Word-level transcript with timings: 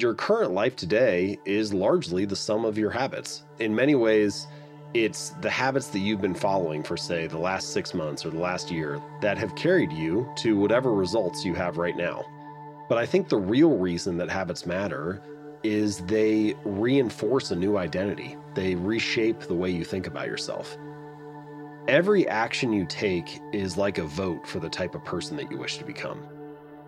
your 0.00 0.14
current 0.14 0.52
life 0.52 0.76
today 0.76 1.38
is 1.44 1.72
largely 1.72 2.24
the 2.24 2.36
sum 2.36 2.64
of 2.64 2.76
your 2.76 2.90
habits. 2.90 3.44
In 3.60 3.74
many 3.74 3.94
ways, 3.94 4.46
it's 4.92 5.30
the 5.40 5.50
habits 5.50 5.88
that 5.88 6.00
you've 6.00 6.20
been 6.20 6.34
following 6.34 6.82
for, 6.82 6.96
say, 6.96 7.26
the 7.26 7.38
last 7.38 7.72
six 7.72 7.94
months 7.94 8.24
or 8.24 8.30
the 8.30 8.38
last 8.38 8.70
year 8.70 9.00
that 9.20 9.38
have 9.38 9.54
carried 9.56 9.92
you 9.92 10.28
to 10.36 10.58
whatever 10.58 10.92
results 10.92 11.44
you 11.44 11.54
have 11.54 11.78
right 11.78 11.96
now. 11.96 12.24
But 12.88 12.98
I 12.98 13.06
think 13.06 13.28
the 13.28 13.38
real 13.38 13.76
reason 13.76 14.16
that 14.18 14.28
habits 14.28 14.66
matter 14.66 15.22
is 15.62 15.98
they 16.00 16.54
reinforce 16.64 17.50
a 17.50 17.56
new 17.56 17.76
identity, 17.78 18.36
they 18.54 18.74
reshape 18.74 19.40
the 19.40 19.54
way 19.54 19.70
you 19.70 19.84
think 19.84 20.06
about 20.06 20.26
yourself. 20.26 20.76
Every 21.88 22.28
action 22.28 22.72
you 22.72 22.84
take 22.84 23.40
is 23.52 23.76
like 23.76 23.98
a 23.98 24.04
vote 24.04 24.46
for 24.46 24.60
the 24.60 24.68
type 24.68 24.94
of 24.94 25.04
person 25.04 25.36
that 25.38 25.50
you 25.50 25.56
wish 25.56 25.78
to 25.78 25.84
become. 25.84 26.22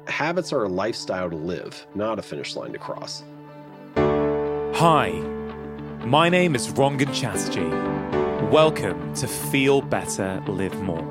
Habits 0.08 0.54
are 0.54 0.64
a 0.64 0.68
lifestyle 0.68 1.28
to 1.28 1.36
live, 1.36 1.86
not 1.94 2.18
a 2.18 2.22
finish 2.22 2.56
line 2.56 2.72
to 2.72 2.78
cross. 2.78 3.22
Hi, 3.94 5.10
my 6.06 6.30
name 6.30 6.54
is 6.54 6.68
Rangan 6.68 7.12
Chatterjee. 7.12 8.48
Welcome 8.50 9.12
to 9.16 9.28
Feel 9.28 9.82
Better, 9.82 10.42
Live 10.48 10.80
More. 10.80 11.04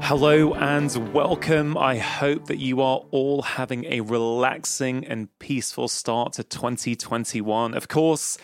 Hello 0.00 0.54
and 0.54 1.12
welcome. 1.12 1.76
I 1.76 1.98
hope 1.98 2.46
that 2.46 2.58
you 2.58 2.80
are 2.80 3.04
all 3.10 3.42
having 3.42 3.86
a 3.86 4.00
relaxing 4.00 5.04
and 5.04 5.28
peaceful 5.40 5.88
start 5.88 6.34
to 6.34 6.44
2021. 6.44 7.74
Of 7.74 7.88
course, 7.88 8.38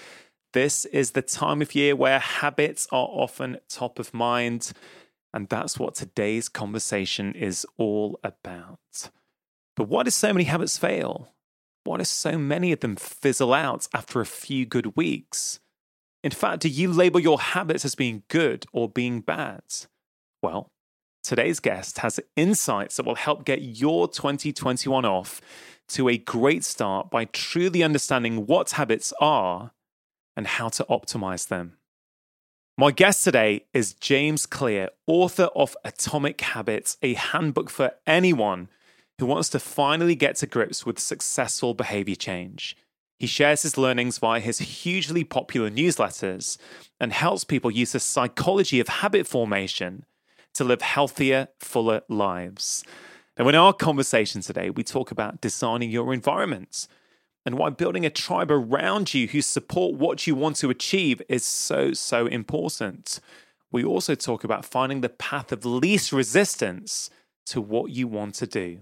this 0.52 0.84
is 0.86 1.12
the 1.12 1.22
time 1.22 1.62
of 1.62 1.76
year 1.76 1.94
where 1.94 2.18
habits 2.18 2.88
are 2.90 3.06
often 3.08 3.58
top 3.68 4.00
of 4.00 4.12
mind. 4.12 4.72
And 5.32 5.48
that's 5.48 5.78
what 5.78 5.94
today's 5.94 6.48
conversation 6.48 7.34
is 7.34 7.66
all 7.76 8.18
about. 8.24 9.10
But 9.76 9.88
why 9.88 10.02
do 10.02 10.10
so 10.10 10.32
many 10.32 10.44
habits 10.44 10.76
fail? 10.76 11.32
Why 11.84 11.98
do 11.98 12.04
so 12.04 12.36
many 12.36 12.72
of 12.72 12.80
them 12.80 12.96
fizzle 12.96 13.54
out 13.54 13.86
after 13.94 14.20
a 14.20 14.26
few 14.26 14.66
good 14.66 14.96
weeks? 14.96 15.60
In 16.22 16.30
fact, 16.30 16.62
do 16.62 16.68
you 16.68 16.92
label 16.92 17.20
your 17.20 17.40
habits 17.40 17.84
as 17.84 17.94
being 17.94 18.24
good 18.28 18.66
or 18.72 18.88
being 18.88 19.20
bad? 19.20 19.62
Well, 20.42 20.70
today's 21.22 21.60
guest 21.60 21.98
has 21.98 22.20
insights 22.36 22.96
that 22.96 23.06
will 23.06 23.14
help 23.14 23.44
get 23.44 23.62
your 23.62 24.08
2021 24.08 25.04
off 25.04 25.40
to 25.88 26.08
a 26.08 26.18
great 26.18 26.64
start 26.64 27.10
by 27.10 27.24
truly 27.24 27.82
understanding 27.82 28.46
what 28.46 28.72
habits 28.72 29.12
are 29.20 29.72
and 30.36 30.46
how 30.46 30.68
to 30.68 30.84
optimize 30.84 31.48
them. 31.48 31.78
My 32.80 32.92
guest 32.92 33.24
today 33.24 33.66
is 33.74 33.92
James 33.92 34.46
Clear, 34.46 34.88
author 35.06 35.50
of 35.54 35.76
Atomic 35.84 36.40
Habits, 36.40 36.96
a 37.02 37.12
handbook 37.12 37.68
for 37.68 37.92
anyone 38.06 38.70
who 39.18 39.26
wants 39.26 39.50
to 39.50 39.58
finally 39.58 40.14
get 40.14 40.36
to 40.36 40.46
grips 40.46 40.86
with 40.86 40.98
successful 40.98 41.74
behavior 41.74 42.14
change. 42.14 42.74
He 43.18 43.26
shares 43.26 43.60
his 43.60 43.76
learnings 43.76 44.16
via 44.16 44.40
his 44.40 44.60
hugely 44.60 45.24
popular 45.24 45.68
newsletters 45.68 46.56
and 46.98 47.12
helps 47.12 47.44
people 47.44 47.70
use 47.70 47.92
the 47.92 48.00
psychology 48.00 48.80
of 48.80 48.88
habit 48.88 49.26
formation 49.26 50.06
to 50.54 50.64
live 50.64 50.80
healthier, 50.80 51.48
fuller 51.58 52.00
lives. 52.08 52.82
Now, 53.38 53.46
in 53.48 53.56
our 53.56 53.74
conversation 53.74 54.40
today, 54.40 54.70
we 54.70 54.84
talk 54.84 55.10
about 55.10 55.42
designing 55.42 55.90
your 55.90 56.14
environment 56.14 56.88
and 57.46 57.56
why 57.56 57.70
building 57.70 58.04
a 58.04 58.10
tribe 58.10 58.50
around 58.50 59.14
you 59.14 59.28
who 59.28 59.40
support 59.40 59.94
what 59.94 60.26
you 60.26 60.34
want 60.34 60.56
to 60.56 60.70
achieve 60.70 61.22
is 61.28 61.44
so, 61.44 61.92
so 61.92 62.26
important. 62.26 63.20
We 63.72 63.84
also 63.84 64.14
talk 64.14 64.44
about 64.44 64.64
finding 64.64 65.00
the 65.00 65.08
path 65.08 65.52
of 65.52 65.64
least 65.64 66.12
resistance 66.12 67.08
to 67.46 67.60
what 67.60 67.90
you 67.90 68.06
want 68.08 68.34
to 68.36 68.46
do. 68.46 68.80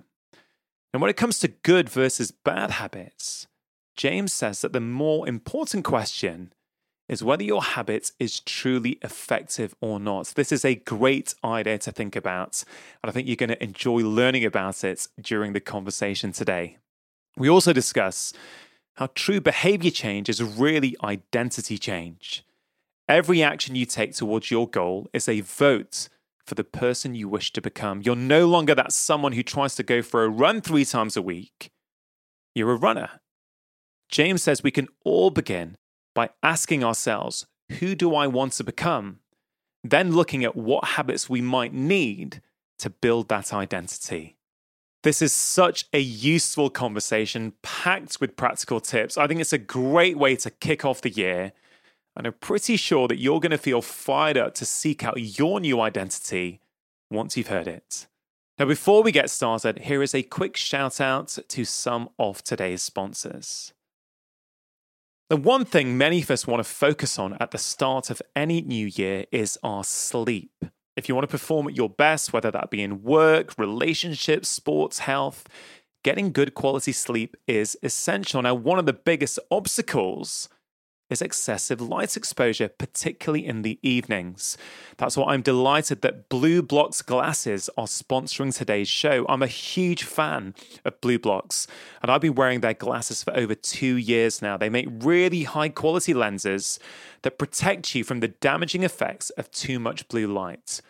And 0.93 1.03
when 1.03 1.11
it 1.11 1.17
comes 1.17 1.39
to 1.41 1.49
good 1.49 1.89
versus 1.89 2.31
bad 2.31 2.73
habits, 2.73 3.47
James 3.97 4.33
says 4.33 4.61
that 4.63 4.73
the 4.73 4.81
more 4.81 5.29
important 5.29 5.85
question 5.85 6.53
is 7.09 7.25
whether 7.25 7.43
your 7.43 7.63
habit 7.63 8.13
is 8.19 8.41
truly 8.41 8.99
effective 9.03 9.75
or 9.81 9.99
not. 9.99 10.27
This 10.29 10.53
is 10.53 10.65
a 10.65 10.75
great 10.75 11.35
idea 11.43 11.79
to 11.79 11.93
think 11.93 12.15
about, 12.15 12.65
and 13.03 13.09
I 13.09 13.13
think 13.13 13.27
you're 13.27 13.37
going 13.37 13.49
to 13.49 13.63
enjoy 13.63 14.01
learning 14.01 14.45
about 14.45 14.85
it 14.85 15.09
during 15.21 15.53
the 15.53 15.61
conversation 15.61 16.33
today. 16.33 16.77
We 17.39 17.49
also 17.49 17.73
discuss 17.73 18.33
how 18.95 19.11
true 19.15 19.41
behavior 19.41 19.93
change 19.93 20.29
is 20.29 20.43
really 20.43 20.97
identity 21.05 21.79
change. 21.79 22.45
Every 23.09 23.43
action 23.45 23.77
you 23.77 23.87
take 23.87 24.13
towards 24.15 24.51
your 24.51 24.69
goal 24.69 25.09
is 25.13 25.29
a 25.29 25.41
vote 25.41 26.09
for 26.45 26.57
the 26.57 26.65
person 26.65 27.15
you 27.15 27.29
wish 27.29 27.53
to 27.53 27.61
become. 27.61 28.03
You're 28.03 28.17
no 28.17 28.49
longer 28.49 28.75
that 28.75 28.91
someone 28.91 29.33
who 29.33 29.45
tries 29.45 29.77
to 29.77 29.85
go 29.85 30.03
for 30.03 30.25
a 30.25 30.29
run 30.29 30.61
three 30.61 30.85
times 30.85 31.17
a 31.17 31.23
week. 31.23 31.71
You're 32.57 32.73
a 32.73 32.77
runner. 32.77 33.21
James 34.11 34.43
says 34.43 34.63
we 34.63 34.73
can 34.73 34.89
all 35.05 35.31
begin 35.31 35.77
by 36.15 36.31
asking 36.43 36.83
ourselves, 36.83 37.47
who 37.79 37.95
do 37.95 38.17
I 38.17 38.27
want 38.27 38.55
to 38.55 38.65
become? 38.65 39.21
Then 39.85 40.13
looking 40.13 40.43
at 40.43 40.57
what 40.57 40.85
habits 40.85 41.31
we 41.31 41.41
might 41.41 41.73
need 41.73 42.43
to 42.79 42.91
build 42.91 43.29
that 43.29 43.53
identity. 43.53 44.38
This 45.03 45.23
is 45.23 45.33
such 45.33 45.87
a 45.93 46.01
useful 46.01 46.71
conversation, 46.71 47.53
packed 47.63 48.21
with 48.21 48.37
practical 48.37 48.81
tips. 48.81 49.17
I 49.17 49.27
think 49.27 49.41
it's 49.41 49.53
a 49.53 49.59
great 49.59 50.19
way 50.19 50.35
to 50.37 50.51
kick 50.51 50.85
off 50.85 51.01
the 51.01 51.11
year. 51.11 51.53
And 52.17 52.27
I'm 52.27 52.33
pretty 52.35 52.77
sure 52.77 53.07
that 53.07 53.21
you're 53.21 53.39
going 53.39 53.53
to 53.53 53.59
feel 53.59 53.81
fired 53.81 54.37
up 54.37 54.55
to 54.55 54.65
seek 54.65 55.05
out 55.05 55.39
your 55.39 55.61
new 55.61 55.81
identity 55.81 56.61
once 57.11 57.37
you've 57.37 57.47
heard 57.47 57.69
it. 57.69 58.09
Now, 58.59 58.65
before 58.65 59.05
we 59.05 59.13
get 59.13 59.31
started, 59.31 59.79
here 59.81 60.03
is 60.03 60.17
a 60.17 60.25
quick 60.25 60.57
shout 60.57 61.01
out 61.01 61.39
to 61.47 61.65
some 61.65 62.09
of 62.19 62.43
today's 62.43 62.83
sponsors. 62.83 63.73
The 65.31 65.37
one 65.37 65.65
thing 65.65 65.97
many 65.97 66.23
of 66.23 66.31
us 66.31 66.47
want 66.47 66.59
to 66.59 66.69
focus 66.69 67.21
on 67.21 67.37
at 67.39 67.53
the 67.53 67.59
start 67.59 68.11
of 68.11 68.21
any 68.35 68.63
new 68.63 68.87
year 68.87 69.27
is 69.31 69.59
our 69.63 69.85
sleep. 69.85 70.65
If 70.99 71.09
you 71.09 71.15
want 71.15 71.29
to 71.29 71.31
perform 71.31 71.69
at 71.69 71.77
your 71.77 71.89
best, 71.89 72.33
whether 72.33 72.51
that 72.51 72.71
be 72.71 72.83
in 72.83 73.05
work, 73.05 73.57
relationships, 73.57 74.49
sports, 74.49 74.99
health, 74.99 75.47
getting 76.03 76.33
good 76.33 76.55
quality 76.55 76.91
sleep 76.91 77.37
is 77.47 77.77
essential. 77.85 78.43
Now, 78.43 78.55
one 78.55 78.81
of 78.81 78.87
the 78.87 78.93
biggest 78.93 79.39
obstacles 79.49 80.49
is 81.11 81.23
excessive 81.23 81.81
light 81.81 82.17
exposure, 82.17 82.69
particularly 82.69 83.47
in 83.47 83.63
the 83.63 83.79
evenings. 83.83 84.59
That's 84.97 85.17
why 85.17 85.33
I'm 85.33 85.43
delighted 85.43 86.03
that 86.03 86.29
BLUblox 86.29 87.05
glasses 87.07 87.71
are 87.77 87.87
sponsoring 87.87 88.55
today's 88.55 88.89
show. 88.89 89.25
I'm 89.29 89.43
a 89.43 89.47
huge 89.47 90.03
fan 90.03 90.55
of 90.85 91.01
BLUblox, 91.01 91.67
and 92.03 92.11
I've 92.11 92.21
been 92.21 92.35
wearing 92.35 92.61
their 92.61 92.75
glasses 92.75 93.23
for 93.23 93.37
over 93.37 93.55
two 93.55 93.97
years 93.97 94.43
now. 94.43 94.57
They 94.57 94.69
make 94.69 94.89
really 94.91 95.45
high 95.45 95.71
quality 95.71 96.15
lenses 96.15 96.79
that 97.23 97.39
protect 97.39 97.95
you 97.95 98.05
from 98.05 98.21
the 98.21 98.29
damaging 98.29 98.83
effects 98.83 99.31
of 99.31 99.51
too 99.51 99.79
much 99.79 100.09
blue 100.09 100.27
light. 100.27 100.81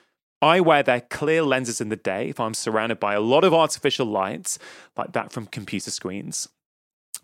I 0.40 0.60
wear 0.60 0.82
their 0.82 1.00
clear 1.00 1.42
lenses 1.42 1.80
in 1.80 1.88
the 1.88 1.96
day 1.96 2.28
if 2.28 2.38
I'm 2.38 2.54
surrounded 2.54 3.00
by 3.00 3.14
a 3.14 3.20
lot 3.20 3.42
of 3.42 3.52
artificial 3.52 4.06
light, 4.06 4.56
like 4.96 5.12
that 5.12 5.32
from 5.32 5.46
computer 5.46 5.90
screens. 5.90 6.48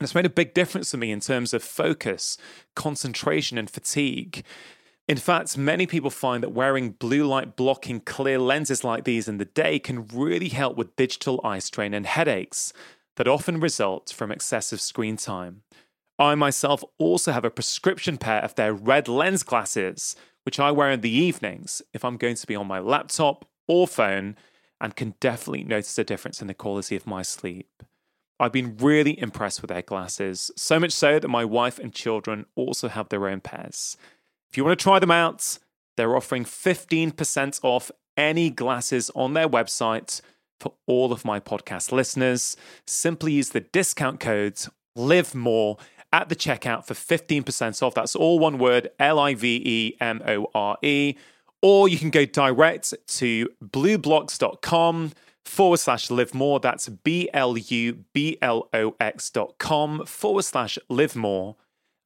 It's 0.01 0.15
made 0.15 0.27
a 0.27 0.31
big 0.31 0.55
difference 0.55 0.91
to 0.91 0.97
me 0.97 1.13
in 1.13 1.21
terms 1.21 1.55
of 1.55 1.63
focus, 1.63 2.37
concentration, 2.75 3.59
and 3.59 3.71
fatigue. 3.71 4.45
In 5.07 5.17
fact, 5.19 5.59
many 5.59 5.87
people 5.87 6.11
find 6.11 6.43
that 6.43 6.53
wearing 6.53 6.91
blue 6.91 7.27
light 7.27 7.57
blocking 7.57 8.01
clear 8.01 8.39
lenses 8.39 8.83
like 8.83 9.05
these 9.05 9.29
in 9.29 9.37
the 9.37 9.45
day 9.45 9.79
can 9.79 10.07
really 10.09 10.49
help 10.49 10.77
with 10.77 10.97
digital 10.97 11.41
eye 11.45 11.59
strain 11.59 11.93
and 11.95 12.07
headaches 12.07 12.73
that 13.17 13.29
often 13.29 13.61
result 13.61 14.11
from 14.11 14.33
excessive 14.33 14.81
screen 14.81 15.17
time. 15.17 15.63
I 16.19 16.35
myself 16.35 16.83
also 16.99 17.33
have 17.33 17.45
a 17.45 17.51
prescription 17.51 18.19
pair 18.19 18.43
of 18.43 18.55
their 18.55 18.73
red 18.73 19.09
lens 19.09 19.43
glasses, 19.43 20.17
which 20.45 20.59
I 20.59 20.71
wear 20.71 20.91
in 20.91 21.03
the 21.03 21.11
evenings 21.11 21.83
if 21.93 22.05
I'm 22.05 22.17
going 22.17 22.37
to 22.37 22.47
be 22.47 22.57
on 22.57 22.67
my 22.67 22.79
laptop 22.79 23.45
or 23.69 23.87
phone, 23.87 24.37
and 24.81 24.97
can 24.97 25.15
definitely 25.21 25.65
notice 25.65 25.99
a 25.99 26.05
difference 26.05 26.41
in 26.41 26.49
the 26.49 26.55
quality 26.55 26.97
of 26.97 27.07
my 27.07 27.23
sleep. 27.23 27.83
I've 28.41 28.53
been 28.53 28.77
really 28.77 29.19
impressed 29.19 29.63
with 29.63 29.69
their 29.69 29.83
glasses, 29.83 30.51
so 30.57 30.81
much 30.81 30.93
so 30.93 31.19
that 31.19 31.29
my 31.29 31.45
wife 31.45 31.79
and 31.79 31.93
children 31.93 32.47
also 32.57 32.89
have 32.89 33.09
their 33.09 33.29
own 33.29 33.41
pairs. 33.41 33.97
If 34.51 34.57
you 34.57 34.65
want 34.65 34.79
to 34.79 34.83
try 34.83 34.99
them 34.99 35.11
out, 35.11 35.59
they're 35.97 36.17
offering 36.17 36.45
15% 36.45 37.61
off 37.63 37.91
any 38.17 38.51
glasses 38.51 39.11
on 39.15 39.35
their 39.35 39.49
website 39.49 40.21
for 40.61 40.75
all 40.87 41.13
of 41.13 41.25
my 41.25 41.41
podcast 41.41 41.93
listeners. 41.93 42.57
Simply 42.87 43.33
use 43.33 43.51
the 43.51 43.61
discount 43.61 44.21
codes 44.21 44.69
live 44.97 45.35
more 45.35 45.77
at 46.13 46.29
the 46.29 46.37
checkout 46.37 46.87
for 46.87 46.95
15% 46.95 47.83
off. 47.83 47.95
That's 47.95 48.15
all 48.15 48.39
one 48.39 48.59
word 48.59 48.91
L 48.99 49.19
I 49.19 49.35
V 49.35 49.63
E 49.65 49.97
M 50.01 50.23
O 50.27 50.49
R 50.55 50.79
E. 50.83 51.15
Or 51.61 51.89
you 51.89 51.99
can 51.99 52.11
go 52.11 52.25
direct 52.25 52.95
to 53.07 53.49
blublox.com 53.65 55.13
forward 55.45 55.79
slash 55.79 56.11
live 56.11 56.35
more. 56.35 56.61
That's 56.61 56.89
B 56.89 57.29
L 57.33 57.57
U 57.57 58.05
B 58.13 58.39
L 58.43 58.69
O 58.73 58.95
X 59.01 59.31
dot 59.31 59.59
com 59.59 60.05
forward 60.07 60.45
slash 60.45 60.79
live 60.89 61.17
more. 61.17 61.57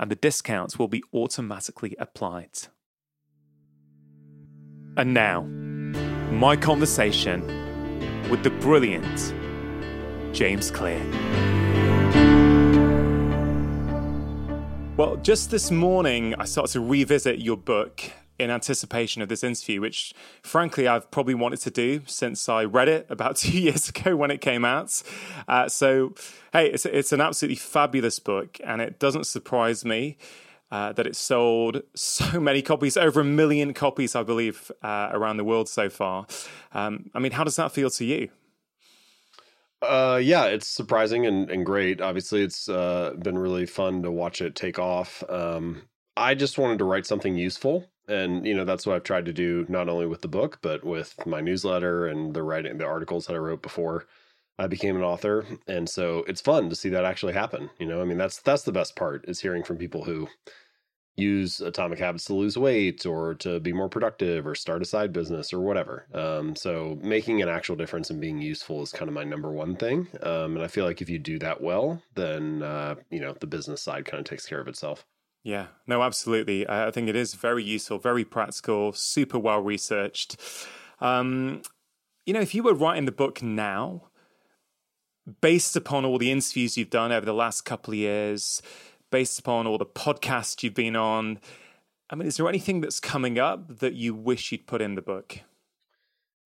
And 0.01 0.11
the 0.11 0.17
discounts 0.17 0.79
will 0.79 0.89
be 0.89 1.03
automatically 1.13 1.97
applied. 1.99 2.59
And 4.97 5.13
now, 5.15 5.43
my 6.31 6.57
conversation 6.57 7.47
with 8.31 8.43
the 8.43 8.51
brilliant 8.51 9.35
James 10.33 10.71
Clear. 10.71 11.05
Well, 14.97 15.17
just 15.17 15.51
this 15.51 15.71
morning, 15.71 16.35
I 16.39 16.45
started 16.45 16.73
to 16.73 16.81
revisit 16.81 17.39
your 17.39 17.57
book 17.57 18.03
in 18.39 18.51
anticipation 18.51 19.23
of 19.23 19.29
this 19.29 19.43
interview, 19.43 19.81
which 19.81 20.15
frankly 20.43 20.87
I've 20.87 21.11
probably 21.11 21.35
wanted 21.35 21.61
to 21.61 21.71
do 21.71 22.03
since 22.07 22.49
I 22.49 22.65
read 22.65 22.89
it 22.89 23.07
about 23.09 23.37
two 23.45 23.59
years 23.59 23.89
ago 23.89 24.17
when 24.17 24.31
it 24.31 24.41
came 24.41 24.65
out. 24.65 25.03
Uh, 25.47 25.69
so, 25.69 26.15
hey, 26.53 26.71
it's, 26.71 26.87
it's 26.87 27.13
an 27.13 27.21
absolutely 27.21 27.57
fabulous 27.57 28.19
book, 28.19 28.59
and 28.65 28.81
it 28.81 28.99
doesn't 28.99 29.27
surprise 29.27 29.85
me. 29.85 30.17
Uh, 30.71 30.93
that 30.93 31.07
it 31.07 31.17
sold 31.17 31.81
so 31.95 32.39
many 32.43 32.61
copies, 32.61 32.99
over 32.99 33.23
a 33.23 33.25
million 33.25 33.73
copies, 33.73 34.15
I 34.15 34.23
believe, 34.23 34.71
uh, 34.83 35.09
around 35.13 35.39
the 35.39 35.45
world 35.45 35.67
so 35.67 35.89
far. 35.89 36.27
Um, 36.75 37.09
I 37.15 37.21
mean, 37.21 37.33
how 37.33 37.43
does 37.43 37.57
that 37.57 37.73
feel 37.73 37.89
to 37.89 38.05
you? 38.05 38.29
Uh, 39.81 40.21
yeah, 40.23 40.47
it's 40.47 40.67
surprising 40.67 41.27
and, 41.27 41.51
and 41.51 41.65
great. 41.65 42.01
Obviously, 42.01 42.43
it's 42.43 42.69
uh, 42.69 43.15
been 43.19 43.39
really 43.39 43.67
fun 43.67 44.03
to 44.03 44.11
watch 44.11 44.41
it 44.41 44.55
take 44.57 44.79
off. 44.79 45.23
Um, 45.29 45.83
I 46.17 46.35
just 46.35 46.59
wanted 46.59 46.79
to 46.79 46.85
write 46.85 47.07
something 47.07 47.37
useful, 47.37 47.87
and 48.09 48.47
you 48.47 48.55
know 48.55 48.65
that's 48.65 48.87
what 48.87 48.97
I've 48.97 49.05
tried 49.05 49.27
to 49.27 49.33
do 49.33 49.67
not 49.69 49.89
only 49.89 50.07
with 50.07 50.23
the 50.23 50.29
book 50.29 50.59
but 50.63 50.85
with 50.85 51.15
my 51.27 51.41
newsletter 51.41 52.07
and 52.07 52.35
the 52.35 52.43
writing, 52.43 52.79
the 52.79 52.87
articles 52.87 53.27
that 53.27 53.35
I 53.35 53.39
wrote 53.39 53.63
before 53.63 54.07
I 54.59 54.67
became 54.67 54.97
an 54.97 55.03
author. 55.03 55.47
And 55.69 55.89
so 55.89 56.25
it's 56.29 56.41
fun 56.41 56.69
to 56.71 56.77
see 56.77 56.89
that 56.91 57.05
actually 57.05 57.35
happen. 57.35 57.71
You 57.79 57.87
know, 57.87 58.01
I 58.01 58.05
mean 58.05 58.19
that's 58.19 58.41
that's 58.41 58.63
the 58.65 58.73
best 58.73 58.97
part 58.97 59.25
is 59.29 59.41
hearing 59.41 59.63
from 59.63 59.79
people 59.79 60.05
who 60.05 60.29
use 61.17 61.61
atomic 61.61 61.99
habits 61.99 62.25
to 62.27 62.35
lose 62.35 62.57
weight 62.57 63.05
or 63.05 63.35
to 63.35 63.59
be 63.61 63.73
more 63.73 63.89
productive 63.89 64.47
or 64.47 64.55
start 64.55 64.83
a 64.83 64.85
side 64.85 65.13
business 65.13 65.53
or 65.53 65.61
whatever. 65.61 66.07
Um, 66.15 66.55
so 66.55 66.99
making 67.03 67.43
an 67.43 67.49
actual 67.49 67.75
difference 67.77 68.11
and 68.11 68.21
being 68.21 68.41
useful 68.41 68.83
is 68.83 68.93
kind 68.93 69.09
of 69.09 69.15
my 69.15 69.25
number 69.25 69.51
one 69.51 69.75
thing. 69.77 70.07
Um, 70.23 70.55
and 70.57 70.63
I 70.63 70.69
feel 70.69 70.85
like 70.85 71.03
if 71.03 71.11
you 71.11 71.19
do 71.19 71.39
that 71.41 71.61
well, 71.61 72.03
then 72.15 72.63
uh, 72.63 72.97
you 73.11 73.21
know 73.21 73.35
the 73.41 73.47
business 73.49 73.83
side 73.83 74.05
kind 74.05 74.21
of 74.21 74.27
takes 74.27 74.47
care 74.47 74.61
of 74.61 74.69
itself. 74.69 75.05
Yeah, 75.43 75.67
no, 75.87 76.03
absolutely. 76.03 76.69
I 76.69 76.91
think 76.91 77.09
it 77.09 77.17
is 77.17 77.35
very 77.35 77.65
useful, 77.65 77.99
very 77.99 78.25
practical, 78.25 78.93
super 78.93 79.39
well 79.39 79.61
researched. 79.61 80.37
Um, 81.01 81.63
you 82.27 82.35
know, 82.35 82.41
if 82.41 82.55
you 82.55 82.63
were 82.63 82.75
writing 82.75 83.07
the 83.07 83.13
book 83.13 83.43
now, 83.43 84.09
based 85.41 85.77
upon 85.77 86.05
all 86.05 86.19
the 86.19 86.31
interviews 86.31 86.77
you've 86.77 86.91
done 86.91 87.13
over 87.13 87.25
the 87.25 87.35
last 87.35 87.63
couple 87.63 87.93
of 87.93 87.99
years, 87.99 88.63
based 89.11 89.39
upon 89.39 89.67
all 89.67 89.79
the 89.79 89.87
podcasts 89.87 90.63
you've 90.63 90.75
been 90.75 90.97
on. 90.97 91.39
I 92.11 92.17
mean, 92.17 92.27
is 92.27 92.37
there 92.37 92.49
anything 92.49 92.81
that's 92.81 93.01
coming 93.01 93.39
up 93.39 93.79
that 93.79 93.95
you 93.95 94.15
wish 94.15 94.51
you'd 94.53 94.67
put 94.67 94.81
in 94.81 94.95
the 94.95 95.03
book? 95.03 95.41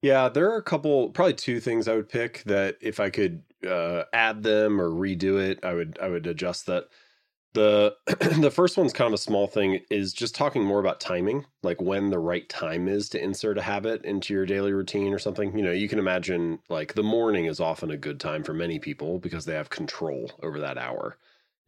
Yeah, 0.01 0.29
there 0.29 0.51
are 0.51 0.57
a 0.57 0.63
couple, 0.63 1.11
probably 1.11 1.35
two 1.35 1.61
things 1.61 1.87
I 1.87 1.95
would 1.95 2.09
pick 2.09 2.43
that 2.45 2.77
if 2.81 2.99
I 2.99 3.11
could 3.11 3.43
uh, 3.67 4.03
add 4.13 4.43
them 4.43 4.81
or 4.81 4.91
redo 4.91 5.41
it, 5.41 5.65
I 5.65 5.75
would 5.75 5.97
I 6.03 6.09
would 6.09 6.27
adjust 6.27 6.67
that. 6.67 6.89
The 7.55 7.97
the 8.41 8.51
first 8.51 8.77
one's 8.79 8.93
kind 8.95 9.09
of 9.09 9.15
a 9.15 9.19
small 9.19 9.47
thing 9.47 9.81
is 9.91 10.13
just 10.13 10.35
talking 10.35 10.65
more 10.65 10.81
about 10.81 11.01
timing, 11.01 11.47
like 11.63 11.81
when 11.83 12.11
the 12.11 12.19
right 12.19 12.49
time 12.49 12.89
is 12.89 13.09
to 13.11 13.23
insert 13.23 13.59
a 13.59 13.63
habit 13.63 14.05
into 14.05 14.35
your 14.35 14.47
daily 14.47 14.73
routine 14.73 15.13
or 15.13 15.19
something. 15.19 15.57
You 15.57 15.65
know, 15.65 15.73
you 15.73 15.89
can 15.89 15.99
imagine 15.99 16.61
like 16.71 16.95
the 16.95 17.03
morning 17.03 17.47
is 17.47 17.61
often 17.61 17.91
a 17.91 17.97
good 17.99 18.21
time 18.21 18.43
for 18.45 18.55
many 18.55 18.79
people 18.79 19.19
because 19.19 19.45
they 19.45 19.55
have 19.55 19.71
control 19.71 20.31
over 20.43 20.61
that 20.61 20.79
hour 20.79 21.19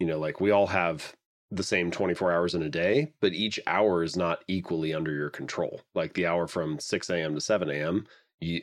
you 0.00 0.06
know 0.06 0.18
like 0.18 0.40
we 0.40 0.52
all 0.52 0.68
have 0.68 1.14
the 1.50 1.62
same 1.62 1.90
24 1.90 2.32
hours 2.32 2.54
in 2.54 2.62
a 2.62 2.70
day 2.70 3.12
but 3.20 3.32
each 3.32 3.60
hour 3.66 4.02
is 4.04 4.16
not 4.16 4.44
equally 4.48 4.94
under 4.94 5.12
your 5.12 5.30
control 5.30 5.82
like 5.94 6.14
the 6.14 6.26
hour 6.26 6.46
from 6.48 6.78
6 6.80 7.10
a.m 7.10 7.34
to 7.34 7.40
7 7.40 7.70
a.m 7.70 8.06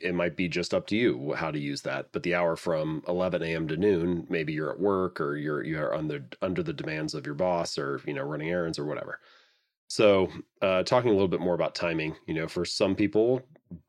it 0.01 0.13
might 0.13 0.35
be 0.35 0.47
just 0.47 0.73
up 0.73 0.87
to 0.87 0.95
you 0.95 1.33
how 1.33 1.51
to 1.51 1.59
use 1.59 1.81
that 1.81 2.07
but 2.11 2.23
the 2.23 2.35
hour 2.35 2.55
from 2.55 3.03
11 3.07 3.41
a.m 3.43 3.67
to 3.67 3.77
noon 3.77 4.25
maybe 4.29 4.53
you're 4.53 4.71
at 4.71 4.79
work 4.79 5.19
or 5.21 5.35
you're 5.35 5.63
you're 5.63 5.93
under 5.93 6.25
under 6.41 6.63
the 6.63 6.73
demands 6.73 7.13
of 7.13 7.25
your 7.25 7.35
boss 7.35 7.77
or 7.77 8.01
you 8.05 8.13
know 8.13 8.23
running 8.23 8.49
errands 8.49 8.79
or 8.79 8.85
whatever 8.85 9.19
so 9.87 10.29
uh, 10.61 10.83
talking 10.83 11.09
a 11.09 11.13
little 11.13 11.27
bit 11.27 11.41
more 11.41 11.55
about 11.55 11.75
timing 11.75 12.15
you 12.27 12.33
know 12.33 12.47
for 12.47 12.65
some 12.65 12.95
people 12.95 13.41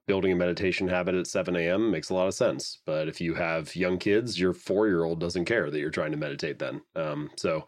building 0.07 0.33
a 0.33 0.37
meditation 0.37 0.89
habit 0.89 1.15
at 1.15 1.27
7 1.27 1.57
a.m. 1.57 1.91
makes 1.91 2.11
a 2.11 2.15
lot 2.15 2.27
of 2.29 2.35
sense. 2.35 2.79
But 2.85 3.09
if 3.09 3.21
you 3.21 3.35
have 3.35 3.75
young 3.75 3.99
kids, 3.99 4.39
your 4.39 4.53
four 4.53 4.87
year 4.87 5.05
old 5.05 5.21
doesn't 5.21 5.45
care 5.45 5.71
that 5.71 5.79
you're 5.79 5.91
trying 5.91 6.13
to 6.13 6.17
meditate 6.17 6.59
then. 6.59 6.83
Um, 6.97 7.31
so, 7.37 7.67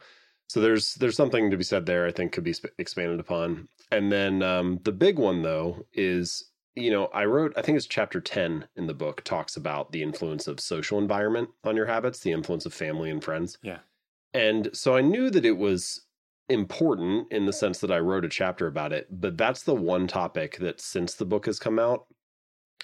so 0.49 0.61
there's 0.61 0.95
there's 0.95 1.17
something 1.17 1.51
to 1.51 1.57
be 1.57 1.65
said 1.65 1.87
there. 1.87 2.07
I 2.07 2.13
think 2.13 2.33
could 2.33 2.45
be 2.45 2.53
sp- 2.53 2.75
expanded 2.79 3.21
upon. 3.21 3.69
And 3.91 4.11
then 4.13 4.43
um, 4.43 4.81
the 4.85 4.93
big 4.93 5.19
one 5.19 5.43
though 5.43 5.87
is 5.93 6.51
you 6.77 6.91
know 6.91 7.07
I 7.07 7.25
wrote 7.25 7.53
I 7.57 7.63
think 7.63 7.77
it's 7.77 7.87
chapter 7.87 8.21
10 8.21 8.67
in 8.77 8.87
the 8.87 8.95
book 8.95 9.23
talks 9.25 9.57
about 9.57 9.93
the 9.93 10.03
influence 10.03 10.47
of 10.47 10.61
social 10.61 10.99
environment 10.99 11.51
on 11.65 11.77
your 11.77 11.87
habits, 11.87 12.21
the 12.21 12.33
influence 12.33 12.67
of 12.67 12.75
family 12.75 13.11
and 13.11 13.23
friends. 13.23 13.59
Yeah. 13.63 13.79
And 14.33 14.71
so 14.73 14.97
I 14.97 15.01
knew 15.01 15.31
that 15.31 15.45
it 15.45 15.57
was 15.57 16.03
important 16.49 17.31
in 17.33 17.47
the 17.47 17.53
sense 17.53 17.79
that 17.79 17.91
I 17.91 17.99
wrote 18.01 18.25
a 18.25 18.29
chapter 18.29 18.67
about 18.67 18.93
it, 18.93 19.07
but 19.11 19.39
that's 19.39 19.63
the 19.63 19.75
one 19.75 20.07
topic 20.07 20.59
that 20.59 20.81
since 20.81 21.15
the 21.15 21.25
book 21.25 21.47
has 21.47 21.59
come 21.59 21.79
out, 21.79 22.07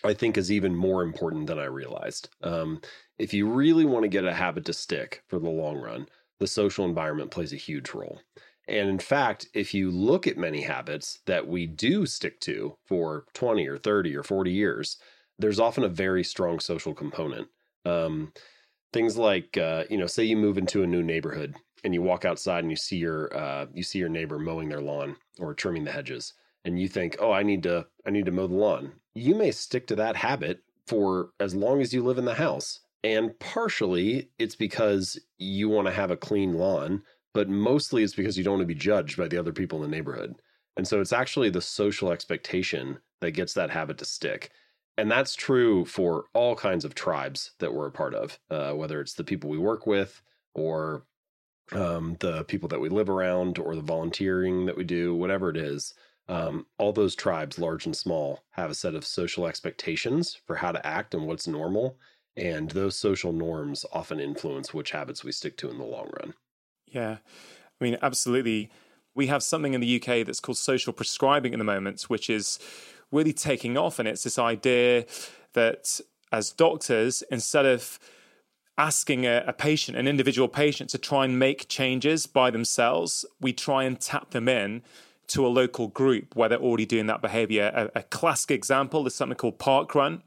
I 0.05 0.15
think 0.15 0.39
is 0.39 0.51
even 0.51 0.75
more 0.75 1.03
important 1.03 1.47
than 1.47 1.59
I 1.59 1.65
realized. 1.65 2.31
Um, 2.43 2.81
if 3.19 3.35
you 3.35 3.49
really 3.49 3.85
want 3.85 4.05
to 4.05 4.09
get 4.09 4.25
a 4.25 4.33
habit 4.33 4.65
to 4.67 4.73
stick 4.73 5.25
for 5.29 5.39
the 5.39 5.51
long 5.51 5.77
run, 5.77 6.07
the 6.39 6.47
social 6.47 6.87
environment 6.87 7.31
plays 7.31 7.53
a 7.53 7.57
huge 7.57 7.91
role. 7.91 8.21
And 8.71 8.89
in 8.89 8.99
fact, 8.99 9.49
if 9.53 9.75
you 9.75 9.91
look 9.91 10.27
at 10.27 10.39
many 10.39 10.63
habits 10.63 11.19
that 11.27 11.47
we 11.47 11.67
do 11.67 12.07
stick 12.07 12.41
to 12.43 12.77
for 12.87 13.25
20 13.35 13.67
or 13.67 13.77
30 13.77 14.17
or 14.17 14.23
40 14.23 14.53
years, 14.53 14.97
there's 15.39 15.61
often 15.61 15.85
a 15.85 15.89
very 15.89 16.23
strong 16.23 16.61
social 16.61 16.95
component. 16.95 17.49
Um, 17.85 18.33
things 18.93 19.17
like, 19.17 19.59
uh, 19.59 19.85
you 19.91 19.99
know, 19.99 20.07
say 20.07 20.25
you 20.25 20.37
move 20.37 20.57
into 20.57 20.83
a 20.83 20.87
new 20.87 21.03
neighborhood 21.03 21.57
and 21.85 21.95
you 21.95 22.03
walk 22.03 22.25
outside 22.25 22.61
and 22.65 22.71
you 22.71 22.77
see 22.77 22.97
your 22.97 23.35
uh, 23.37 23.67
you 23.73 23.83
see 23.83 23.99
your 23.99 24.09
neighbor 24.09 24.39
mowing 24.39 24.69
their 24.69 24.81
lawn 24.81 25.17
or 25.39 25.55
trimming 25.55 25.85
the 25.85 25.93
hedges 25.93 26.35
and 26.65 26.79
you 26.79 26.89
think 26.89 27.17
oh 27.21 27.33
i 27.33 27.43
need 27.43 27.63
to 27.63 27.87
i 28.07 28.11
need 28.11 28.27
to 28.27 28.33
mow 28.33 28.47
the 28.47 28.55
lawn 28.55 28.93
you 29.15 29.35
may 29.35 29.51
stick 29.51 29.87
to 29.87 29.97
that 29.97 30.17
habit 30.17 30.61
for 30.87 31.31
as 31.41 31.55
long 31.55 31.81
as 31.81 31.93
you 31.93 32.03
live 32.03 32.19
in 32.19 32.25
the 32.25 32.35
house 32.35 32.81
and 33.03 33.39
partially 33.39 34.31
it's 34.39 34.57
because 34.57 35.19
you 35.39 35.69
want 35.69 35.87
to 35.87 35.93
have 35.93 36.11
a 36.11 36.17
clean 36.17 36.55
lawn 36.55 37.03
but 37.35 37.49
mostly 37.49 38.03
it's 38.03 38.15
because 38.15 38.37
you 38.37 38.45
don't 38.45 38.55
want 38.55 38.63
to 38.63 38.67
be 38.67 38.75
judged 38.75 39.17
by 39.17 39.29
the 39.29 39.39
other 39.39 39.53
people 39.53 39.83
in 39.83 39.91
the 39.91 39.97
neighborhood 39.97 40.35
and 40.77 40.87
so 40.87 41.01
it's 41.01 41.13
actually 41.13 41.51
the 41.51 41.61
social 41.61 42.11
expectation 42.11 42.99
that 43.21 43.33
gets 43.33 43.55
that 43.55 43.71
habit 43.71 43.99
to 43.99 44.05
stick 44.05 44.51
and 44.97 45.11
that's 45.11 45.35
true 45.35 45.85
for 45.85 46.27
all 46.35 46.55
kinds 46.55 46.85
of 46.85 46.95
tribes 46.95 47.53
that 47.59 47.73
we're 47.73 47.87
a 47.87 47.93
part 47.93 48.15
of 48.15 48.39
uh, 48.51 48.73
whether 48.73 49.01
it's 49.01 49.15
the 49.15 49.25
people 49.25 49.49
we 49.49 49.59
work 49.59 49.87
with 49.87 50.21
or 50.55 51.05
um, 51.73 52.17
the 52.21 52.45
people 52.45 52.69
that 52.69 52.81
we 52.81 52.89
live 52.89 53.09
around 53.09 53.59
or 53.59 53.75
the 53.75 53.83
volunteering 53.83 54.67
that 54.67 54.77
we 54.77 54.85
do, 54.85 55.15
whatever 55.15 55.51
it 55.51 55.57
is, 55.57 55.95
um, 56.29 56.67
all 56.79 56.93
those 56.93 57.15
tribes, 57.15 57.59
large 57.59 57.87
and 57.87 57.97
small, 57.97 58.45
have 58.51 58.71
a 58.71 58.75
set 58.75 58.95
of 58.95 59.05
social 59.05 59.47
expectations 59.47 60.39
for 60.47 60.57
how 60.57 60.73
to 60.73 60.85
act 60.87 61.15
and 61.15 61.27
what's 61.27 61.49
normal. 61.49 61.99
And 62.37 62.71
those 62.71 62.97
social 62.97 63.33
norms 63.33 63.85
often 63.93 64.21
influence 64.21 64.73
which 64.73 64.93
habits 64.93 65.25
we 65.25 65.33
stick 65.33 65.57
to 65.59 65.71
in 65.71 65.79
the 65.79 65.85
long 65.85 66.11
run. 66.21 66.35
Yeah. 66.91 67.19
I 67.81 67.85
mean, 67.85 67.97
absolutely. 68.03 68.71
We 69.15 69.27
have 69.29 69.43
something 69.43 69.75
in 69.75 69.81
the 69.81 69.97
UK 70.01 70.27
that's 70.27 70.41
called 70.41 70.59
social 70.59 70.93
prescribing 70.93 71.53
at 71.53 71.59
the 71.59 71.65
moment, 71.65 72.03
which 72.03 72.31
is 72.31 72.59
really 73.11 73.33
taking 73.33 73.77
off. 73.77 73.99
And 73.99 74.09
it's 74.09 74.23
this 74.23 74.39
idea 74.39 75.07
that 75.55 76.01
as 76.33 76.53
doctors, 76.53 77.23
instead 77.31 77.67
of 77.67 77.99
asking 78.81 79.27
a, 79.27 79.45
a, 79.47 79.53
patient, 79.53 79.97
an 79.99 80.09
individual 80.09 80.49
patient, 80.49 80.89
to 80.89 80.97
try 80.97 81.27
and 81.27 81.39
make 81.39 81.69
changes 81.69 82.27
by 82.27 82.51
themselves. 82.51 83.27
We 83.39 83.53
try 83.53 83.85
and 83.85 84.01
tap 84.01 84.31
them 84.31 84.49
in 84.49 84.83
to 85.29 85.47
a 85.47 85.49
local 85.49 85.89
group 85.89 86.35
where 86.35 86.49
they're 86.49 86.59
already 86.59 86.87
doing 86.87 87.07
that 87.07 87.21
behavior. 87.21 87.71
A, 87.75 88.01
a 88.01 88.03
classic 88.05 88.51
example 88.51 89.07
is 89.07 89.15
something 89.15 89.37
called 89.37 89.59
Parkrun, 89.59 90.23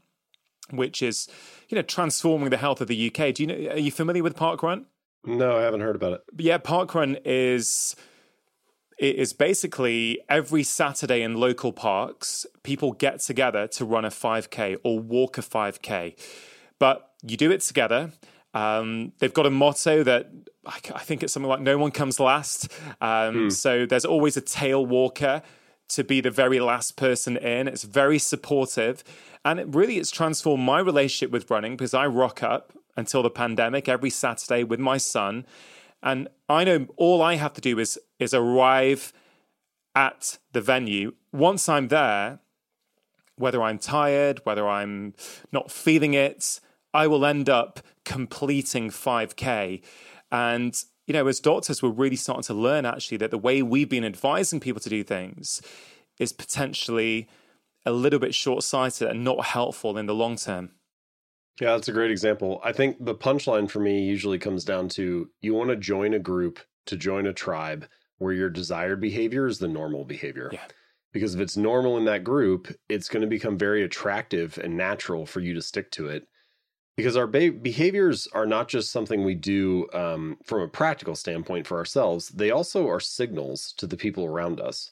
which 0.70 1.02
is, 1.02 1.28
you 1.68 1.74
know, 1.74 1.82
transforming 1.82 2.50
the 2.50 2.56
health 2.56 2.80
of 2.80 2.86
the 2.86 3.08
UK. 3.08 3.34
Do 3.34 3.42
you 3.42 3.46
know? 3.48 3.72
Are 3.72 3.78
you 3.78 3.90
familiar 3.90 4.22
with 4.22 4.36
Parkrun? 4.36 4.84
No, 5.26 5.56
I 5.56 5.62
haven't 5.62 5.80
heard 5.80 5.96
about 5.96 6.12
it. 6.14 6.20
But 6.32 6.44
yeah, 6.44 6.58
Parkrun 6.58 7.20
is 7.24 7.96
it 8.98 9.16
is 9.16 9.32
basically 9.32 10.20
every 10.28 10.62
Saturday 10.62 11.22
in 11.22 11.34
local 11.34 11.72
parks, 11.72 12.46
people 12.62 12.92
get 12.92 13.20
together 13.20 13.66
to 13.68 13.84
run 13.84 14.04
a 14.04 14.10
5K 14.10 14.76
or 14.84 15.00
walk 15.00 15.38
a 15.38 15.42
5K. 15.42 16.16
But 16.78 17.10
you 17.22 17.36
do 17.36 17.50
it 17.50 17.60
together 17.60 18.12
um, 18.54 19.12
they've 19.18 19.34
got 19.34 19.46
a 19.46 19.50
motto 19.50 20.04
that 20.04 20.30
I, 20.64 20.78
think 21.00 21.22
it's 21.22 21.32
something 21.32 21.48
like 21.48 21.60
"No 21.60 21.76
one 21.76 21.90
comes 21.90 22.18
last." 22.20 22.72
Um, 23.00 23.34
hmm. 23.34 23.48
So 23.50 23.84
there's 23.84 24.04
always 24.04 24.36
a 24.36 24.40
tail 24.40 24.86
walker 24.86 25.42
to 25.88 26.04
be 26.04 26.20
the 26.20 26.30
very 26.30 26.60
last 26.60 26.96
person 26.96 27.36
in. 27.36 27.68
It's 27.68 27.82
very 27.82 28.18
supportive, 28.18 29.02
and 29.44 29.58
it 29.58 29.66
really 29.74 29.98
it's 29.98 30.10
transformed 30.10 30.64
my 30.64 30.78
relationship 30.78 31.32
with 31.32 31.50
running 31.50 31.76
because 31.76 31.94
I 31.94 32.06
rock 32.06 32.42
up 32.42 32.72
until 32.96 33.22
the 33.22 33.30
pandemic 33.30 33.88
every 33.88 34.10
Saturday 34.10 34.64
with 34.64 34.80
my 34.80 34.96
son, 34.98 35.46
and 36.02 36.28
I 36.48 36.64
know 36.64 36.86
all 36.96 37.22
I 37.22 37.36
have 37.36 37.54
to 37.54 37.60
do 37.60 37.78
is 37.78 37.98
is 38.18 38.34
arrive 38.34 39.12
at 39.94 40.38
the 40.52 40.60
venue. 40.60 41.14
Once 41.32 41.68
I'm 41.68 41.88
there, 41.88 42.40
whether 43.36 43.62
I'm 43.62 43.78
tired, 43.78 44.40
whether 44.44 44.68
I'm 44.68 45.14
not 45.52 45.70
feeling 45.70 46.14
it, 46.14 46.60
I 46.92 47.06
will 47.06 47.24
end 47.24 47.48
up 47.48 47.80
completing 48.04 48.90
5K. 48.90 49.82
And, 50.30 50.84
you 51.06 51.12
know, 51.14 51.26
as 51.26 51.40
doctors, 51.40 51.82
we're 51.82 51.90
really 51.90 52.16
starting 52.16 52.44
to 52.44 52.54
learn 52.54 52.86
actually 52.86 53.18
that 53.18 53.30
the 53.30 53.38
way 53.38 53.62
we've 53.62 53.88
been 53.88 54.04
advising 54.04 54.60
people 54.60 54.80
to 54.80 54.88
do 54.88 55.02
things 55.02 55.60
is 56.18 56.32
potentially 56.32 57.28
a 57.84 57.92
little 57.92 58.18
bit 58.18 58.34
short 58.34 58.62
sighted 58.62 59.08
and 59.08 59.24
not 59.24 59.46
helpful 59.46 59.98
in 59.98 60.06
the 60.06 60.14
long 60.14 60.36
term. 60.36 60.70
Yeah, 61.60 61.72
that's 61.72 61.88
a 61.88 61.92
great 61.92 62.10
example. 62.10 62.60
I 62.64 62.72
think 62.72 62.96
the 63.04 63.14
punchline 63.14 63.70
for 63.70 63.80
me 63.80 64.02
usually 64.02 64.38
comes 64.38 64.64
down 64.64 64.88
to 64.90 65.30
you 65.40 65.54
want 65.54 65.70
to 65.70 65.76
join 65.76 66.14
a 66.14 66.18
group, 66.18 66.58
to 66.86 66.96
join 66.96 67.26
a 67.26 67.32
tribe 67.32 67.86
where 68.18 68.32
your 68.32 68.50
desired 68.50 69.00
behavior 69.00 69.46
is 69.46 69.58
the 69.58 69.68
normal 69.68 70.04
behavior. 70.04 70.50
Yeah. 70.52 70.64
Because 71.12 71.34
if 71.34 71.40
it's 71.40 71.56
normal 71.56 71.96
in 71.96 72.04
that 72.06 72.24
group, 72.24 72.74
it's 72.88 73.08
going 73.08 73.20
to 73.20 73.28
become 73.28 73.56
very 73.56 73.84
attractive 73.84 74.58
and 74.58 74.76
natural 74.76 75.26
for 75.26 75.40
you 75.40 75.54
to 75.54 75.62
stick 75.62 75.92
to 75.92 76.08
it. 76.08 76.26
Because 76.96 77.16
our 77.16 77.28
be- 77.28 77.50
behaviors 77.50 78.26
are 78.32 78.46
not 78.46 78.68
just 78.68 78.90
something 78.90 79.24
we 79.24 79.34
do 79.34 79.86
um, 79.92 80.38
from 80.44 80.60
a 80.62 80.68
practical 80.68 81.14
standpoint 81.14 81.66
for 81.68 81.76
ourselves, 81.76 82.28
they 82.30 82.50
also 82.50 82.88
are 82.88 83.00
signals 83.00 83.72
to 83.78 83.86
the 83.86 83.96
people 83.96 84.24
around 84.24 84.60
us. 84.60 84.90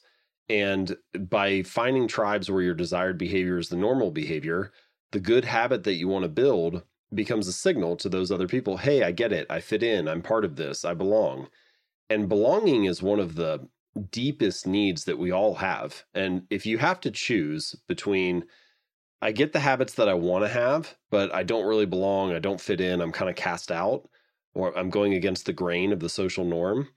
And 0.49 0.95
by 1.29 1.63
finding 1.63 2.07
tribes 2.07 2.49
where 2.49 2.61
your 2.61 2.73
desired 2.73 3.17
behavior 3.17 3.57
is 3.57 3.69
the 3.69 3.77
normal 3.77 4.11
behavior, 4.11 4.71
the 5.13 5.19
good 5.19 5.45
habit 5.45 5.83
that 5.85 5.93
you 5.93 6.07
want 6.07 6.23
to 6.23 6.29
build 6.29 6.83
becomes 7.13 7.47
a 7.47 7.53
signal 7.53 7.95
to 7.95 8.09
those 8.09 8.31
other 8.31 8.47
people 8.47 8.77
hey, 8.77 9.03
I 9.03 9.11
get 9.11 9.31
it. 9.31 9.47
I 9.49 9.61
fit 9.61 9.83
in. 9.83 10.07
I'm 10.07 10.21
part 10.21 10.43
of 10.43 10.57
this. 10.57 10.83
I 10.83 10.93
belong. 10.93 11.47
And 12.09 12.27
belonging 12.27 12.85
is 12.85 13.01
one 13.01 13.19
of 13.19 13.35
the 13.35 13.67
deepest 14.11 14.67
needs 14.67 15.05
that 15.05 15.19
we 15.19 15.31
all 15.31 15.55
have. 15.55 16.03
And 16.13 16.43
if 16.49 16.65
you 16.65 16.79
have 16.79 16.99
to 17.01 17.11
choose 17.11 17.75
between, 17.87 18.45
I 19.21 19.31
get 19.31 19.53
the 19.53 19.59
habits 19.59 19.93
that 19.93 20.09
I 20.09 20.15
want 20.15 20.43
to 20.43 20.49
have, 20.49 20.95
but 21.11 21.33
I 21.33 21.43
don't 21.43 21.65
really 21.65 21.85
belong, 21.85 22.33
I 22.33 22.39
don't 22.39 22.59
fit 22.59 22.81
in, 22.81 23.01
I'm 23.01 23.11
kind 23.11 23.29
of 23.29 23.35
cast 23.35 23.71
out, 23.71 24.09
or 24.53 24.77
I'm 24.77 24.89
going 24.89 25.13
against 25.13 25.45
the 25.45 25.53
grain 25.53 25.93
of 25.93 25.99
the 25.99 26.09
social 26.09 26.43
norm, 26.43 26.89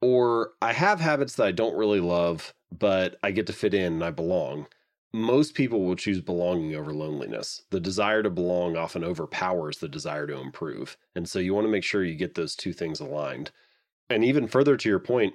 or 0.00 0.52
I 0.60 0.74
have 0.74 1.00
habits 1.00 1.36
that 1.36 1.46
I 1.46 1.52
don't 1.52 1.76
really 1.76 2.00
love, 2.00 2.54
but 2.70 3.16
I 3.22 3.30
get 3.30 3.46
to 3.48 3.52
fit 3.52 3.74
in 3.74 3.94
and 3.94 4.04
I 4.04 4.10
belong. 4.10 4.66
Most 5.14 5.54
people 5.54 5.84
will 5.84 5.96
choose 5.96 6.20
belonging 6.20 6.74
over 6.74 6.92
loneliness. 6.92 7.62
The 7.70 7.80
desire 7.80 8.22
to 8.22 8.30
belong 8.30 8.76
often 8.76 9.04
overpowers 9.04 9.78
the 9.78 9.88
desire 9.88 10.26
to 10.26 10.38
improve. 10.38 10.96
And 11.14 11.28
so 11.28 11.38
you 11.38 11.52
want 11.52 11.66
to 11.66 11.70
make 11.70 11.84
sure 11.84 12.02
you 12.02 12.14
get 12.14 12.34
those 12.34 12.56
two 12.56 12.72
things 12.72 12.98
aligned. 12.98 13.50
And 14.08 14.24
even 14.24 14.48
further 14.48 14.76
to 14.76 14.88
your 14.88 14.98
point 14.98 15.34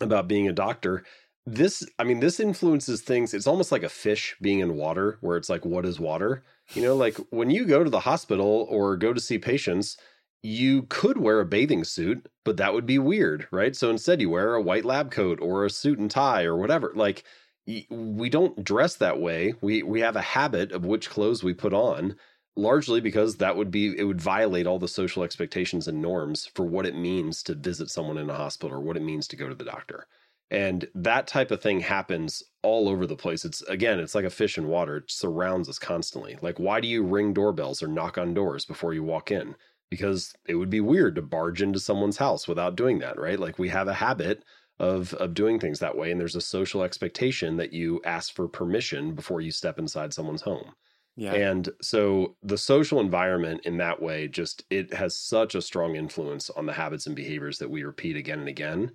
about 0.00 0.28
being 0.28 0.46
a 0.46 0.52
doctor, 0.52 1.04
this, 1.46 1.84
I 1.98 2.04
mean, 2.04 2.20
this 2.20 2.38
influences 2.38 3.02
things. 3.02 3.34
It's 3.34 3.48
almost 3.48 3.72
like 3.72 3.82
a 3.82 3.88
fish 3.88 4.36
being 4.40 4.60
in 4.60 4.76
water, 4.76 5.18
where 5.20 5.36
it's 5.36 5.50
like, 5.50 5.64
what 5.64 5.84
is 5.84 5.98
water? 5.98 6.44
You 6.74 6.82
know, 6.82 6.94
like 6.94 7.16
when 7.30 7.50
you 7.50 7.64
go 7.64 7.82
to 7.82 7.90
the 7.90 8.00
hospital 8.00 8.68
or 8.70 8.96
go 8.96 9.12
to 9.12 9.20
see 9.20 9.38
patients, 9.38 9.96
you 10.44 10.84
could 10.84 11.18
wear 11.18 11.40
a 11.40 11.44
bathing 11.44 11.82
suit, 11.82 12.28
but 12.44 12.56
that 12.58 12.72
would 12.74 12.86
be 12.86 12.98
weird, 12.98 13.48
right? 13.50 13.74
So 13.74 13.90
instead, 13.90 14.20
you 14.20 14.30
wear 14.30 14.54
a 14.54 14.62
white 14.62 14.84
lab 14.84 15.10
coat 15.10 15.40
or 15.40 15.64
a 15.64 15.70
suit 15.70 15.98
and 15.98 16.10
tie 16.10 16.44
or 16.44 16.56
whatever. 16.56 16.92
Like, 16.94 17.24
we 17.66 18.28
don't 18.28 18.64
dress 18.64 18.96
that 18.96 19.20
way. 19.20 19.54
We 19.60 19.82
we 19.82 20.00
have 20.00 20.16
a 20.16 20.20
habit 20.22 20.72
of 20.72 20.84
which 20.84 21.10
clothes 21.10 21.44
we 21.44 21.54
put 21.54 21.72
on, 21.72 22.16
largely 22.56 23.00
because 23.00 23.36
that 23.36 23.56
would 23.56 23.70
be 23.70 23.96
it 23.98 24.04
would 24.04 24.20
violate 24.20 24.66
all 24.66 24.78
the 24.78 24.88
social 24.88 25.22
expectations 25.22 25.86
and 25.88 26.02
norms 26.02 26.46
for 26.54 26.64
what 26.64 26.86
it 26.86 26.96
means 26.96 27.42
to 27.44 27.54
visit 27.54 27.88
someone 27.90 28.18
in 28.18 28.30
a 28.30 28.34
hospital 28.34 28.76
or 28.76 28.80
what 28.80 28.96
it 28.96 29.02
means 29.02 29.28
to 29.28 29.36
go 29.36 29.48
to 29.48 29.54
the 29.54 29.64
doctor. 29.64 30.06
And 30.50 30.86
that 30.94 31.26
type 31.26 31.50
of 31.50 31.62
thing 31.62 31.80
happens 31.80 32.42
all 32.62 32.88
over 32.88 33.06
the 33.06 33.16
place. 33.16 33.44
It's 33.44 33.62
again, 33.62 34.00
it's 34.00 34.14
like 34.14 34.24
a 34.24 34.30
fish 34.30 34.58
in 34.58 34.66
water. 34.68 34.98
It 34.98 35.10
surrounds 35.10 35.68
us 35.68 35.78
constantly. 35.78 36.38
Like, 36.42 36.58
why 36.58 36.80
do 36.80 36.88
you 36.88 37.02
ring 37.04 37.32
doorbells 37.32 37.82
or 37.82 37.88
knock 37.88 38.18
on 38.18 38.34
doors 38.34 38.64
before 38.66 38.92
you 38.94 39.02
walk 39.02 39.30
in? 39.30 39.54
because 39.92 40.32
it 40.48 40.54
would 40.54 40.70
be 40.70 40.80
weird 40.80 41.14
to 41.14 41.20
barge 41.20 41.60
into 41.60 41.78
someone's 41.78 42.16
house 42.16 42.48
without 42.48 42.76
doing 42.76 42.98
that, 43.00 43.18
right? 43.18 43.38
Like 43.38 43.58
we 43.58 43.68
have 43.68 43.88
a 43.88 43.92
habit 43.92 44.42
of 44.82 45.14
of 45.14 45.32
doing 45.32 45.58
things 45.58 45.78
that 45.78 45.96
way 45.96 46.10
and 46.10 46.20
there's 46.20 46.36
a 46.36 46.40
social 46.40 46.82
expectation 46.82 47.56
that 47.56 47.72
you 47.72 48.02
ask 48.04 48.34
for 48.34 48.48
permission 48.48 49.14
before 49.14 49.40
you 49.40 49.50
step 49.50 49.78
inside 49.78 50.12
someone's 50.12 50.42
home. 50.42 50.74
Yeah. 51.16 51.34
And 51.34 51.68
so 51.80 52.36
the 52.42 52.58
social 52.58 52.98
environment 52.98 53.62
in 53.64 53.76
that 53.78 54.02
way 54.02 54.28
just 54.28 54.64
it 54.70 54.92
has 54.92 55.16
such 55.16 55.54
a 55.54 55.62
strong 55.62 55.94
influence 55.94 56.50
on 56.50 56.66
the 56.66 56.72
habits 56.72 57.06
and 57.06 57.14
behaviors 57.14 57.58
that 57.58 57.70
we 57.70 57.84
repeat 57.84 58.16
again 58.16 58.40
and 58.40 58.48
again. 58.48 58.92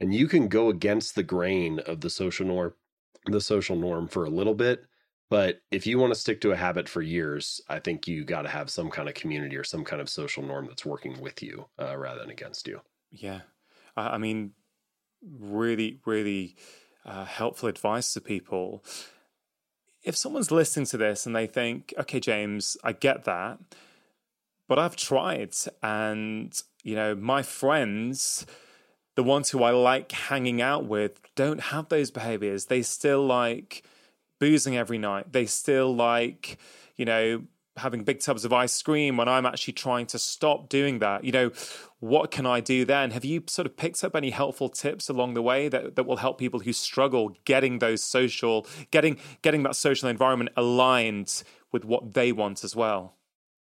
And 0.00 0.14
you 0.14 0.28
can 0.28 0.48
go 0.48 0.68
against 0.68 1.14
the 1.14 1.22
grain 1.22 1.80
of 1.80 2.00
the 2.00 2.10
social 2.10 2.46
norm 2.46 2.74
the 3.26 3.40
social 3.40 3.76
norm 3.76 4.06
for 4.06 4.24
a 4.24 4.30
little 4.30 4.54
bit 4.54 4.84
but 5.30 5.62
if 5.70 5.86
you 5.86 5.98
want 5.98 6.12
to 6.12 6.20
stick 6.20 6.40
to 6.42 6.52
a 6.52 6.56
habit 6.56 6.88
for 6.88 7.02
years, 7.02 7.60
I 7.68 7.80
think 7.80 8.06
you 8.06 8.24
got 8.24 8.42
to 8.42 8.48
have 8.48 8.70
some 8.70 8.90
kind 8.90 9.08
of 9.08 9.14
community 9.14 9.56
or 9.56 9.64
some 9.64 9.82
kind 9.82 10.00
of 10.00 10.08
social 10.08 10.44
norm 10.44 10.66
that's 10.66 10.84
working 10.84 11.20
with 11.20 11.42
you 11.42 11.66
uh, 11.80 11.96
rather 11.96 12.20
than 12.20 12.30
against 12.30 12.68
you. 12.68 12.80
Yeah. 13.10 13.40
I 13.96 14.18
mean, 14.18 14.52
really, 15.38 16.00
really 16.04 16.56
uh, 17.04 17.24
helpful 17.24 17.68
advice 17.68 18.12
to 18.14 18.20
people. 18.20 18.84
If 20.02 20.16
someone's 20.16 20.50
listening 20.50 20.86
to 20.86 20.96
this 20.96 21.26
and 21.26 21.34
they 21.34 21.46
think, 21.46 21.94
okay, 21.98 22.20
James, 22.20 22.76
I 22.84 22.92
get 22.92 23.24
that, 23.24 23.58
but 24.68 24.78
I've 24.78 24.96
tried 24.96 25.54
and, 25.82 26.52
you 26.82 26.94
know, 26.94 27.14
my 27.14 27.42
friends, 27.42 28.46
the 29.16 29.22
ones 29.22 29.50
who 29.50 29.62
I 29.62 29.70
like 29.70 30.12
hanging 30.12 30.60
out 30.60 30.84
with, 30.86 31.20
don't 31.34 31.60
have 31.60 31.88
those 31.88 32.10
behaviors. 32.10 32.66
They 32.66 32.82
still 32.82 33.24
like, 33.24 33.84
boozing 34.40 34.76
every 34.76 34.98
night. 34.98 35.32
They 35.32 35.46
still 35.46 35.94
like, 35.94 36.58
you 36.96 37.04
know, 37.04 37.44
having 37.76 38.04
big 38.04 38.20
tubs 38.20 38.44
of 38.44 38.52
ice 38.52 38.80
cream 38.82 39.16
when 39.16 39.28
I'm 39.28 39.46
actually 39.46 39.74
trying 39.74 40.06
to 40.06 40.18
stop 40.18 40.68
doing 40.68 41.00
that. 41.00 41.24
You 41.24 41.32
know, 41.32 41.50
what 42.00 42.30
can 42.30 42.46
I 42.46 42.60
do 42.60 42.84
then? 42.84 43.10
Have 43.10 43.24
you 43.24 43.42
sort 43.46 43.66
of 43.66 43.76
picked 43.76 44.04
up 44.04 44.14
any 44.14 44.30
helpful 44.30 44.68
tips 44.68 45.08
along 45.08 45.34
the 45.34 45.42
way 45.42 45.68
that, 45.68 45.96
that 45.96 46.04
will 46.04 46.18
help 46.18 46.38
people 46.38 46.60
who 46.60 46.72
struggle 46.72 47.36
getting 47.44 47.78
those 47.78 48.02
social, 48.02 48.66
getting 48.90 49.18
getting 49.42 49.62
that 49.64 49.76
social 49.76 50.08
environment 50.08 50.50
aligned 50.56 51.42
with 51.72 51.84
what 51.84 52.14
they 52.14 52.32
want 52.32 52.62
as 52.64 52.76
well? 52.76 53.16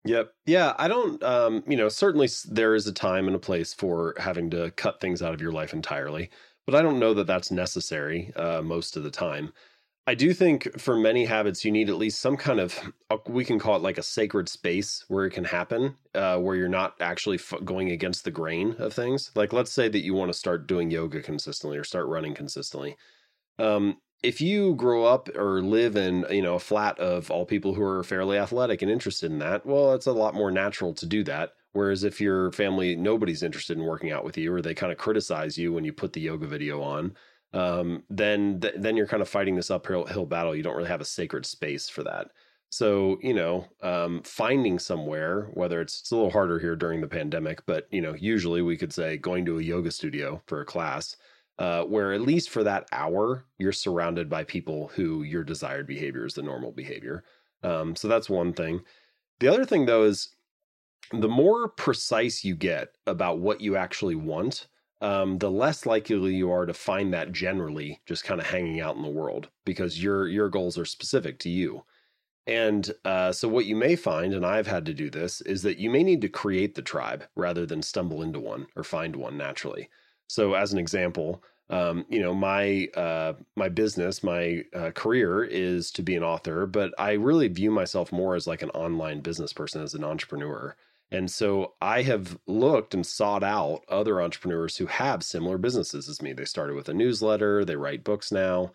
Yep. 0.04 0.34
Yeah, 0.44 0.74
I 0.76 0.88
don't 0.88 1.22
um, 1.22 1.64
you 1.66 1.76
know, 1.76 1.88
certainly 1.88 2.28
there 2.50 2.74
is 2.74 2.86
a 2.86 2.92
time 2.92 3.26
and 3.26 3.34
a 3.34 3.38
place 3.38 3.72
for 3.72 4.14
having 4.18 4.50
to 4.50 4.70
cut 4.72 5.00
things 5.00 5.22
out 5.22 5.32
of 5.32 5.40
your 5.40 5.52
life 5.52 5.72
entirely, 5.72 6.30
but 6.66 6.74
I 6.74 6.82
don't 6.82 6.98
know 6.98 7.14
that 7.14 7.26
that's 7.26 7.50
necessary 7.50 8.32
uh, 8.36 8.60
most 8.60 8.98
of 8.98 9.02
the 9.02 9.10
time. 9.10 9.52
I 10.06 10.14
do 10.14 10.34
think 10.34 10.78
for 10.78 10.96
many 10.96 11.24
habits, 11.24 11.64
you 11.64 11.72
need 11.72 11.88
at 11.88 11.96
least 11.96 12.20
some 12.20 12.36
kind 12.36 12.60
of, 12.60 12.78
uh, 13.08 13.16
we 13.26 13.42
can 13.44 13.58
call 13.58 13.76
it 13.76 13.82
like 13.82 13.96
a 13.96 14.02
sacred 14.02 14.50
space 14.50 15.02
where 15.08 15.24
it 15.24 15.30
can 15.30 15.44
happen, 15.44 15.96
uh, 16.14 16.38
where 16.38 16.56
you're 16.56 16.68
not 16.68 16.94
actually 17.00 17.38
f- 17.38 17.54
going 17.64 17.90
against 17.90 18.24
the 18.24 18.30
grain 18.30 18.76
of 18.78 18.92
things. 18.92 19.30
Like, 19.34 19.54
let's 19.54 19.72
say 19.72 19.88
that 19.88 20.04
you 20.04 20.12
want 20.12 20.30
to 20.30 20.38
start 20.38 20.66
doing 20.66 20.90
yoga 20.90 21.22
consistently 21.22 21.78
or 21.78 21.84
start 21.84 22.06
running 22.06 22.34
consistently. 22.34 22.96
Um, 23.58 23.98
if 24.22 24.40
you 24.40 24.74
grow 24.74 25.04
up 25.04 25.28
or 25.36 25.60
live 25.62 25.96
in 25.96 26.26
you 26.30 26.42
know 26.42 26.54
a 26.54 26.58
flat 26.58 26.98
of 26.98 27.30
all 27.30 27.44
people 27.44 27.74
who 27.74 27.82
are 27.82 28.02
fairly 28.02 28.38
athletic 28.38 28.80
and 28.80 28.90
interested 28.90 29.30
in 29.30 29.38
that 29.38 29.66
well 29.66 29.92
it's 29.92 30.06
a 30.06 30.12
lot 30.12 30.34
more 30.34 30.50
natural 30.50 30.94
to 30.94 31.04
do 31.04 31.22
that 31.22 31.52
whereas 31.72 32.04
if 32.04 32.20
your 32.22 32.50
family 32.52 32.96
nobody's 32.96 33.42
interested 33.42 33.76
in 33.76 33.84
working 33.84 34.10
out 34.10 34.24
with 34.24 34.38
you 34.38 34.52
or 34.52 34.62
they 34.62 34.74
kind 34.74 34.90
of 34.90 34.96
criticize 34.98 35.58
you 35.58 35.72
when 35.72 35.84
you 35.84 35.92
put 35.92 36.14
the 36.14 36.22
yoga 36.22 36.46
video 36.46 36.82
on 36.82 37.14
um, 37.54 38.02
then 38.10 38.60
th- 38.60 38.74
then 38.76 38.96
you're 38.96 39.06
kind 39.06 39.22
of 39.22 39.28
fighting 39.28 39.56
this 39.56 39.70
uphill 39.70 40.26
battle. 40.26 40.54
You 40.54 40.62
don't 40.62 40.76
really 40.76 40.88
have 40.88 41.00
a 41.00 41.06
sacred 41.06 41.46
space 41.46 41.88
for 41.88 42.02
that. 42.04 42.28
So 42.70 43.18
you 43.22 43.32
know, 43.32 43.66
um, 43.82 44.22
finding 44.24 44.78
somewhere, 44.78 45.48
whether 45.54 45.80
it's 45.80 46.00
it's 46.00 46.10
a 46.10 46.16
little 46.16 46.30
harder 46.30 46.58
here 46.58 46.76
during 46.76 47.00
the 47.00 47.08
pandemic, 47.08 47.64
but 47.66 47.86
you 47.90 48.02
know, 48.02 48.14
usually 48.14 48.62
we 48.62 48.76
could 48.76 48.92
say 48.92 49.16
going 49.16 49.46
to 49.46 49.58
a 49.58 49.62
yoga 49.62 49.90
studio 49.90 50.42
for 50.46 50.60
a 50.60 50.66
class. 50.66 51.16
Uh, 51.56 51.84
where 51.84 52.12
at 52.12 52.20
least 52.20 52.50
for 52.50 52.64
that 52.64 52.84
hour 52.90 53.46
you're 53.58 53.70
surrounded 53.70 54.28
by 54.28 54.42
people 54.42 54.90
who 54.96 55.22
your 55.22 55.44
desired 55.44 55.86
behavior 55.86 56.26
is 56.26 56.34
the 56.34 56.42
normal 56.42 56.72
behavior. 56.72 57.22
Um, 57.62 57.94
so 57.94 58.08
that's 58.08 58.28
one 58.28 58.52
thing. 58.52 58.80
The 59.38 59.46
other 59.46 59.64
thing 59.64 59.86
though 59.86 60.02
is 60.02 60.34
the 61.12 61.28
more 61.28 61.68
precise 61.68 62.44
you 62.44 62.56
get 62.56 62.96
about 63.06 63.38
what 63.38 63.60
you 63.60 63.76
actually 63.76 64.16
want, 64.16 64.66
um, 65.04 65.36
the 65.36 65.50
less 65.50 65.84
likely 65.84 66.34
you 66.34 66.50
are 66.50 66.64
to 66.64 66.72
find 66.72 67.12
that 67.12 67.30
generally 67.30 68.00
just 68.06 68.24
kind 68.24 68.40
of 68.40 68.46
hanging 68.46 68.80
out 68.80 68.96
in 68.96 69.02
the 69.02 69.08
world 69.08 69.50
because 69.66 70.02
your 70.02 70.26
your 70.26 70.48
goals 70.48 70.78
are 70.78 70.86
specific 70.86 71.38
to 71.40 71.50
you. 71.50 71.84
And 72.46 72.90
uh, 73.04 73.32
so, 73.32 73.46
what 73.46 73.66
you 73.66 73.76
may 73.76 73.96
find, 73.96 74.32
and 74.32 74.46
I've 74.46 74.66
had 74.66 74.86
to 74.86 74.94
do 74.94 75.10
this, 75.10 75.42
is 75.42 75.62
that 75.62 75.78
you 75.78 75.90
may 75.90 76.02
need 76.02 76.22
to 76.22 76.28
create 76.30 76.74
the 76.74 76.82
tribe 76.82 77.24
rather 77.36 77.66
than 77.66 77.82
stumble 77.82 78.22
into 78.22 78.40
one 78.40 78.66
or 78.76 78.82
find 78.82 79.14
one 79.16 79.36
naturally. 79.36 79.90
So, 80.26 80.54
as 80.54 80.72
an 80.72 80.78
example, 80.78 81.42
um, 81.68 82.06
you 82.08 82.20
know, 82.20 82.32
my 82.34 82.88
uh, 82.94 83.34
my 83.56 83.68
business, 83.68 84.22
my 84.22 84.64
uh, 84.74 84.90
career 84.92 85.44
is 85.44 85.90
to 85.92 86.02
be 86.02 86.16
an 86.16 86.22
author, 86.24 86.66
but 86.66 86.94
I 86.98 87.12
really 87.12 87.48
view 87.48 87.70
myself 87.70 88.10
more 88.10 88.36
as 88.36 88.46
like 88.46 88.62
an 88.62 88.70
online 88.70 89.20
business 89.20 89.52
person, 89.52 89.82
as 89.82 89.92
an 89.92 90.04
entrepreneur. 90.04 90.74
And 91.14 91.30
so 91.30 91.74
I 91.80 92.02
have 92.02 92.36
looked 92.48 92.92
and 92.92 93.06
sought 93.06 93.44
out 93.44 93.84
other 93.88 94.20
entrepreneurs 94.20 94.76
who 94.76 94.86
have 94.86 95.22
similar 95.22 95.58
businesses 95.58 96.08
as 96.08 96.20
me. 96.20 96.32
They 96.32 96.44
started 96.44 96.74
with 96.74 96.88
a 96.88 96.94
newsletter, 96.94 97.64
they 97.64 97.76
write 97.76 98.02
books 98.02 98.32
now. 98.32 98.72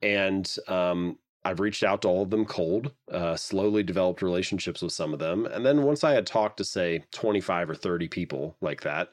And 0.00 0.50
um, 0.66 1.18
I've 1.44 1.60
reached 1.60 1.84
out 1.84 2.00
to 2.02 2.08
all 2.08 2.22
of 2.22 2.30
them 2.30 2.46
cold, 2.46 2.92
uh, 3.12 3.36
slowly 3.36 3.82
developed 3.82 4.22
relationships 4.22 4.80
with 4.80 4.94
some 4.94 5.12
of 5.12 5.18
them. 5.18 5.44
And 5.44 5.64
then 5.64 5.82
once 5.82 6.02
I 6.02 6.12
had 6.12 6.26
talked 6.26 6.56
to, 6.56 6.64
say, 6.64 7.04
25 7.12 7.68
or 7.68 7.74
30 7.74 8.08
people 8.08 8.56
like 8.62 8.80
that, 8.80 9.10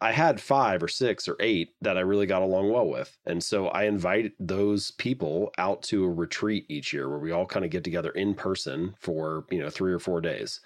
I 0.00 0.12
had 0.12 0.40
five 0.40 0.84
or 0.84 0.88
six 0.88 1.26
or 1.26 1.36
eight 1.40 1.70
that 1.80 1.96
I 1.96 2.02
really 2.02 2.26
got 2.26 2.42
along 2.42 2.70
well 2.70 2.86
with. 2.86 3.18
And 3.26 3.42
so 3.42 3.66
I 3.68 3.84
invite 3.84 4.32
those 4.38 4.92
people 4.92 5.50
out 5.58 5.82
to 5.84 6.04
a 6.04 6.10
retreat 6.10 6.66
each 6.68 6.92
year 6.92 7.08
where 7.08 7.18
we 7.18 7.32
all 7.32 7.46
kind 7.46 7.64
of 7.64 7.72
get 7.72 7.82
together 7.82 8.10
in 8.10 8.34
person 8.34 8.94
for, 9.00 9.44
you 9.50 9.58
know, 9.58 9.70
three 9.70 9.92
or 9.92 9.98
four 9.98 10.20
days. 10.20 10.60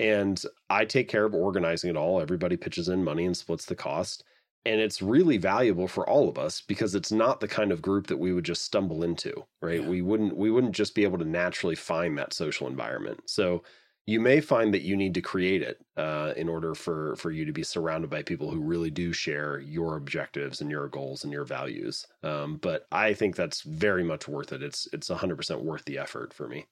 And 0.00 0.42
I 0.70 0.86
take 0.86 1.08
care 1.08 1.26
of 1.26 1.34
organizing 1.34 1.90
it 1.90 1.96
all. 1.96 2.22
Everybody 2.22 2.56
pitches 2.56 2.88
in 2.88 3.04
money 3.04 3.26
and 3.26 3.36
splits 3.36 3.66
the 3.66 3.74
cost. 3.74 4.24
And 4.64 4.80
it's 4.80 5.02
really 5.02 5.36
valuable 5.36 5.88
for 5.88 6.08
all 6.08 6.26
of 6.26 6.38
us 6.38 6.62
because 6.62 6.94
it's 6.94 7.12
not 7.12 7.40
the 7.40 7.48
kind 7.48 7.70
of 7.70 7.82
group 7.82 8.06
that 8.06 8.16
we 8.16 8.32
would 8.32 8.44
just 8.44 8.62
stumble 8.62 9.04
into, 9.04 9.44
right? 9.60 9.82
Yeah. 9.82 9.88
We 9.88 10.00
wouldn't 10.00 10.36
we 10.36 10.50
wouldn't 10.50 10.74
just 10.74 10.94
be 10.94 11.04
able 11.04 11.18
to 11.18 11.24
naturally 11.24 11.74
find 11.74 12.16
that 12.16 12.32
social 12.32 12.66
environment. 12.66 13.20
So 13.26 13.62
you 14.06 14.20
may 14.20 14.40
find 14.40 14.72
that 14.72 14.82
you 14.82 14.96
need 14.96 15.14
to 15.14 15.20
create 15.20 15.62
it 15.62 15.84
uh, 15.98 16.32
in 16.34 16.48
order 16.48 16.74
for 16.74 17.14
for 17.16 17.30
you 17.30 17.44
to 17.44 17.52
be 17.52 17.62
surrounded 17.62 18.08
by 18.08 18.22
people 18.22 18.50
who 18.50 18.60
really 18.60 18.90
do 18.90 19.12
share 19.12 19.60
your 19.60 19.96
objectives 19.96 20.62
and 20.62 20.70
your 20.70 20.88
goals 20.88 21.24
and 21.24 21.32
your 21.32 21.44
values. 21.44 22.06
Um, 22.22 22.56
but 22.56 22.86
I 22.90 23.12
think 23.12 23.36
that's 23.36 23.62
very 23.62 24.04
much 24.04 24.28
worth 24.28 24.52
it. 24.52 24.62
It's 24.62 24.88
it's 24.94 25.10
100% 25.10 25.62
worth 25.62 25.84
the 25.84 25.98
effort 25.98 26.32
for 26.32 26.48
me. 26.48 26.66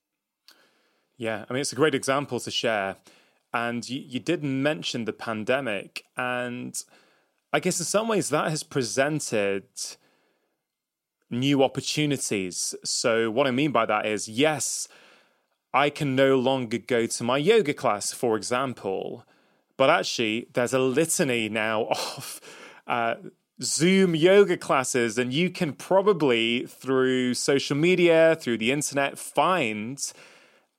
Yeah, 1.18 1.44
I 1.48 1.52
mean 1.52 1.60
it's 1.60 1.72
a 1.72 1.76
great 1.76 1.94
example 1.94 2.38
to 2.40 2.50
share, 2.50 2.96
and 3.52 3.88
you, 3.88 4.00
you 4.00 4.20
did 4.20 4.42
mention 4.42 5.04
the 5.04 5.12
pandemic, 5.12 6.04
and 6.16 6.82
I 7.52 7.60
guess 7.60 7.78
in 7.78 7.86
some 7.86 8.08
ways 8.08 8.28
that 8.30 8.50
has 8.50 8.62
presented 8.62 9.64
new 11.30 11.62
opportunities. 11.62 12.74
So 12.84 13.30
what 13.30 13.46
I 13.46 13.50
mean 13.50 13.70
by 13.70 13.84
that 13.86 14.06
is 14.06 14.28
yes 14.28 14.88
I 15.72 15.90
can 15.90 16.16
no 16.16 16.38
longer 16.38 16.78
go 16.78 17.06
to 17.06 17.24
my 17.24 17.36
yoga 17.36 17.74
class, 17.74 18.12
for 18.12 18.36
example. 18.36 19.24
But 19.76 19.90
actually, 19.90 20.48
there's 20.54 20.72
a 20.72 20.78
litany 20.78 21.48
now 21.48 21.84
of 21.90 22.40
uh, 22.86 23.14
Zoom 23.62 24.14
yoga 24.14 24.56
classes, 24.56 25.18
and 25.18 25.32
you 25.32 25.50
can 25.50 25.72
probably, 25.72 26.66
through 26.66 27.34
social 27.34 27.76
media, 27.76 28.36
through 28.40 28.58
the 28.58 28.72
internet, 28.72 29.18
find 29.18 30.12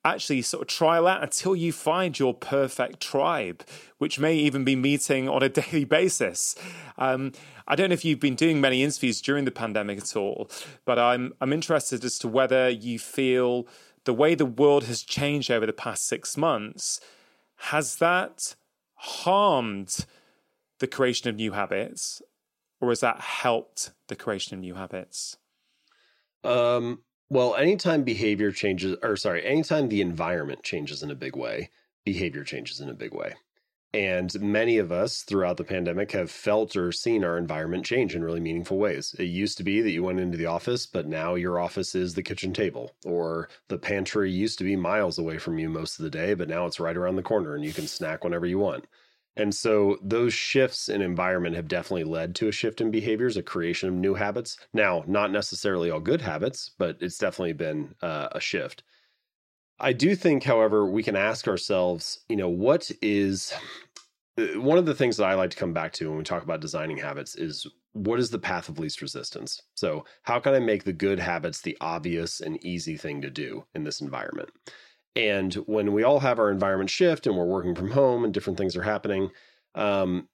actually 0.06 0.41
sort 0.41 0.62
of 0.62 0.68
trial 0.68 1.08
out 1.08 1.22
until 1.22 1.56
you 1.56 1.74
find 1.74 2.18
your 2.18 2.34
perfect 2.34 3.01
tribe, 3.01 3.63
which 3.98 4.20
may 4.20 4.36
even 4.36 4.63
be 4.63 4.75
meeting 4.75 5.27
on 5.27 5.44
a 5.44 5.50
daily 5.62 5.84
basis. 5.86 6.56
Um, 6.98 7.34
I 7.68 7.75
don't 7.75 7.89
know 7.89 7.94
if 7.94 8.06
you've 8.06 8.20
been 8.20 8.36
doing 8.36 8.62
many 8.62 8.84
interviews 8.84 9.22
during 9.22 9.46
the 9.46 9.51
pandemic 9.51 9.98
at 10.00 10.15
all, 10.15 10.50
but 10.86 10.98
I'm 10.98 11.34
I'm 11.41 11.53
interested 11.53 12.03
as 12.03 12.18
to 12.20 12.27
whether 12.27 12.70
you 12.70 12.98
feel 13.00 13.68
the 14.06 14.13
way 14.13 14.36
the 14.36 14.46
world 14.46 14.86
has 14.86 15.03
changed 15.03 15.51
over 15.51 15.65
the 15.65 15.74
past 15.74 16.08
six 16.08 16.38
months, 16.38 17.00
has 17.58 17.98
that 17.98 18.56
harmed 18.96 20.06
the 20.79 20.88
creation 20.88 21.29
of 21.29 21.36
new 21.36 21.51
habits 21.51 22.22
or 22.82 22.89
has 22.89 23.01
that 23.01 23.20
helped 23.20 23.91
the 24.08 24.15
creation 24.15 24.56
of 24.56 24.62
new 24.62 24.75
habits? 24.75 25.38
Um, 26.44 27.03
well, 27.29 27.55
anytime 27.55 28.03
behavior 28.03 28.51
changes, 28.51 28.98
or 29.03 29.15
sorry, 29.15 29.45
anytime 29.45 29.89
the 29.89 30.01
environment 30.01 30.63
changes 30.63 31.03
in 31.03 31.12
a 31.12 31.15
big 31.15 31.36
way, 31.36 31.69
behavior 32.05 32.43
changes 32.43 32.79
in 32.79 32.89
a 32.89 32.93
big 32.93 33.13
way. 33.13 33.33
And 33.93 34.39
many 34.39 34.77
of 34.77 34.91
us 34.91 35.24
throughout 35.24 35.57
the 35.57 35.63
pandemic 35.63 36.12
have 36.12 36.29
felt 36.29 36.75
or 36.75 36.91
seen 36.91 37.24
our 37.24 37.38
environment 37.39 37.86
change 37.86 38.15
in 38.15 38.24
really 38.24 38.39
meaningful 38.39 38.77
ways. 38.77 39.15
It 39.17 39.24
used 39.24 39.57
to 39.57 39.63
be 39.63 39.81
that 39.81 39.91
you 39.91 40.03
went 40.03 40.19
into 40.19 40.38
the 40.38 40.45
office, 40.45 40.86
but 40.86 41.07
now 41.07 41.33
your 41.33 41.59
office 41.59 41.95
is 41.95 42.13
the 42.13 42.21
kitchen 42.21 42.53
table, 42.53 42.91
or 43.03 43.50
the 43.67 43.79
pantry 43.79 44.31
used 44.31 44.59
to 44.59 44.63
be 44.63 44.75
miles 44.75 45.17
away 45.17 45.39
from 45.39 45.57
you 45.57 45.69
most 45.69 45.98
of 45.98 46.03
the 46.03 46.12
day, 46.12 46.36
but 46.36 46.50
now 46.50 46.67
it's 46.67 46.79
right 46.79 46.98
around 46.98 47.15
the 47.15 47.24
corner 47.24 47.55
and 47.55 47.65
you 47.65 47.74
can 47.74 47.88
snack 47.88 48.24
whenever 48.24 48.45
you 48.45 48.59
want. 48.59 48.86
And 49.39 49.55
so 49.55 49.98
those 50.01 50.34
shifts 50.34 50.89
in 50.89 51.01
environment 51.01 51.55
have 51.55 51.69
definitely 51.69 52.03
led 52.03 52.36
to 52.36 52.50
a 52.50 52.51
shift 52.51 52.81
in 52.81 52.91
behaviors, 52.91 53.38
a 53.38 53.41
creation 53.41 53.88
of 53.88 53.95
new 53.95 54.15
habits. 54.15 54.58
Now, 54.73 55.06
not 55.08 55.32
necessarily 55.32 55.89
all 55.89 56.02
good 56.02 56.19
habits, 56.19 56.71
but 56.78 56.97
it's 56.99 57.17
definitely 57.17 57.54
been 57.54 57.95
uh, 58.02 58.28
a 58.34 58.41
shift. 58.41 58.84
I 59.80 59.93
do 59.93 60.13
think, 60.13 60.43
however, 60.43 60.86
we 60.86 61.04
can 61.04 61.15
ask 61.15 61.47
ourselves, 61.47 62.19
you 62.28 62.36
know, 62.36 62.49
what 62.49 62.91
is 63.02 63.54
uh, 64.38 64.60
one 64.60 64.78
of 64.78 64.86
the 64.86 64.93
things 64.93 65.15
that 65.15 65.25
I 65.25 65.36
like 65.36 65.52
to 65.52 65.58
come 65.58 65.71
back 65.71 65.93
to 65.93 66.10
when 66.10 66.17
we 66.17 66.25
talk 66.25 66.43
about 66.43 66.60
designing 66.60 66.97
habits 66.97 67.36
is 67.36 67.65
what 67.93 68.19
is 68.19 68.32
the 68.32 68.39
path 68.39 68.67
of 68.67 68.78
least 68.78 69.02
resistance? 69.02 69.62
So, 69.75 70.04
how 70.23 70.41
can 70.41 70.54
I 70.54 70.60
make 70.60 70.84
the 70.84 70.91
good 70.91 71.17
habits 71.17 71.62
the 71.62 71.78
obvious 71.80 72.41
and 72.41 72.62
easy 72.62 72.97
thing 72.97 73.21
to 73.21 73.30
do 73.30 73.63
in 73.73 73.86
this 73.86 74.02
environment? 74.02 74.49
And 75.15 75.54
when 75.54 75.93
we 75.93 76.04
all 76.04 76.19
have 76.19 76.39
our 76.39 76.52
environment 76.52 76.89
shift 76.89 77.28
and 77.28 77.36
we're 77.36 77.45
working 77.45 77.76
from 77.76 77.91
home 77.91 78.24
and 78.24 78.34
different 78.34 78.58
things 78.58 78.76
are 78.76 78.84
happening, 78.84 79.32
um, 79.76 80.28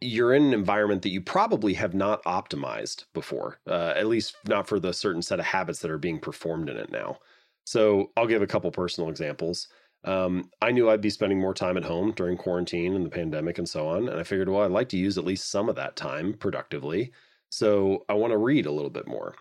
you're 0.00 0.34
in 0.34 0.44
an 0.44 0.54
environment 0.54 1.02
that 1.02 1.10
you 1.10 1.20
probably 1.20 1.74
have 1.74 1.94
not 1.94 2.22
optimized 2.24 3.04
before, 3.14 3.58
uh, 3.66 3.92
at 3.96 4.06
least 4.06 4.36
not 4.46 4.68
for 4.68 4.78
the 4.78 4.92
certain 4.92 5.22
set 5.22 5.40
of 5.40 5.46
habits 5.46 5.80
that 5.80 5.90
are 5.90 5.98
being 5.98 6.18
performed 6.18 6.68
in 6.68 6.76
it 6.76 6.90
now. 6.90 7.18
So 7.64 8.12
I'll 8.16 8.26
give 8.26 8.42
a 8.42 8.46
couple 8.46 8.70
personal 8.70 9.08
examples. 9.08 9.68
Um, 10.04 10.50
I 10.60 10.70
knew 10.70 10.90
I'd 10.90 11.00
be 11.00 11.10
spending 11.10 11.40
more 11.40 11.54
time 11.54 11.78
at 11.78 11.84
home 11.84 12.12
during 12.12 12.36
quarantine 12.36 12.94
and 12.94 13.06
the 13.06 13.10
pandemic 13.10 13.56
and 13.58 13.68
so 13.68 13.88
on. 13.88 14.08
And 14.08 14.20
I 14.20 14.22
figured, 14.22 14.50
well, 14.50 14.62
I'd 14.62 14.70
like 14.70 14.90
to 14.90 14.98
use 14.98 15.16
at 15.16 15.24
least 15.24 15.50
some 15.50 15.70
of 15.70 15.76
that 15.76 15.96
time 15.96 16.34
productively. 16.34 17.12
So 17.48 18.04
I 18.08 18.14
want 18.14 18.32
to 18.32 18.38
read 18.38 18.66
a 18.66 18.72
little 18.72 18.90
bit 18.90 19.06
more. 19.06 19.34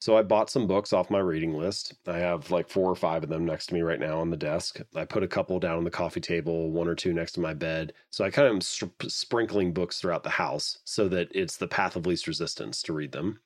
So 0.00 0.16
I 0.16 0.22
bought 0.22 0.48
some 0.48 0.68
books 0.68 0.92
off 0.92 1.10
my 1.10 1.18
reading 1.18 1.54
list. 1.54 1.94
I 2.06 2.18
have 2.18 2.50
like 2.50 2.68
four 2.68 2.90
or 2.90 2.94
five 2.94 3.24
of 3.24 3.28
them 3.28 3.44
next 3.44 3.66
to 3.66 3.74
me 3.74 3.80
right 3.82 3.98
now 3.98 4.20
on 4.20 4.30
the 4.30 4.36
desk. 4.36 4.80
I 4.94 5.04
put 5.04 5.24
a 5.24 5.28
couple 5.28 5.58
down 5.58 5.76
on 5.76 5.84
the 5.84 5.90
coffee 5.90 6.20
table, 6.20 6.70
one 6.70 6.86
or 6.86 6.94
two 6.94 7.12
next 7.12 7.32
to 7.32 7.40
my 7.40 7.52
bed. 7.52 7.92
So 8.10 8.24
I 8.24 8.30
kind 8.30 8.46
of 8.46 8.54
am 8.54 8.60
sp- 8.62 9.08
sprinkling 9.08 9.72
books 9.72 10.00
throughout 10.00 10.22
the 10.22 10.30
house 10.30 10.78
so 10.84 11.08
that 11.08 11.28
it's 11.34 11.56
the 11.56 11.66
path 11.66 11.96
of 11.96 12.06
least 12.06 12.28
resistance 12.28 12.80
to 12.82 12.92
read 12.92 13.10
them. 13.10 13.40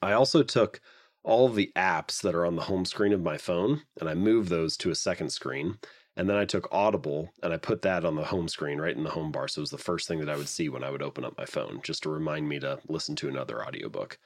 I 0.00 0.12
also 0.12 0.42
took 0.42 0.80
all 1.22 1.46
of 1.46 1.54
the 1.54 1.72
apps 1.76 2.22
that 2.22 2.34
are 2.34 2.46
on 2.46 2.56
the 2.56 2.62
home 2.62 2.84
screen 2.86 3.12
of 3.12 3.22
my 3.22 3.36
phone 3.36 3.82
and 4.00 4.08
I 4.08 4.14
moved 4.14 4.48
those 4.48 4.76
to 4.78 4.90
a 4.90 4.94
second 4.94 5.30
screen. 5.30 5.78
And 6.16 6.30
then 6.30 6.36
I 6.36 6.44
took 6.44 6.68
Audible 6.72 7.30
and 7.42 7.52
I 7.52 7.56
put 7.56 7.82
that 7.82 8.04
on 8.04 8.14
the 8.14 8.24
home 8.24 8.48
screen 8.48 8.78
right 8.78 8.96
in 8.96 9.02
the 9.04 9.10
home 9.10 9.32
bar. 9.32 9.48
So 9.48 9.58
it 9.58 9.62
was 9.62 9.70
the 9.70 9.78
first 9.78 10.08
thing 10.08 10.20
that 10.20 10.30
I 10.30 10.36
would 10.36 10.48
see 10.48 10.68
when 10.68 10.84
I 10.84 10.90
would 10.90 11.02
open 11.02 11.24
up 11.24 11.36
my 11.36 11.44
phone, 11.44 11.80
just 11.82 12.04
to 12.04 12.08
remind 12.08 12.48
me 12.48 12.60
to 12.60 12.78
listen 12.88 13.16
to 13.16 13.28
another 13.28 13.66
audiobook. 13.66 14.18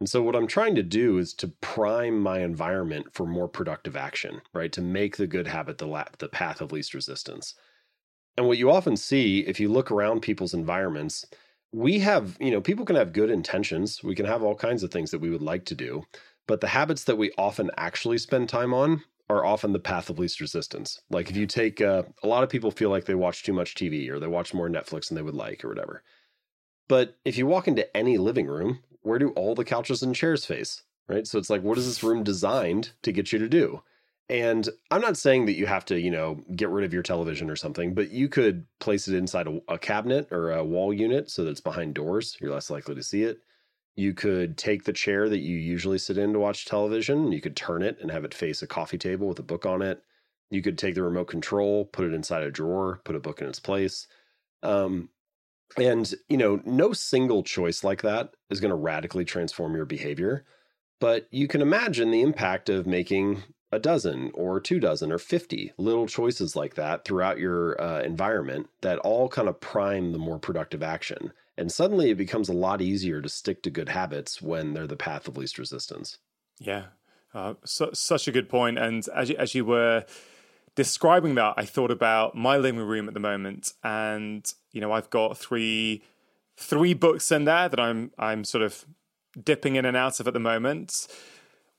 And 0.00 0.08
so 0.08 0.22
what 0.22 0.36
I'm 0.36 0.46
trying 0.46 0.74
to 0.76 0.82
do 0.82 1.18
is 1.18 1.34
to 1.34 1.48
prime 1.48 2.20
my 2.20 2.40
environment 2.40 3.08
for 3.12 3.26
more 3.26 3.48
productive 3.48 3.96
action, 3.96 4.40
right? 4.54 4.72
To 4.72 4.80
make 4.80 5.16
the 5.16 5.26
good 5.26 5.48
habit 5.48 5.78
the 5.78 5.86
la- 5.88 6.04
the 6.18 6.28
path 6.28 6.60
of 6.60 6.70
least 6.72 6.94
resistance. 6.94 7.54
And 8.36 8.46
what 8.46 8.58
you 8.58 8.70
often 8.70 8.96
see 8.96 9.40
if 9.40 9.58
you 9.58 9.68
look 9.68 9.90
around 9.90 10.20
people's 10.20 10.54
environments, 10.54 11.24
we 11.72 11.98
have, 11.98 12.36
you 12.40 12.52
know, 12.52 12.60
people 12.60 12.84
can 12.84 12.94
have 12.96 13.12
good 13.12 13.30
intentions. 13.30 14.02
We 14.02 14.14
can 14.14 14.26
have 14.26 14.42
all 14.42 14.54
kinds 14.54 14.84
of 14.84 14.92
things 14.92 15.10
that 15.10 15.18
we 15.18 15.30
would 15.30 15.42
like 15.42 15.64
to 15.66 15.74
do. 15.74 16.04
But 16.46 16.60
the 16.60 16.68
habits 16.68 17.04
that 17.04 17.18
we 17.18 17.32
often 17.36 17.70
actually 17.76 18.18
spend 18.18 18.48
time 18.48 18.72
on 18.72 19.02
are 19.28 19.44
often 19.44 19.72
the 19.72 19.78
path 19.80 20.08
of 20.08 20.18
least 20.18 20.40
resistance. 20.40 21.00
Like 21.10 21.28
if 21.28 21.36
you 21.36 21.46
take 21.46 21.80
uh, 21.80 22.04
a 22.22 22.28
lot 22.28 22.44
of 22.44 22.48
people 22.48 22.70
feel 22.70 22.90
like 22.90 23.04
they 23.04 23.14
watch 23.14 23.42
too 23.42 23.52
much 23.52 23.74
TV 23.74 24.08
or 24.08 24.18
they 24.20 24.28
watch 24.28 24.54
more 24.54 24.68
Netflix 24.68 25.08
than 25.08 25.16
they 25.16 25.22
would 25.22 25.34
like 25.34 25.64
or 25.64 25.68
whatever. 25.68 26.02
But 26.88 27.18
if 27.24 27.36
you 27.36 27.46
walk 27.46 27.68
into 27.68 27.94
any 27.96 28.16
living 28.16 28.46
room, 28.46 28.80
where 29.02 29.18
do 29.18 29.30
all 29.30 29.54
the 29.54 29.64
couches 29.64 30.02
and 30.02 30.14
chairs 30.14 30.44
face? 30.44 30.82
Right? 31.08 31.26
So 31.26 31.38
it's 31.38 31.50
like 31.50 31.62
what 31.62 31.78
is 31.78 31.86
this 31.86 32.02
room 32.02 32.22
designed 32.22 32.92
to 33.02 33.12
get 33.12 33.32
you 33.32 33.38
to 33.38 33.48
do? 33.48 33.82
And 34.30 34.68
I'm 34.90 35.00
not 35.00 35.16
saying 35.16 35.46
that 35.46 35.56
you 35.56 35.64
have 35.64 35.86
to, 35.86 35.98
you 35.98 36.10
know, 36.10 36.42
get 36.54 36.68
rid 36.68 36.84
of 36.84 36.92
your 36.92 37.02
television 37.02 37.48
or 37.48 37.56
something, 37.56 37.94
but 37.94 38.10
you 38.10 38.28
could 38.28 38.66
place 38.78 39.08
it 39.08 39.14
inside 39.14 39.46
a, 39.46 39.60
a 39.68 39.78
cabinet 39.78 40.28
or 40.30 40.52
a 40.52 40.64
wall 40.64 40.92
unit 40.92 41.30
so 41.30 41.44
that 41.44 41.50
it's 41.50 41.62
behind 41.62 41.94
doors. 41.94 42.36
You're 42.38 42.52
less 42.52 42.68
likely 42.68 42.94
to 42.94 43.02
see 43.02 43.22
it. 43.22 43.38
You 43.96 44.12
could 44.12 44.58
take 44.58 44.84
the 44.84 44.92
chair 44.92 45.28
that 45.30 45.40
you 45.40 45.56
usually 45.56 45.98
sit 45.98 46.18
in 46.18 46.34
to 46.34 46.38
watch 46.38 46.66
television, 46.66 47.32
you 47.32 47.40
could 47.40 47.56
turn 47.56 47.82
it 47.82 47.98
and 48.00 48.10
have 48.10 48.24
it 48.24 48.34
face 48.34 48.62
a 48.62 48.66
coffee 48.66 48.98
table 48.98 49.26
with 49.26 49.38
a 49.38 49.42
book 49.42 49.64
on 49.66 49.82
it. 49.82 50.02
You 50.50 50.62
could 50.62 50.78
take 50.78 50.94
the 50.94 51.02
remote 51.02 51.26
control, 51.26 51.86
put 51.86 52.04
it 52.04 52.14
inside 52.14 52.42
a 52.42 52.50
drawer, 52.50 53.00
put 53.04 53.16
a 53.16 53.20
book 53.20 53.40
in 53.40 53.48
its 53.48 53.60
place. 53.60 54.06
Um, 54.62 55.08
and, 55.76 56.12
you 56.28 56.36
know, 56.36 56.60
no 56.64 56.92
single 56.92 57.42
choice 57.42 57.84
like 57.84 58.02
that 58.02 58.34
is 58.50 58.60
going 58.60 58.70
to 58.70 58.76
radically 58.76 59.24
transform 59.24 59.74
your 59.74 59.84
behavior. 59.84 60.44
But 61.00 61.28
you 61.30 61.46
can 61.46 61.62
imagine 61.62 62.10
the 62.10 62.22
impact 62.22 62.68
of 62.68 62.86
making 62.86 63.42
a 63.70 63.78
dozen 63.78 64.30
or 64.34 64.60
two 64.60 64.80
dozen 64.80 65.12
or 65.12 65.18
50 65.18 65.72
little 65.76 66.06
choices 66.06 66.56
like 66.56 66.74
that 66.74 67.04
throughout 67.04 67.38
your 67.38 67.80
uh, 67.80 68.00
environment 68.00 68.68
that 68.80 68.98
all 69.00 69.28
kind 69.28 69.48
of 69.48 69.60
prime 69.60 70.12
the 70.12 70.18
more 70.18 70.38
productive 70.38 70.82
action. 70.82 71.32
And 71.56 71.70
suddenly 71.70 72.10
it 72.10 72.16
becomes 72.16 72.48
a 72.48 72.54
lot 72.54 72.80
easier 72.80 73.20
to 73.20 73.28
stick 73.28 73.62
to 73.64 73.70
good 73.70 73.90
habits 73.90 74.40
when 74.40 74.72
they're 74.72 74.86
the 74.86 74.96
path 74.96 75.28
of 75.28 75.36
least 75.36 75.58
resistance. 75.58 76.18
Yeah, 76.58 76.86
uh, 77.34 77.54
so, 77.64 77.90
such 77.92 78.26
a 78.26 78.32
good 78.32 78.48
point. 78.48 78.78
And 78.78 79.06
as 79.14 79.30
you, 79.30 79.36
as 79.36 79.54
you 79.54 79.64
were 79.64 80.04
describing 80.78 81.34
that, 81.34 81.54
I 81.56 81.64
thought 81.64 81.90
about 81.90 82.36
my 82.36 82.56
living 82.56 82.78
room 82.80 83.08
at 83.08 83.14
the 83.14 83.18
moment, 83.18 83.72
and 83.82 84.48
you 84.70 84.80
know, 84.80 84.92
I've 84.92 85.10
got 85.10 85.36
three 85.36 86.04
three 86.56 86.94
books 86.94 87.32
in 87.32 87.46
there 87.46 87.68
that 87.68 87.80
I'm 87.80 88.12
I'm 88.16 88.44
sort 88.44 88.62
of 88.62 88.84
dipping 89.42 89.74
in 89.74 89.84
and 89.84 89.96
out 89.96 90.20
of 90.20 90.28
at 90.28 90.34
the 90.34 90.40
moment. 90.40 91.08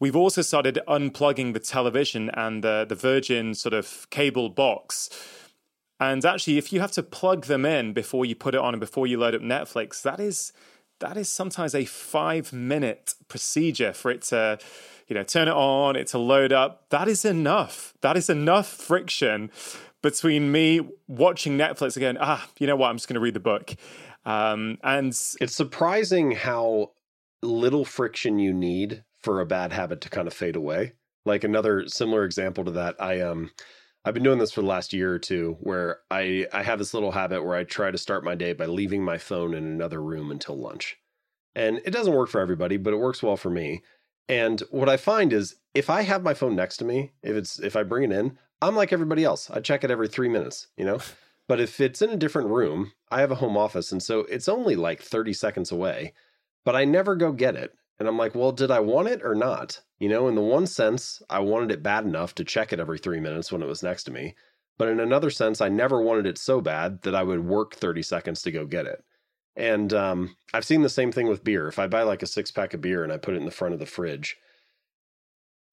we've 0.02 0.18
also 0.18 0.42
started 0.42 0.80
unplugging 0.86 1.54
the 1.54 1.60
television 1.62 2.30
and 2.34 2.62
the, 2.62 2.86
the 2.88 2.96
Virgin 2.96 3.54
sort 3.54 3.74
of 3.74 4.08
cable 4.10 4.50
box. 4.50 5.10
And 6.00 6.26
actually, 6.26 6.58
if 6.58 6.72
you 6.74 6.82
have 6.82 6.92
to 6.94 7.04
plug 7.04 7.46
them 7.46 7.66
in 7.66 7.94
before 7.94 8.26
you 8.26 8.36
put 8.36 8.54
it 8.54 8.62
on 8.62 8.74
and 8.74 8.82
before 8.82 9.08
you 9.08 9.18
load 9.18 9.34
up 9.34 9.42
Netflix, 9.42 10.02
that 10.02 10.20
is 10.20 10.52
that 11.00 11.16
is 11.16 11.30
sometimes 11.30 11.74
a 11.74 11.86
five 11.86 12.52
minute 12.52 13.16
procedure 13.30 13.94
for 13.94 14.12
it 14.12 14.24
to, 14.24 14.60
you 15.10 15.16
know, 15.16 15.24
turn 15.24 15.48
it 15.48 15.54
on, 15.54 15.96
it 15.96 16.08
to 16.08 16.20
load 16.20 16.54
up. 16.54 16.86
That 16.90 17.08
is 17.08 17.26
enough. 17.26 17.94
That 18.02 18.16
is 18.16 18.30
enough 18.30 18.68
friction 18.68 19.52
between 20.02 20.52
me 20.52 20.82
watching 21.08 21.58
Netflix 21.58 21.98
again. 21.98 22.18
Ah, 22.22 22.48
you 22.60 22.68
know 22.68 22.76
what? 22.76 22.90
I'm 22.90 22.96
just 22.96 23.08
going 23.08 23.16
to 23.16 23.20
read 23.20 23.34
the 23.34 23.40
book. 23.40 23.76
Um, 24.24 24.78
and 24.84 25.08
it's 25.08 25.56
surprising 25.56 26.32
how 26.32 26.92
little 27.42 27.86
friction 27.86 28.38
you 28.38 28.54
need 28.54 29.04
for 29.18 29.42
a 29.42 29.46
bad 29.46 29.74
habit 29.74 30.02
to 30.02 30.10
kind 30.10 30.28
of 30.28 30.34
fade 30.34 30.56
away. 30.56 30.94
Like 31.26 31.44
another 31.44 31.88
similar 31.88 32.24
example 32.24 32.64
to 32.66 32.72
that, 32.72 32.96
I 33.00 33.22
um 33.22 33.52
I've 34.06 34.14
been 34.14 34.24
doing 34.24 34.40
this 34.40 34.52
for 34.52 34.62
the 34.62 34.68
last 34.68 34.94
year 34.94 35.14
or 35.14 35.20
two 35.20 35.58
where 35.60 36.00
I 36.10 36.48
I 36.54 36.64
have 36.64 36.80
this 36.80 36.94
little 36.94 37.12
habit 37.12 37.44
where 37.44 37.56
I 37.56 37.64
try 37.64 37.92
to 37.92 37.98
start 37.98 38.24
my 38.24 38.36
day 38.36 38.54
by 38.54 38.66
leaving 38.66 39.04
my 39.04 39.18
phone 39.18 39.54
in 39.54 39.66
another 39.66 40.02
room 40.02 40.32
until 40.32 40.58
lunch. 40.58 40.98
And 41.56 41.82
it 41.84 41.92
doesn't 41.92 42.14
work 42.14 42.30
for 42.30 42.40
everybody, 42.40 42.78
but 42.78 42.94
it 42.94 42.98
works 42.98 43.22
well 43.22 43.36
for 43.36 43.50
me. 43.50 43.82
And 44.30 44.62
what 44.70 44.88
I 44.88 44.96
find 44.96 45.34
is 45.34 45.56
if 45.74 45.90
I 45.90 46.04
have 46.04 46.24
my 46.24 46.36
phone 46.36 46.56
next 46.56 46.78
to 46.78 46.86
me, 46.86 47.14
if 47.24 47.36
it's 47.36 47.60
if 47.60 47.76
I 47.76 47.84
bring 47.84 48.10
it 48.10 48.16
in, 48.16 48.38
I'm 48.62 48.76
like 48.76 48.94
everybody 48.94 49.24
else. 49.24 49.50
I 49.50 49.60
check 49.60 49.84
it 49.84 49.92
every 49.92 50.08
3 50.08 50.30
minutes, 50.30 50.68
you 50.78 50.86
know? 50.86 51.00
But 51.48 51.60
if 51.60 51.82
it's 51.82 52.04
in 52.04 52.12
a 52.12 52.16
different 52.16 52.50
room, 52.50 52.92
I 53.10 53.22
have 53.22 53.32
a 53.32 53.42
home 53.42 53.58
office 53.58 53.92
and 53.92 54.04
so 54.04 54.20
it's 54.20 54.48
only 54.48 54.76
like 54.76 55.02
30 55.02 55.34
seconds 55.34 55.72
away, 55.72 56.14
but 56.64 56.76
I 56.76 56.86
never 56.86 57.16
go 57.16 57.32
get 57.32 57.56
it. 57.56 57.74
And 57.98 58.08
I'm 58.08 58.20
like, 58.20 58.36
well, 58.36 58.52
did 58.52 58.70
I 58.70 58.82
want 58.82 59.08
it 59.08 59.22
or 59.24 59.34
not? 59.34 59.82
You 59.98 60.10
know, 60.10 60.28
in 60.28 60.36
the 60.36 60.42
one 60.42 60.68
sense, 60.68 61.24
I 61.28 61.40
wanted 61.40 61.72
it 61.72 61.82
bad 61.82 62.06
enough 62.06 62.36
to 62.36 62.44
check 62.44 62.72
it 62.72 62.80
every 62.80 63.00
three 63.00 63.20
minutes 63.20 63.52
when 63.52 63.64
it 63.64 63.68
was 63.68 63.82
next 63.82 64.04
to 64.04 64.12
me. 64.12 64.36
But 64.78 64.90
in 64.90 65.00
another 65.00 65.32
sense, 65.32 65.60
I 65.60 65.70
never 65.70 66.00
wanted 66.04 66.28
it 66.28 66.38
so 66.38 66.62
bad 66.62 67.02
that 67.02 67.16
I 67.16 67.24
would 67.24 67.44
work 67.44 67.74
30 67.74 68.04
seconds 68.04 68.44
to 68.44 68.52
go 68.52 68.68
get 68.68 68.86
it. 68.86 69.04
And 69.60 69.92
um, 69.94 70.38
I've 70.54 70.66
seen 70.66 70.84
the 70.84 70.90
same 70.90 71.12
thing 71.12 71.28
with 71.28 71.44
beer. 71.44 71.68
If 71.68 71.80
I 71.80 71.88
buy 71.88 72.04
like 72.04 72.24
a 72.24 72.28
six 72.28 72.50
pack 72.50 72.74
of 72.74 72.80
beer 72.80 73.04
and 73.04 73.12
I 73.12 73.18
put 73.18 73.34
it 73.34 73.40
in 73.40 73.46
the 73.46 73.52
front 73.52 73.74
of 73.74 73.80
the 73.82 73.86
fridge, 73.86 74.38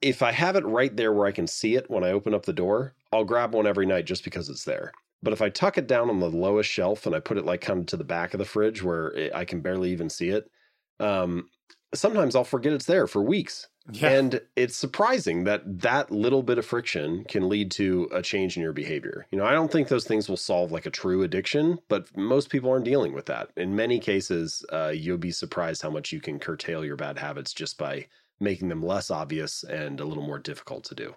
if 0.02 0.22
I 0.22 0.32
have 0.32 0.56
it 0.56 0.66
right 0.66 0.94
there 0.94 1.12
where 1.12 1.26
I 1.26 1.32
can 1.32 1.46
see 1.46 1.76
it 1.76 1.88
when 1.88 2.02
I 2.02 2.10
open 2.10 2.34
up 2.34 2.44
the 2.44 2.52
door, 2.52 2.94
I'll 3.12 3.24
grab 3.24 3.54
one 3.54 3.66
every 3.66 3.86
night 3.86 4.04
just 4.04 4.24
because 4.24 4.48
it's 4.48 4.64
there. 4.64 4.90
But 5.22 5.32
if 5.32 5.40
I 5.40 5.50
tuck 5.50 5.78
it 5.78 5.86
down 5.86 6.10
on 6.10 6.18
the 6.18 6.28
lowest 6.28 6.68
shelf 6.68 7.06
and 7.06 7.14
I 7.14 7.20
put 7.20 7.38
it 7.38 7.46
like 7.46 7.60
kind 7.60 7.78
of 7.78 7.86
to 7.86 7.96
the 7.96 8.02
back 8.02 8.34
of 8.34 8.38
the 8.38 8.44
fridge 8.44 8.82
where 8.82 9.12
it, 9.12 9.32
I 9.32 9.44
can 9.44 9.60
barely 9.60 9.92
even 9.92 10.10
see 10.10 10.30
it, 10.30 10.50
um, 10.98 11.48
sometimes 11.94 12.34
I'll 12.34 12.44
forget 12.44 12.72
it's 12.72 12.86
there 12.86 13.06
for 13.06 13.22
weeks. 13.22 13.68
Yeah. 13.92 14.10
And 14.10 14.40
it's 14.56 14.76
surprising 14.76 15.44
that 15.44 15.62
that 15.82 16.10
little 16.10 16.42
bit 16.42 16.58
of 16.58 16.66
friction 16.66 17.24
can 17.28 17.48
lead 17.48 17.70
to 17.72 18.08
a 18.12 18.20
change 18.20 18.56
in 18.56 18.62
your 18.62 18.72
behavior. 18.72 19.26
You 19.30 19.38
know, 19.38 19.44
I 19.44 19.52
don't 19.52 19.70
think 19.70 19.86
those 19.86 20.06
things 20.06 20.28
will 20.28 20.36
solve 20.36 20.72
like 20.72 20.86
a 20.86 20.90
true 20.90 21.22
addiction, 21.22 21.78
but 21.88 22.08
most 22.16 22.50
people 22.50 22.68
aren't 22.70 22.84
dealing 22.84 23.12
with 23.12 23.26
that. 23.26 23.50
In 23.56 23.76
many 23.76 24.00
cases, 24.00 24.64
uh, 24.72 24.92
you'll 24.92 25.18
be 25.18 25.30
surprised 25.30 25.82
how 25.82 25.90
much 25.90 26.10
you 26.10 26.20
can 26.20 26.40
curtail 26.40 26.84
your 26.84 26.96
bad 26.96 27.18
habits 27.18 27.52
just 27.52 27.78
by 27.78 28.06
making 28.40 28.68
them 28.68 28.82
less 28.82 29.08
obvious 29.08 29.62
and 29.62 30.00
a 30.00 30.04
little 30.04 30.26
more 30.26 30.40
difficult 30.40 30.82
to 30.84 30.94
do. 30.96 31.14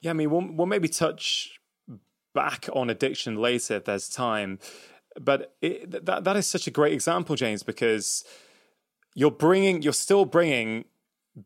Yeah, 0.00 0.10
I 0.10 0.14
mean, 0.14 0.30
we'll, 0.30 0.46
we'll 0.48 0.66
maybe 0.66 0.88
touch 0.88 1.58
back 2.34 2.68
on 2.72 2.88
addiction 2.88 3.36
later 3.36 3.74
if 3.74 3.84
there's 3.84 4.08
time. 4.08 4.58
But 5.20 5.54
it, 5.60 6.06
that 6.06 6.24
that 6.24 6.36
is 6.36 6.46
such 6.46 6.66
a 6.66 6.70
great 6.70 6.92
example, 6.94 7.36
James, 7.36 7.62
because 7.62 8.24
you're 9.14 9.30
bringing, 9.30 9.82
you're 9.82 9.92
still 9.92 10.24
bringing 10.24 10.84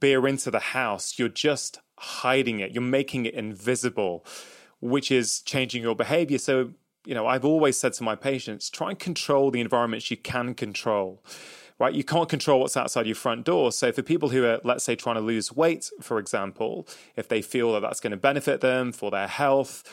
beer 0.00 0.26
into 0.26 0.50
the 0.50 0.61
house. 0.61 1.18
You're 1.18 1.29
just 1.29 1.81
hiding 1.98 2.61
it. 2.61 2.72
You're 2.72 2.83
making 2.83 3.26
it 3.26 3.35
invisible, 3.35 4.24
which 4.81 5.11
is 5.11 5.40
changing 5.40 5.83
your 5.83 5.96
behavior. 5.96 6.38
So, 6.38 6.70
you 7.05 7.14
know, 7.14 7.26
I've 7.26 7.44
always 7.44 7.76
said 7.76 7.92
to 7.94 8.02
my 8.02 8.16
patients, 8.16 8.68
try 8.68 8.90
and 8.90 8.98
control 8.98 9.50
the 9.50 9.61
environments 9.61 10.11
you 10.11 10.16
can 10.16 10.55
control. 10.55 11.22
Right, 11.79 11.92
you 11.92 12.05
can't 12.05 12.29
control 12.29 12.61
what's 12.61 12.74
outside 12.74 13.05
your 13.05 13.16
front 13.16 13.44
door. 13.44 13.70
So, 13.70 13.92
for 13.92 14.00
people 14.00 14.31
who 14.31 14.46
are, 14.46 14.61
let's 14.64 14.83
say, 14.83 14.96
trying 14.96 15.16
to 15.16 15.20
lose 15.20 15.52
weight, 15.52 15.90
for 16.00 16.18
example, 16.18 16.88
if 17.16 17.29
they 17.29 17.42
feel 17.42 17.74
that 17.74 17.81
that's 17.81 18.00
going 18.00 18.12
to 18.12 18.16
benefit 18.16 18.62
them 18.62 18.92
for 18.92 19.11
their 19.11 19.29
health, 19.29 19.85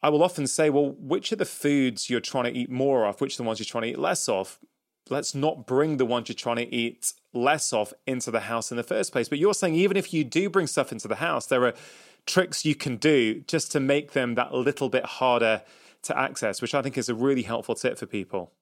I 0.00 0.10
will 0.10 0.22
often 0.22 0.46
say, 0.46 0.70
well, 0.70 0.94
which 0.98 1.32
are 1.32 1.36
the 1.36 1.44
foods 1.44 2.08
you're 2.08 2.20
trying 2.20 2.44
to 2.44 2.56
eat 2.56 2.70
more 2.70 3.04
of? 3.04 3.20
Which 3.20 3.34
are 3.34 3.42
the 3.42 3.46
ones 3.48 3.58
you're 3.58 3.64
trying 3.64 3.82
to 3.82 3.88
eat 3.88 3.98
less 3.98 4.28
of? 4.28 4.60
Let's 5.10 5.34
not 5.34 5.66
bring 5.66 5.96
the 5.96 6.06
ones 6.06 6.28
you're 6.28 6.34
trying 6.34 6.56
to 6.56 6.74
eat 6.74 7.12
less 7.32 7.72
of 7.72 7.92
into 8.06 8.30
the 8.30 8.40
house 8.40 8.70
in 8.70 8.76
the 8.76 8.82
first 8.82 9.12
place. 9.12 9.28
But 9.28 9.38
you're 9.38 9.54
saying 9.54 9.74
even 9.74 9.96
if 9.96 10.12
you 10.12 10.24
do 10.24 10.48
bring 10.48 10.66
stuff 10.66 10.92
into 10.92 11.08
the 11.08 11.16
house, 11.16 11.46
there 11.46 11.64
are 11.64 11.74
tricks 12.26 12.64
you 12.64 12.74
can 12.74 12.96
do 12.96 13.40
just 13.46 13.72
to 13.72 13.80
make 13.80 14.12
them 14.12 14.34
that 14.34 14.54
little 14.54 14.88
bit 14.88 15.04
harder 15.04 15.62
to 16.02 16.18
access, 16.18 16.60
which 16.60 16.74
I 16.74 16.82
think 16.82 16.98
is 16.98 17.08
a 17.08 17.14
really 17.14 17.42
helpful 17.42 17.74
tip 17.74 17.98
for 17.98 18.06
people. 18.06 18.52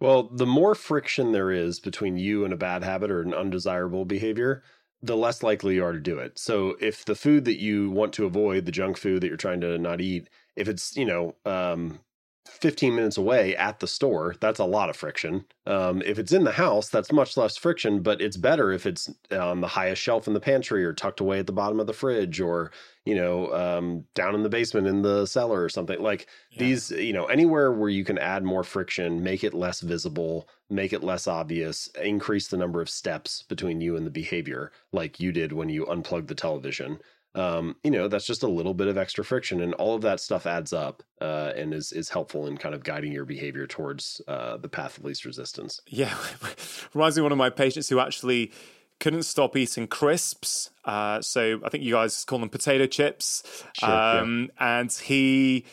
Well, 0.00 0.24
the 0.24 0.46
more 0.46 0.74
friction 0.74 1.32
there 1.32 1.50
is 1.50 1.80
between 1.80 2.16
you 2.16 2.44
and 2.44 2.52
a 2.52 2.56
bad 2.56 2.82
habit 2.82 3.10
or 3.10 3.22
an 3.22 3.34
undesirable 3.34 4.04
behavior, 4.04 4.62
the 5.02 5.16
less 5.16 5.42
likely 5.42 5.74
you 5.74 5.84
are 5.84 5.92
to 5.92 6.00
do 6.00 6.18
it. 6.18 6.38
So 6.38 6.76
if 6.80 7.04
the 7.04 7.14
food 7.14 7.44
that 7.44 7.60
you 7.60 7.90
want 7.90 8.12
to 8.14 8.24
avoid, 8.24 8.64
the 8.64 8.72
junk 8.72 8.96
food 8.96 9.22
that 9.22 9.28
you're 9.28 9.36
trying 9.36 9.60
to 9.60 9.78
not 9.78 10.00
eat, 10.00 10.28
if 10.54 10.68
it's, 10.68 10.96
you 10.96 11.04
know, 11.04 11.34
um, 11.44 12.00
15 12.48 12.94
minutes 12.94 13.16
away 13.16 13.56
at 13.56 13.80
the 13.80 13.86
store, 13.86 14.34
that's 14.40 14.58
a 14.58 14.64
lot 14.64 14.88
of 14.88 14.96
friction. 14.96 15.44
Um, 15.66 16.02
if 16.02 16.18
it's 16.18 16.32
in 16.32 16.44
the 16.44 16.52
house, 16.52 16.88
that's 16.88 17.12
much 17.12 17.36
less 17.36 17.56
friction, 17.56 18.02
but 18.02 18.20
it's 18.20 18.36
better 18.36 18.72
if 18.72 18.86
it's 18.86 19.10
on 19.30 19.60
the 19.60 19.68
highest 19.68 20.00
shelf 20.00 20.26
in 20.26 20.34
the 20.34 20.40
pantry 20.40 20.84
or 20.84 20.92
tucked 20.92 21.20
away 21.20 21.38
at 21.38 21.46
the 21.46 21.52
bottom 21.52 21.80
of 21.80 21.86
the 21.86 21.92
fridge 21.92 22.40
or, 22.40 22.70
you 23.04 23.14
know, 23.14 23.52
um, 23.52 24.04
down 24.14 24.34
in 24.34 24.42
the 24.42 24.48
basement 24.48 24.86
in 24.86 25.02
the 25.02 25.26
cellar 25.26 25.62
or 25.62 25.68
something. 25.68 26.00
Like 26.00 26.28
yeah. 26.50 26.60
these, 26.60 26.90
you 26.90 27.12
know, 27.12 27.26
anywhere 27.26 27.72
where 27.72 27.90
you 27.90 28.04
can 28.04 28.18
add 28.18 28.44
more 28.44 28.64
friction, 28.64 29.22
make 29.22 29.42
it 29.42 29.54
less 29.54 29.80
visible, 29.80 30.48
make 30.70 30.92
it 30.92 31.04
less 31.04 31.26
obvious, 31.26 31.88
increase 32.02 32.48
the 32.48 32.56
number 32.56 32.80
of 32.80 32.88
steps 32.88 33.42
between 33.42 33.80
you 33.80 33.96
and 33.96 34.06
the 34.06 34.10
behavior, 34.10 34.72
like 34.92 35.20
you 35.20 35.32
did 35.32 35.52
when 35.52 35.68
you 35.68 35.86
unplugged 35.86 36.28
the 36.28 36.34
television 36.34 36.98
um, 37.36 37.76
you 37.84 37.90
know, 37.90 38.08
that's 38.08 38.26
just 38.26 38.42
a 38.42 38.48
little 38.48 38.74
bit 38.74 38.88
of 38.88 38.96
extra 38.96 39.24
friction, 39.24 39.60
and 39.60 39.74
all 39.74 39.94
of 39.94 40.02
that 40.02 40.20
stuff 40.20 40.46
adds 40.46 40.72
up 40.72 41.02
uh, 41.20 41.52
and 41.54 41.74
is 41.74 41.92
is 41.92 42.08
helpful 42.08 42.46
in 42.46 42.56
kind 42.56 42.74
of 42.74 42.82
guiding 42.82 43.12
your 43.12 43.26
behavior 43.26 43.66
towards 43.66 44.20
uh, 44.26 44.56
the 44.56 44.68
path 44.68 44.98
of 44.98 45.04
least 45.04 45.24
resistance. 45.24 45.80
Yeah, 45.86 46.14
reminds 46.94 47.16
me 47.16 47.20
of 47.20 47.24
one 47.24 47.32
of 47.32 47.38
my 47.38 47.50
patients 47.50 47.88
who 47.88 48.00
actually 48.00 48.52
couldn't 49.00 49.24
stop 49.24 49.56
eating 49.56 49.86
crisps. 49.86 50.70
Uh, 50.84 51.20
so 51.20 51.60
I 51.64 51.68
think 51.68 51.84
you 51.84 51.92
guys 51.92 52.24
call 52.24 52.38
them 52.38 52.48
potato 52.48 52.86
chips. 52.86 53.42
Sure, 53.74 53.90
um, 53.90 54.48
yeah. 54.56 54.80
And 54.80 54.92
he, 54.92 55.66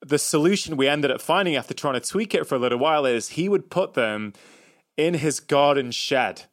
the 0.00 0.18
solution 0.18 0.76
we 0.76 0.88
ended 0.88 1.10
up 1.10 1.20
finding 1.20 1.56
after 1.56 1.74
trying 1.74 1.94
to 1.94 2.00
tweak 2.00 2.34
it 2.34 2.46
for 2.46 2.54
a 2.54 2.58
little 2.58 2.78
while 2.78 3.04
is 3.04 3.30
he 3.30 3.48
would 3.48 3.70
put 3.70 3.94
them 3.94 4.32
in 4.96 5.14
his 5.14 5.40
garden 5.40 5.90
shed. 5.90 6.44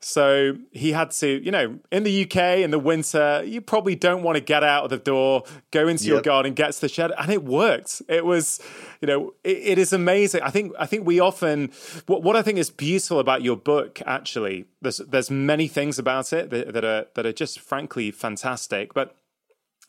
So 0.00 0.56
he 0.72 0.92
had 0.92 1.10
to, 1.12 1.44
you 1.44 1.50
know, 1.50 1.78
in 1.90 2.02
the 2.02 2.24
UK 2.24 2.58
in 2.58 2.70
the 2.70 2.78
winter, 2.78 3.42
you 3.44 3.60
probably 3.60 3.94
don't 3.94 4.22
want 4.22 4.36
to 4.36 4.40
get 4.40 4.62
out 4.62 4.84
of 4.84 4.90
the 4.90 4.98
door, 4.98 5.44
go 5.70 5.88
into 5.88 6.04
yep. 6.04 6.12
your 6.12 6.22
garden, 6.22 6.54
get 6.54 6.72
to 6.72 6.80
the 6.80 6.88
shed, 6.88 7.12
and 7.18 7.30
it 7.30 7.44
worked. 7.44 8.02
It 8.08 8.24
was, 8.24 8.60
you 9.00 9.06
know, 9.06 9.34
it, 9.42 9.56
it 9.56 9.78
is 9.78 9.92
amazing. 9.92 10.42
I 10.42 10.50
think 10.50 10.72
I 10.78 10.86
think 10.86 11.06
we 11.06 11.20
often 11.20 11.70
what, 12.06 12.22
what 12.22 12.36
I 12.36 12.42
think 12.42 12.58
is 12.58 12.70
beautiful 12.70 13.18
about 13.18 13.42
your 13.42 13.56
book 13.56 14.00
actually. 14.06 14.66
There's 14.82 14.98
there's 14.98 15.30
many 15.30 15.68
things 15.68 15.98
about 15.98 16.32
it 16.32 16.50
that, 16.50 16.72
that 16.72 16.84
are 16.84 17.06
that 17.14 17.26
are 17.26 17.32
just 17.32 17.60
frankly 17.60 18.10
fantastic, 18.10 18.94
but 18.94 19.16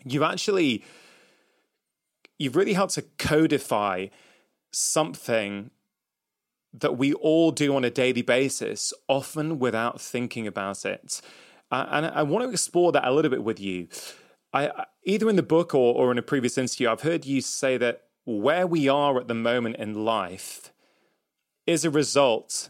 you've 0.04 0.24
actually 0.24 0.84
you've 2.40 2.56
really 2.56 2.74
helped 2.74 2.94
to 2.96 3.02
codify 3.18 4.08
something 4.72 5.72
that 6.80 6.98
we 6.98 7.14
all 7.14 7.52
do 7.52 7.76
on 7.76 7.84
a 7.84 7.90
daily 7.90 8.22
basis, 8.22 8.94
often 9.08 9.60
without 9.60 10.00
thinking 10.00 10.48
about 10.48 10.86
it. 10.86 11.22
Uh, 11.72 11.86
and 11.90 12.06
I 12.06 12.24
want 12.24 12.46
to 12.46 12.52
explore 12.52 12.92
that 12.92 13.08
a 13.08 13.12
little 13.12 13.32
bit 13.32 13.44
with 13.44 13.60
you. 13.60 13.88
I, 14.54 14.86
either 15.04 15.30
in 15.30 15.36
the 15.36 15.44
book 15.44 15.76
or, 15.76 15.94
or 15.96 16.12
in 16.12 16.18
a 16.18 16.22
previous 16.22 16.58
interview, 16.58 16.90
I've 16.90 17.02
heard 17.02 17.26
you 17.26 17.42
say 17.42 17.78
that 17.78 18.04
where 18.26 18.68
we 18.68 18.88
are 18.88 19.20
at 19.20 19.28
the 19.28 19.34
moment 19.34 19.76
in 19.78 20.06
life 20.06 20.72
is 21.66 21.84
a 21.84 21.90
result 21.90 22.70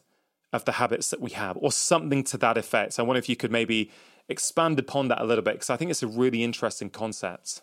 of 0.53 0.65
the 0.65 0.73
habits 0.73 1.09
that 1.09 1.21
we 1.21 1.31
have, 1.31 1.57
or 1.59 1.71
something 1.71 2.23
to 2.23 2.37
that 2.37 2.57
effect. 2.57 2.93
So 2.93 3.03
I 3.03 3.05
wonder 3.05 3.19
if 3.19 3.29
you 3.29 3.35
could 3.35 3.51
maybe 3.51 3.91
expand 4.29 4.79
upon 4.79 5.09
that 5.09 5.21
a 5.21 5.25
little 5.25 5.43
bit, 5.43 5.55
because 5.55 5.69
I 5.69 5.77
think 5.77 5.91
it's 5.91 6.03
a 6.03 6.07
really 6.07 6.43
interesting 6.43 6.89
concept. 6.89 7.61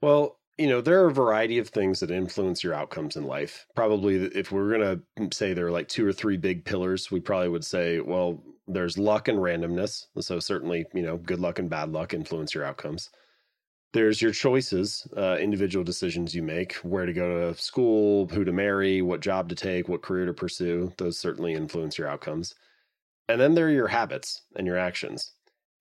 Well, 0.00 0.38
you 0.58 0.68
know, 0.68 0.80
there 0.80 1.02
are 1.02 1.08
a 1.08 1.12
variety 1.12 1.58
of 1.58 1.68
things 1.68 2.00
that 2.00 2.10
influence 2.10 2.64
your 2.64 2.74
outcomes 2.74 3.16
in 3.16 3.24
life. 3.24 3.66
Probably, 3.74 4.16
if 4.16 4.52
we 4.52 4.60
are 4.60 4.78
going 4.78 5.02
to 5.30 5.36
say 5.36 5.52
there 5.52 5.66
are 5.66 5.72
like 5.72 5.88
two 5.88 6.06
or 6.06 6.12
three 6.12 6.36
big 6.36 6.64
pillars, 6.64 7.10
we 7.10 7.20
probably 7.20 7.48
would 7.48 7.64
say, 7.64 8.00
well, 8.00 8.42
there's 8.66 8.98
luck 8.98 9.28
and 9.28 9.38
randomness. 9.38 10.06
So, 10.20 10.40
certainly, 10.40 10.86
you 10.94 11.02
know, 11.02 11.18
good 11.18 11.40
luck 11.40 11.58
and 11.58 11.68
bad 11.68 11.90
luck 11.92 12.14
influence 12.14 12.54
your 12.54 12.64
outcomes. 12.64 13.10
There's 13.92 14.20
your 14.20 14.32
choices, 14.32 15.06
uh, 15.16 15.36
individual 15.38 15.84
decisions 15.84 16.34
you 16.34 16.42
make, 16.42 16.74
where 16.76 17.06
to 17.06 17.12
go 17.12 17.52
to 17.52 17.60
school, 17.60 18.26
who 18.28 18.44
to 18.44 18.52
marry, 18.52 19.00
what 19.00 19.20
job 19.20 19.48
to 19.50 19.54
take, 19.54 19.88
what 19.88 20.02
career 20.02 20.26
to 20.26 20.34
pursue. 20.34 20.92
Those 20.98 21.18
certainly 21.18 21.54
influence 21.54 21.96
your 21.96 22.08
outcomes. 22.08 22.54
And 23.28 23.40
then 23.40 23.54
there 23.54 23.66
are 23.66 23.70
your 23.70 23.88
habits 23.88 24.42
and 24.56 24.66
your 24.66 24.76
actions. 24.76 25.32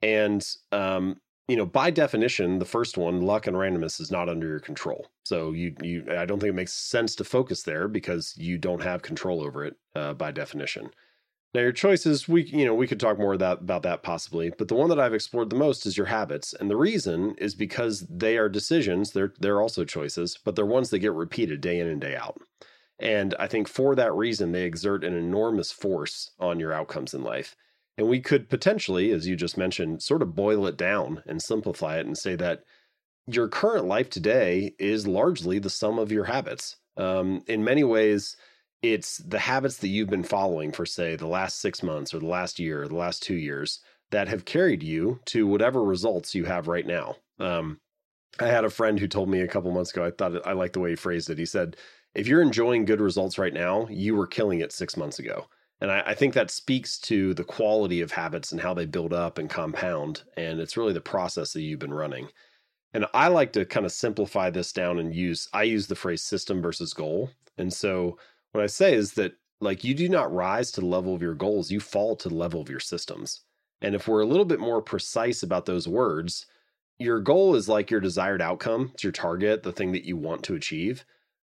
And 0.01 0.45
um, 0.71 1.19
you 1.47 1.55
know, 1.55 1.65
by 1.65 1.91
definition, 1.91 2.59
the 2.59 2.65
first 2.65 2.97
one, 2.97 3.21
luck 3.21 3.47
and 3.47 3.55
randomness, 3.55 3.99
is 3.99 4.11
not 4.11 4.29
under 4.29 4.47
your 4.47 4.59
control. 4.59 5.07
So 5.23 5.51
you, 5.51 5.75
you, 5.81 6.05
I 6.09 6.25
don't 6.25 6.39
think 6.39 6.49
it 6.49 6.55
makes 6.55 6.73
sense 6.73 7.15
to 7.15 7.23
focus 7.23 7.63
there 7.63 7.87
because 7.87 8.33
you 8.37 8.57
don't 8.57 8.81
have 8.81 9.01
control 9.01 9.41
over 9.43 9.63
it 9.63 9.75
uh, 9.95 10.13
by 10.13 10.31
definition. 10.31 10.89
Now, 11.53 11.61
your 11.61 11.71
choices, 11.71 12.27
we, 12.27 12.43
you 12.43 12.65
know, 12.65 12.75
we 12.75 12.87
could 12.87 12.99
talk 12.99 13.17
more 13.17 13.33
about, 13.33 13.61
about 13.61 13.83
that 13.83 14.03
possibly, 14.03 14.51
but 14.57 14.67
the 14.67 14.75
one 14.75 14.89
that 14.89 14.99
I've 14.99 15.13
explored 15.13 15.49
the 15.49 15.55
most 15.55 15.85
is 15.85 15.95
your 15.95 16.07
habits, 16.07 16.53
and 16.53 16.69
the 16.69 16.75
reason 16.75 17.33
is 17.37 17.55
because 17.55 18.01
they 18.09 18.37
are 18.37 18.49
decisions. 18.49 19.11
They're 19.11 19.33
they're 19.39 19.61
also 19.61 19.85
choices, 19.85 20.37
but 20.43 20.57
they're 20.57 20.65
ones 20.65 20.89
that 20.89 20.99
get 20.99 21.13
repeated 21.13 21.61
day 21.61 21.79
in 21.79 21.87
and 21.87 22.01
day 22.01 22.13
out. 22.13 22.41
And 22.99 23.35
I 23.39 23.47
think 23.47 23.69
for 23.69 23.95
that 23.95 24.13
reason, 24.13 24.51
they 24.51 24.63
exert 24.63 25.05
an 25.05 25.15
enormous 25.15 25.71
force 25.71 26.31
on 26.39 26.59
your 26.59 26.73
outcomes 26.73 27.13
in 27.13 27.23
life. 27.23 27.55
And 27.97 28.09
we 28.09 28.19
could 28.19 28.49
potentially, 28.49 29.11
as 29.11 29.27
you 29.27 29.35
just 29.35 29.57
mentioned, 29.57 30.03
sort 30.03 30.21
of 30.21 30.35
boil 30.35 30.67
it 30.67 30.77
down 30.77 31.23
and 31.25 31.41
simplify 31.41 31.97
it 31.97 32.05
and 32.05 32.17
say 32.17 32.35
that 32.35 32.63
your 33.27 33.47
current 33.47 33.85
life 33.85 34.09
today 34.09 34.75
is 34.77 35.07
largely 35.07 35.59
the 35.59 35.69
sum 35.69 35.97
of 35.97 36.11
your 36.11 36.25
habits. 36.25 36.77
Um, 36.97 37.43
in 37.47 37.63
many 37.63 37.83
ways, 37.83 38.35
it's 38.81 39.17
the 39.17 39.39
habits 39.39 39.77
that 39.77 39.87
you've 39.87 40.09
been 40.09 40.23
following 40.23 40.71
for, 40.71 40.85
say, 40.85 41.15
the 41.15 41.27
last 41.27 41.59
six 41.59 41.81
months 41.81 42.13
or 42.13 42.19
the 42.19 42.27
last 42.27 42.59
year 42.59 42.83
or 42.83 42.87
the 42.87 42.95
last 42.95 43.23
two 43.23 43.35
years 43.35 43.79
that 44.11 44.27
have 44.27 44.45
carried 44.45 44.83
you 44.83 45.19
to 45.25 45.47
whatever 45.47 45.83
results 45.83 46.35
you 46.35 46.45
have 46.45 46.67
right 46.67 46.85
now. 46.85 47.15
Um, 47.39 47.79
I 48.39 48.47
had 48.47 48.65
a 48.65 48.69
friend 48.69 48.99
who 48.99 49.07
told 49.07 49.29
me 49.29 49.39
a 49.39 49.47
couple 49.47 49.71
months 49.71 49.91
ago, 49.91 50.05
I 50.05 50.11
thought 50.11 50.45
I 50.45 50.53
liked 50.53 50.73
the 50.73 50.79
way 50.81 50.91
he 50.91 50.95
phrased 50.95 51.29
it. 51.29 51.37
He 51.37 51.45
said, 51.45 51.77
If 52.13 52.27
you're 52.27 52.41
enjoying 52.41 52.85
good 52.85 53.01
results 53.01 53.37
right 53.37 53.53
now, 53.53 53.87
you 53.89 54.15
were 54.15 54.27
killing 54.27 54.59
it 54.59 54.71
six 54.71 54.97
months 54.97 55.19
ago. 55.19 55.47
And 55.81 55.91
I, 55.91 56.01
I, 56.07 56.13
think 56.13 56.33
that 56.33 56.51
speaks 56.51 56.97
to 56.99 57.33
the 57.33 57.43
quality 57.43 58.01
of 58.01 58.11
habits 58.11 58.51
and 58.51 58.61
how 58.61 58.73
they 58.73 58.85
build 58.85 59.13
up 59.13 59.37
and 59.37 59.49
compound. 59.49 60.23
And 60.37 60.59
it's 60.59 60.77
really 60.77 60.93
the 60.93 61.01
process 61.01 61.51
that 61.53 61.61
you've 61.61 61.79
been 61.79 61.93
running. 61.93 62.29
And 62.93 63.05
I 63.13 63.27
like 63.27 63.51
to 63.53 63.65
kind 63.65 63.85
of 63.85 63.91
simplify 63.91 64.49
this 64.49 64.71
down 64.71 64.99
and 64.99 65.13
use, 65.13 65.49
I 65.51 65.63
use 65.63 65.87
the 65.87 65.95
phrase 65.95 66.23
system 66.23 66.61
versus 66.61 66.93
goal. 66.93 67.29
And 67.57 67.73
so 67.73 68.17
what 68.53 68.63
I 68.63 68.67
say 68.67 68.93
is 68.93 69.13
that 69.15 69.33
like 69.59 69.83
you 69.83 69.93
do 69.93 70.07
not 70.07 70.33
rise 70.33 70.71
to 70.71 70.81
the 70.81 70.87
level 70.87 71.13
of 71.13 71.21
your 71.21 71.33
goals, 71.33 71.71
you 71.71 71.81
fall 71.81 72.15
to 72.15 72.29
the 72.29 72.35
level 72.35 72.61
of 72.61 72.69
your 72.69 72.79
systems. 72.79 73.41
And 73.81 73.95
if 73.95 74.07
we're 74.07 74.21
a 74.21 74.25
little 74.25 74.45
bit 74.45 74.59
more 74.59 74.81
precise 74.81 75.43
about 75.43 75.65
those 75.65 75.87
words, 75.87 76.45
your 76.97 77.19
goal 77.19 77.55
is 77.55 77.67
like 77.67 77.91
your 77.91 77.99
desired 77.99 78.41
outcome, 78.41 78.91
it's 78.93 79.03
your 79.03 79.11
target, 79.11 79.63
the 79.63 79.73
thing 79.73 79.91
that 79.91 80.05
you 80.05 80.15
want 80.15 80.43
to 80.43 80.55
achieve. 80.55 81.03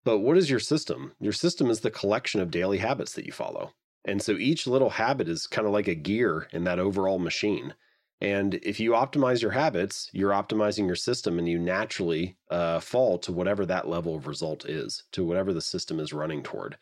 But 0.05 0.21
what 0.21 0.37
is 0.37 0.49
your 0.49 0.61
system? 0.61 1.13
Your 1.21 1.33
system 1.33 1.71
is 1.71 1.81
the 1.81 1.91
collection 1.91 2.41
of 2.41 2.51
daily 2.51 2.79
habits 2.79 3.15
that 3.15 3.27
you 3.27 3.33
follow. 3.33 3.73
And 4.05 4.21
so 4.21 4.33
each 4.33 4.67
little 4.67 4.91
habit 4.91 5.29
is 5.29 5.47
kind 5.47 5.67
of 5.67 5.73
like 5.73 5.89
a 5.89 5.95
gear 5.95 6.49
in 6.53 6.65
that 6.65 6.79
overall 6.79 7.19
machine. 7.19 7.75
And 8.21 8.55
if 8.55 8.79
you 8.79 8.93
optimize 8.93 9.43
your 9.43 9.51
habits, 9.51 10.09
you're 10.13 10.31
optimizing 10.31 10.87
your 10.87 10.97
system 10.97 11.39
and 11.39 11.49
you 11.49 11.59
naturally 11.59 12.37
uh, 12.51 12.79
fall 12.81 13.19
to 13.19 13.33
whatever 13.33 13.67
that 13.67 13.89
level 13.89 14.15
of 14.15 14.27
result 14.27 14.65
is, 14.65 15.05
to 15.13 15.25
whatever 15.25 15.53
the 15.53 15.61
system 15.61 15.99
is 15.99 16.13
running 16.13 16.43
toward. 16.43 16.77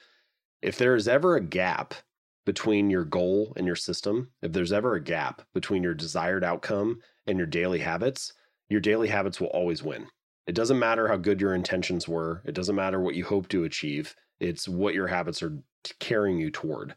If 0.63 0.77
there 0.77 0.95
is 0.95 1.09
ever 1.09 1.37
a 1.37 1.41
gap 1.41 1.95
between 2.45 2.91
your 2.91 3.05
goal 3.05 3.55
and 3.57 3.67
your 3.67 3.77
system, 3.77 4.31
if 4.43 4.53
there's 4.53 4.73
ever 4.73 4.95
a 4.95 5.03
gap 5.03 5.43
between 5.55 5.83
your 5.83 5.95
desired 5.95 6.45
outcome 6.45 7.01
and 7.27 7.39
your 7.39 7.47
daily 7.47 7.79
habits, 7.79 8.35
your 8.69 8.81
daily 8.81 9.09
habits 9.09 9.41
will 9.41 9.49
always 9.49 9.83
win. 9.83 10.07
It 10.47 10.55
doesn't 10.55 10.79
matter 10.79 11.09
how 11.09 11.17
good 11.17 11.41
your 11.41 11.55
intentions 11.55 12.09
were, 12.09 12.43
it 12.45 12.55
doesn't 12.55 12.77
matter 12.77 13.01
what 13.01 13.15
you 13.15 13.25
hope 13.25 13.49
to 13.49 13.65
achieve, 13.65 14.15
it's 14.41 14.69
what 14.69 14.95
your 14.95 15.07
habits 15.07 15.43
are 15.43 15.59
carrying 16.01 16.39
you 16.39 16.51
toward. 16.51 16.95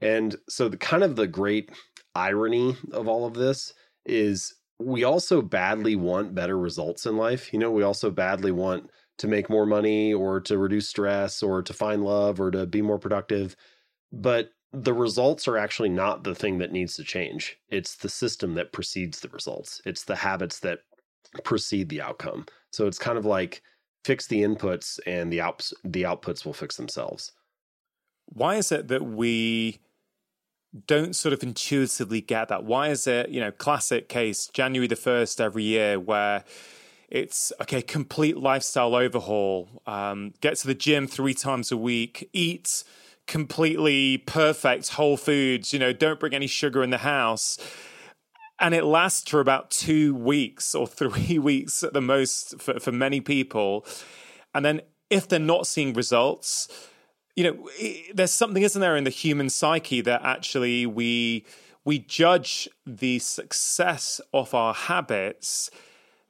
And 0.00 0.36
so 0.48 0.68
the 0.68 0.76
kind 0.76 1.02
of 1.02 1.16
the 1.16 1.26
great 1.26 1.70
irony 2.14 2.76
of 2.92 3.08
all 3.08 3.26
of 3.26 3.34
this 3.34 3.72
is 4.04 4.54
we 4.78 5.04
also 5.04 5.40
badly 5.40 5.96
want 5.96 6.34
better 6.34 6.58
results 6.58 7.06
in 7.06 7.16
life. 7.16 7.52
You 7.52 7.58
know, 7.58 7.70
we 7.70 7.82
also 7.82 8.10
badly 8.10 8.52
want 8.52 8.90
to 9.18 9.26
make 9.26 9.48
more 9.48 9.66
money 9.66 10.12
or 10.12 10.40
to 10.40 10.58
reduce 10.58 10.88
stress 10.88 11.42
or 11.42 11.62
to 11.62 11.72
find 11.72 12.04
love 12.04 12.40
or 12.40 12.50
to 12.50 12.66
be 12.66 12.82
more 12.82 12.98
productive. 12.98 13.56
But 14.12 14.50
the 14.72 14.92
results 14.92 15.48
are 15.48 15.56
actually 15.56 15.88
not 15.88 16.24
the 16.24 16.34
thing 16.34 16.58
that 16.58 16.72
needs 16.72 16.96
to 16.96 17.04
change. 17.04 17.56
It's 17.70 17.96
the 17.96 18.10
system 18.10 18.54
that 18.54 18.72
precedes 18.72 19.20
the 19.20 19.30
results. 19.30 19.80
It's 19.86 20.04
the 20.04 20.16
habits 20.16 20.60
that 20.60 20.80
precede 21.44 21.88
the 21.88 22.02
outcome. 22.02 22.46
So 22.72 22.86
it's 22.86 22.98
kind 22.98 23.16
of 23.16 23.24
like 23.24 23.62
fix 24.04 24.26
the 24.26 24.42
inputs 24.42 25.00
and 25.06 25.32
the 25.32 25.40
outs 25.40 25.72
the 25.82 26.02
outputs 26.02 26.44
will 26.44 26.52
fix 26.52 26.76
themselves. 26.76 27.32
Why 28.26 28.56
is 28.56 28.70
it 28.70 28.88
that 28.88 29.02
we 29.02 29.80
don't 30.86 31.14
sort 31.14 31.32
of 31.32 31.42
intuitively 31.42 32.20
get 32.20 32.48
that. 32.48 32.64
Why 32.64 32.88
is 32.88 33.06
it, 33.06 33.30
you 33.30 33.40
know, 33.40 33.50
classic 33.50 34.08
case, 34.08 34.48
January 34.52 34.86
the 34.86 34.96
1st 34.96 35.40
every 35.40 35.64
year, 35.64 35.98
where 35.98 36.44
it's 37.08 37.52
okay, 37.60 37.82
complete 37.82 38.36
lifestyle 38.36 38.94
overhaul, 38.94 39.82
um, 39.86 40.34
get 40.40 40.56
to 40.56 40.66
the 40.66 40.74
gym 40.74 41.06
three 41.06 41.34
times 41.34 41.70
a 41.70 41.76
week, 41.76 42.28
eat 42.32 42.84
completely 43.26 44.18
perfect 44.18 44.90
whole 44.90 45.16
foods, 45.16 45.72
you 45.72 45.78
know, 45.78 45.92
don't 45.92 46.20
bring 46.20 46.34
any 46.34 46.46
sugar 46.46 46.82
in 46.82 46.90
the 46.90 46.98
house. 46.98 47.58
And 48.58 48.74
it 48.74 48.84
lasts 48.84 49.28
for 49.28 49.40
about 49.40 49.70
two 49.70 50.14
weeks 50.14 50.74
or 50.74 50.86
three 50.86 51.38
weeks 51.38 51.82
at 51.82 51.92
the 51.92 52.00
most 52.00 52.60
for, 52.60 52.80
for 52.80 52.92
many 52.92 53.20
people. 53.20 53.84
And 54.54 54.64
then 54.64 54.80
if 55.10 55.28
they're 55.28 55.38
not 55.38 55.66
seeing 55.66 55.92
results, 55.92 56.68
you 57.36 57.44
know, 57.44 57.68
there's 58.14 58.32
something, 58.32 58.62
isn't 58.62 58.80
there, 58.80 58.96
in 58.96 59.04
the 59.04 59.10
human 59.10 59.50
psyche 59.50 60.00
that 60.00 60.22
actually 60.24 60.86
we 60.86 61.44
we 61.84 62.00
judge 62.00 62.68
the 62.84 63.20
success 63.20 64.20
of 64.32 64.52
our 64.54 64.74
habits 64.74 65.70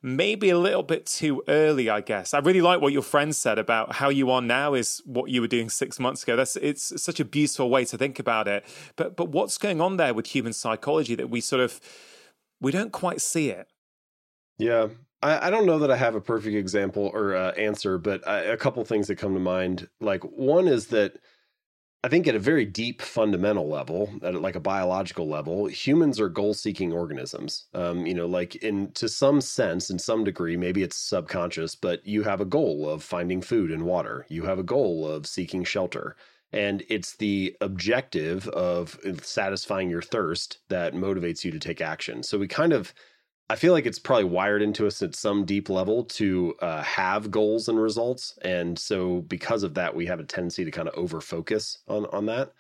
maybe 0.03 0.51
a 0.51 0.59
little 0.59 0.85
bit 0.85 1.05
too 1.05 1.43
early, 1.49 1.91
I 1.91 2.01
guess. 2.01 2.33
I 2.33 2.39
really 2.39 2.61
like 2.61 2.81
what 2.81 2.93
your 2.93 3.03
friend 3.03 3.35
said 3.35 3.59
about 3.59 3.97
how 3.97 4.09
you 4.09 4.31
are 4.31 4.41
now 4.41 4.75
is 4.75 5.03
what 5.05 5.31
you 5.31 5.41
were 5.41 5.49
doing 5.49 5.69
six 5.69 5.99
months 5.99 6.23
ago. 6.23 6.37
That's 6.37 6.55
it's 6.57 7.03
such 7.03 7.19
a 7.19 7.25
beautiful 7.25 7.69
way 7.69 7.85
to 7.87 7.99
think 7.99 8.19
about 8.19 8.47
it. 8.47 8.65
But 8.95 9.17
but 9.17 9.31
what's 9.31 9.59
going 9.59 9.81
on 9.81 9.97
there 9.97 10.15
with 10.15 10.29
human 10.29 10.53
psychology 10.53 11.17
that 11.17 11.29
we 11.29 11.41
sort 11.41 11.61
of 11.61 11.81
we 12.61 12.71
don't 12.71 12.93
quite 12.93 13.21
see 13.21 13.51
it? 13.51 13.67
Yeah, 14.59 14.89
I, 15.27 15.49
I 15.49 15.51
don't 15.51 15.67
know 15.67 15.81
that 15.81 15.91
I 15.91 15.97
have 15.97 16.15
a 16.15 16.21
perfect 16.21 16.55
example 16.55 17.11
or 17.13 17.35
uh, 17.35 17.51
answer, 17.53 17.99
but 17.99 18.27
I, 18.27 18.41
a 18.43 18.57
couple 18.57 18.85
things 18.85 19.09
that 19.09 19.17
come 19.17 19.35
to 19.35 19.41
mind. 19.41 19.89
Like 20.01 20.23
one 20.23 20.69
is 20.69 20.87
that 20.89 21.19
I 22.05 22.09
think 22.09 22.29
at 22.29 22.37
a 22.37 22.39
very 22.39 22.65
deep 22.65 23.03
fundamental 23.03 23.69
level, 23.69 24.09
at 24.23 24.41
like 24.41 24.55
a 24.55 24.61
biological 24.61 25.29
level, 25.29 25.67
humans 25.67 26.21
are 26.21 26.29
goal-seeking 26.29 26.93
organisms. 26.93 27.65
Um, 27.75 28.07
you 28.07 28.15
know, 28.15 28.27
like 28.27 28.55
in 28.57 28.93
to 28.93 29.09
some 29.09 29.41
sense, 29.41 29.91
in 29.91 29.99
some 29.99 30.23
degree, 30.23 30.57
maybe 30.57 30.85
it's 30.85 30.97
subconscious, 30.97 31.75
but 31.75 32.07
you 32.07 32.23
have 32.23 32.41
a 32.41 32.45
goal 32.45 32.89
of 32.89 33.03
finding 33.03 33.43
food 33.43 33.73
and 33.73 33.85
water. 33.85 34.27
You 34.29 34.45
have 34.45 34.61
a 34.61 34.63
goal 34.63 35.09
of 35.11 35.27
seeking 35.27 35.65
shelter. 35.65 36.15
And 36.53 36.85
it's 36.89 37.17
the 37.17 37.57
objective 37.61 38.47
of 38.49 39.01
satisfying 39.23 39.91
your 39.91 40.03
thirst 40.03 40.59
that 40.69 40.95
motivates 40.95 41.45
you 41.45 41.51
to 41.51 41.59
take 41.59 41.81
action. 41.81 42.23
So 42.23 42.39
we 42.39 42.47
kind 42.47 42.73
of 42.73 42.95
I 43.49 43.57
feel 43.57 43.73
like 43.73 43.87
it's 43.87 43.99
probably 43.99 44.25
wired 44.25 44.61
into 44.61 44.87
us 44.87 45.03
at 45.03 45.15
some 45.15 45.45
deep 45.45 45.69
level 45.69 46.05
to 46.05 46.55
uh, 46.61 46.83
have 46.83 47.31
goals 47.31 47.69
and 47.69 47.81
results, 47.81 48.37
and 48.43 48.79
so 48.79 49.21
because 49.23 49.63
of 49.63 49.75
that, 49.75 49.95
we 49.95 50.07
have 50.07 50.19
a 50.19 50.25
tendency 50.25 50.65
to 50.65 50.71
kind 50.71 50.89
of 50.89 50.95
over 50.95 51.21
focus 51.21 51.79
on 51.87 52.07
on 52.07 52.27
that 52.27 52.53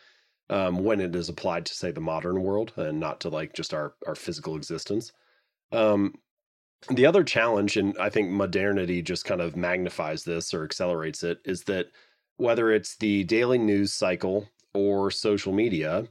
um, 0.50 0.84
when 0.84 1.00
it 1.00 1.14
is 1.16 1.28
applied 1.28 1.66
to 1.66 1.74
say 1.74 1.90
the 1.90 2.00
modern 2.00 2.42
world 2.42 2.72
and 2.76 3.00
not 3.00 3.20
to 3.20 3.28
like 3.28 3.52
just 3.52 3.74
our 3.74 3.94
our 4.06 4.14
physical 4.14 4.56
existence. 4.56 5.12
Um, 5.72 6.14
the 6.90 7.06
other 7.06 7.24
challenge, 7.24 7.76
and 7.76 7.96
I 7.98 8.10
think 8.10 8.30
modernity 8.30 9.02
just 9.02 9.24
kind 9.24 9.40
of 9.40 9.56
magnifies 9.56 10.24
this 10.24 10.54
or 10.54 10.64
accelerates 10.64 11.24
it, 11.24 11.40
is 11.44 11.64
that 11.64 11.86
whether 12.36 12.70
it's 12.70 12.96
the 12.96 13.24
daily 13.24 13.58
news 13.58 13.92
cycle 13.92 14.48
or 14.74 15.10
social 15.10 15.52
media, 15.52 16.06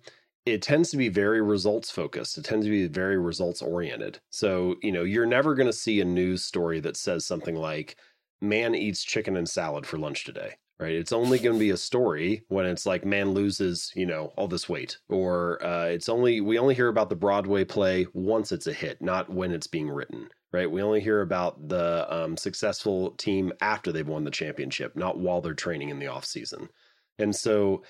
it 0.45 0.61
tends 0.61 0.91
to 0.91 0.97
be 0.97 1.09
very 1.09 1.41
results 1.41 1.89
focused. 1.89 2.37
It 2.37 2.45
tends 2.45 2.65
to 2.65 2.69
be 2.69 2.87
very 2.87 3.17
results 3.17 3.61
oriented. 3.61 4.19
So, 4.29 4.75
you 4.83 4.91
know, 4.91 5.03
you're 5.03 5.25
never 5.25 5.55
going 5.55 5.67
to 5.67 5.73
see 5.73 6.01
a 6.01 6.05
news 6.05 6.45
story 6.45 6.79
that 6.81 6.97
says 6.97 7.25
something 7.25 7.55
like, 7.55 7.95
man 8.41 8.75
eats 8.75 9.03
chicken 9.03 9.37
and 9.37 9.49
salad 9.49 9.87
for 9.87 9.97
lunch 9.97 10.23
today, 10.23 10.53
right? 10.79 10.93
It's 10.93 11.11
only 11.11 11.39
going 11.39 11.55
to 11.55 11.59
be 11.59 11.71
a 11.71 11.77
story 11.77 12.43
when 12.49 12.67
it's 12.67 12.85
like, 12.85 13.05
man 13.05 13.31
loses, 13.31 13.91
you 13.95 14.05
know, 14.05 14.33
all 14.37 14.47
this 14.47 14.69
weight. 14.69 14.99
Or 15.09 15.63
uh, 15.65 15.85
it's 15.85 16.09
only, 16.09 16.41
we 16.41 16.59
only 16.59 16.75
hear 16.75 16.89
about 16.89 17.09
the 17.09 17.15
Broadway 17.15 17.63
play 17.63 18.05
once 18.13 18.51
it's 18.51 18.67
a 18.67 18.73
hit, 18.73 19.01
not 19.01 19.31
when 19.31 19.51
it's 19.51 19.67
being 19.67 19.89
written, 19.89 20.29
right? 20.53 20.69
We 20.69 20.83
only 20.83 21.01
hear 21.01 21.21
about 21.21 21.69
the 21.69 22.05
um, 22.13 22.37
successful 22.37 23.11
team 23.11 23.51
after 23.61 23.91
they've 23.91 24.07
won 24.07 24.25
the 24.25 24.31
championship, 24.31 24.95
not 24.95 25.17
while 25.17 25.41
they're 25.41 25.55
training 25.55 25.89
in 25.89 25.97
the 25.97 26.07
off 26.07 26.25
season. 26.25 26.69
And 27.17 27.35
so, 27.35 27.81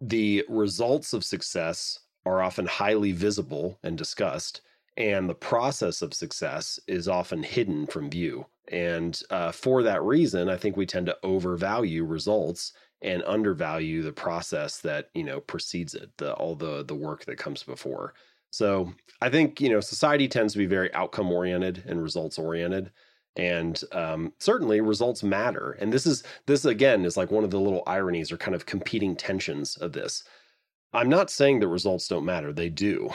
the 0.00 0.44
results 0.48 1.12
of 1.12 1.24
success 1.24 1.98
are 2.26 2.42
often 2.42 2.66
highly 2.66 3.12
visible 3.12 3.78
and 3.82 3.96
discussed, 3.96 4.60
and 4.96 5.28
the 5.28 5.34
process 5.34 6.02
of 6.02 6.14
success 6.14 6.78
is 6.86 7.08
often 7.08 7.42
hidden 7.42 7.86
from 7.86 8.10
view. 8.10 8.46
And 8.68 9.20
uh, 9.30 9.52
for 9.52 9.82
that 9.82 10.02
reason, 10.02 10.48
I 10.48 10.56
think 10.56 10.76
we 10.76 10.86
tend 10.86 11.06
to 11.06 11.16
overvalue 11.22 12.04
results 12.04 12.72
and 13.02 13.22
undervalue 13.24 14.02
the 14.02 14.12
process 14.12 14.78
that 14.78 15.08
you 15.14 15.24
know 15.24 15.40
precedes 15.40 15.94
it, 15.94 16.10
the 16.18 16.34
all 16.34 16.54
the 16.54 16.84
the 16.84 16.94
work 16.94 17.24
that 17.24 17.38
comes 17.38 17.62
before. 17.62 18.14
So 18.50 18.92
I 19.20 19.30
think, 19.30 19.60
you 19.60 19.68
know, 19.68 19.80
society 19.80 20.28
tends 20.28 20.52
to 20.52 20.58
be 20.58 20.66
very 20.66 20.92
outcome 20.92 21.30
oriented 21.30 21.84
and 21.86 22.02
results 22.02 22.38
oriented. 22.38 22.90
And 23.36 23.80
um, 23.92 24.32
certainly 24.38 24.80
results 24.80 25.22
matter. 25.22 25.72
And 25.80 25.92
this 25.92 26.06
is, 26.06 26.22
this 26.46 26.64
again 26.64 27.04
is 27.04 27.16
like 27.16 27.30
one 27.30 27.44
of 27.44 27.50
the 27.50 27.60
little 27.60 27.84
ironies 27.86 28.32
or 28.32 28.36
kind 28.36 28.54
of 28.54 28.66
competing 28.66 29.16
tensions 29.16 29.76
of 29.76 29.92
this. 29.92 30.24
I'm 30.92 31.08
not 31.08 31.30
saying 31.30 31.60
that 31.60 31.68
results 31.68 32.08
don't 32.08 32.24
matter, 32.24 32.52
they 32.52 32.68
do. 32.68 33.10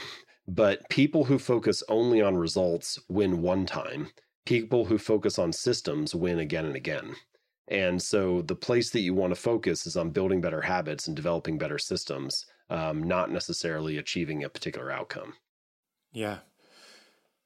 But 0.47 0.87
people 0.89 1.25
who 1.25 1.39
focus 1.39 1.83
only 1.89 2.21
on 2.21 2.37
results 2.37 2.99
win 3.09 3.41
one 3.41 3.65
time. 3.65 4.09
People 4.45 4.85
who 4.85 4.97
focus 4.97 5.39
on 5.39 5.51
systems 5.51 6.13
win 6.13 6.39
again 6.39 6.65
and 6.65 6.75
again. 6.75 7.15
And 7.67 8.01
so 8.01 8.43
the 8.43 8.55
place 8.55 8.91
that 8.91 8.99
you 8.99 9.13
want 9.13 9.33
to 9.33 9.41
focus 9.41 9.87
is 9.87 9.97
on 9.97 10.11
building 10.11 10.39
better 10.39 10.61
habits 10.61 11.07
and 11.07 11.15
developing 11.15 11.57
better 11.57 11.79
systems, 11.79 12.45
um, 12.69 13.03
not 13.03 13.31
necessarily 13.31 13.97
achieving 13.97 14.43
a 14.43 14.49
particular 14.49 14.91
outcome. 14.91 15.33
Yeah. 16.13 16.39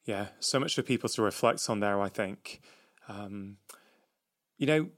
Yeah. 0.09 0.29
So 0.39 0.59
much 0.59 0.73
for 0.73 0.81
people 0.81 1.07
to 1.07 1.21
reflect 1.21 1.69
on 1.69 1.81
there, 1.81 2.01
I 2.01 2.09
think. 2.09 2.61
Um, 3.07 3.57
you 4.57 4.65
know, 4.65 4.89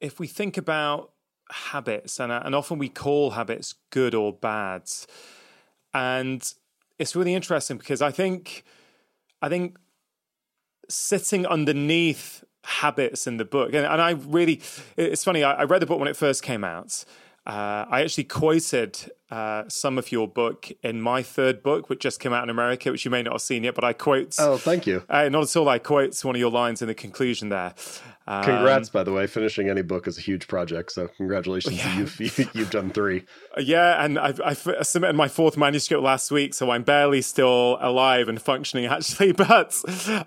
if 0.00 0.20
we 0.20 0.28
think 0.28 0.56
about 0.56 1.10
habits, 1.50 2.20
and, 2.20 2.30
and 2.30 2.54
often 2.54 2.78
we 2.78 2.88
call 2.88 3.30
habits 3.30 3.74
good 3.90 4.14
or 4.14 4.32
bad, 4.32 4.84
and 5.92 6.54
it's 6.96 7.16
really 7.16 7.34
interesting 7.34 7.76
because 7.76 8.00
I 8.00 8.12
think, 8.12 8.62
I 9.42 9.48
think 9.48 9.78
sitting 10.88 11.44
underneath 11.44 12.44
habits 12.62 13.26
in 13.26 13.38
the 13.38 13.44
book. 13.44 13.74
And, 13.74 13.84
and 13.84 14.00
I 14.00 14.10
really, 14.10 14.62
it's 14.96 15.24
funny, 15.24 15.42
I, 15.42 15.54
I, 15.54 15.64
read 15.64 15.82
the 15.82 15.86
book 15.86 15.98
when 15.98 16.06
it 16.06 16.16
first 16.16 16.44
came 16.44 16.62
out. 16.62 17.04
Uh, 17.46 17.84
I 17.90 18.02
actually 18.02 18.24
quoted 18.24 18.98
uh, 19.30 19.64
some 19.68 19.98
of 19.98 20.10
your 20.12 20.26
book 20.26 20.70
in 20.82 21.00
my 21.00 21.22
third 21.22 21.62
book, 21.62 21.90
which 21.90 22.00
just 22.00 22.20
came 22.20 22.32
out 22.32 22.42
in 22.42 22.50
America, 22.50 22.90
which 22.90 23.04
you 23.04 23.10
may 23.10 23.22
not 23.22 23.34
have 23.34 23.42
seen 23.42 23.64
yet, 23.64 23.74
but 23.74 23.84
I 23.84 23.92
quote. 23.92 24.36
Oh, 24.38 24.56
thank 24.56 24.86
you. 24.86 25.02
Uh, 25.08 25.28
not 25.28 25.42
at 25.42 25.56
all. 25.56 25.68
I 25.68 25.78
quote 25.78 26.18
one 26.24 26.36
of 26.36 26.40
your 26.40 26.50
lines 26.50 26.80
in 26.80 26.88
the 26.88 26.94
conclusion 26.94 27.50
there. 27.50 27.74
Um, 28.26 28.44
Congrats, 28.44 28.88
by 28.88 29.02
the 29.02 29.12
way. 29.12 29.26
Finishing 29.26 29.68
any 29.68 29.82
book 29.82 30.06
is 30.06 30.16
a 30.16 30.20
huge 30.20 30.48
project, 30.48 30.92
so 30.92 31.08
congratulations. 31.08 31.74
Yeah. 31.84 31.98
You've 31.98 32.54
you've 32.54 32.70
done 32.70 32.90
three. 32.90 33.24
Yeah, 33.58 34.02
and 34.02 34.18
I've, 34.18 34.40
i 34.40 34.54
submitted 34.82 35.16
my 35.16 35.28
fourth 35.28 35.56
manuscript 35.56 36.02
last 36.02 36.30
week, 36.30 36.54
so 36.54 36.70
I'm 36.70 36.84
barely 36.84 37.20
still 37.20 37.76
alive 37.80 38.28
and 38.28 38.40
functioning 38.40 38.86
actually. 38.90 39.32
But 39.32 39.74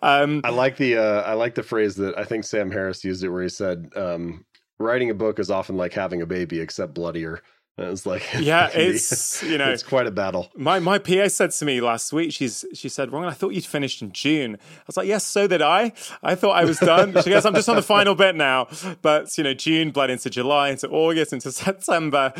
um, 0.01 0.41
I 0.43 0.49
like 0.49 0.77
the 0.77 0.97
uh, 0.97 1.21
I 1.21 1.33
like 1.33 1.55
the 1.55 1.63
phrase 1.63 1.95
that 1.95 2.17
I 2.17 2.25
think 2.25 2.43
Sam 2.43 2.69
Harris 2.69 3.03
used 3.03 3.23
it, 3.23 3.29
where 3.29 3.43
he 3.43 3.49
said, 3.49 3.89
um, 3.95 4.45
"Writing 4.79 5.09
a 5.09 5.15
book 5.15 5.39
is 5.39 5.51
often 5.51 5.77
like 5.77 5.93
having 5.93 6.21
a 6.21 6.25
baby, 6.25 6.59
except 6.59 6.93
bloodier." 6.93 7.41
it's 7.77 8.05
like 8.05 8.23
yeah, 8.39 8.69
it's 8.73 9.43
you 9.43 9.57
know 9.57 9.69
it's 9.69 9.83
quite 9.83 10.07
a 10.07 10.11
battle. 10.11 10.49
My 10.55 10.79
my 10.79 10.97
PA 10.97 11.27
said 11.27 11.51
to 11.51 11.65
me 11.65 11.81
last 11.81 12.11
week. 12.11 12.33
She's 12.33 12.65
she 12.73 12.89
said, 12.89 13.11
"Ron, 13.11 13.25
I 13.25 13.31
thought 13.31 13.53
you'd 13.53 13.65
finished 13.65 14.01
in 14.01 14.11
June." 14.11 14.55
I 14.55 14.83
was 14.87 14.97
like, 14.97 15.07
"Yes, 15.07 15.23
so 15.23 15.47
did 15.47 15.61
I. 15.61 15.93
I 16.23 16.35
thought 16.35 16.53
I 16.53 16.65
was 16.65 16.79
done." 16.79 17.13
She 17.21 17.29
goes, 17.29 17.45
"I'm 17.45 17.53
just 17.53 17.69
on 17.69 17.75
the 17.75 17.81
final 17.81 18.15
bit 18.15 18.35
now." 18.35 18.67
But 19.01 19.37
you 19.37 19.43
know, 19.43 19.53
June 19.53 19.91
bled 19.91 20.09
into 20.09 20.29
July, 20.29 20.69
into 20.69 20.89
August, 20.89 21.33
into 21.33 21.51
September. 21.63 22.33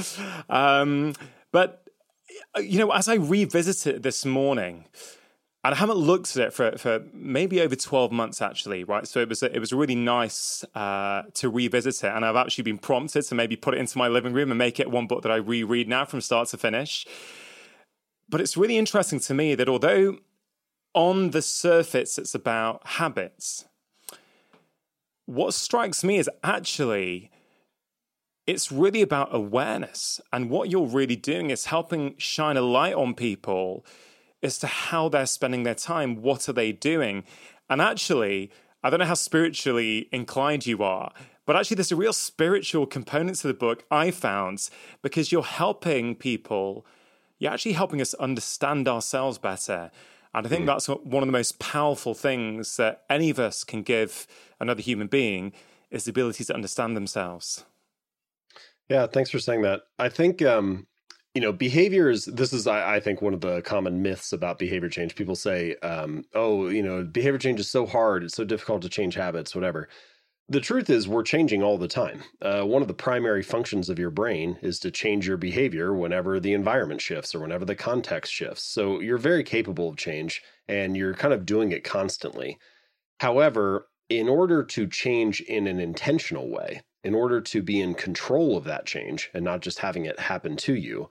Um, 0.50 1.14
but 1.52 1.84
you 2.60 2.80
know, 2.80 2.92
as 2.92 3.08
I 3.08 3.16
revisited 3.16 3.98
it 3.98 4.04
this 4.04 4.26
morning, 4.26 4.86
and 5.68 5.76
I 5.76 5.80
haven't 5.80 5.98
looked 5.98 6.38
at 6.38 6.48
it 6.48 6.54
for, 6.54 6.78
for 6.78 7.04
maybe 7.12 7.60
over 7.60 7.76
12 7.76 8.10
months 8.10 8.42
actually, 8.42 8.86
right? 8.86 9.06
So 9.06 9.20
it 9.20 9.28
was 9.28 9.44
it 9.44 9.60
was 9.60 9.74
really 9.74 9.96
nice 9.96 10.64
uh, 10.74 11.24
to 11.34 11.50
revisit 11.50 12.06
it, 12.06 12.16
and 12.16 12.24
I've 12.24 12.38
actually 12.38 12.64
been 12.64 12.78
prompted 12.78 13.24
to 13.24 13.36
maybe 13.36 13.58
put 13.58 13.74
it 13.74 13.80
into 13.82 13.98
my 13.98 14.08
living 14.08 14.32
room 14.32 14.50
and 14.50 14.58
make 14.58 14.80
it 14.80 14.90
one 14.90 15.08
book 15.08 15.24
that 15.24 15.32
I 15.32 15.36
reread 15.36 15.90
now 15.90 16.06
from 16.06 16.22
start 16.22 16.48
to 16.50 16.58
finish. 16.58 17.06
But 18.30 18.40
it's 18.40 18.56
really 18.56 18.78
interesting 18.78 19.20
to 19.20 19.34
me 19.34 19.56
that 19.56 19.68
although 19.68 20.20
on 20.94 21.32
the 21.32 21.42
surface 21.42 22.18
it's 22.18 22.34
about 22.34 22.88
habits, 22.88 23.66
what 25.26 25.54
strikes 25.54 26.02
me 26.02 26.18
is 26.18 26.30
actually 26.46 27.30
it's 28.46 28.72
really 28.72 29.02
about 29.02 29.36
awareness, 29.36 30.22
and 30.32 30.50
what 30.50 30.70
you're 30.70 30.88
really 30.88 31.18
doing 31.18 31.50
is 31.50 31.66
helping 31.66 32.16
shine 32.18 32.56
a 32.56 32.62
light 32.62 32.94
on 32.94 33.16
people 33.16 33.86
as 34.44 34.58
to 34.60 34.68
how 34.68 35.10
they're 35.10 35.26
spending 35.26 35.64
their 35.64 35.76
time. 35.76 36.22
What 36.22 36.48
are 36.48 36.54
they 36.54 36.72
doing? 36.72 37.24
And 37.70 37.82
actually, 37.82 38.52
I 38.84 38.90
don't 38.90 39.00
know 39.00 39.06
how 39.06 39.16
spiritually 39.16 40.08
inclined 40.12 40.66
you 40.66 40.84
are, 40.84 41.12
but 41.46 41.56
actually, 41.56 41.76
there's 41.76 41.94
a 41.94 41.96
real 41.96 42.14
spiritual 42.14 42.86
component 42.86 43.38
to 43.38 43.48
the 43.48 43.54
book 43.54 43.86
I 43.90 44.12
found 44.12 44.70
because 45.02 45.32
you're 45.32 45.44
helping 45.44 46.14
people, 46.16 46.86
you're 47.40 47.54
actually 47.54 47.74
helping 47.74 48.02
us 48.02 48.14
understand 48.16 48.88
ourselves 48.88 49.38
better. 49.38 49.92
And 50.34 50.46
I 50.46 50.50
think 50.50 50.64
mm. 50.64 50.68
that's 50.68 50.88
one 50.88 51.24
of 51.24 51.28
the 51.28 51.32
most 51.32 51.58
powerful 51.58 52.14
things 52.14 52.76
that 52.78 53.04
any 53.10 53.30
of 53.30 53.40
us 53.40 53.64
can 53.64 53.82
give 53.82 54.28
another 54.60 54.82
human 54.82 55.08
being 55.08 55.54
is 55.90 56.04
the 56.04 56.12
ability 56.12 56.44
to 56.44 56.54
understand 56.54 56.98
themselves. 56.98 57.64
Yeah, 58.90 59.08
thanks 59.08 59.32
for 59.32 59.40
saying 59.40 59.62
that. 59.62 59.82
I 59.98 60.10
think 60.10 60.42
um, 60.42 60.86
you 61.34 61.42
know 61.42 61.52
behaviors 61.52 62.26
this 62.26 62.54
is 62.54 62.68
I, 62.68 62.96
I, 62.96 63.00
think 63.00 63.22
one 63.22 63.34
of 63.34 63.42
the 63.42 63.62
common 63.62 64.02
myths 64.02 64.34
about 64.34 64.60
behavior 64.60 64.90
change. 64.90 65.16
People 65.16 65.36
say 65.36 65.76
um, 65.78 66.26
oh 66.34 66.68
you 66.70 66.82
know 66.82 67.04
behavior 67.04 67.38
change 67.38 67.60
is 67.60 67.70
so 67.70 67.86
hard 67.86 68.24
it's 68.24 68.36
so 68.36 68.44
difficult 68.44 68.82
to 68.84 68.90
change 68.90 69.16
habits 69.16 69.56
whatever. 69.56 69.90
The 70.50 70.62
truth 70.62 70.90
is 70.90 71.10
we're 71.10 71.24
changing 71.24 71.62
all 71.62 71.78
the 71.78 71.90
time. 71.90 72.24
Uh, 72.42 72.62
one 72.62 72.82
of 72.82 72.88
the 72.88 72.94
primary 72.94 73.44
functions 73.44 73.90
of 73.90 74.00
your 74.00 74.10
brain 74.10 74.58
is 74.62 74.80
to 74.80 74.92
change 74.92 75.28
your 75.28 75.36
behavior 75.36 75.94
whenever 75.94 76.40
the 76.40 76.54
environment 76.54 77.02
shifts 77.02 77.36
or 77.36 77.42
whenever 77.42 77.66
the 77.66 77.76
context 77.76 78.32
shifts. 78.32 78.64
So 78.64 79.02
you're 79.02 79.18
very 79.18 79.44
capable 79.44 79.90
of 79.90 79.98
change 79.98 80.42
and 80.70 80.96
you're 80.96 81.14
kind 81.14 81.34
of 81.34 81.46
doing 81.46 81.74
it 81.74 81.84
constantly. 81.84 82.58
However 83.20 83.90
in 84.10 84.30
order 84.30 84.64
to 84.64 84.88
change 84.88 85.42
in 85.42 85.68
an 85.68 85.80
intentional 85.80 86.50
way 86.50 86.82
in 87.04 87.14
order 87.14 87.40
to 87.40 87.62
be 87.62 87.82
in 87.82 87.94
control 87.94 88.58
of 88.58 88.64
that 88.66 88.86
change 88.86 89.30
and 89.34 89.44
not 89.44 89.62
just 89.62 89.80
having 89.80 90.06
it 90.06 90.20
happen 90.20 90.56
to 90.58 90.74
you 90.74 91.10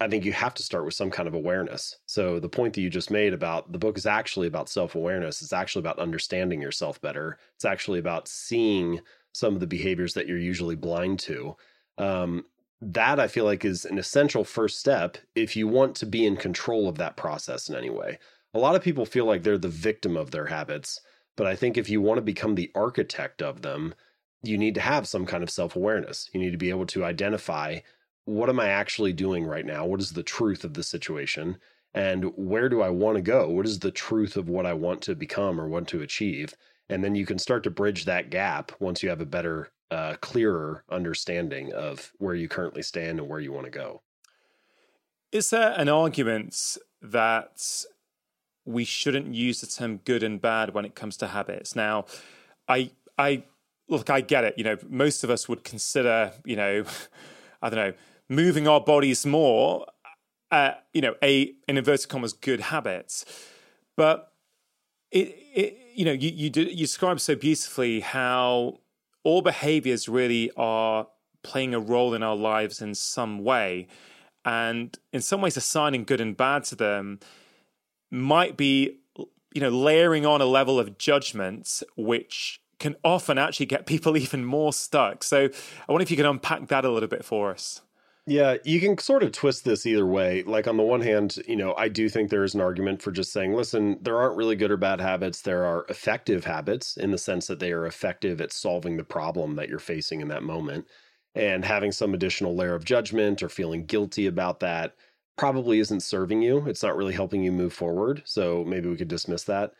I 0.00 0.08
think 0.08 0.24
you 0.24 0.32
have 0.32 0.54
to 0.54 0.62
start 0.62 0.84
with 0.84 0.94
some 0.94 1.10
kind 1.10 1.28
of 1.28 1.34
awareness. 1.34 1.96
So 2.06 2.40
the 2.40 2.48
point 2.48 2.74
that 2.74 2.80
you 2.80 2.90
just 2.90 3.10
made 3.10 3.32
about 3.32 3.70
the 3.70 3.78
book 3.78 3.96
is 3.96 4.06
actually 4.06 4.48
about 4.48 4.68
self-awareness. 4.68 5.40
It's 5.40 5.52
actually 5.52 5.80
about 5.80 5.98
understanding 5.98 6.60
yourself 6.60 7.00
better. 7.00 7.38
It's 7.54 7.64
actually 7.64 8.00
about 8.00 8.26
seeing 8.26 9.00
some 9.32 9.54
of 9.54 9.60
the 9.60 9.66
behaviors 9.66 10.14
that 10.14 10.26
you're 10.26 10.38
usually 10.38 10.76
blind 10.76 11.20
to. 11.20 11.56
Um, 11.98 12.44
that 12.80 13.20
I 13.20 13.28
feel 13.28 13.44
like 13.44 13.64
is 13.64 13.84
an 13.84 13.98
essential 13.98 14.44
first 14.44 14.78
step 14.78 15.16
if 15.34 15.56
you 15.56 15.68
want 15.68 15.94
to 15.96 16.06
be 16.06 16.26
in 16.26 16.36
control 16.36 16.88
of 16.88 16.98
that 16.98 17.16
process 17.16 17.68
in 17.68 17.76
any 17.76 17.88
way. 17.88 18.18
A 18.52 18.58
lot 18.58 18.74
of 18.74 18.82
people 18.82 19.06
feel 19.06 19.24
like 19.24 19.42
they're 19.42 19.56
the 19.56 19.68
victim 19.68 20.16
of 20.16 20.32
their 20.32 20.46
habits, 20.46 21.00
but 21.36 21.46
I 21.46 21.56
think 21.56 21.78
if 21.78 21.88
you 21.88 22.00
want 22.00 22.18
to 22.18 22.22
become 22.22 22.56
the 22.56 22.70
architect 22.74 23.42
of 23.42 23.62
them, 23.62 23.94
you 24.44 24.58
need 24.58 24.74
to 24.74 24.80
have 24.80 25.08
some 25.08 25.26
kind 25.26 25.42
of 25.42 25.50
self 25.50 25.76
awareness. 25.76 26.28
You 26.32 26.40
need 26.40 26.52
to 26.52 26.58
be 26.58 26.70
able 26.70 26.86
to 26.86 27.04
identify 27.04 27.80
what 28.24 28.48
am 28.48 28.60
I 28.60 28.68
actually 28.68 29.12
doing 29.12 29.44
right 29.44 29.66
now? 29.66 29.84
What 29.86 30.00
is 30.00 30.12
the 30.12 30.22
truth 30.22 30.64
of 30.64 30.74
the 30.74 30.82
situation? 30.82 31.58
And 31.92 32.32
where 32.36 32.68
do 32.68 32.82
I 32.82 32.88
want 32.88 33.16
to 33.16 33.22
go? 33.22 33.48
What 33.48 33.66
is 33.66 33.78
the 33.78 33.90
truth 33.90 34.36
of 34.36 34.48
what 34.48 34.66
I 34.66 34.72
want 34.72 35.02
to 35.02 35.14
become 35.14 35.60
or 35.60 35.68
want 35.68 35.88
to 35.88 36.02
achieve? 36.02 36.54
And 36.88 37.04
then 37.04 37.14
you 37.14 37.24
can 37.24 37.38
start 37.38 37.62
to 37.64 37.70
bridge 37.70 38.04
that 38.04 38.30
gap 38.30 38.72
once 38.80 39.02
you 39.02 39.08
have 39.08 39.20
a 39.20 39.26
better, 39.26 39.70
uh, 39.90 40.14
clearer 40.20 40.84
understanding 40.90 41.72
of 41.72 42.12
where 42.18 42.34
you 42.34 42.48
currently 42.48 42.82
stand 42.82 43.20
and 43.20 43.28
where 43.28 43.40
you 43.40 43.52
want 43.52 43.66
to 43.66 43.70
go. 43.70 44.02
Is 45.30 45.50
there 45.50 45.72
an 45.76 45.88
argument 45.88 46.76
that 47.02 47.84
we 48.64 48.84
shouldn't 48.84 49.34
use 49.34 49.60
the 49.60 49.66
term 49.66 49.98
good 49.98 50.22
and 50.22 50.40
bad 50.40 50.74
when 50.74 50.84
it 50.84 50.94
comes 50.94 51.16
to 51.18 51.28
habits? 51.28 51.76
Now, 51.76 52.06
I, 52.68 52.90
I 53.18 53.44
look, 53.88 54.10
I 54.10 54.20
get 54.20 54.44
it. 54.44 54.54
You 54.56 54.64
know, 54.64 54.76
most 54.88 55.24
of 55.24 55.30
us 55.30 55.48
would 55.48 55.64
consider, 55.64 56.32
you 56.44 56.56
know, 56.56 56.84
I 57.62 57.70
don't 57.70 57.78
know, 57.78 57.92
moving 58.28 58.68
our 58.68 58.80
bodies 58.80 59.24
more, 59.24 59.86
uh, 60.50 60.72
you 60.92 61.00
know, 61.00 61.14
a 61.22 61.54
in 61.68 61.76
inverted 61.78 62.08
commas 62.08 62.32
good 62.32 62.60
habits, 62.60 63.24
but 63.96 64.32
it, 65.10 65.36
it 65.54 65.78
you 65.94 66.04
know 66.04 66.12
you 66.12 66.30
you, 66.30 66.50
did, 66.50 66.70
you 66.70 66.86
describe 66.86 67.20
so 67.20 67.34
beautifully 67.34 68.00
how 68.00 68.78
all 69.22 69.42
behaviors 69.42 70.08
really 70.08 70.50
are 70.56 71.06
playing 71.42 71.74
a 71.74 71.80
role 71.80 72.14
in 72.14 72.22
our 72.22 72.36
lives 72.36 72.80
in 72.80 72.94
some 72.94 73.42
way, 73.42 73.86
and 74.44 74.98
in 75.12 75.20
some 75.20 75.40
ways 75.40 75.56
assigning 75.56 76.04
good 76.04 76.20
and 76.20 76.36
bad 76.36 76.64
to 76.64 76.76
them 76.76 77.18
might 78.10 78.56
be 78.56 78.98
you 79.54 79.60
know 79.60 79.70
layering 79.70 80.26
on 80.26 80.40
a 80.40 80.46
level 80.46 80.78
of 80.78 80.98
judgment 80.98 81.82
which 81.96 82.60
can 82.78 82.96
often 83.04 83.38
actually 83.38 83.66
get 83.66 83.86
people 83.86 84.16
even 84.16 84.44
more 84.44 84.72
stuck. 84.72 85.22
So 85.22 85.48
I 85.88 85.92
wonder 85.92 86.02
if 86.02 86.10
you 86.10 86.16
can 86.16 86.26
unpack 86.26 86.68
that 86.68 86.84
a 86.84 86.90
little 86.90 87.08
bit 87.08 87.24
for 87.24 87.50
us. 87.50 87.80
Yeah, 88.26 88.56
you 88.64 88.80
can 88.80 88.96
sort 88.96 89.22
of 89.22 89.32
twist 89.32 89.64
this 89.64 89.84
either 89.84 90.06
way. 90.06 90.42
Like 90.44 90.66
on 90.66 90.78
the 90.78 90.82
one 90.82 91.02
hand, 91.02 91.36
you 91.46 91.56
know, 91.56 91.74
I 91.76 91.88
do 91.88 92.08
think 92.08 92.30
there 92.30 92.44
is 92.44 92.54
an 92.54 92.62
argument 92.62 93.02
for 93.02 93.12
just 93.12 93.32
saying, 93.32 93.52
listen, 93.52 93.98
there 94.00 94.18
aren't 94.18 94.36
really 94.36 94.56
good 94.56 94.70
or 94.70 94.78
bad 94.78 94.98
habits. 94.98 95.42
There 95.42 95.64
are 95.66 95.84
effective 95.90 96.44
habits 96.46 96.96
in 96.96 97.10
the 97.10 97.18
sense 97.18 97.46
that 97.48 97.58
they 97.60 97.70
are 97.70 97.84
effective 97.84 98.40
at 98.40 98.50
solving 98.50 98.96
the 98.96 99.04
problem 99.04 99.56
that 99.56 99.68
you're 99.68 99.78
facing 99.78 100.22
in 100.22 100.28
that 100.28 100.42
moment. 100.42 100.86
And 101.34 101.64
having 101.64 101.92
some 101.92 102.14
additional 102.14 102.56
layer 102.56 102.74
of 102.74 102.84
judgment 102.84 103.42
or 103.42 103.50
feeling 103.50 103.84
guilty 103.84 104.26
about 104.26 104.60
that 104.60 104.94
probably 105.36 105.80
isn't 105.80 106.00
serving 106.00 106.40
you. 106.40 106.66
It's 106.66 106.82
not 106.82 106.96
really 106.96 107.12
helping 107.12 107.42
you 107.42 107.52
move 107.52 107.74
forward. 107.74 108.22
So 108.24 108.64
maybe 108.64 108.88
we 108.88 108.96
could 108.96 109.08
dismiss 109.08 109.44
that. 109.44 109.72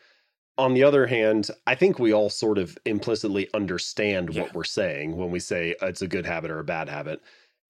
On 0.57 0.73
the 0.73 0.83
other 0.83 1.05
hand, 1.07 1.49
I 1.67 1.75
think 1.75 1.99
we 1.99 2.13
all 2.13 2.29
sort 2.29 2.57
of 2.57 2.77
implicitly 2.85 3.49
understand 3.53 4.33
yeah. 4.33 4.43
what 4.43 4.53
we're 4.53 4.63
saying 4.63 5.17
when 5.17 5.29
we 5.29 5.39
say 5.39 5.75
it's 5.81 6.01
a 6.01 6.07
good 6.07 6.25
habit 6.25 6.51
or 6.51 6.59
a 6.59 6.63
bad 6.63 6.87
habit. 6.87 7.21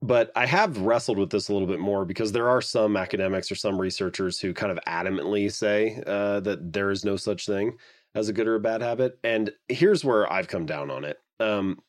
But 0.02 0.32
I 0.36 0.46
have 0.46 0.78
wrestled 0.78 1.18
with 1.18 1.32
this 1.32 1.50
a 1.50 1.54
little 1.54 1.68
bit 1.68 1.80
more 1.80 2.06
because 2.06 2.32
there 2.32 2.50
are 2.50 2.62
some 2.62 2.96
academics 2.96 3.52
or 3.52 3.56
some 3.56 3.82
researchers 3.82 4.40
who 4.40 4.54
kind 4.54 4.72
of 4.72 4.80
adamantly 4.86 5.52
say 5.52 6.02
uh, 6.06 6.42
that 6.42 6.74
there 6.74 6.92
is 6.92 7.04
no 7.04 7.16
such 7.16 7.48
thing 7.48 7.78
as 8.14 8.30
a 8.30 8.34
good 8.34 8.48
or 8.48 8.56
a 8.56 8.60
bad 8.60 8.82
habit. 8.82 9.18
And 9.24 9.52
here's 9.68 10.06
where 10.06 10.32
I've 10.32 10.48
come 10.48 10.66
down 10.66 10.92
on 10.92 11.06
it. 11.06 11.20
Um, 11.40 11.80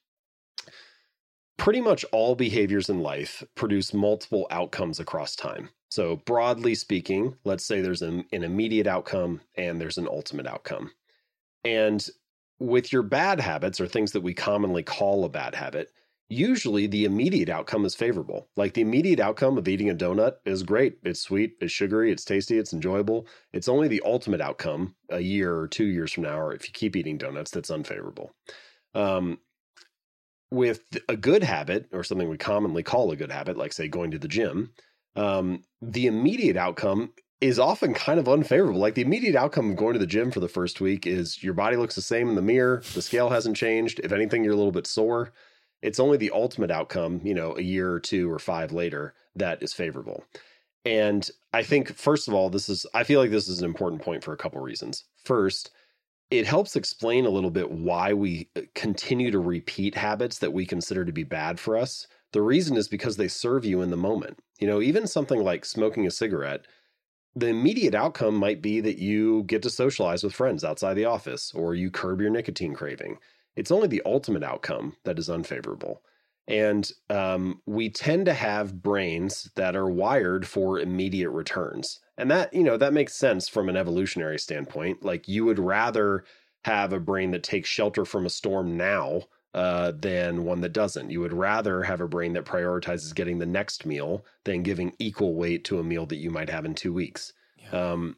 pretty 1.58 1.80
much 1.80 2.04
all 2.12 2.34
behaviors 2.34 2.88
in 2.88 3.00
life 3.00 3.42
produce 3.54 3.92
multiple 3.92 4.46
outcomes 4.50 5.00
across 5.00 5.36
time. 5.36 5.68
So, 5.88 6.16
broadly 6.16 6.74
speaking, 6.74 7.36
let's 7.44 7.64
say 7.64 7.80
there's 7.80 8.02
an, 8.02 8.24
an 8.32 8.42
immediate 8.42 8.86
outcome 8.86 9.40
and 9.54 9.80
there's 9.80 9.98
an 9.98 10.08
ultimate 10.08 10.46
outcome. 10.46 10.90
And 11.64 12.06
with 12.58 12.92
your 12.92 13.02
bad 13.02 13.40
habits 13.40 13.80
or 13.80 13.86
things 13.86 14.12
that 14.12 14.22
we 14.22 14.34
commonly 14.34 14.82
call 14.82 15.24
a 15.24 15.28
bad 15.28 15.54
habit, 15.54 15.92
usually 16.28 16.86
the 16.86 17.04
immediate 17.04 17.48
outcome 17.48 17.84
is 17.84 17.94
favorable. 17.94 18.48
Like 18.56 18.74
the 18.74 18.80
immediate 18.80 19.20
outcome 19.20 19.58
of 19.58 19.68
eating 19.68 19.90
a 19.90 19.94
donut 19.94 20.34
is 20.44 20.62
great. 20.62 20.98
It's 21.04 21.20
sweet, 21.20 21.56
it's 21.60 21.72
sugary, 21.72 22.10
it's 22.10 22.24
tasty, 22.24 22.58
it's 22.58 22.72
enjoyable. 22.72 23.26
It's 23.52 23.68
only 23.68 23.88
the 23.88 24.02
ultimate 24.04 24.40
outcome 24.40 24.96
a 25.10 25.20
year 25.20 25.56
or 25.56 25.68
two 25.68 25.86
years 25.86 26.12
from 26.12 26.24
now, 26.24 26.38
or 26.38 26.52
if 26.52 26.66
you 26.66 26.72
keep 26.72 26.96
eating 26.96 27.18
donuts, 27.18 27.50
that's 27.50 27.70
unfavorable. 27.70 28.32
Um, 28.94 29.38
with 30.50 30.82
a 31.08 31.16
good 31.16 31.42
habit, 31.42 31.88
or 31.92 32.04
something 32.04 32.28
we 32.28 32.38
commonly 32.38 32.82
call 32.82 33.10
a 33.10 33.16
good 33.16 33.32
habit, 33.32 33.56
like 33.56 33.72
say 33.72 33.88
going 33.88 34.12
to 34.12 34.18
the 34.18 34.28
gym, 34.28 34.72
um, 35.16 35.62
the 35.82 36.06
immediate 36.06 36.56
outcome 36.56 37.12
is 37.40 37.58
often 37.58 37.92
kind 37.94 38.18
of 38.18 38.28
unfavorable. 38.28 38.80
Like 38.80 38.94
the 38.94 39.02
immediate 39.02 39.36
outcome 39.36 39.70
of 39.70 39.76
going 39.76 39.92
to 39.92 39.98
the 39.98 40.06
gym 40.06 40.30
for 40.30 40.40
the 40.40 40.48
first 40.48 40.80
week 40.80 41.06
is 41.06 41.42
your 41.42 41.54
body 41.54 41.76
looks 41.76 41.94
the 41.94 42.02
same 42.02 42.28
in 42.28 42.34
the 42.34 42.42
mirror, 42.42 42.82
the 42.94 43.02
scale 43.02 43.28
hasn't 43.28 43.56
changed. 43.56 44.00
If 44.02 44.12
anything, 44.12 44.42
you're 44.42 44.54
a 44.54 44.56
little 44.56 44.72
bit 44.72 44.86
sore 44.86 45.32
it's 45.82 46.00
only 46.00 46.16
the 46.16 46.32
ultimate 46.32 46.70
outcome, 46.70 47.20
you 47.22 47.34
know, 47.34 47.56
a 47.56 47.62
year 47.62 47.92
or 47.92 48.00
two 48.00 48.30
or 48.30 48.38
five 48.38 48.72
later 48.72 49.14
that 49.36 49.62
is 49.62 49.72
favorable. 49.72 50.24
And 50.84 51.28
I 51.52 51.62
think, 51.62 51.94
first 51.94 52.28
of 52.28 52.34
all, 52.34 52.48
this 52.48 52.68
is, 52.68 52.86
I 52.94 53.04
feel 53.04 53.20
like 53.20 53.30
this 53.30 53.48
is 53.48 53.60
an 53.60 53.64
important 53.64 54.02
point 54.02 54.24
for 54.24 54.32
a 54.32 54.36
couple 54.36 54.60
reasons. 54.60 55.04
First, 55.24 55.70
it 56.30 56.46
helps 56.46 56.76
explain 56.76 57.26
a 57.26 57.30
little 57.30 57.50
bit 57.50 57.70
why 57.70 58.12
we 58.14 58.48
uh, 58.56 58.62
continue 58.74 59.30
to 59.30 59.38
repeat 59.38 59.94
habits 59.94 60.38
that 60.38 60.52
we 60.52 60.64
consider 60.64 61.04
to 61.04 61.12
be 61.12 61.24
bad 61.24 61.60
for 61.60 61.76
us. 61.76 62.06
The 62.36 62.42
reason 62.42 62.76
is 62.76 62.86
because 62.86 63.16
they 63.16 63.28
serve 63.28 63.64
you 63.64 63.80
in 63.80 63.88
the 63.88 63.96
moment. 63.96 64.40
You 64.60 64.66
know, 64.66 64.82
even 64.82 65.06
something 65.06 65.42
like 65.42 65.64
smoking 65.64 66.06
a 66.06 66.10
cigarette, 66.10 66.66
the 67.34 67.46
immediate 67.46 67.94
outcome 67.94 68.34
might 68.34 68.60
be 68.60 68.78
that 68.82 68.98
you 68.98 69.44
get 69.44 69.62
to 69.62 69.70
socialize 69.70 70.22
with 70.22 70.34
friends 70.34 70.62
outside 70.62 70.94
the 70.94 71.06
office 71.06 71.50
or 71.54 71.74
you 71.74 71.90
curb 71.90 72.20
your 72.20 72.28
nicotine 72.28 72.74
craving 72.74 73.16
it's 73.56 73.70
only 73.70 73.88
the 73.88 74.02
ultimate 74.04 74.44
outcome 74.44 74.96
that 75.04 75.18
is 75.18 75.30
unfavorable. 75.30 76.02
And 76.46 76.92
um, 77.08 77.62
we 77.64 77.88
tend 77.88 78.26
to 78.26 78.34
have 78.34 78.82
brains 78.82 79.50
that 79.56 79.74
are 79.74 79.88
wired 79.88 80.46
for 80.46 80.78
immediate 80.78 81.30
returns. 81.30 82.00
And 82.18 82.30
that, 82.30 82.52
you 82.52 82.62
know, 82.62 82.76
that 82.76 82.92
makes 82.92 83.14
sense 83.14 83.48
from 83.48 83.70
an 83.70 83.76
evolutionary 83.76 84.38
standpoint. 84.38 85.02
Like 85.02 85.26
you 85.26 85.46
would 85.46 85.58
rather 85.58 86.24
have 86.64 86.92
a 86.92 87.00
brain 87.00 87.30
that 87.30 87.42
takes 87.42 87.68
shelter 87.68 88.04
from 88.04 88.26
a 88.26 88.30
storm 88.30 88.76
now 88.76 89.22
uh, 89.56 89.92
than 89.98 90.44
one 90.44 90.60
that 90.60 90.74
doesn't. 90.74 91.10
You 91.10 91.20
would 91.20 91.32
rather 91.32 91.82
have 91.82 92.02
a 92.02 92.06
brain 92.06 92.34
that 92.34 92.44
prioritizes 92.44 93.14
getting 93.14 93.38
the 93.38 93.46
next 93.46 93.86
meal 93.86 94.24
than 94.44 94.62
giving 94.62 94.92
equal 94.98 95.34
weight 95.34 95.64
to 95.64 95.78
a 95.78 95.82
meal 95.82 96.04
that 96.06 96.16
you 96.16 96.30
might 96.30 96.50
have 96.50 96.66
in 96.66 96.74
two 96.74 96.92
weeks. 96.92 97.32
Yeah. 97.56 97.92
Um, 97.92 98.16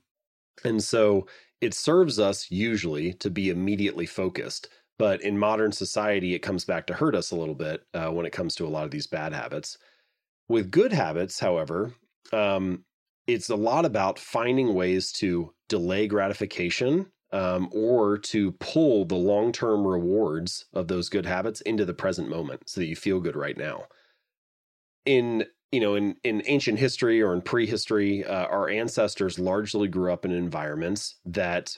and 0.64 0.82
so 0.82 1.28
it 1.60 1.74
serves 1.74 2.18
us 2.18 2.50
usually 2.50 3.12
to 3.14 3.30
be 3.30 3.50
immediately 3.50 4.04
focused. 4.04 4.68
But 4.98 5.22
in 5.22 5.38
modern 5.38 5.70
society, 5.70 6.34
it 6.34 6.40
comes 6.40 6.64
back 6.64 6.88
to 6.88 6.94
hurt 6.94 7.14
us 7.14 7.30
a 7.30 7.36
little 7.36 7.54
bit 7.54 7.84
uh, 7.94 8.08
when 8.08 8.26
it 8.26 8.32
comes 8.32 8.56
to 8.56 8.66
a 8.66 8.68
lot 8.68 8.84
of 8.84 8.90
these 8.90 9.06
bad 9.06 9.32
habits. 9.32 9.78
With 10.48 10.72
good 10.72 10.92
habits, 10.92 11.38
however, 11.38 11.94
um, 12.32 12.84
it's 13.28 13.48
a 13.48 13.54
lot 13.54 13.84
about 13.84 14.18
finding 14.18 14.74
ways 14.74 15.12
to 15.12 15.54
delay 15.68 16.08
gratification 16.08 17.06
um, 17.32 17.68
or 17.72 18.18
to 18.18 18.52
pull 18.52 19.04
the 19.04 19.14
long 19.14 19.52
term 19.52 19.86
rewards 19.86 20.66
of 20.72 20.88
those 20.88 21.08
good 21.08 21.26
habits 21.26 21.60
into 21.62 21.84
the 21.84 21.94
present 21.94 22.28
moment 22.28 22.68
so 22.68 22.80
that 22.80 22.86
you 22.86 22.96
feel 22.96 23.20
good 23.20 23.36
right 23.36 23.56
now. 23.56 23.84
In 25.04 25.44
you 25.70 25.80
know, 25.80 25.94
in, 25.94 26.16
in 26.24 26.42
ancient 26.46 26.78
history 26.78 27.20
or 27.20 27.34
in 27.34 27.42
prehistory, 27.42 28.24
uh, 28.24 28.46
our 28.46 28.70
ancestors 28.70 29.38
largely 29.38 29.86
grew 29.86 30.10
up 30.10 30.24
in 30.24 30.32
environments 30.32 31.16
that 31.26 31.76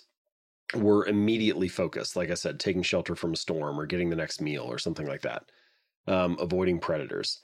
were 0.76 1.06
immediately 1.06 1.66
focused. 1.66 2.14
Like 2.14 2.30
I 2.30 2.34
said, 2.34 2.60
taking 2.60 2.82
shelter 2.82 3.16
from 3.16 3.32
a 3.32 3.36
storm 3.36 3.80
or 3.80 3.86
getting 3.86 4.10
the 4.10 4.16
next 4.16 4.40
meal 4.40 4.62
or 4.62 4.78
something 4.78 5.06
like 5.06 5.22
that, 5.22 5.50
um, 6.06 6.36
avoiding 6.38 6.78
predators. 6.78 7.40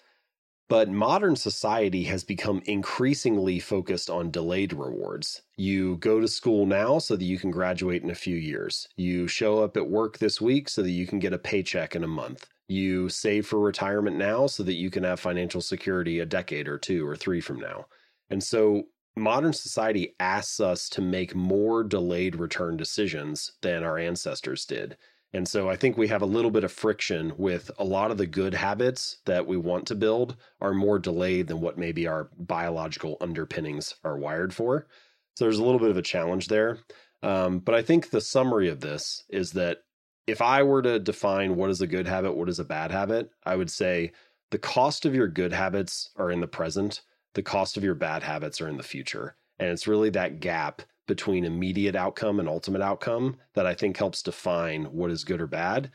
But 0.68 0.88
modern 0.88 1.36
society 1.36 2.04
has 2.04 2.24
become 2.24 2.60
increasingly 2.64 3.60
focused 3.60 4.10
on 4.10 4.32
delayed 4.32 4.72
rewards. 4.72 5.42
You 5.56 5.96
go 5.98 6.20
to 6.20 6.26
school 6.26 6.66
now 6.66 6.98
so 6.98 7.14
that 7.14 7.24
you 7.24 7.38
can 7.38 7.52
graduate 7.52 8.02
in 8.02 8.10
a 8.10 8.16
few 8.16 8.36
years. 8.36 8.88
You 8.96 9.28
show 9.28 9.62
up 9.62 9.76
at 9.76 9.88
work 9.88 10.18
this 10.18 10.40
week 10.40 10.68
so 10.68 10.82
that 10.82 10.90
you 10.90 11.06
can 11.06 11.20
get 11.20 11.32
a 11.32 11.38
paycheck 11.38 11.94
in 11.94 12.02
a 12.02 12.08
month. 12.08 12.48
You 12.66 13.08
save 13.08 13.46
for 13.46 13.60
retirement 13.60 14.16
now 14.16 14.48
so 14.48 14.64
that 14.64 14.74
you 14.74 14.90
can 14.90 15.04
have 15.04 15.20
financial 15.20 15.60
security 15.60 16.18
a 16.18 16.26
decade 16.26 16.66
or 16.66 16.78
two 16.78 17.06
or 17.06 17.14
three 17.14 17.40
from 17.40 17.60
now. 17.60 17.86
And 18.28 18.42
so 18.42 18.88
modern 19.14 19.52
society 19.52 20.16
asks 20.18 20.58
us 20.58 20.88
to 20.90 21.00
make 21.00 21.34
more 21.34 21.84
delayed 21.84 22.34
return 22.34 22.76
decisions 22.76 23.52
than 23.62 23.84
our 23.84 23.98
ancestors 23.98 24.64
did. 24.64 24.96
And 25.32 25.46
so 25.46 25.68
I 25.68 25.76
think 25.76 25.96
we 25.96 26.08
have 26.08 26.22
a 26.22 26.26
little 26.26 26.50
bit 26.50 26.64
of 26.64 26.72
friction 26.72 27.32
with 27.36 27.70
a 27.78 27.84
lot 27.84 28.10
of 28.10 28.16
the 28.16 28.26
good 28.26 28.54
habits 28.54 29.18
that 29.26 29.46
we 29.46 29.56
want 29.56 29.86
to 29.88 29.94
build 29.94 30.36
are 30.60 30.72
more 30.72 30.98
delayed 30.98 31.48
than 31.48 31.60
what 31.60 31.76
maybe 31.76 32.06
our 32.06 32.30
biological 32.38 33.16
underpinnings 33.20 33.94
are 34.04 34.18
wired 34.18 34.54
for. 34.54 34.86
So 35.34 35.44
there's 35.44 35.58
a 35.58 35.64
little 35.64 35.80
bit 35.80 35.90
of 35.90 35.96
a 35.96 36.02
challenge 36.02 36.48
there. 36.48 36.78
Um, 37.22 37.58
but 37.58 37.74
I 37.74 37.82
think 37.82 38.10
the 38.10 38.20
summary 38.20 38.68
of 38.68 38.80
this 38.80 39.24
is 39.28 39.52
that 39.52 39.78
if 40.26 40.40
I 40.40 40.62
were 40.62 40.82
to 40.82 40.98
define 40.98 41.56
what 41.56 41.70
is 41.70 41.80
a 41.80 41.86
good 41.86 42.06
habit, 42.06 42.36
what 42.36 42.48
is 42.48 42.58
a 42.58 42.64
bad 42.64 42.90
habit, 42.90 43.30
I 43.44 43.56
would 43.56 43.70
say 43.70 44.12
the 44.50 44.58
cost 44.58 45.04
of 45.04 45.14
your 45.14 45.28
good 45.28 45.52
habits 45.52 46.10
are 46.16 46.30
in 46.30 46.40
the 46.40 46.46
present 46.46 47.02
the 47.36 47.42
cost 47.42 47.76
of 47.76 47.84
your 47.84 47.94
bad 47.94 48.22
habits 48.22 48.60
are 48.60 48.68
in 48.68 48.78
the 48.78 48.82
future. 48.82 49.36
And 49.58 49.68
it's 49.68 49.86
really 49.86 50.10
that 50.10 50.40
gap 50.40 50.82
between 51.06 51.44
immediate 51.44 51.96
outcome 51.96 52.40
and 52.40 52.48
ultimate 52.48 52.82
outcome 52.82 53.36
that 53.54 53.66
I 53.66 53.74
think 53.74 53.96
helps 53.96 54.22
define 54.22 54.84
what 54.86 55.10
is 55.10 55.24
good 55.24 55.40
or 55.40 55.46
bad. 55.46 55.90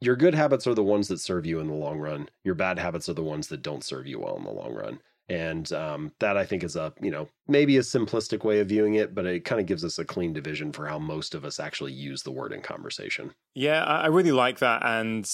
Your 0.00 0.16
good 0.16 0.34
habits 0.34 0.66
are 0.66 0.74
the 0.74 0.82
ones 0.82 1.08
that 1.08 1.20
serve 1.20 1.46
you 1.46 1.60
in 1.60 1.68
the 1.68 1.74
long 1.74 1.98
run. 1.98 2.28
Your 2.44 2.54
bad 2.54 2.78
habits 2.78 3.08
are 3.08 3.14
the 3.14 3.22
ones 3.22 3.48
that 3.48 3.62
don't 3.62 3.84
serve 3.84 4.06
you 4.06 4.18
well 4.18 4.36
in 4.36 4.44
the 4.44 4.50
long 4.50 4.74
run. 4.74 5.00
And 5.28 5.72
um, 5.72 6.12
that 6.18 6.36
I 6.36 6.44
think 6.44 6.64
is 6.64 6.74
a, 6.74 6.92
you 7.00 7.10
know, 7.10 7.28
maybe 7.46 7.76
a 7.76 7.80
simplistic 7.80 8.44
way 8.44 8.58
of 8.60 8.68
viewing 8.68 8.94
it, 8.94 9.14
but 9.14 9.24
it 9.24 9.44
kind 9.44 9.60
of 9.60 9.66
gives 9.66 9.84
us 9.84 9.98
a 9.98 10.04
clean 10.04 10.32
division 10.32 10.72
for 10.72 10.86
how 10.86 10.98
most 10.98 11.34
of 11.34 11.44
us 11.44 11.60
actually 11.60 11.92
use 11.92 12.22
the 12.22 12.32
word 12.32 12.52
in 12.52 12.60
conversation. 12.60 13.32
Yeah, 13.54 13.84
I 13.84 14.08
really 14.08 14.32
like 14.32 14.58
that. 14.58 14.84
And 14.84 15.30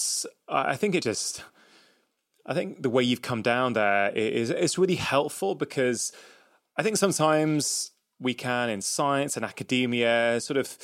I 0.47 0.75
think 0.75 0.93
it 0.93 1.03
just, 1.03 1.43
I 2.45 2.53
think 2.53 2.83
the 2.83 2.89
way 2.89 3.03
you've 3.03 3.23
come 3.23 3.41
down 3.41 3.73
there 3.73 4.09
is 4.11 4.51
it's 4.51 4.77
really 4.77 4.95
helpful 4.95 5.55
because 5.55 6.11
I 6.77 6.83
think 6.83 6.97
sometimes 6.97 7.91
we 8.19 8.33
can 8.33 8.69
in 8.69 8.81
science 8.81 9.35
and 9.35 9.45
academia 9.45 10.39
sort 10.41 10.57
of 10.57 10.77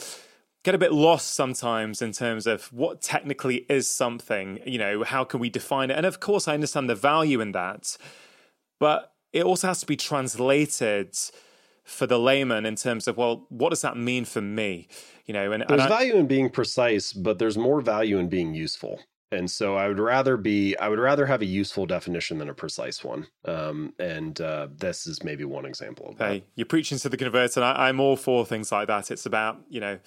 get 0.63 0.73
a 0.73 0.77
bit 0.77 0.91
lost 0.91 1.33
sometimes 1.33 2.01
in 2.01 2.11
terms 2.11 2.47
of 2.47 2.73
what 2.73 3.01
technically 3.01 3.65
is 3.69 3.87
something, 3.87 4.59
you 4.65 4.79
know, 4.79 5.03
how 5.03 5.23
can 5.23 5.39
we 5.39 5.49
define 5.49 5.91
it? 5.91 5.97
And 5.97 6.05
of 6.05 6.19
course 6.19 6.47
I 6.47 6.53
understand 6.53 6.89
the 6.89 6.95
value 6.95 7.39
in 7.39 7.51
that, 7.51 7.97
but 8.79 9.13
it 9.31 9.43
also 9.43 9.67
has 9.67 9.79
to 9.81 9.85
be 9.85 9.95
translated 9.95 11.15
for 11.83 12.07
the 12.07 12.17
layman 12.17 12.65
in 12.65 12.75
terms 12.75 13.07
of 13.07 13.15
well 13.15 13.45
what 13.49 13.69
does 13.69 13.81
that 13.81 13.95
mean 13.95 14.25
for 14.25 14.41
me 14.41 14.87
you 15.25 15.33
know 15.33 15.51
and 15.51 15.63
there's 15.67 15.71
and 15.71 15.81
I, 15.81 15.87
value 15.87 16.15
in 16.15 16.25
being 16.25 16.49
precise 16.49 17.13
but 17.13 17.37
there's 17.37 17.59
more 17.59 17.79
value 17.79 18.17
in 18.17 18.27
being 18.27 18.55
useful 18.55 18.99
and 19.35 19.51
so 19.51 19.75
I 19.75 19.87
would 19.87 19.99
rather 19.99 20.37
be 20.37 20.75
I 20.77 20.87
would 20.87 20.99
rather 20.99 21.25
have 21.25 21.41
a 21.41 21.45
useful 21.45 21.85
definition 21.85 22.39
than 22.39 22.49
a 22.49 22.53
precise 22.53 23.03
one. 23.03 23.27
Um, 23.45 23.93
and 23.99 24.39
uh, 24.41 24.67
this 24.75 25.05
is 25.05 25.23
maybe 25.23 25.43
one 25.43 25.65
example 25.65 26.09
of 26.09 26.17
that. 26.17 26.31
Hey, 26.31 26.43
you're 26.55 26.65
preaching 26.65 26.97
to 26.97 27.09
the 27.09 27.17
converted. 27.17 27.61
I, 27.61 27.87
I'm 27.89 27.99
all 27.99 28.15
for 28.15 28.45
things 28.45 28.71
like 28.71 28.87
that. 28.87 29.11
It's 29.11 29.25
about 29.25 29.59
you 29.69 29.79
know 29.79 29.99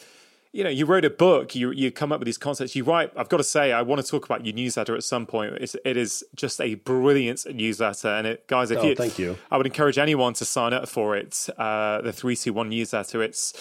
you 0.53 0.64
know, 0.64 0.70
you 0.70 0.87
wrote 0.87 1.05
a 1.05 1.11
book, 1.11 1.55
you 1.55 1.70
you 1.72 1.91
come 1.91 2.11
up 2.11 2.20
with 2.20 2.26
these 2.26 2.39
concepts. 2.39 2.74
You 2.74 2.85
write. 2.85 3.12
I've 3.16 3.29
got 3.29 3.37
to 3.37 3.45
say, 3.45 3.72
I 3.72 3.83
want 3.83 4.03
to 4.03 4.11
talk 4.11 4.24
about 4.24 4.47
your 4.47 4.55
newsletter 4.55 4.97
at 4.97 5.05
some 5.05 5.26
point. 5.26 5.55
It's, 5.61 5.76
it 5.85 5.97
is 5.97 6.24
just 6.35 6.61
a 6.61 6.74
brilliant 6.74 7.45
newsletter, 7.55 8.09
and 8.09 8.26
it, 8.26 8.49
guys, 8.49 8.70
if 8.70 8.79
oh, 8.79 8.87
you, 8.87 8.95
thank 8.95 9.18
you, 9.18 9.37
I 9.51 9.59
would 9.59 9.66
encourage 9.66 9.99
anyone 9.99 10.33
to 10.35 10.45
sign 10.45 10.72
up 10.72 10.89
for 10.89 11.16
it. 11.16 11.49
Uh, 11.59 12.01
the 12.01 12.12
three 12.12 12.35
two 12.35 12.55
one 12.55 12.70
newsletter. 12.70 13.22
It's 13.22 13.53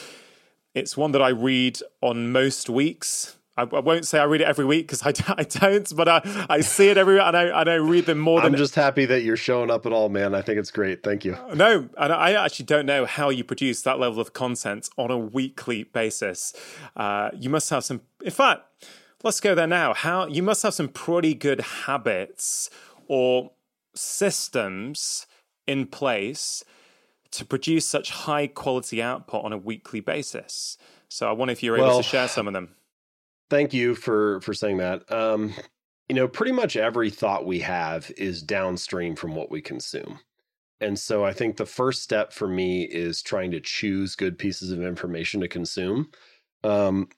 it's 0.73 0.95
one 0.95 1.11
that 1.11 1.21
I 1.21 1.29
read 1.29 1.79
on 2.01 2.31
most 2.31 2.69
weeks 2.69 3.35
I, 3.57 3.63
I, 3.63 3.79
won't 3.79 4.05
say 4.05 4.19
I 4.19 4.25
read 4.25 4.41
it 4.41 4.47
every 4.47 4.65
week 4.65 4.87
because 4.87 5.03
I, 5.03 5.13
I 5.37 5.43
don't, 5.43 5.95
but 5.95 6.07
I, 6.07 6.45
I 6.49 6.61
see 6.61 6.89
it 6.89 6.97
every 6.97 7.19
and 7.19 7.35
I 7.35 7.61
and 7.61 7.69
I 7.69 7.75
read 7.75 8.05
them 8.05 8.19
more 8.19 8.41
than. 8.41 8.53
I'm 8.53 8.57
just 8.57 8.75
happy 8.75 9.05
that 9.05 9.21
you're 9.21 9.37
showing 9.37 9.71
up 9.71 9.85
at 9.85 9.93
all, 9.93 10.09
man. 10.09 10.35
I 10.35 10.41
think 10.41 10.59
it's 10.59 10.71
great. 10.71 11.03
Thank 11.03 11.25
you. 11.25 11.37
No, 11.53 11.89
and 11.97 12.13
I 12.13 12.33
actually 12.33 12.65
don't 12.65 12.85
know 12.85 13.05
how 13.05 13.29
you 13.29 13.43
produce 13.43 13.81
that 13.81 13.99
level 13.99 14.19
of 14.19 14.33
content 14.33 14.89
on 14.97 15.11
a 15.11 15.17
weekly 15.17 15.83
basis. 15.83 16.53
Uh, 16.95 17.31
you 17.37 17.49
must 17.49 17.69
have 17.69 17.83
some. 17.83 18.01
In 18.23 18.31
fact, 18.31 18.61
let's 19.23 19.39
go 19.39 19.55
there 19.55 19.67
now. 19.67 19.93
How 19.93 20.27
you 20.27 20.43
must 20.43 20.63
have 20.63 20.73
some 20.73 20.89
pretty 20.89 21.33
good 21.33 21.61
habits 21.61 22.69
or 23.07 23.51
systems 23.95 25.25
in 25.65 25.85
place 25.87 26.63
to 27.31 27.45
produce 27.45 27.85
such 27.85 28.11
high 28.11 28.47
quality 28.47 29.01
output 29.01 29.43
on 29.43 29.51
a 29.51 29.57
weekly 29.57 29.99
basis. 29.99 30.77
So 31.09 31.27
I 31.27 31.31
wonder 31.31 31.51
if 31.51 31.63
you're 31.63 31.77
able 31.77 31.87
well, 31.87 31.97
to 31.97 32.03
share 32.03 32.27
some 32.27 32.47
of 32.47 32.53
them. 32.53 32.75
Thank 33.49 33.73
you 33.73 33.95
for 33.95 34.41
for 34.41 34.53
saying 34.53 34.77
that. 34.77 35.09
Um, 35.11 35.53
you 36.09 36.15
know, 36.15 36.27
pretty 36.27 36.51
much 36.51 36.77
every 36.77 37.09
thought 37.09 37.45
we 37.45 37.59
have 37.59 38.11
is 38.17 38.41
downstream 38.41 39.15
from 39.15 39.35
what 39.35 39.51
we 39.51 39.61
consume. 39.61 40.19
And 40.79 40.97
so 40.97 41.25
I 41.25 41.33
think 41.33 41.57
the 41.57 41.65
first 41.65 42.03
step 42.03 42.31
for 42.31 42.47
me 42.47 42.83
is 42.83 43.21
trying 43.21 43.51
to 43.51 43.59
choose 43.59 44.15
good 44.15 44.37
pieces 44.37 44.71
of 44.71 44.81
information 44.81 45.41
to 45.41 45.47
consume. 45.47 46.09
Um, 46.63 47.09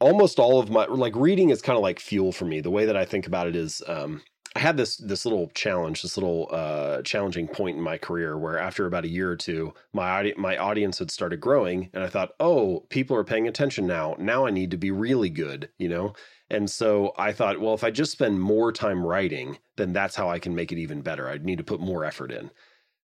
almost 0.00 0.38
all 0.38 0.60
of 0.60 0.70
my 0.70 0.86
like 0.86 1.16
reading 1.16 1.50
is 1.50 1.62
kind 1.62 1.76
of 1.76 1.82
like 1.82 2.00
fuel 2.00 2.32
for 2.32 2.44
me. 2.44 2.60
The 2.60 2.70
way 2.70 2.84
that 2.86 2.96
I 2.96 3.04
think 3.04 3.26
about 3.26 3.46
it 3.46 3.56
is 3.56 3.82
um, 3.88 4.22
I 4.58 4.60
had 4.60 4.76
this 4.76 4.96
this 4.96 5.24
little 5.24 5.52
challenge, 5.54 6.02
this 6.02 6.16
little 6.16 6.48
uh, 6.50 7.02
challenging 7.02 7.46
point 7.46 7.76
in 7.76 7.82
my 7.82 7.96
career 7.96 8.36
where 8.36 8.58
after 8.58 8.86
about 8.86 9.04
a 9.04 9.08
year 9.08 9.30
or 9.30 9.36
two, 9.36 9.72
my 9.92 10.08
audi- 10.08 10.34
my 10.36 10.56
audience 10.56 10.98
had 10.98 11.12
started 11.12 11.40
growing, 11.40 11.90
and 11.94 12.02
I 12.02 12.08
thought, 12.08 12.32
oh, 12.40 12.84
people 12.88 13.16
are 13.16 13.22
paying 13.22 13.46
attention 13.46 13.86
now. 13.86 14.16
Now 14.18 14.46
I 14.46 14.50
need 14.50 14.72
to 14.72 14.76
be 14.76 14.90
really 14.90 15.30
good, 15.30 15.68
you 15.78 15.88
know. 15.88 16.12
And 16.50 16.68
so 16.68 17.12
I 17.16 17.30
thought, 17.30 17.60
well, 17.60 17.72
if 17.72 17.84
I 17.84 17.92
just 17.92 18.10
spend 18.10 18.40
more 18.40 18.72
time 18.72 19.06
writing, 19.06 19.58
then 19.76 19.92
that's 19.92 20.16
how 20.16 20.28
I 20.28 20.40
can 20.40 20.56
make 20.56 20.72
it 20.72 20.78
even 20.78 21.02
better. 21.02 21.28
I'd 21.28 21.44
need 21.44 21.58
to 21.58 21.64
put 21.64 21.78
more 21.78 22.04
effort 22.04 22.32
in. 22.32 22.50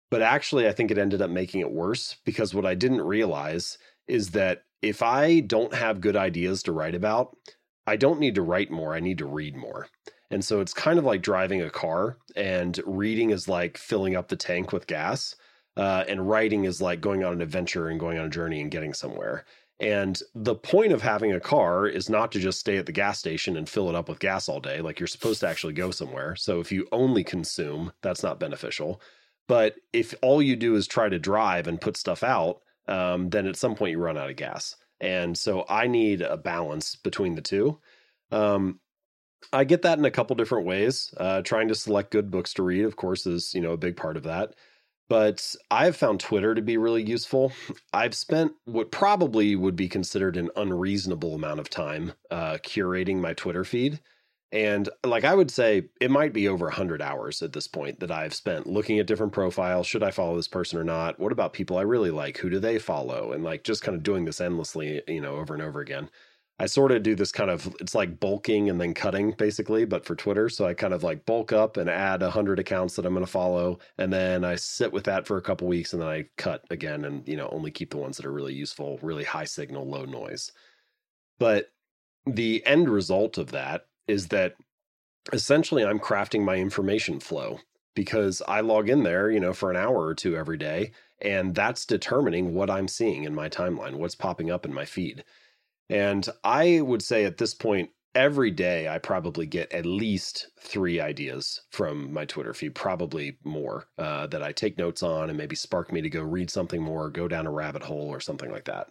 But 0.10 0.24
actually, 0.24 0.68
I 0.68 0.72
think 0.72 0.90
it 0.90 0.98
ended 0.98 1.22
up 1.22 1.30
making 1.30 1.62
it 1.62 1.72
worse 1.72 2.16
because 2.26 2.56
what 2.56 2.66
I 2.66 2.74
didn't 2.74 3.02
realize 3.02 3.78
is 4.08 4.32
that 4.32 4.64
if 4.82 5.04
I 5.04 5.42
don't 5.42 5.76
have 5.76 6.02
good 6.02 6.16
ideas 6.16 6.64
to 6.64 6.72
write 6.72 6.96
about, 6.96 7.38
I 7.86 7.96
don't 7.96 8.20
need 8.20 8.34
to 8.36 8.42
write 8.42 8.72
more. 8.72 8.96
I 8.96 9.02
need 9.02 9.20
to 9.20 9.28
read 9.28 9.56
more. 9.56 9.88
And 10.34 10.44
so 10.44 10.62
it's 10.62 10.74
kind 10.74 10.98
of 10.98 11.06
like 11.06 11.22
driving 11.22 11.62
a 11.62 11.70
car, 11.70 12.18
and 12.36 12.80
reading 12.86 13.30
is 13.30 13.48
like 13.48 13.78
filling 13.78 14.16
up 14.16 14.30
the 14.30 14.36
tank 14.36 14.74
with 14.74 14.88
gas. 14.88 15.36
Uh, 15.76 16.04
and 16.08 16.30
writing 16.30 16.66
is 16.66 16.82
like 16.82 17.02
going 17.02 17.24
on 17.24 17.34
an 17.34 17.42
adventure 17.42 17.88
and 17.88 18.00
going 18.00 18.20
on 18.20 18.26
a 18.26 18.30
journey 18.30 18.62
and 18.62 18.70
getting 18.72 18.94
somewhere. 18.94 19.46
And 19.80 20.20
the 20.36 20.56
point 20.56 20.92
of 20.92 21.02
having 21.02 21.34
a 21.34 21.40
car 21.40 21.88
is 21.88 22.10
not 22.10 22.32
to 22.32 22.40
just 22.40 22.60
stay 22.60 22.78
at 22.78 22.86
the 22.86 22.92
gas 22.92 23.18
station 23.18 23.58
and 23.58 23.68
fill 23.68 23.90
it 23.90 23.96
up 23.96 24.08
with 24.08 24.20
gas 24.20 24.48
all 24.48 24.60
day. 24.60 24.82
Like 24.82 25.00
you're 25.00 25.08
supposed 25.08 25.40
to 25.40 25.48
actually 25.48 25.74
go 25.74 25.90
somewhere. 25.90 26.36
So 26.36 26.60
if 26.60 26.72
you 26.72 26.88
only 26.92 27.24
consume, 27.24 27.92
that's 28.02 28.24
not 28.24 28.40
beneficial. 28.40 29.02
But 29.48 29.76
if 29.92 30.14
all 30.22 30.42
you 30.42 30.56
do 30.56 30.76
is 30.76 30.88
try 30.88 31.10
to 31.10 31.20
drive 31.20 31.68
and 31.68 31.82
put 31.82 31.98
stuff 31.98 32.24
out, 32.24 32.62
um, 32.88 33.30
then 33.30 33.48
at 33.48 33.56
some 33.56 33.76
point 33.76 33.92
you 33.92 34.00
run 34.00 34.18
out 34.18 34.30
of 34.30 34.36
gas. 34.36 34.76
And 35.02 35.38
so 35.38 35.66
I 35.68 35.88
need 35.88 36.22
a 36.22 36.38
balance 36.38 36.96
between 36.96 37.36
the 37.36 37.42
two. 37.42 37.80
Um, 38.32 38.80
I 39.52 39.64
get 39.64 39.82
that 39.84 39.98
in 40.00 40.06
a 40.06 40.12
couple 40.12 40.36
different 40.36 40.66
ways. 40.66 41.14
Uh, 41.18 41.42
trying 41.42 41.68
to 41.68 41.76
select 41.76 42.12
good 42.12 42.32
books 42.32 42.54
to 42.56 42.64
read, 42.64 42.86
of 42.86 42.96
course, 42.96 43.26
is 43.26 43.54
you 43.54 43.62
know 43.62 43.72
a 43.72 43.78
big 43.78 43.98
part 43.98 44.18
of 44.18 44.24
that. 44.24 44.56
But 45.10 45.56
I've 45.70 45.96
found 45.98 46.20
Twitter 46.20 46.56
to 46.56 46.62
be 46.62 46.78
really 46.78 47.04
useful. 47.04 47.52
I've 47.94 48.16
spent 48.16 48.54
what 48.66 48.92
probably 48.92 49.56
would 49.56 49.76
be 49.76 49.90
considered 49.90 50.38
an 50.38 50.50
unreasonable 50.56 51.36
amount 51.36 51.60
of 51.60 51.70
time 51.70 52.14
uh, 52.32 52.58
curating 52.64 53.18
my 53.18 53.34
Twitter 53.34 53.64
feed. 53.64 54.00
And 54.54 54.88
like 55.04 55.24
I 55.24 55.34
would 55.34 55.50
say, 55.50 55.90
it 56.00 56.12
might 56.12 56.32
be 56.32 56.48
over 56.48 56.66
100 56.66 57.02
hours 57.02 57.42
at 57.42 57.54
this 57.54 57.68
point 57.68 58.00
that 58.00 58.12
I've 58.12 58.36
spent 58.36 58.68
looking 58.68 59.00
at 59.00 59.08
different 59.08 59.34
profiles. 59.34 59.88
Should 59.88 60.04
I 60.04 60.12
follow 60.12 60.36
this 60.36 60.48
person 60.48 60.78
or 60.78 60.84
not? 60.84 61.20
What 61.20 61.32
about 61.32 61.54
people 61.54 61.78
I 61.78 61.82
really 61.82 62.12
like? 62.12 62.38
Who 62.38 62.52
do 62.52 62.60
they 62.60 62.78
follow? 62.78 63.32
And 63.32 63.44
like 63.44 63.64
just 63.64 63.82
kind 63.82 63.98
of 63.98 64.04
doing 64.04 64.26
this 64.26 64.40
endlessly, 64.40 65.02
you 65.08 65.22
know, 65.22 65.38
over 65.38 65.56
and 65.56 65.64
over 65.64 65.80
again. 65.80 66.10
I 66.60 66.68
sort 66.68 66.92
of 66.92 67.02
do 67.02 67.16
this 67.16 67.32
kind 67.32 67.50
of 67.50 67.76
it's 67.80 67.96
like 67.96 68.20
bulking 68.20 68.70
and 68.70 68.80
then 68.80 68.94
cutting 68.94 69.32
basically, 69.32 69.86
but 69.86 70.06
for 70.06 70.16
Twitter. 70.16 70.50
So 70.50 70.66
I 70.66 70.74
kind 70.74 70.94
of 70.94 71.04
like 71.04 71.26
bulk 71.26 71.52
up 71.52 71.78
and 71.78 71.90
add 71.90 72.22
a 72.22 72.30
hundred 72.30 72.60
accounts 72.60 72.96
that 72.96 73.06
I'm 73.06 73.14
going 73.14 73.26
to 73.26 73.32
follow, 73.32 73.80
and 73.98 74.14
then 74.14 74.44
I 74.44 74.56
sit 74.56 74.94
with 74.94 75.06
that 75.06 75.26
for 75.26 75.38
a 75.38 75.42
couple 75.42 75.68
weeks, 75.68 75.94
and 75.94 76.02
then 76.02 76.10
I 76.10 76.26
cut 76.38 76.66
again, 76.70 77.06
and 77.06 77.28
you 77.28 77.36
know 77.38 77.50
only 77.52 77.72
keep 77.72 77.90
the 77.90 77.98
ones 77.98 78.18
that 78.18 78.26
are 78.26 78.32
really 78.32 78.54
useful, 78.54 79.00
really 79.02 79.24
high 79.24 79.46
signal, 79.46 79.88
low 79.88 80.06
noise. 80.06 80.52
But 81.40 81.72
the 82.26 82.66
end 82.66 82.90
result 82.90 83.38
of 83.38 83.52
that 83.52 83.88
is 84.08 84.28
that 84.28 84.56
essentially 85.32 85.84
I'm 85.84 86.00
crafting 86.00 86.44
my 86.44 86.56
information 86.58 87.20
flow 87.20 87.60
because 87.96 88.42
I 88.48 88.62
log 88.62 88.90
in 88.90 89.04
there, 89.04 89.30
you 89.30 89.40
know, 89.40 89.54
for 89.54 89.70
an 89.72 89.78
hour 89.78 90.06
or 90.06 90.16
two 90.16 90.36
every 90.36 90.58
day, 90.58 90.92
and 91.22 91.56
that's 91.56 91.86
determining 91.86 92.54
what 92.54 92.70
I'm 92.70 92.88
seeing 92.88 93.24
in 93.24 93.36
my 93.36 93.50
timeline, 93.50 93.96
what's 93.96 94.16
popping 94.16 94.52
up 94.52 94.66
in 94.66 94.74
my 94.74 94.86
feed. 94.86 95.24
And 95.94 96.28
I 96.44 96.82
would 96.82 97.04
say 97.04 97.24
at 97.24 97.38
this 97.38 97.54
point, 97.54 97.92
every 98.16 98.50
day 98.50 98.88
I 98.88 98.98
probably 98.98 99.46
get 99.46 99.72
at 99.72 99.86
least 99.86 100.48
three 100.60 101.00
ideas 101.00 101.62
from 101.70 102.12
my 102.12 102.26
Twitter 102.26 102.56
feed, 102.56 102.74
probably 102.74 103.38
more, 103.44 103.86
uh, 104.00 104.26
that 104.28 104.42
I 104.42 104.54
take 104.54 104.80
notes 104.80 105.04
on 105.04 105.30
and 105.30 105.38
maybe 105.38 105.56
spark 105.56 105.94
me 105.94 106.02
to 106.02 106.10
go 106.10 106.24
read 106.24 106.50
something 106.50 106.82
more, 106.82 107.12
go 107.12 107.28
down 107.28 107.46
a 107.46 107.52
rabbit 107.52 107.84
hole 107.84 108.08
or 108.08 108.20
something 108.20 108.52
like 108.52 108.66
that. 108.66 108.88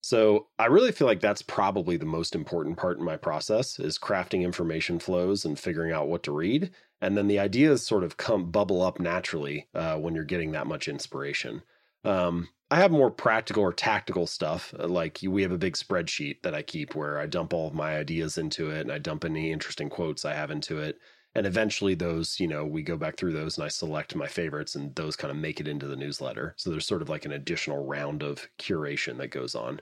So 0.00 0.48
I 0.58 0.66
really 0.66 0.90
feel 0.90 1.06
like 1.06 1.20
that's 1.20 1.42
probably 1.42 1.96
the 1.96 2.04
most 2.04 2.34
important 2.34 2.76
part 2.76 2.98
in 2.98 3.04
my 3.04 3.16
process 3.16 3.78
is 3.78 3.96
crafting 3.96 4.42
information 4.42 4.98
flows 4.98 5.44
and 5.44 5.56
figuring 5.56 5.92
out 5.92 6.08
what 6.08 6.24
to 6.24 6.32
read. 6.32 6.72
And 7.00 7.16
then 7.16 7.28
the 7.28 7.38
ideas 7.38 7.86
sort 7.86 8.02
of 8.02 8.16
come 8.16 8.50
bubble 8.50 8.82
up 8.82 8.98
naturally 8.98 9.68
uh, 9.72 9.98
when 9.98 10.16
you're 10.16 10.24
getting 10.24 10.50
that 10.52 10.66
much 10.66 10.88
inspiration. 10.88 11.62
Um, 12.02 12.48
I 12.70 12.76
have 12.76 12.92
more 12.92 13.10
practical 13.10 13.62
or 13.64 13.72
tactical 13.72 14.26
stuff. 14.26 14.72
Uh, 14.78 14.86
like 14.86 15.18
we 15.26 15.42
have 15.42 15.52
a 15.52 15.58
big 15.58 15.74
spreadsheet 15.74 16.42
that 16.42 16.54
I 16.54 16.62
keep 16.62 16.94
where 16.94 17.18
I 17.18 17.26
dump 17.26 17.52
all 17.52 17.66
of 17.66 17.74
my 17.74 17.96
ideas 17.96 18.38
into 18.38 18.70
it 18.70 18.82
and 18.82 18.92
I 18.92 18.98
dump 18.98 19.24
any 19.24 19.50
interesting 19.50 19.90
quotes 19.90 20.24
I 20.24 20.34
have 20.34 20.50
into 20.50 20.78
it. 20.78 20.98
And 21.34 21.46
eventually 21.46 21.94
those, 21.94 22.40
you 22.40 22.48
know, 22.48 22.64
we 22.64 22.82
go 22.82 22.96
back 22.96 23.16
through 23.16 23.32
those 23.32 23.56
and 23.56 23.64
I 23.64 23.68
select 23.68 24.14
my 24.16 24.26
favorites 24.26 24.74
and 24.74 24.94
those 24.94 25.16
kind 25.16 25.30
of 25.30 25.36
make 25.36 25.60
it 25.60 25.68
into 25.68 25.86
the 25.86 25.96
newsletter. 25.96 26.54
So 26.56 26.70
there's 26.70 26.86
sort 26.86 27.02
of 27.02 27.08
like 27.08 27.24
an 27.24 27.32
additional 27.32 27.84
round 27.86 28.22
of 28.22 28.48
curation 28.58 29.16
that 29.18 29.28
goes 29.28 29.54
on. 29.54 29.80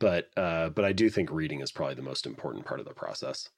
But 0.00 0.30
uh 0.36 0.70
but 0.70 0.84
I 0.84 0.92
do 0.92 1.08
think 1.08 1.30
reading 1.30 1.60
is 1.60 1.72
probably 1.72 1.94
the 1.94 2.02
most 2.02 2.26
important 2.26 2.64
part 2.66 2.80
of 2.80 2.86
the 2.86 2.94
process. 2.94 3.48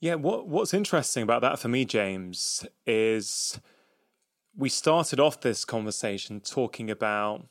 Yeah, 0.00 0.16
what 0.16 0.48
what's 0.48 0.74
interesting 0.74 1.22
about 1.22 1.42
that 1.42 1.58
for 1.58 1.68
me, 1.68 1.84
James, 1.84 2.66
is 2.86 3.60
we 4.56 4.68
started 4.68 5.18
off 5.18 5.40
this 5.40 5.64
conversation 5.64 6.40
talking 6.40 6.90
about 6.90 7.46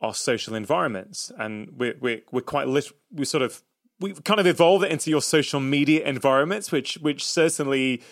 our 0.00 0.14
social 0.14 0.54
environments, 0.54 1.32
and 1.38 1.70
we're 1.76 1.96
we're, 2.00 2.22
we're 2.30 2.40
quite 2.40 2.68
lit- 2.68 2.92
we 3.10 3.24
sort 3.24 3.42
of 3.42 3.62
we've 4.00 4.22
kind 4.24 4.40
of 4.40 4.46
evolved 4.46 4.84
it 4.84 4.92
into 4.92 5.10
your 5.10 5.22
social 5.22 5.60
media 5.60 6.04
environments, 6.04 6.70
which 6.70 6.98
which 6.98 7.24
certainly 7.24 8.02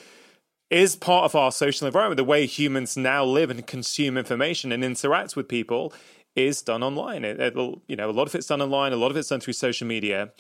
is 0.70 0.96
part 0.96 1.24
of 1.24 1.34
our 1.34 1.53
social 1.53 1.86
environment. 1.86 2.16
The 2.16 2.24
way 2.24 2.46
humans 2.46 2.96
now 2.96 3.24
live 3.24 3.50
and 3.50 3.66
consume 3.66 4.16
information 4.16 4.72
and 4.72 4.82
interact 4.82 5.36
with 5.36 5.48
people 5.48 5.92
is 6.34 6.62
done 6.62 6.82
online. 6.82 7.24
It, 7.24 7.55
will 7.55 7.82
you 7.86 7.94
know, 7.94 8.09
a 8.09 8.12
lot 8.12 8.26
of 8.26 8.34
it's 8.34 8.46
done 8.46 8.62
online, 8.62 8.92
a 8.92 8.96
lot 8.96 9.11
of 9.11 9.16
it's 9.16 9.28
done 9.28 9.40
through 9.40 9.53
social 9.53 9.86
media, 9.86 10.32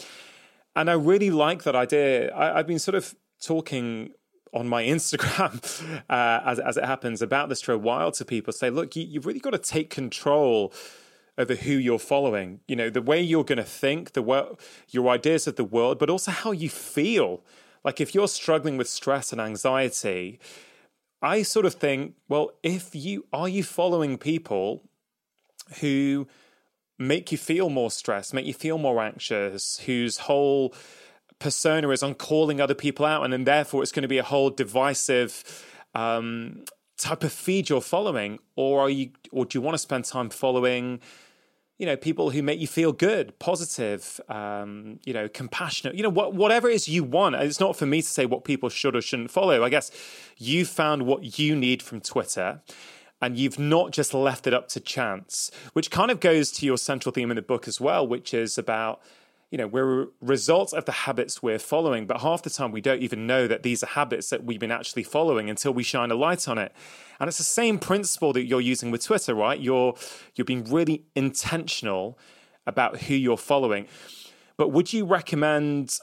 and 0.74 0.90
I 0.90 0.94
really 0.94 1.30
like 1.30 1.64
that 1.64 1.76
idea. 1.76 2.32
I, 2.32 2.58
I've 2.58 2.66
been 2.66 2.78
sort 2.78 2.94
of 2.94 3.14
talking 3.42 4.12
on 4.52 4.68
my 4.68 4.82
Instagram, 4.96 6.02
uh, 6.08 6.40
as, 6.44 6.58
as 6.58 6.76
it 6.76 6.84
happens, 6.84 7.22
about 7.22 7.48
this 7.48 7.62
for 7.62 7.72
a 7.72 7.78
while 7.78 8.12
to 8.12 8.24
people 8.24 8.52
say, 8.52 8.70
look, 8.70 8.96
you, 8.96 9.04
you've 9.04 9.26
really 9.26 9.40
got 9.40 9.50
to 9.50 9.58
take 9.58 9.90
control 9.90 10.72
over 11.38 11.54
who 11.54 11.72
you're 11.72 11.98
following. 11.98 12.60
You 12.68 12.76
know, 12.76 12.90
the 12.90 13.02
way 13.02 13.20
you're 13.20 13.44
going 13.44 13.58
to 13.58 13.64
think, 13.64 14.12
the 14.12 14.22
way, 14.22 14.42
your 14.88 15.08
ideas 15.08 15.46
of 15.46 15.56
the 15.56 15.64
world, 15.64 15.98
but 15.98 16.10
also 16.10 16.30
how 16.30 16.52
you 16.52 16.68
feel. 16.68 17.42
Like 17.84 18.00
if 18.00 18.14
you're 18.14 18.28
struggling 18.28 18.76
with 18.76 18.88
stress 18.88 19.32
and 19.32 19.40
anxiety, 19.40 20.38
I 21.20 21.42
sort 21.42 21.66
of 21.66 21.74
think, 21.74 22.14
well, 22.28 22.52
if 22.62 22.94
you 22.94 23.26
are 23.32 23.48
you 23.48 23.62
following 23.62 24.18
people 24.18 24.82
who 25.80 26.26
make 26.98 27.32
you 27.32 27.38
feel 27.38 27.70
more 27.70 27.90
stressed, 27.90 28.34
make 28.34 28.46
you 28.46 28.54
feel 28.54 28.78
more 28.78 29.00
anxious, 29.00 29.78
whose 29.80 30.18
whole 30.18 30.74
persona 31.42 31.88
is 31.90 32.02
on 32.02 32.14
calling 32.14 32.60
other 32.60 32.74
people 32.74 33.04
out, 33.04 33.24
and 33.24 33.32
then 33.32 33.44
therefore 33.44 33.82
it's 33.82 33.92
going 33.92 34.02
to 34.02 34.08
be 34.08 34.18
a 34.18 34.22
whole 34.22 34.48
divisive 34.48 35.66
um, 35.94 36.64
type 36.96 37.24
of 37.24 37.32
feed 37.32 37.68
you're 37.68 37.80
following, 37.80 38.38
or 38.56 38.80
are 38.80 38.90
you, 38.90 39.10
or 39.32 39.44
do 39.44 39.58
you 39.58 39.62
want 39.62 39.74
to 39.74 39.78
spend 39.78 40.04
time 40.04 40.30
following? 40.30 41.00
You 41.78 41.86
know, 41.86 41.96
people 41.96 42.30
who 42.30 42.44
make 42.44 42.60
you 42.60 42.68
feel 42.68 42.92
good, 42.92 43.36
positive, 43.40 44.20
um, 44.28 45.00
you 45.04 45.12
know, 45.12 45.28
compassionate, 45.28 45.96
you 45.96 46.04
know, 46.04 46.10
what, 46.10 46.32
whatever 46.32 46.68
it 46.68 46.74
is 46.74 46.88
you 46.88 47.02
want. 47.02 47.34
It's 47.34 47.58
not 47.58 47.76
for 47.76 47.86
me 47.86 48.02
to 48.02 48.06
say 48.06 48.24
what 48.24 48.44
people 48.44 48.68
should 48.68 48.94
or 48.94 49.02
shouldn't 49.02 49.32
follow. 49.32 49.64
I 49.64 49.68
guess 49.68 49.90
you 50.38 50.64
found 50.64 51.06
what 51.06 51.40
you 51.40 51.56
need 51.56 51.82
from 51.82 52.00
Twitter 52.00 52.60
and 53.20 53.36
you've 53.36 53.58
not 53.58 53.90
just 53.90 54.14
left 54.14 54.46
it 54.46 54.54
up 54.54 54.68
to 54.68 54.80
chance, 54.80 55.50
which 55.72 55.90
kind 55.90 56.10
of 56.10 56.20
goes 56.20 56.52
to 56.52 56.66
your 56.66 56.78
central 56.78 57.12
theme 57.12 57.30
in 57.30 57.36
the 57.36 57.42
book 57.42 57.66
as 57.66 57.80
well, 57.80 58.06
which 58.06 58.32
is 58.32 58.58
about 58.58 59.00
you 59.52 59.58
know, 59.58 59.66
we're 59.66 60.04
a 60.04 60.06
result 60.22 60.72
of 60.72 60.86
the 60.86 60.92
habits 60.92 61.42
we're 61.42 61.58
following, 61.58 62.06
but 62.06 62.22
half 62.22 62.42
the 62.42 62.48
time 62.48 62.72
we 62.72 62.80
don't 62.80 63.02
even 63.02 63.26
know 63.26 63.46
that 63.46 63.62
these 63.62 63.82
are 63.82 63.88
habits 63.88 64.30
that 64.30 64.44
we've 64.44 64.58
been 64.58 64.72
actually 64.72 65.02
following 65.02 65.50
until 65.50 65.74
we 65.74 65.82
shine 65.82 66.10
a 66.10 66.14
light 66.14 66.48
on 66.48 66.56
it. 66.56 66.72
And 67.20 67.28
it's 67.28 67.36
the 67.36 67.44
same 67.44 67.78
principle 67.78 68.32
that 68.32 68.44
you're 68.46 68.62
using 68.62 68.90
with 68.90 69.04
Twitter, 69.04 69.34
right? 69.34 69.60
You're 69.60 69.94
you're 70.34 70.46
being 70.46 70.64
really 70.64 71.04
intentional 71.14 72.18
about 72.66 73.02
who 73.02 73.14
you're 73.14 73.36
following. 73.36 73.88
But 74.56 74.70
would 74.70 74.94
you 74.94 75.04
recommend 75.04 75.98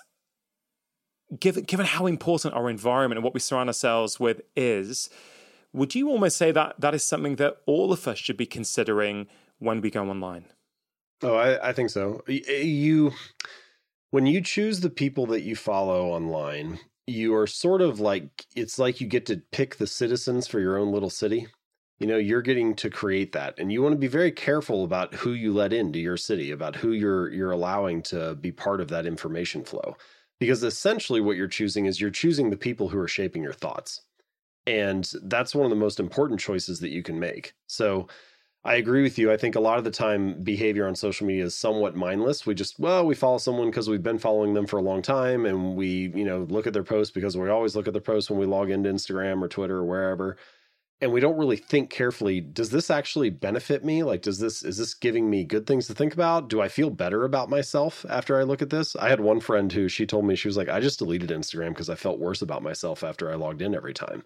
given 1.39 1.63
given 1.63 1.87
how 1.87 2.05
important 2.05 2.53
our 2.53 2.69
environment 2.69 3.17
and 3.17 3.23
what 3.23 3.33
we 3.33 3.39
surround 3.39 3.69
ourselves 3.69 4.19
with 4.19 4.41
is, 4.55 5.09
would 5.73 5.95
you 5.95 6.07
almost 6.09 6.37
say 6.37 6.51
that 6.51 6.75
that 6.77 6.93
is 6.93 7.01
something 7.01 7.37
that 7.37 7.57
all 7.65 7.91
of 7.91 8.07
us 8.07 8.19
should 8.19 8.37
be 8.37 8.45
considering 8.45 9.25
when 9.57 9.81
we 9.81 9.89
go 9.89 10.07
online? 10.07 10.45
Oh, 11.21 11.35
I, 11.35 11.69
I 11.69 11.73
think 11.73 11.89
so. 11.89 12.21
Eh, 12.27 12.61
you, 12.61 13.11
when 14.11 14.25
you 14.25 14.41
choose 14.41 14.79
the 14.79 14.89
people 14.89 15.25
that 15.27 15.41
you 15.41 15.55
follow 15.55 16.07
online, 16.09 16.79
you 17.07 17.35
are 17.35 17.47
sort 17.47 17.81
of 17.81 17.99
like 17.99 18.45
it's 18.55 18.79
like 18.79 19.01
you 19.01 19.07
get 19.07 19.25
to 19.27 19.41
pick 19.51 19.75
the 19.75 19.87
citizens 19.87 20.47
for 20.47 20.59
your 20.59 20.77
own 20.77 20.91
little 20.91 21.09
city. 21.09 21.47
You 21.99 22.07
know, 22.07 22.17
you're 22.17 22.41
getting 22.41 22.75
to 22.75 22.89
create 22.89 23.33
that, 23.33 23.55
and 23.59 23.73
you 23.73 23.81
want 23.81 23.93
to 23.93 23.99
be 23.99 24.07
very 24.07 24.31
careful 24.31 24.85
about 24.85 25.13
who 25.15 25.33
you 25.33 25.53
let 25.53 25.73
into 25.73 25.99
your 25.99 26.15
city, 26.15 26.51
about 26.51 26.77
who 26.77 26.93
you're 26.93 27.29
you're 27.31 27.51
allowing 27.51 28.01
to 28.03 28.35
be 28.35 28.51
part 28.51 28.79
of 28.79 28.87
that 28.89 29.05
information 29.05 29.65
flow, 29.65 29.97
because 30.39 30.63
essentially 30.63 31.19
what 31.19 31.35
you're 31.35 31.47
choosing 31.47 31.87
is 31.87 31.99
you're 31.99 32.09
choosing 32.09 32.49
the 32.49 32.57
people 32.57 32.87
who 32.87 32.99
are 32.99 33.07
shaping 33.07 33.43
your 33.43 33.51
thoughts, 33.53 34.01
and 34.65 35.11
that's 35.23 35.53
one 35.53 35.65
of 35.65 35.71
the 35.71 35.75
most 35.75 35.99
important 35.99 36.39
choices 36.39 36.79
that 36.79 36.89
you 36.91 37.03
can 37.03 37.19
make. 37.19 37.53
So 37.67 38.07
I 38.63 38.75
agree 38.75 39.03
with 39.03 39.17
you. 39.17 39.31
I 39.31 39.37
think 39.37 39.55
a 39.55 39.61
lot 39.61 39.77
of 39.77 39.85
the 39.85 39.91
time 39.91 40.43
behavior 40.43 40.85
on 40.85 40.95
social 40.95 41.25
media 41.25 41.45
is 41.45 41.55
somewhat 41.55 41.95
mindless. 41.95 42.45
We 42.45 42.53
just, 42.53 42.77
well, 42.77 43.05
we 43.05 43.15
follow 43.15 43.37
someone 43.37 43.69
because 43.69 43.89
we've 43.89 44.03
been 44.03 44.19
following 44.19 44.53
them 44.53 44.67
for 44.67 44.77
a 44.77 44.81
long 44.81 45.01
time 45.01 45.45
and 45.45 45.77
we, 45.77 46.11
you 46.13 46.25
know, 46.25 46.45
look 46.49 46.67
at 46.67 46.73
their 46.73 46.83
posts 46.83 47.13
because 47.13 47.37
we 47.37 47.49
always 47.49 47.75
look 47.75 47.87
at 47.87 47.93
their 47.93 48.01
posts 48.01 48.29
when 48.29 48.37
we 48.39 48.45
log 48.45 48.69
into 48.69 48.89
Instagram 48.91 49.41
or 49.41 49.47
Twitter 49.47 49.77
or 49.77 49.85
wherever. 49.85 50.35
And 51.01 51.13
we 51.13 51.21
don't 51.21 51.37
really 51.37 51.57
think 51.57 51.89
carefully, 51.89 52.41
does 52.41 52.71
this 52.71 52.89
actually 52.89 53.29
benefit 53.29 53.85
me? 53.85 54.03
Like 54.03 54.21
does 54.21 54.39
this 54.39 54.63
is 54.63 54.77
this 54.77 54.93
giving 54.93 55.29
me 55.29 55.45
good 55.45 55.65
things 55.65 55.87
to 55.87 55.93
think 55.93 56.13
about? 56.13 56.49
Do 56.49 56.61
I 56.61 56.67
feel 56.67 56.89
better 56.89 57.23
about 57.23 57.49
myself 57.49 58.05
after 58.09 58.39
I 58.39 58.43
look 58.43 58.61
at 58.61 58.69
this? 58.69 58.95
I 58.97 59.09
had 59.09 59.21
one 59.21 59.39
friend 59.39 59.71
who 59.71 59.87
she 59.87 60.05
told 60.05 60.25
me 60.25 60.35
she 60.35 60.49
was 60.49 60.57
like, 60.57 60.69
I 60.69 60.81
just 60.81 60.99
deleted 60.99 61.29
Instagram 61.29 61.69
because 61.69 61.89
I 61.89 61.95
felt 61.95 62.19
worse 62.19 62.41
about 62.41 62.63
myself 62.63 63.03
after 63.05 63.31
I 63.31 63.35
logged 63.35 63.61
in 63.61 63.73
every 63.75 63.93
time. 63.93 64.23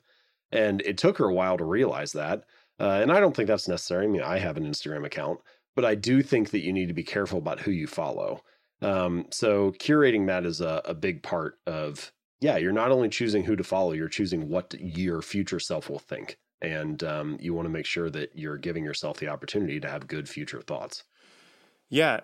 And 0.52 0.82
it 0.82 0.98
took 0.98 1.18
her 1.20 1.26
a 1.26 1.34
while 1.34 1.58
to 1.58 1.66
realize 1.66 2.14
that 2.14 2.46
uh, 2.84 3.00
and 3.02 3.14
I 3.14 3.22
don't 3.22 3.34
think 3.34 3.48
that's 3.48 3.70
necessary. 3.70 4.04
I 4.04 4.10
mean, 4.10 4.22
I 4.22 4.40
have 4.40 4.58
an 4.58 4.66
Instagram 4.66 5.06
account, 5.06 5.40
but 5.74 5.86
I 5.86 5.96
do 5.96 6.22
think 6.22 6.52
that 6.52 6.60
you 6.60 6.74
need 6.74 6.90
to 6.90 6.94
be 6.94 7.04
careful 7.04 7.40
about 7.40 7.62
who 7.62 7.72
you 7.72 7.88
follow. 7.88 8.44
Um, 8.82 9.28
so 9.32 9.72
curating 9.72 10.28
that 10.28 10.46
is 10.46 10.60
a, 10.60 10.82
a 10.84 10.94
big 10.94 11.24
part 11.24 11.60
of, 11.66 12.12
yeah, 12.42 12.58
you're 12.58 12.74
not 12.74 12.92
only 12.92 13.08
choosing 13.08 13.46
who 13.46 13.56
to 13.56 13.64
follow, 13.64 13.94
you're 13.94 14.10
choosing 14.10 14.50
what 14.50 14.76
your 14.78 15.22
future 15.22 15.62
self 15.62 15.90
will 15.90 15.98
think. 15.98 16.38
And 16.62 17.02
um, 17.06 17.38
you 17.40 17.54
want 17.54 17.68
to 17.68 17.70
make 17.70 17.86
sure 17.86 18.10
that 18.10 18.32
you're 18.36 18.58
giving 18.58 18.84
yourself 18.84 19.18
the 19.18 19.30
opportunity 19.30 19.80
to 19.80 19.90
have 19.90 20.08
good 20.08 20.28
future 20.28 20.62
thoughts. 20.62 21.04
Yeah. 21.90 22.20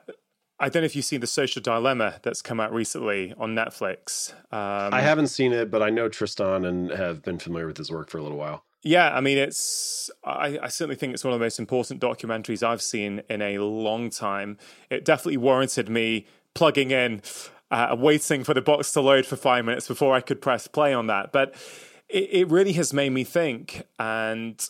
I 0.60 0.68
don't 0.68 0.82
know 0.82 0.88
if 0.88 0.96
you've 0.98 1.06
seen 1.06 1.22
the 1.22 1.28
social 1.28 1.62
dilemma 1.62 2.20
that's 2.22 2.42
come 2.42 2.60
out 2.60 2.74
recently 2.74 3.34
on 3.38 3.56
Netflix. 3.56 4.34
Um, 4.52 4.94
I 4.94 5.00
haven't 5.00 5.28
seen 5.28 5.54
it, 5.54 5.72
but 5.72 5.82
I 5.82 5.90
know 5.90 6.10
Tristan 6.10 6.66
and 6.66 6.92
have 6.92 7.24
been 7.24 7.40
familiar 7.40 7.68
with 7.68 7.78
his 7.78 7.90
work 7.90 8.10
for 8.10 8.18
a 8.18 8.22
little 8.22 8.38
while. 8.38 8.66
Yeah, 8.82 9.14
I 9.14 9.20
mean, 9.20 9.38
it's. 9.38 10.10
I, 10.24 10.58
I, 10.64 10.68
certainly 10.70 10.96
think 10.96 11.14
it's 11.14 11.24
one 11.24 11.34
of 11.34 11.40
the 11.40 11.46
most 11.46 11.60
important 11.60 12.02
documentaries 12.02 12.64
I've 12.64 12.82
seen 12.82 13.22
in 13.30 13.42
a 13.42 13.58
long 13.60 14.10
time. 14.10 14.58
It 14.90 15.04
definitely 15.04 15.38
warranted 15.38 15.90
me 15.90 16.28
plugging 16.54 16.92
in, 16.92 17.22
uh, 17.72 17.96
waiting 18.00 18.44
for 18.46 18.54
the 18.54 18.62
box 18.62 18.94
to 18.94 19.02
load 19.02 19.26
for 19.26 19.36
five 19.36 19.66
minutes 19.66 19.88
before 19.88 20.16
I 20.16 20.22
could 20.22 20.42
press 20.42 20.68
play 20.68 20.94
on 20.94 21.08
that. 21.08 21.34
But 21.34 21.56
it, 22.08 22.30
it 22.32 22.50
really 22.50 22.72
has 22.74 22.94
made 22.94 23.10
me 23.10 23.26
think, 23.26 23.86
and 24.00 24.70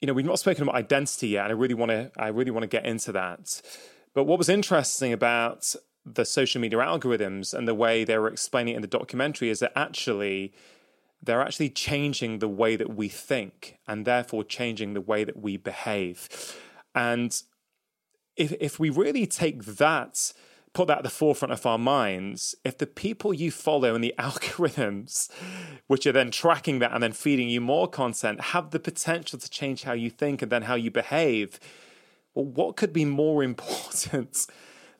you 0.00 0.06
know, 0.06 0.14
we've 0.14 0.24
not 0.24 0.38
spoken 0.38 0.62
about 0.62 0.74
identity 0.74 1.28
yet, 1.28 1.44
and 1.44 1.52
I 1.52 1.56
really 1.56 1.74
want 1.74 1.90
to. 1.90 2.10
I 2.16 2.28
really 2.28 2.50
want 2.50 2.62
to 2.62 2.68
get 2.68 2.86
into 2.86 3.12
that. 3.12 3.60
But 4.14 4.24
what 4.24 4.38
was 4.38 4.48
interesting 4.48 5.12
about 5.12 5.74
the 6.06 6.24
social 6.24 6.62
media 6.62 6.78
algorithms 6.78 7.52
and 7.52 7.68
the 7.68 7.74
way 7.74 8.04
they 8.04 8.16
were 8.16 8.28
explaining 8.28 8.72
it 8.72 8.76
in 8.76 8.82
the 8.82 8.88
documentary 8.88 9.50
is 9.50 9.58
that 9.58 9.72
actually 9.76 10.54
they're 11.26 11.42
actually 11.42 11.70
changing 11.70 12.38
the 12.38 12.48
way 12.48 12.76
that 12.76 12.94
we 12.94 13.08
think 13.08 13.78
and 13.86 14.04
therefore 14.04 14.44
changing 14.44 14.94
the 14.94 15.00
way 15.00 15.24
that 15.24 15.36
we 15.36 15.56
behave. 15.56 16.28
And 16.94 17.40
if, 18.36 18.52
if 18.60 18.78
we 18.78 18.90
really 18.90 19.26
take 19.26 19.64
that, 19.64 20.32
put 20.72 20.88
that 20.88 20.98
at 20.98 21.04
the 21.04 21.10
forefront 21.10 21.52
of 21.52 21.66
our 21.66 21.78
minds, 21.78 22.54
if 22.64 22.78
the 22.78 22.86
people 22.86 23.34
you 23.34 23.50
follow 23.50 23.94
and 23.94 24.04
the 24.04 24.14
algorithms, 24.18 25.30
which 25.86 26.06
are 26.06 26.12
then 26.12 26.30
tracking 26.30 26.78
that 26.78 26.92
and 26.92 27.02
then 27.02 27.12
feeding 27.12 27.48
you 27.48 27.60
more 27.60 27.88
content, 27.88 28.40
have 28.40 28.70
the 28.70 28.80
potential 28.80 29.38
to 29.38 29.50
change 29.50 29.82
how 29.82 29.92
you 29.92 30.10
think 30.10 30.42
and 30.42 30.52
then 30.52 30.62
how 30.62 30.74
you 30.74 30.90
behave, 30.90 31.58
well, 32.34 32.44
what 32.44 32.76
could 32.76 32.92
be 32.92 33.04
more 33.04 33.42
important 33.50 34.46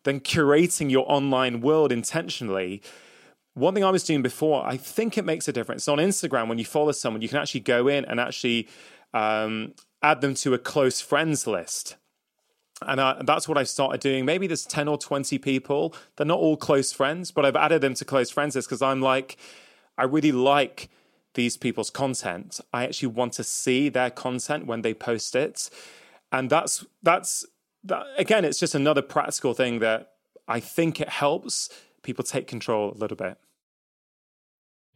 than 0.03 0.21
curating 0.21 0.91
your 0.91 1.11
online 1.11 1.61
world 1.61 1.93
intentionally? 1.93 2.83
One 3.57 3.73
thing 3.73 3.85
I 3.85 3.91
was 3.91 4.05
doing 4.05 4.21
before, 4.21 4.67
I 4.67 4.77
think 4.77 5.17
it 5.17 5.25
makes 5.25 5.49
a 5.49 5.53
difference. 5.53 5.89
On 5.89 5.97
Instagram, 5.97 6.47
when 6.49 6.59
you 6.59 6.67
follow 6.67 6.93
someone, 6.93 7.23
you 7.23 7.29
can 7.29 7.39
actually 7.39 7.61
go 7.61 7.89
in 7.89 8.05
and 8.05 8.21
actually 8.21 8.69
um, 9.15 9.73
add 10.03 10.21
them 10.21 10.35
to 10.35 10.53
a 10.53 10.59
close 10.59 11.01
friends 11.01 11.47
list. 11.47 11.97
And 12.83 13.01
uh, 13.01 13.23
that's 13.25 13.49
what 13.49 13.57
I 13.57 13.63
started 13.63 14.03
doing. 14.03 14.27
Maybe 14.27 14.47
there's 14.47 14.67
10 14.67 14.89
or 14.89 14.99
20 14.99 15.39
people. 15.39 15.95
They're 16.17 16.27
not 16.27 16.39
all 16.39 16.59
close 16.59 16.93
friends, 16.93 17.31
but 17.31 17.47
I've 17.47 17.57
added 17.57 17.81
them 17.81 17.95
to 17.95 18.05
close 18.05 18.31
friends 18.31 18.57
list 18.57 18.69
because 18.69 18.83
I'm 18.83 19.01
like, 19.01 19.39
I 19.97 20.05
really 20.05 20.33
like 20.33 20.91
these 21.33 21.57
people's 21.57 21.89
content. 21.89 22.61
I 22.75 22.85
actually 22.85 23.09
want 23.09 23.33
to 23.35 23.45
see 23.45 23.89
their 23.89 24.11
content 24.11 24.67
when 24.67 24.83
they 24.83 24.93
post 24.93 25.35
it. 25.35 25.71
And 26.31 26.51
that's, 26.51 26.85
that's, 27.03 27.47
that, 27.85 28.05
again, 28.19 28.45
it's 28.45 28.61
just 28.61 28.75
another 28.75 29.01
practical 29.01 29.55
thing 29.55 29.79
that 29.79 30.13
I 30.47 30.61
think 30.61 31.01
it 31.01 31.09
helps 31.09 31.71
people 32.03 32.23
take 32.23 32.47
control 32.47 32.93
a 32.93 32.99
little 32.99 33.17
bit. 33.17 33.39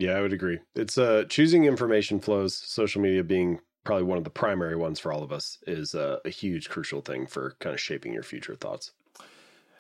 Yeah, 0.01 0.12
I 0.12 0.22
would 0.22 0.32
agree. 0.32 0.59
It's 0.74 0.96
uh 0.96 1.24
choosing 1.28 1.64
information 1.64 2.20
flows, 2.20 2.57
social 2.57 3.03
media 3.03 3.22
being 3.22 3.61
probably 3.84 4.05
one 4.05 4.18
of 4.18 4.24
the 4.24 4.30
primary 4.30 4.76
ones 4.76 4.98
for 4.98 5.12
all 5.12 5.22
of 5.22 5.30
us 5.30 5.59
is 5.66 5.94
a, 5.94 6.18
a 6.24 6.30
huge 6.30 6.68
crucial 6.68 7.03
thing 7.03 7.26
for 7.26 7.55
kind 7.61 7.74
of 7.74 7.80
shaping 7.80 8.12
your 8.12 8.22
future 8.22 8.55
thoughts. 8.55 8.92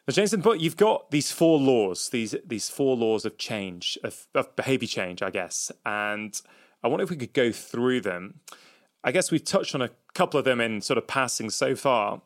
Now, 0.06 0.12
Jason, 0.12 0.40
but 0.40 0.60
you've 0.60 0.76
got 0.76 1.10
these 1.10 1.32
four 1.32 1.58
laws, 1.58 2.10
these 2.10 2.34
these 2.46 2.68
four 2.68 2.96
laws 2.96 3.24
of 3.24 3.38
change, 3.38 3.98
of, 4.04 4.26
of 4.34 4.54
behavior 4.56 4.88
change, 4.88 5.22
I 5.22 5.30
guess. 5.30 5.72
And 5.86 6.38
I 6.82 6.88
wonder 6.88 7.04
if 7.04 7.10
we 7.10 7.16
could 7.16 7.32
go 7.32 7.50
through 7.50 8.02
them. 8.02 8.40
I 9.02 9.12
guess 9.12 9.30
we've 9.30 9.44
touched 9.44 9.74
on 9.74 9.80
a 9.80 9.90
couple 10.12 10.38
of 10.38 10.44
them 10.44 10.60
in 10.60 10.82
sort 10.82 10.98
of 10.98 11.06
passing 11.06 11.48
so 11.48 11.74
far. 11.74 12.20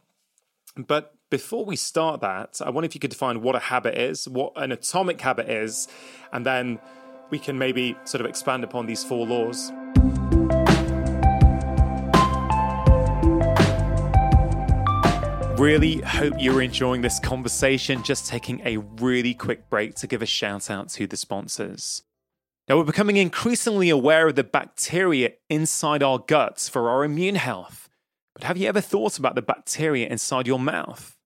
But 0.77 1.15
before 1.31 1.65
we 1.65 1.77
start 1.77 2.21
that, 2.23 2.61
I 2.65 2.71
wonder 2.71 2.87
if 2.87 2.95
you 2.95 3.01
could 3.01 3.11
define 3.11 3.43
what 3.43 3.55
a 3.55 3.61
habit 3.61 3.97
is, 3.97 4.29
what 4.29 4.53
an 4.57 4.73
atomic 4.73 5.21
habit 5.21 5.49
is, 5.49 5.87
and 6.33 6.45
then 6.45 6.81
we 7.35 7.39
can 7.41 7.59
maybe 7.59 7.97
sort 8.05 8.21
of 8.21 8.29
expand 8.29 8.63
upon 8.63 8.87
these 8.87 9.03
four 9.03 9.27
laws. 9.27 9.73
Really 15.59 15.97
hope 16.03 16.35
you're 16.39 16.63
enjoying 16.63 17.03
this 17.03 17.19
conversation. 17.19 18.05
Just 18.05 18.29
taking 18.29 18.61
a 18.65 18.77
really 18.77 19.35
quick 19.35 19.69
break 19.69 19.97
to 19.97 20.07
give 20.07 20.23
a 20.23 20.27
shout 20.27 20.71
out 20.71 20.91
to 20.91 21.09
the 21.09 21.17
sponsors. 21.17 22.05
Now, 22.69 22.77
we're 22.77 22.85
becoming 22.85 23.17
increasingly 23.17 23.91
aware 23.91 24.29
of 24.29 24.37
the 24.37 24.45
bacteria 24.45 25.31
inside 25.51 26.05
our 26.05 26.21
guts 26.21 26.69
for 26.69 26.89
our 26.89 27.03
immune 27.03 27.35
health. 27.35 27.89
But 28.35 28.45
have 28.45 28.59
you 28.59 28.69
ever 28.69 28.81
thought 28.81 29.19
about 29.19 29.35
the 29.35 29.43
bacteria 29.43 30.07
inside 30.07 30.47
your 30.47 30.61
mouth? 30.61 31.17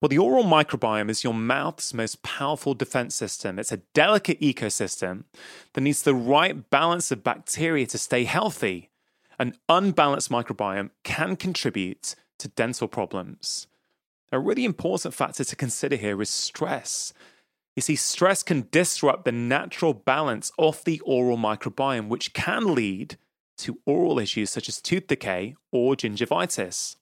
Well, 0.00 0.10
the 0.10 0.18
oral 0.18 0.44
microbiome 0.44 1.08
is 1.08 1.24
your 1.24 1.32
mouth's 1.32 1.94
most 1.94 2.22
powerful 2.22 2.74
defense 2.74 3.14
system. 3.14 3.58
It's 3.58 3.72
a 3.72 3.78
delicate 3.94 4.38
ecosystem 4.40 5.24
that 5.72 5.80
needs 5.80 6.02
the 6.02 6.14
right 6.14 6.68
balance 6.68 7.10
of 7.10 7.24
bacteria 7.24 7.86
to 7.86 7.98
stay 7.98 8.24
healthy. 8.24 8.90
An 9.38 9.56
unbalanced 9.70 10.30
microbiome 10.30 10.90
can 11.02 11.34
contribute 11.34 12.14
to 12.38 12.48
dental 12.48 12.88
problems. 12.88 13.68
A 14.30 14.38
really 14.38 14.66
important 14.66 15.14
factor 15.14 15.44
to 15.44 15.56
consider 15.56 15.96
here 15.96 16.20
is 16.20 16.28
stress. 16.28 17.14
You 17.74 17.80
see, 17.80 17.96
stress 17.96 18.42
can 18.42 18.68
disrupt 18.70 19.24
the 19.24 19.32
natural 19.32 19.94
balance 19.94 20.52
of 20.58 20.84
the 20.84 21.00
oral 21.00 21.38
microbiome, 21.38 22.08
which 22.08 22.34
can 22.34 22.74
lead 22.74 23.16
to 23.58 23.78
oral 23.86 24.18
issues 24.18 24.50
such 24.50 24.68
as 24.68 24.82
tooth 24.82 25.06
decay 25.06 25.54
or 25.72 25.94
gingivitis. 25.94 26.96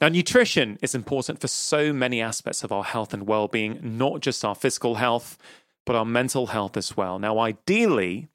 Now, 0.00 0.08
nutrition 0.08 0.78
is 0.82 0.94
important 0.94 1.40
for 1.40 1.48
so 1.48 1.92
many 1.92 2.20
aspects 2.20 2.64
of 2.64 2.72
our 2.72 2.84
health 2.84 3.14
and 3.14 3.26
well 3.26 3.48
being, 3.48 3.78
not 3.82 4.20
just 4.20 4.44
our 4.44 4.54
physical 4.54 4.96
health, 4.96 5.38
but 5.86 5.96
our 5.96 6.04
mental 6.04 6.48
health 6.48 6.76
as 6.76 6.94
well. 6.96 7.18
Now, 7.18 7.38
ideally, 7.38 8.28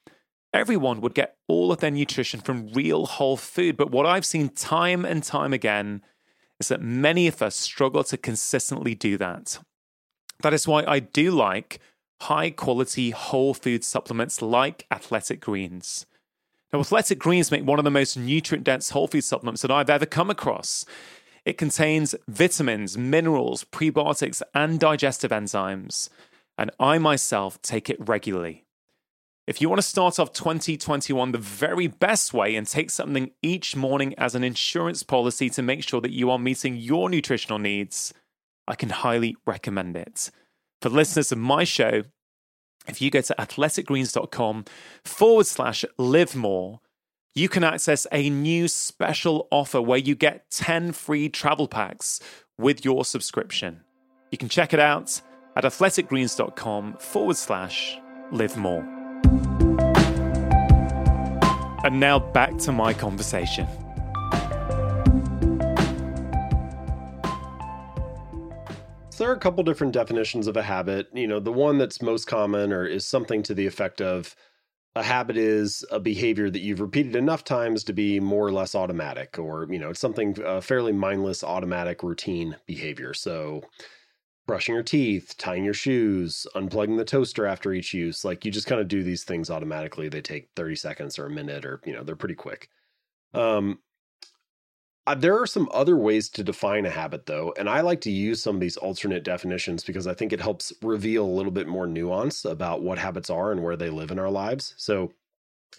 everyone 0.53 1.01
would 1.01 1.13
get 1.13 1.35
all 1.47 1.71
of 1.71 1.79
their 1.79 1.91
nutrition 1.91 2.39
from 2.39 2.71
real 2.73 3.05
whole 3.05 3.37
food. 3.37 3.77
But 3.77 3.91
what 3.91 4.05
I've 4.05 4.25
seen 4.25 4.49
time 4.49 5.05
and 5.05 5.23
time 5.23 5.53
again 5.53 6.01
is 6.59 6.67
that 6.67 6.81
many 6.81 7.27
of 7.27 7.41
us 7.41 7.55
struggle 7.55 8.03
to 8.05 8.17
consistently 8.17 8.95
do 8.95 9.17
that. 9.17 9.59
That 10.41 10.53
is 10.53 10.67
why 10.67 10.83
I 10.87 10.99
do 10.99 11.31
like 11.31 11.79
high 12.21 12.51
quality 12.51 13.11
whole 13.11 13.53
food 13.53 13.83
supplements 13.83 14.41
like 14.41 14.85
Athletic 14.91 15.39
Greens. 15.39 16.05
Now, 16.71 16.79
Athletic 16.79 17.19
Greens 17.19 17.51
make 17.51 17.65
one 17.65 17.79
of 17.79 17.85
the 17.85 17.91
most 17.91 18.15
nutrient 18.15 18.63
dense 18.63 18.91
whole 18.91 19.07
food 19.07 19.23
supplements 19.23 19.61
that 19.61 19.71
I've 19.71 19.89
ever 19.89 20.05
come 20.05 20.29
across. 20.29 20.85
It 21.45 21.57
contains 21.57 22.15
vitamins, 22.27 22.97
minerals, 22.97 23.63
prebiotics, 23.63 24.41
and 24.53 24.79
digestive 24.79 25.31
enzymes, 25.31 26.09
and 26.57 26.69
I 26.79 26.97
myself 26.99 27.61
take 27.61 27.89
it 27.89 27.97
regularly. 27.99 28.65
If 29.47 29.59
you 29.59 29.69
want 29.69 29.79
to 29.79 29.87
start 29.87 30.19
off 30.19 30.33
2021 30.33 31.31
the 31.31 31.37
very 31.37 31.87
best 31.87 32.33
way 32.33 32.55
and 32.55 32.67
take 32.67 32.91
something 32.91 33.31
each 33.41 33.75
morning 33.75 34.13
as 34.17 34.35
an 34.35 34.43
insurance 34.43 35.01
policy 35.01 35.49
to 35.49 35.63
make 35.63 35.83
sure 35.83 35.99
that 36.01 36.11
you 36.11 36.29
are 36.29 36.37
meeting 36.37 36.77
your 36.77 37.09
nutritional 37.09 37.57
needs, 37.57 38.13
I 38.67 38.75
can 38.75 38.89
highly 38.89 39.35
recommend 39.47 39.97
it. 39.97 40.29
For 40.81 40.89
listeners 40.89 41.31
of 41.31 41.39
my 41.39 41.63
show, 41.63 42.03
if 42.87 43.01
you 43.01 43.09
go 43.09 43.21
to 43.21 43.35
athleticgreens.com 43.37 44.65
forward 45.03 45.47
slash 45.47 45.85
live 45.97 46.35
more, 46.35 46.79
you 47.33 47.49
can 47.49 47.63
access 47.63 48.05
a 48.11 48.29
new 48.29 48.67
special 48.67 49.47
offer 49.51 49.81
where 49.81 49.97
you 49.97 50.13
get 50.15 50.51
10 50.51 50.91
free 50.91 51.29
travel 51.29 51.67
packs 51.67 52.19
with 52.59 52.85
your 52.85 53.05
subscription. 53.05 53.81
You 54.31 54.37
can 54.37 54.49
check 54.49 54.73
it 54.73 54.79
out 54.79 55.19
at 55.55 55.63
athleticgreens.com 55.63 56.97
forward 56.99 57.37
slash 57.37 57.97
live 58.31 58.55
more. 58.55 59.00
And 61.83 61.99
now 61.99 62.19
back 62.19 62.57
to 62.59 62.71
my 62.71 62.93
conversation. 62.93 63.67
So 69.09 69.23
there 69.25 69.29
are 69.29 69.35
a 69.35 69.39
couple 69.39 69.63
different 69.63 69.93
definitions 69.93 70.47
of 70.47 70.57
a 70.57 70.63
habit. 70.63 71.07
You 71.13 71.27
know, 71.27 71.39
the 71.39 71.51
one 71.51 71.77
that's 71.77 72.01
most 72.01 72.25
common 72.25 72.71
or 72.71 72.85
is 72.85 73.05
something 73.05 73.43
to 73.43 73.53
the 73.53 73.67
effect 73.67 74.01
of 74.01 74.35
a 74.95 75.03
habit 75.03 75.37
is 75.37 75.85
a 75.91 75.99
behavior 75.99 76.49
that 76.49 76.61
you've 76.61 76.81
repeated 76.81 77.15
enough 77.15 77.43
times 77.43 77.83
to 77.85 77.93
be 77.93 78.19
more 78.19 78.45
or 78.45 78.51
less 78.51 78.75
automatic 78.75 79.39
or 79.39 79.67
you 79.69 79.79
know 79.79 79.91
it's 79.91 79.99
something 79.99 80.35
uh, 80.43 80.59
fairly 80.59 80.91
mindless 80.91 81.43
automatic 81.43 82.03
routine 82.03 82.57
behavior 82.65 83.13
so 83.13 83.61
brushing 84.47 84.73
your 84.75 84.83
teeth 84.83 85.35
tying 85.37 85.63
your 85.63 85.73
shoes 85.73 86.45
unplugging 86.55 86.97
the 86.97 87.05
toaster 87.05 87.45
after 87.45 87.73
each 87.73 87.93
use 87.93 88.25
like 88.25 88.43
you 88.43 88.51
just 88.51 88.67
kind 88.67 88.81
of 88.81 88.87
do 88.87 89.03
these 89.03 89.23
things 89.23 89.49
automatically 89.49 90.09
they 90.09 90.21
take 90.21 90.49
30 90.55 90.75
seconds 90.75 91.19
or 91.19 91.25
a 91.25 91.29
minute 91.29 91.65
or 91.65 91.81
you 91.85 91.93
know 91.93 92.03
they're 92.03 92.15
pretty 92.15 92.35
quick 92.35 92.69
um 93.33 93.79
there 95.17 95.39
are 95.39 95.47
some 95.47 95.67
other 95.73 95.97
ways 95.97 96.29
to 96.29 96.43
define 96.43 96.85
a 96.85 96.89
habit, 96.89 97.25
though, 97.25 97.53
and 97.57 97.69
I 97.69 97.81
like 97.81 98.01
to 98.01 98.11
use 98.11 98.41
some 98.41 98.55
of 98.55 98.61
these 98.61 98.77
alternate 98.77 99.23
definitions 99.23 99.83
because 99.83 100.07
I 100.07 100.13
think 100.13 100.31
it 100.31 100.39
helps 100.39 100.71
reveal 100.81 101.25
a 101.25 101.27
little 101.27 101.51
bit 101.51 101.67
more 101.67 101.87
nuance 101.87 102.45
about 102.45 102.83
what 102.83 102.99
habits 102.99 103.29
are 103.29 103.51
and 103.51 103.63
where 103.63 103.75
they 103.75 103.89
live 103.89 104.11
in 104.11 104.19
our 104.19 104.29
lives. 104.29 104.73
So, 104.77 105.11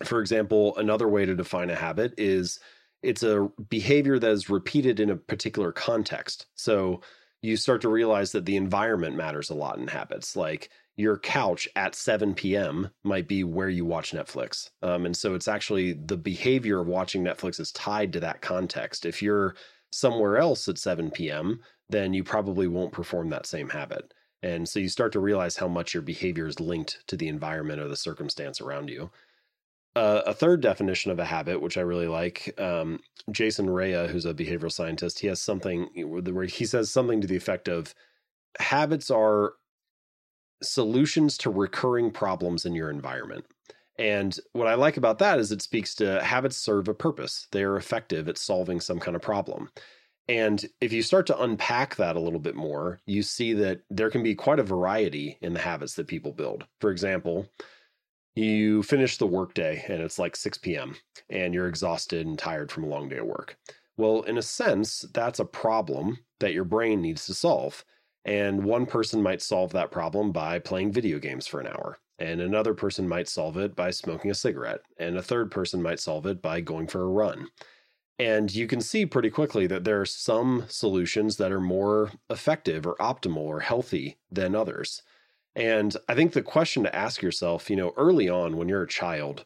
for 0.05 0.21
example, 0.21 0.77
another 0.77 1.09
way 1.09 1.25
to 1.25 1.37
define 1.37 1.71
a 1.71 1.77
habit 1.77 2.15
is 2.19 2.59
it's 3.03 3.23
a 3.23 3.49
behavior 3.69 4.19
that 4.19 4.31
is 4.31 4.51
repeated 4.51 5.01
in 5.01 5.11
a 5.11 5.17
particular 5.17 5.73
context. 5.73 6.47
So, 6.55 7.01
you 7.43 7.57
start 7.57 7.81
to 7.83 7.89
realize 7.89 8.33
that 8.33 8.47
the 8.47 8.57
environment 8.57 9.17
matters 9.17 9.51
a 9.51 9.55
lot 9.55 9.79
in 9.79 9.89
habits. 9.89 10.37
Like 10.37 10.71
your 10.97 11.19
couch 11.19 11.69
at 11.75 11.95
7 11.95 12.35
p.m. 12.35 12.91
might 13.03 13.27
be 13.27 13.45
where 13.45 13.69
you 13.69 13.85
watch 13.85 14.13
Netflix. 14.13 14.71
Um, 14.83 15.07
and 15.07 15.17
so 15.17 15.35
it's 15.35 15.49
actually 15.49 15.95
the 15.95 16.17
behavior 16.17 16.81
of 16.81 16.87
watching 16.87 17.25
Netflix 17.25 17.59
is 17.59 17.73
tied 17.73 18.13
to 18.13 18.21
that 18.21 18.43
context. 18.43 19.05
If 19.05 19.21
you're 19.21 19.57
somewhere 19.91 20.39
else 20.39 20.69
at 20.69 20.79
7 20.79 21.11
p.m., 21.11 21.61
then 21.91 22.15
you 22.15 22.23
probably 22.23 22.69
won't 22.69 22.93
perform 22.93 23.31
that 23.31 23.47
same 23.47 23.69
habit. 23.69 24.15
And 24.43 24.69
so 24.69 24.81
you 24.81 24.89
start 24.89 25.13
to 25.13 25.21
realize 25.21 25.57
how 25.57 25.69
much 25.69 25.95
your 25.95 26.03
behavior 26.03 26.47
is 26.47 26.61
linked 26.61 27.05
to 27.09 27.17
the 27.17 27.29
environment 27.29 27.81
or 27.81 27.89
the 27.89 27.97
circumstance 27.97 28.61
around 28.61 28.89
you. 28.89 29.11
Uh, 29.95 30.23
a 30.27 30.33
third 30.33 30.63
definition 30.63 31.11
of 31.11 31.19
a 31.19 31.25
habit, 31.25 31.61
which 31.61 31.77
I 31.77 31.83
really 31.83 32.09
like, 32.09 32.55
um, 32.59 33.01
Jason 33.31 33.67
Hreha, 33.67 34.09
who's 34.09 34.25
a 34.25 34.33
behavioral 34.33 34.73
scientist, 34.73 35.19
he 35.19 35.27
has 35.27 35.43
something 35.43 35.89
where 35.95 36.45
he 36.45 36.65
says 36.65 36.91
something 36.91 37.21
to 37.21 37.27
the 37.27 37.37
effect 37.37 37.69
of 37.69 37.95
habits 38.59 39.11
are 39.11 39.55
solutions 40.63 41.37
to 41.39 41.51
recurring 41.51 42.11
problems 42.11 42.65
in 42.65 42.75
your 42.75 42.91
environment. 42.91 43.45
And 43.99 44.39
what 44.53 44.69
I 44.69 44.75
like 44.75 44.97
about 44.97 45.19
that 45.19 45.39
is 45.39 45.53
it 45.53 45.61
speaks 45.61 45.95
to 45.97 46.23
habits 46.23 46.57
serve 46.57 46.89
a 46.89 46.95
purpose. 46.95 47.47
They 47.53 47.63
are 47.63 47.77
effective 47.77 48.29
at 48.29 48.39
solving 48.39 48.81
some 48.81 48.99
kind 48.99 49.15
of 49.15 49.23
problem. 49.23 49.71
And 50.29 50.65
if 50.81 50.93
you 50.93 51.03
start 51.03 51.27
to 51.27 51.43
unpack 51.43 51.97
that 51.97 52.17
a 52.17 52.21
little 52.21 52.39
bit 52.39 52.55
more, 52.55 53.01
you 53.07 53.23
see 53.23 53.53
that 53.55 53.83
there 53.91 54.11
can 54.11 54.23
be 54.23 54.35
quite 54.35 54.61
a 54.61 54.65
variety 54.65 55.37
in 55.43 55.53
the 55.53 55.61
habits 55.61 55.95
that 55.95 56.07
people 56.07 56.33
build. 56.33 56.65
For 56.81 56.91
example, 56.91 57.49
you 58.35 58.83
finish 58.83 59.19
the 59.19 59.27
workday 59.27 59.85
and 59.89 60.01
it's 60.01 60.19
like 60.19 60.37
6 60.37 60.59
p.m. 60.59 60.97
and 61.29 61.53
you're 61.53 61.69
exhausted 61.69 62.27
and 62.27 62.39
tired 62.39 62.71
from 62.71 62.85
a 62.85 62.89
long 62.89 63.09
day 63.09 63.19
of 63.19 63.27
work. 63.27 63.57
Well, 63.97 64.23
in 64.23 64.39
a 64.39 64.43
sense, 64.43 65.05
that's 65.13 65.39
a 65.39 65.45
problem 65.45 66.19
that 66.41 66.55
your 66.55 66.65
brain 66.65 67.03
needs 67.03 67.27
to 67.27 67.35
solve. 67.35 67.85
And 68.25 68.65
one 68.65 68.87
person 68.87 69.23
might 69.23 69.43
solve 69.43 69.73
that 69.73 69.91
problem 69.91 70.33
by 70.33 70.59
playing 70.61 70.93
video 70.93 71.19
games 71.19 71.47
for 71.47 71.61
an 71.61 71.67
hour. 71.67 71.99
And 72.19 72.41
another 72.41 72.73
person 72.73 73.09
might 73.09 73.29
solve 73.29 73.57
it 73.57 73.75
by 73.75 73.91
smoking 73.91 74.31
a 74.31 74.35
cigarette. 74.35 74.81
And 74.97 75.17
a 75.17 75.23
third 75.23 75.51
person 75.51 75.83
might 75.83 76.01
solve 76.01 76.27
it 76.27 76.41
by 76.41 76.61
going 76.61 76.87
for 76.87 77.03
a 77.03 77.09
run. 77.09 77.49
And 78.19 78.55
you 78.55 78.67
can 78.67 78.81
see 78.81 79.05
pretty 79.07 79.31
quickly 79.31 79.67
that 79.67 79.85
there 79.85 80.01
are 80.01 80.07
some 80.07 80.65
solutions 80.69 81.37
that 81.39 81.51
are 81.51 81.61
more 81.61 82.13
effective 82.31 82.87
or 82.87 82.95
optimal 82.97 83.39
or 83.39 83.61
healthy 83.61 84.19
than 84.31 84.55
others. 84.55 85.03
And 85.55 85.97
I 86.09 86.15
think 86.15 86.33
the 86.33 86.43
question 86.43 86.83
to 86.85 86.97
ask 86.97 87.21
yourself, 87.21 87.69
you 87.69 87.77
know, 87.77 87.93
early 87.97 88.29
on 88.29 88.57
when 88.57 88.69
you're 88.69 88.83
a 88.83 88.89
child, 88.89 89.45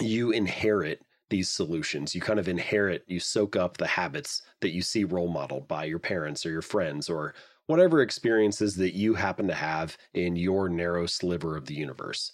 you 0.00 0.30
inherit 0.30 1.02
these 1.30 1.48
solutions. 1.48 2.14
You 2.14 2.20
kind 2.20 2.38
of 2.38 2.48
inherit, 2.48 3.04
you 3.06 3.20
soak 3.20 3.56
up 3.56 3.76
the 3.76 3.86
habits 3.86 4.42
that 4.60 4.72
you 4.72 4.82
see 4.82 5.04
role 5.04 5.28
modeled 5.28 5.68
by 5.68 5.84
your 5.84 5.98
parents 5.98 6.44
or 6.44 6.50
your 6.50 6.62
friends 6.62 7.08
or 7.08 7.34
whatever 7.66 8.02
experiences 8.02 8.76
that 8.76 8.94
you 8.94 9.14
happen 9.14 9.46
to 9.46 9.54
have 9.54 9.96
in 10.14 10.36
your 10.36 10.68
narrow 10.68 11.06
sliver 11.06 11.56
of 11.56 11.66
the 11.66 11.74
universe. 11.74 12.32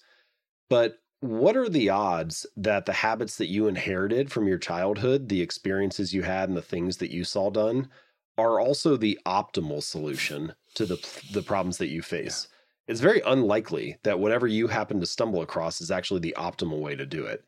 But 0.70 0.98
what 1.20 1.56
are 1.56 1.68
the 1.68 1.90
odds 1.90 2.46
that 2.56 2.86
the 2.86 2.92
habits 2.92 3.36
that 3.36 3.48
you 3.48 3.66
inherited 3.66 4.30
from 4.30 4.48
your 4.48 4.58
childhood, 4.58 5.28
the 5.28 5.42
experiences 5.42 6.14
you 6.14 6.22
had, 6.22 6.48
and 6.48 6.56
the 6.56 6.62
things 6.62 6.96
that 6.98 7.10
you 7.10 7.24
saw 7.24 7.50
done 7.50 7.88
are 8.36 8.60
also 8.60 8.96
the 8.96 9.18
optimal 9.26 9.82
solution 9.82 10.54
to 10.74 10.86
the, 10.86 10.96
the 11.32 11.42
problems 11.42 11.78
that 11.78 11.88
you 11.88 12.02
face? 12.02 12.48
Yeah. 12.50 12.57
It's 12.88 13.00
very 13.00 13.20
unlikely 13.20 13.98
that 14.02 14.18
whatever 14.18 14.46
you 14.46 14.66
happen 14.66 14.98
to 15.00 15.06
stumble 15.06 15.42
across 15.42 15.80
is 15.80 15.90
actually 15.90 16.20
the 16.20 16.34
optimal 16.38 16.80
way 16.80 16.96
to 16.96 17.04
do 17.04 17.26
it. 17.26 17.44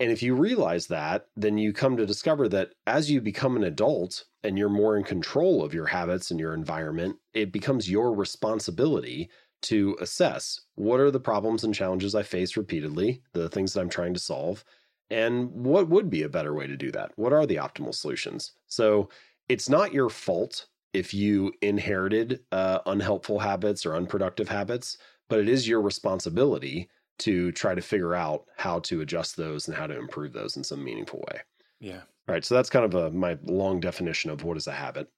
And 0.00 0.10
if 0.10 0.22
you 0.22 0.34
realize 0.34 0.88
that, 0.88 1.26
then 1.36 1.58
you 1.58 1.72
come 1.72 1.96
to 1.96 2.06
discover 2.06 2.48
that 2.48 2.72
as 2.86 3.10
you 3.10 3.20
become 3.20 3.54
an 3.56 3.64
adult 3.64 4.24
and 4.42 4.58
you're 4.58 4.68
more 4.68 4.96
in 4.96 5.04
control 5.04 5.62
of 5.62 5.74
your 5.74 5.86
habits 5.86 6.30
and 6.30 6.40
your 6.40 6.54
environment, 6.54 7.16
it 7.34 7.52
becomes 7.52 7.88
your 7.88 8.14
responsibility 8.14 9.30
to 9.62 9.96
assess 10.00 10.58
what 10.74 11.00
are 11.00 11.10
the 11.10 11.20
problems 11.20 11.64
and 11.64 11.74
challenges 11.74 12.14
I 12.14 12.22
face 12.22 12.56
repeatedly, 12.56 13.22
the 13.34 13.48
things 13.48 13.74
that 13.74 13.82
I'm 13.82 13.90
trying 13.90 14.14
to 14.14 14.20
solve, 14.20 14.64
and 15.10 15.50
what 15.50 15.88
would 15.88 16.08
be 16.08 16.22
a 16.22 16.28
better 16.28 16.54
way 16.54 16.66
to 16.66 16.76
do 16.76 16.90
that? 16.92 17.12
What 17.16 17.32
are 17.32 17.44
the 17.44 17.56
optimal 17.56 17.94
solutions? 17.94 18.52
So 18.66 19.10
it's 19.48 19.68
not 19.68 19.92
your 19.92 20.08
fault 20.08 20.66
if 20.92 21.14
you 21.14 21.52
inherited 21.62 22.40
uh, 22.52 22.80
unhelpful 22.86 23.38
habits 23.38 23.86
or 23.86 23.94
unproductive 23.94 24.48
habits, 24.48 24.98
but 25.28 25.38
it 25.38 25.48
is 25.48 25.68
your 25.68 25.80
responsibility 25.80 26.88
to 27.18 27.52
try 27.52 27.74
to 27.74 27.82
figure 27.82 28.14
out 28.14 28.46
how 28.56 28.80
to 28.80 29.02
adjust 29.02 29.36
those 29.36 29.68
and 29.68 29.76
how 29.76 29.86
to 29.86 29.96
improve 29.96 30.32
those 30.32 30.56
in 30.56 30.64
some 30.64 30.82
meaningful 30.82 31.22
way. 31.30 31.40
Yeah. 31.78 32.00
All 32.28 32.34
right. 32.34 32.44
So 32.44 32.54
that's 32.54 32.70
kind 32.70 32.84
of 32.84 32.94
a, 32.94 33.10
my 33.10 33.38
long 33.44 33.80
definition 33.80 34.30
of 34.30 34.42
what 34.42 34.56
is 34.56 34.66
a 34.66 34.72
habit. 34.72 35.08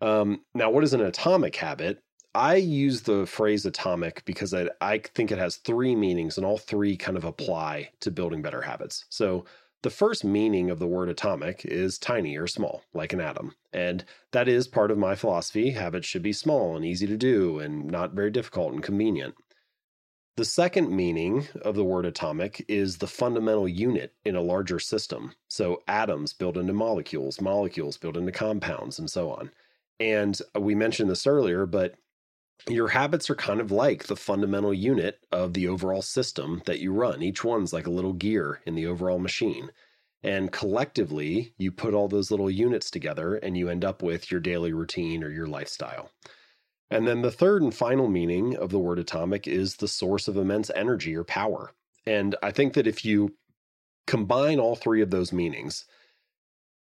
Um, 0.00 0.42
now, 0.54 0.70
what 0.70 0.84
is 0.84 0.94
an 0.94 1.00
atomic 1.00 1.56
habit? 1.56 2.02
I 2.34 2.56
use 2.56 3.02
the 3.02 3.26
phrase 3.26 3.66
atomic 3.66 4.24
because 4.24 4.54
I, 4.54 4.68
I 4.80 4.98
think 4.98 5.32
it 5.32 5.38
has 5.38 5.56
three 5.56 5.96
meanings 5.96 6.36
and 6.36 6.46
all 6.46 6.58
three 6.58 6.96
kind 6.96 7.16
of 7.16 7.24
apply 7.24 7.90
to 8.00 8.10
building 8.10 8.40
better 8.40 8.62
habits. 8.62 9.04
So, 9.08 9.44
the 9.82 9.90
first 9.90 10.24
meaning 10.24 10.70
of 10.70 10.78
the 10.78 10.86
word 10.86 11.08
atomic 11.08 11.64
is 11.64 11.98
tiny 11.98 12.36
or 12.36 12.46
small, 12.46 12.82
like 12.92 13.12
an 13.12 13.20
atom. 13.20 13.54
And 13.72 14.04
that 14.32 14.48
is 14.48 14.68
part 14.68 14.90
of 14.90 14.98
my 14.98 15.14
philosophy. 15.14 15.70
Habits 15.70 16.06
should 16.06 16.22
be 16.22 16.32
small 16.32 16.76
and 16.76 16.84
easy 16.84 17.06
to 17.06 17.16
do 17.16 17.58
and 17.58 17.86
not 17.86 18.12
very 18.12 18.30
difficult 18.30 18.72
and 18.72 18.82
convenient. 18.82 19.34
The 20.36 20.44
second 20.44 20.90
meaning 20.94 21.48
of 21.62 21.74
the 21.74 21.84
word 21.84 22.06
atomic 22.06 22.64
is 22.68 22.98
the 22.98 23.06
fundamental 23.06 23.68
unit 23.68 24.14
in 24.24 24.36
a 24.36 24.42
larger 24.42 24.78
system. 24.78 25.34
So, 25.48 25.82
atoms 25.88 26.32
build 26.32 26.56
into 26.56 26.72
molecules, 26.72 27.40
molecules 27.40 27.98
build 27.98 28.16
into 28.16 28.32
compounds, 28.32 28.98
and 28.98 29.10
so 29.10 29.30
on. 29.30 29.50
And 29.98 30.40
we 30.58 30.74
mentioned 30.74 31.10
this 31.10 31.26
earlier, 31.26 31.66
but 31.66 31.94
your 32.68 32.88
habits 32.88 33.30
are 33.30 33.34
kind 33.34 33.60
of 33.60 33.70
like 33.70 34.04
the 34.04 34.16
fundamental 34.16 34.74
unit 34.74 35.20
of 35.32 35.54
the 35.54 35.68
overall 35.68 36.02
system 36.02 36.62
that 36.66 36.80
you 36.80 36.92
run. 36.92 37.22
Each 37.22 37.44
one's 37.44 37.72
like 37.72 37.86
a 37.86 37.90
little 37.90 38.12
gear 38.12 38.60
in 38.66 38.74
the 38.74 38.86
overall 38.86 39.18
machine. 39.18 39.70
And 40.22 40.52
collectively, 40.52 41.54
you 41.56 41.72
put 41.72 41.94
all 41.94 42.08
those 42.08 42.30
little 42.30 42.50
units 42.50 42.90
together 42.90 43.36
and 43.36 43.56
you 43.56 43.68
end 43.68 43.84
up 43.84 44.02
with 44.02 44.30
your 44.30 44.40
daily 44.40 44.72
routine 44.72 45.24
or 45.24 45.30
your 45.30 45.46
lifestyle. 45.46 46.10
And 46.90 47.06
then 47.06 47.22
the 47.22 47.30
third 47.30 47.62
and 47.62 47.74
final 47.74 48.08
meaning 48.08 48.56
of 48.56 48.70
the 48.70 48.78
word 48.78 48.98
atomic 48.98 49.46
is 49.46 49.76
the 49.76 49.88
source 49.88 50.28
of 50.28 50.36
immense 50.36 50.70
energy 50.74 51.16
or 51.16 51.24
power. 51.24 51.72
And 52.04 52.34
I 52.42 52.50
think 52.50 52.74
that 52.74 52.86
if 52.86 53.04
you 53.04 53.36
combine 54.06 54.58
all 54.58 54.76
three 54.76 55.00
of 55.00 55.10
those 55.10 55.32
meanings, 55.32 55.84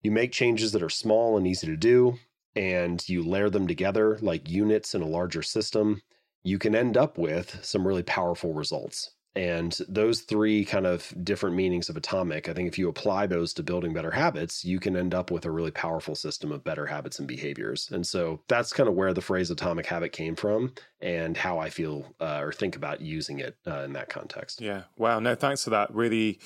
you 0.01 0.11
make 0.11 0.32
changes 0.32 0.72
that 0.72 0.84
are 0.84 0.89
small 0.89 1.38
and 1.38 1.47
easy 1.47 1.68
to 1.68 1.78
do, 1.78 2.18
and 2.55 3.07
you 3.07 3.23
layer 3.23 3.49
them 3.49 3.67
together 3.67 4.17
like 4.21 4.49
units 4.49 4.93
in 4.93 5.01
a 5.01 5.07
larger 5.07 5.41
system, 5.41 6.01
you 6.43 6.59
can 6.59 6.75
end 6.75 6.97
up 6.97 7.17
with 7.17 7.63
some 7.63 7.87
really 7.87 8.03
powerful 8.03 8.53
results. 8.53 9.11
And 9.35 9.75
those 9.89 10.21
three 10.21 10.63
kind 10.63 10.85
of 10.85 11.11
different 11.23 11.55
meanings 11.55 11.89
of 11.89 11.97
atomic, 11.97 12.47
I 12.47 12.53
think 12.53 12.67
if 12.67 12.77
you 12.77 12.87
apply 12.87 13.25
those 13.25 13.51
to 13.55 13.63
building 13.63 13.91
better 13.91 14.11
habits, 14.11 14.63
you 14.63 14.79
can 14.79 14.95
end 14.95 15.15
up 15.15 15.31
with 15.31 15.45
a 15.45 15.51
really 15.51 15.71
powerful 15.71 16.13
system 16.13 16.51
of 16.51 16.63
better 16.63 16.85
habits 16.85 17.17
and 17.17 17.27
behaviors. 17.27 17.89
And 17.91 18.05
so 18.05 18.41
that's 18.47 18.71
kind 18.71 18.87
of 18.87 18.93
where 18.93 19.11
the 19.11 19.21
phrase 19.21 19.49
atomic 19.49 19.87
habit 19.87 20.11
came 20.11 20.35
from 20.35 20.73
and 21.01 21.35
how 21.35 21.57
I 21.57 21.71
feel 21.71 22.13
uh, 22.19 22.41
or 22.43 22.51
think 22.53 22.75
about 22.75 23.01
using 23.01 23.39
it 23.39 23.57
uh, 23.65 23.79
in 23.79 23.93
that 23.93 24.09
context. 24.09 24.61
Yeah. 24.61 24.83
Wow. 24.97 25.19
No, 25.19 25.33
thanks 25.33 25.63
for 25.63 25.71
that. 25.71 25.93
Really, 25.95 26.39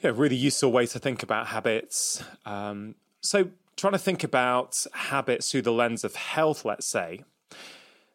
yeah, 0.00 0.12
really 0.14 0.36
useful 0.36 0.70
way 0.70 0.84
to 0.86 0.98
think 0.98 1.22
about 1.22 1.46
habits. 1.46 2.22
Um, 2.44 2.94
so 3.22 3.48
trying 3.76 3.92
to 3.92 3.98
think 3.98 4.24
about 4.24 4.86
habits 4.92 5.50
through 5.50 5.62
the 5.62 5.72
lens 5.72 6.04
of 6.04 6.14
health, 6.14 6.64
let's 6.64 6.86
say, 6.86 7.24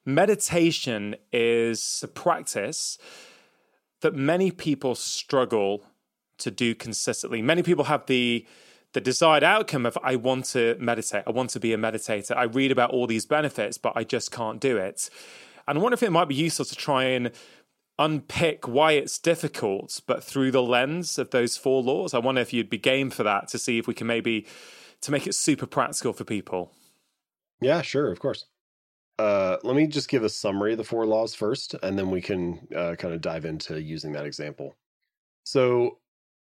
meditation 0.05 1.15
is 1.31 2.01
a 2.03 2.07
practice 2.07 2.97
that 4.01 4.15
many 4.15 4.51
people 4.51 4.95
struggle 4.95 5.83
to 6.37 6.49
do 6.49 6.73
consistently. 6.73 7.41
Many 7.41 7.63
people 7.63 7.85
have 7.85 8.05
the 8.05 8.45
the 8.93 9.01
desired 9.01 9.43
outcome 9.43 9.85
of 9.85 9.99
I 10.03 10.15
want 10.15 10.45
to 10.45 10.75
meditate, 10.79 11.23
I 11.27 11.31
want 11.31 11.51
to 11.51 11.59
be 11.59 11.73
a 11.73 11.77
meditator. 11.77 12.35
I 12.35 12.43
read 12.43 12.71
about 12.71 12.89
all 12.89 13.05
these 13.05 13.25
benefits, 13.25 13.77
but 13.77 13.93
I 13.95 14.03
just 14.03 14.31
can't 14.31 14.59
do 14.59 14.77
it. 14.77 15.11
And 15.67 15.77
I 15.77 15.81
wonder 15.81 15.93
if 15.93 16.01
it 16.01 16.11
might 16.11 16.27
be 16.27 16.33
useful 16.33 16.65
to 16.65 16.75
try 16.75 17.03
and 17.03 17.31
unpick 17.99 18.67
why 18.67 18.93
it's 18.93 19.19
difficult, 19.19 20.01
but 20.07 20.23
through 20.23 20.49
the 20.49 20.63
lens 20.63 21.19
of 21.19 21.29
those 21.29 21.55
four 21.55 21.83
laws. 21.83 22.15
I 22.15 22.19
wonder 22.19 22.41
if 22.41 22.51
you'd 22.51 22.69
be 22.69 22.79
game 22.79 23.11
for 23.11 23.21
that 23.23 23.47
to 23.49 23.59
see 23.59 23.77
if 23.77 23.85
we 23.85 23.93
can 23.93 24.07
maybe 24.07 24.47
to 25.01 25.11
make 25.11 25.27
it 25.27 25.35
super 25.35 25.65
practical 25.65 26.13
for 26.13 26.23
people? 26.23 26.71
Yeah, 27.61 27.81
sure, 27.81 28.11
of 28.11 28.19
course. 28.19 28.45
Uh, 29.17 29.57
let 29.63 29.75
me 29.75 29.85
just 29.85 30.07
give 30.07 30.23
a 30.23 30.29
summary 30.29 30.71
of 30.71 30.77
the 30.77 30.83
four 30.83 31.05
laws 31.05 31.35
first, 31.35 31.75
and 31.83 31.99
then 31.99 32.09
we 32.09 32.21
can 32.21 32.67
uh, 32.75 32.95
kind 32.97 33.13
of 33.13 33.21
dive 33.21 33.43
into 33.43 33.81
using 33.81 34.13
that 34.13 34.25
example. 34.25 34.77
So, 35.43 35.97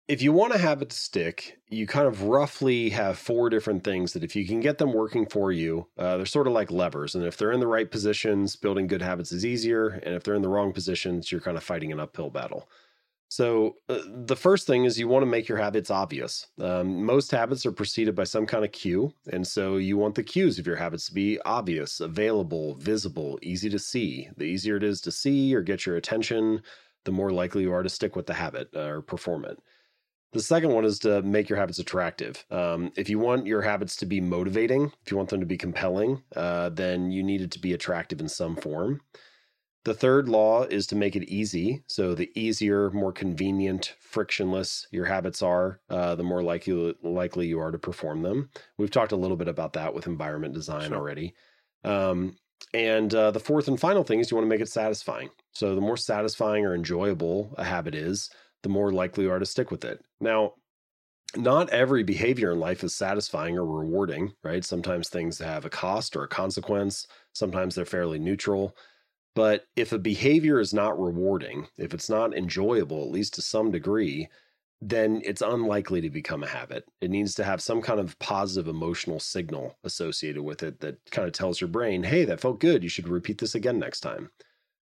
if 0.08 0.22
you 0.22 0.32
want 0.32 0.54
to 0.54 0.60
have 0.60 0.82
it 0.82 0.94
stick, 0.94 1.58
you 1.68 1.86
kind 1.86 2.08
of 2.08 2.24
roughly 2.24 2.90
have 2.92 3.18
four 3.18 3.50
different 3.50 3.84
things 3.84 4.14
that 4.14 4.24
if 4.24 4.36
you 4.36 4.48
can 4.48 4.62
get 4.62 4.78
them 4.78 4.94
working 4.94 5.26
for 5.26 5.52
you, 5.52 5.88
uh, 5.98 6.16
they're 6.16 6.26
sort 6.26 6.48
of 6.48 6.54
like 6.54 6.72
levers. 6.72 7.14
And 7.14 7.26
if 7.26 7.36
they're 7.36 7.52
in 7.52 7.60
the 7.60 7.68
right 7.68 7.90
positions, 7.92 8.56
building 8.56 8.88
good 8.88 9.02
habits 9.02 9.34
is 9.34 9.46
easier. 9.46 10.00
And 10.04 10.16
if 10.16 10.24
they're 10.24 10.36
in 10.36 10.42
the 10.44 10.50
wrong 10.50 10.72
positions, 10.72 11.30
you're 11.30 11.42
kind 11.42 11.58
of 11.58 11.64
fighting 11.64 11.92
an 11.92 12.00
uphill 12.00 12.30
battle. 12.30 12.70
So, 13.30 13.76
uh, 13.90 14.00
the 14.08 14.38
first 14.38 14.68
thing 14.68 14.86
is 14.86 14.98
you 14.98 15.10
want 15.10 15.24
to 15.24 15.28
make 15.28 15.50
your 15.50 15.58
habits 15.58 15.92
obvious. 15.92 16.48
Um, 16.62 17.04
most 17.04 17.30
habits 17.30 17.66
are 17.66 17.74
preceded 17.74 18.16
by 18.16 18.24
some 18.24 18.46
kind 18.46 18.64
of 18.64 18.72
cue. 18.72 19.14
And 19.32 19.46
so, 19.46 19.76
you 19.76 19.98
want 19.98 20.16
the 20.16 20.24
cues 20.24 20.58
of 20.60 20.66
your 20.66 20.78
habits 20.78 21.08
to 21.08 21.14
be 21.14 21.40
obvious, 21.42 22.00
available, 22.00 22.76
visible, 22.76 23.38
easy 23.42 23.70
to 23.70 23.80
see. 23.80 24.30
The 24.38 24.46
easier 24.46 24.78
it 24.78 24.84
is 24.84 25.02
to 25.02 25.12
see 25.12 25.54
or 25.54 25.62
get 25.62 25.86
your 25.86 25.98
attention, 25.98 26.62
the 27.04 27.12
more 27.12 27.32
likely 27.32 27.64
you 27.64 27.74
are 27.74 27.84
to 27.84 27.90
stick 27.90 28.16
with 28.16 28.28
the 28.28 28.34
habit 28.34 28.70
uh, 28.74 28.88
or 28.88 29.02
perform 29.02 29.44
it. 29.44 29.60
The 30.34 30.42
second 30.42 30.72
one 30.74 30.86
is 30.86 31.00
to 31.00 31.22
make 31.22 31.50
your 31.50 31.58
habits 31.58 31.80
attractive. 31.80 32.46
Um, 32.52 32.92
if 32.96 33.10
you 33.10 33.20
want 33.20 33.48
your 33.48 33.62
habits 33.62 33.96
to 33.98 34.06
be 34.06 34.22
motivating, 34.22 34.92
if 35.04 35.12
you 35.12 35.18
want 35.18 35.30
them 35.30 35.40
to 35.40 35.46
be 35.46 35.58
compelling, 35.58 36.24
uh, 36.36 36.70
then 36.70 37.12
you 37.12 37.24
need 37.24 37.42
it 37.42 37.52
to 37.52 37.60
be 37.60 37.74
attractive 37.74 38.20
in 38.20 38.30
some 38.30 38.56
form. 38.56 39.02
The 39.88 39.94
third 39.94 40.28
law 40.28 40.64
is 40.64 40.86
to 40.88 40.98
make 40.98 41.16
it 41.16 41.30
easy. 41.30 41.82
So, 41.88 42.14
the 42.14 42.30
easier, 42.36 42.92
more 42.92 43.14
convenient, 43.14 43.96
frictionless 44.02 44.86
your 44.92 45.06
habits 45.06 45.42
are, 45.42 45.80
uh, 45.90 46.14
the 46.16 46.26
more 46.26 46.44
likely 46.44 46.94
likely 47.02 47.48
you 47.48 47.62
are 47.62 47.72
to 47.72 47.80
perform 47.80 48.22
them. 48.22 48.50
We've 48.78 48.92
talked 48.92 49.14
a 49.14 49.16
little 49.16 49.38
bit 49.38 49.48
about 49.48 49.72
that 49.74 49.94
with 49.94 50.06
environment 50.06 50.54
design 50.54 50.90
sure. 50.90 50.98
already. 50.98 51.36
Um, 51.86 52.36
and 52.74 53.16
uh, 53.16 53.32
the 53.32 53.40
fourth 53.40 53.70
and 53.70 53.80
final 53.80 54.04
thing 54.04 54.20
is 54.20 54.30
you 54.30 54.36
want 54.36 54.44
to 54.44 54.50
make 54.50 54.60
it 54.60 54.68
satisfying. 54.68 55.30
So, 55.54 55.74
the 55.74 55.80
more 55.80 55.96
satisfying 55.96 56.66
or 56.66 56.76
enjoyable 56.76 57.56
a 57.58 57.64
habit 57.64 57.96
is, 57.96 58.30
the 58.64 58.70
more 58.70 58.92
likely 58.92 59.24
you 59.24 59.32
are 59.32 59.40
to 59.40 59.46
stick 59.46 59.72
with 59.72 59.86
it. 59.86 60.04
Now, 60.20 60.56
not 61.38 61.70
every 61.70 62.04
behavior 62.04 62.52
in 62.52 62.60
life 62.60 62.84
is 62.84 62.94
satisfying 62.94 63.58
or 63.58 63.66
rewarding, 63.66 64.34
right? 64.44 64.66
Sometimes 64.66 65.08
things 65.08 65.40
have 65.40 65.64
a 65.64 65.70
cost 65.70 66.18
or 66.18 66.26
a 66.26 66.28
consequence. 66.28 67.08
Sometimes 67.32 67.76
they're 67.76 67.86
fairly 67.86 68.20
neutral. 68.20 68.76
But 69.38 69.68
if 69.76 69.92
a 69.92 70.00
behavior 70.00 70.60
is 70.60 70.74
not 70.74 71.00
rewarding, 71.00 71.68
if 71.78 71.94
it's 71.94 72.10
not 72.10 72.36
enjoyable, 72.36 73.04
at 73.04 73.12
least 73.12 73.36
to 73.36 73.44
some 73.44 73.70
degree, 73.70 74.30
then 74.82 75.22
it's 75.24 75.44
unlikely 75.44 76.02
to 76.02 76.10
become 76.10 76.42
a 76.42 76.48
habit. 76.48 76.86
It 77.02 77.12
needs 77.12 77.36
to 77.36 77.44
have 77.44 77.62
some 77.62 77.84
kind 77.84 78.00
of 78.00 78.18
positive 78.18 78.68
emotional 78.68 79.20
signal 79.20 79.78
associated 79.84 80.42
with 80.42 80.64
it 80.64 80.80
that 80.80 80.98
kind 81.12 81.28
of 81.28 81.36
tells 81.36 81.62
your 81.62 81.68
brain, 81.68 82.02
hey, 82.02 82.26
that 82.26 82.40
felt 82.40 82.60
good. 82.60 82.82
You 82.82 82.90
should 82.90 83.08
repeat 83.08 83.38
this 83.38 83.54
again 83.54 83.78
next 83.78 84.00
time. 84.00 84.32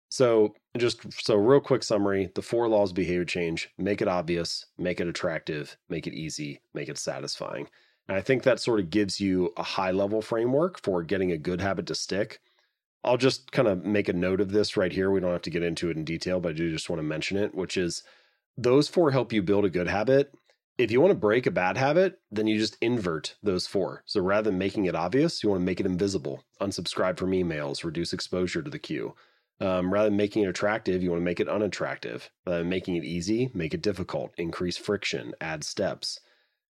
So, 0.07 0.55
just 0.77 1.05
so 1.21 1.35
real 1.35 1.59
quick 1.59 1.83
summary 1.83 2.31
the 2.33 2.41
four 2.41 2.69
laws 2.69 2.91
of 2.91 2.95
behavior 2.95 3.25
change 3.25 3.69
make 3.77 4.01
it 4.01 4.07
obvious, 4.07 4.67
make 4.77 5.01
it 5.01 5.07
attractive, 5.09 5.75
make 5.89 6.07
it 6.07 6.13
easy, 6.13 6.61
make 6.73 6.87
it 6.87 6.97
satisfying. 6.97 7.67
And 8.07 8.17
I 8.17 8.21
think 8.21 8.43
that 8.43 8.61
sort 8.61 8.79
of 8.79 8.89
gives 8.89 9.19
you 9.19 9.51
a 9.57 9.63
high 9.63 9.91
level 9.91 10.21
framework 10.21 10.81
for 10.81 11.03
getting 11.03 11.33
a 11.33 11.37
good 11.37 11.59
habit 11.59 11.87
to 11.87 11.95
stick. 11.95 12.39
I'll 13.05 13.17
just 13.17 13.51
kind 13.51 13.67
of 13.67 13.85
make 13.85 14.09
a 14.09 14.13
note 14.13 14.41
of 14.41 14.51
this 14.51 14.75
right 14.75 14.91
here. 14.91 15.11
We 15.11 15.19
don't 15.19 15.31
have 15.31 15.43
to 15.43 15.51
get 15.51 15.63
into 15.63 15.89
it 15.89 15.97
in 15.97 16.03
detail, 16.03 16.39
but 16.39 16.49
I 16.49 16.53
do 16.53 16.71
just 16.71 16.89
want 16.89 16.99
to 16.99 17.03
mention 17.03 17.37
it, 17.37 17.53
which 17.53 17.77
is 17.77 18.03
those 18.57 18.87
four 18.87 19.11
help 19.11 19.31
you 19.31 19.43
build 19.43 19.63
a 19.63 19.69
good 19.69 19.87
habit. 19.87 20.33
If 20.77 20.91
you 20.91 20.99
want 20.99 21.11
to 21.11 21.19
break 21.19 21.45
a 21.45 21.51
bad 21.51 21.77
habit, 21.77 22.19
then 22.31 22.47
you 22.47 22.57
just 22.57 22.77
invert 22.81 23.35
those 23.41 23.67
four. 23.67 24.03
So 24.05 24.21
rather 24.21 24.49
than 24.49 24.57
making 24.57 24.85
it 24.85 24.95
obvious, 24.95 25.43
you 25.43 25.49
want 25.49 25.61
to 25.61 25.65
make 25.65 25.79
it 25.79 25.85
invisible. 25.85 26.43
Unsubscribe 26.59 27.17
from 27.17 27.31
emails, 27.31 27.83
reduce 27.83 28.11
exposure 28.11 28.61
to 28.61 28.71
the 28.71 28.79
cue. 28.79 29.15
Um, 29.61 29.93
rather 29.93 30.09
than 30.09 30.17
making 30.17 30.43
it 30.43 30.49
attractive, 30.49 31.01
you 31.01 31.11
want 31.11 31.21
to 31.21 31.25
make 31.25 31.39
it 31.39 31.47
unattractive. 31.47 32.29
Rather 32.45 32.59
than 32.59 32.69
making 32.69 32.95
it 32.95 33.05
easy, 33.05 33.51
make 33.53 33.73
it 33.73 33.81
difficult. 33.81 34.33
Increase 34.37 34.75
friction, 34.75 35.33
add 35.39 35.63
steps 35.63 36.19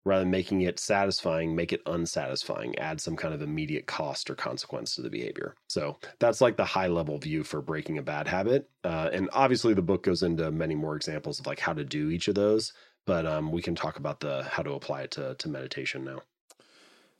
rather 0.08 0.22
than 0.22 0.30
making 0.30 0.62
it 0.62 0.80
satisfying, 0.80 1.54
make 1.54 1.72
it 1.72 1.82
unsatisfying, 1.86 2.76
add 2.78 3.00
some 3.00 3.14
kind 3.14 3.34
of 3.34 3.42
immediate 3.42 3.86
cost 3.86 4.30
or 4.30 4.34
consequence 4.34 4.94
to 4.94 5.02
the 5.02 5.10
behavior. 5.10 5.54
So 5.68 5.98
that's 6.18 6.40
like 6.40 6.56
the 6.56 6.64
high 6.64 6.86
level 6.86 7.18
view 7.18 7.44
for 7.44 7.60
breaking 7.60 7.98
a 7.98 8.02
bad 8.02 8.26
habit. 8.26 8.70
Uh, 8.82 9.10
and 9.12 9.28
obviously, 9.32 9.74
the 9.74 9.82
book 9.82 10.02
goes 10.02 10.22
into 10.22 10.50
many 10.50 10.74
more 10.74 10.96
examples 10.96 11.38
of 11.38 11.46
like 11.46 11.60
how 11.60 11.74
to 11.74 11.84
do 11.84 12.10
each 12.10 12.26
of 12.26 12.34
those, 12.34 12.72
but 13.06 13.26
um, 13.26 13.52
we 13.52 13.60
can 13.60 13.74
talk 13.74 13.98
about 13.98 14.20
the 14.20 14.44
how 14.44 14.62
to 14.62 14.72
apply 14.72 15.02
it 15.02 15.10
to, 15.12 15.34
to 15.34 15.48
meditation 15.48 16.04
now. 16.04 16.22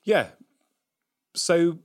Yeah. 0.03 0.29
So 1.35 1.79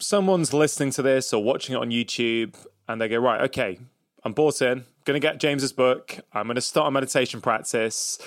someone's 0.00 0.54
listening 0.54 0.90
to 0.92 1.02
this 1.02 1.32
or 1.34 1.44
watching 1.44 1.74
it 1.74 1.78
on 1.78 1.90
YouTube 1.90 2.54
and 2.88 3.00
they 3.00 3.08
go, 3.08 3.18
right, 3.18 3.42
okay, 3.42 3.78
I'm 4.24 4.32
bought 4.32 4.62
in, 4.62 4.84
going 5.04 5.20
to 5.20 5.26
get 5.26 5.38
James's 5.38 5.72
book, 5.72 6.18
I'm 6.32 6.46
going 6.46 6.54
to 6.54 6.62
start 6.62 6.88
a 6.88 6.90
meditation 6.90 7.42
practice 7.42 8.18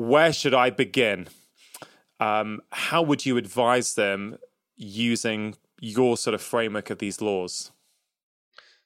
where 0.00 0.32
should 0.32 0.54
I 0.54 0.70
begin? 0.70 1.28
Um, 2.20 2.62
how 2.72 3.02
would 3.02 3.26
you 3.26 3.36
advise 3.36 3.94
them 3.94 4.38
using 4.76 5.56
your 5.78 6.16
sort 6.16 6.32
of 6.34 6.40
framework 6.40 6.88
of 6.88 6.98
these 6.98 7.20
laws? 7.20 7.70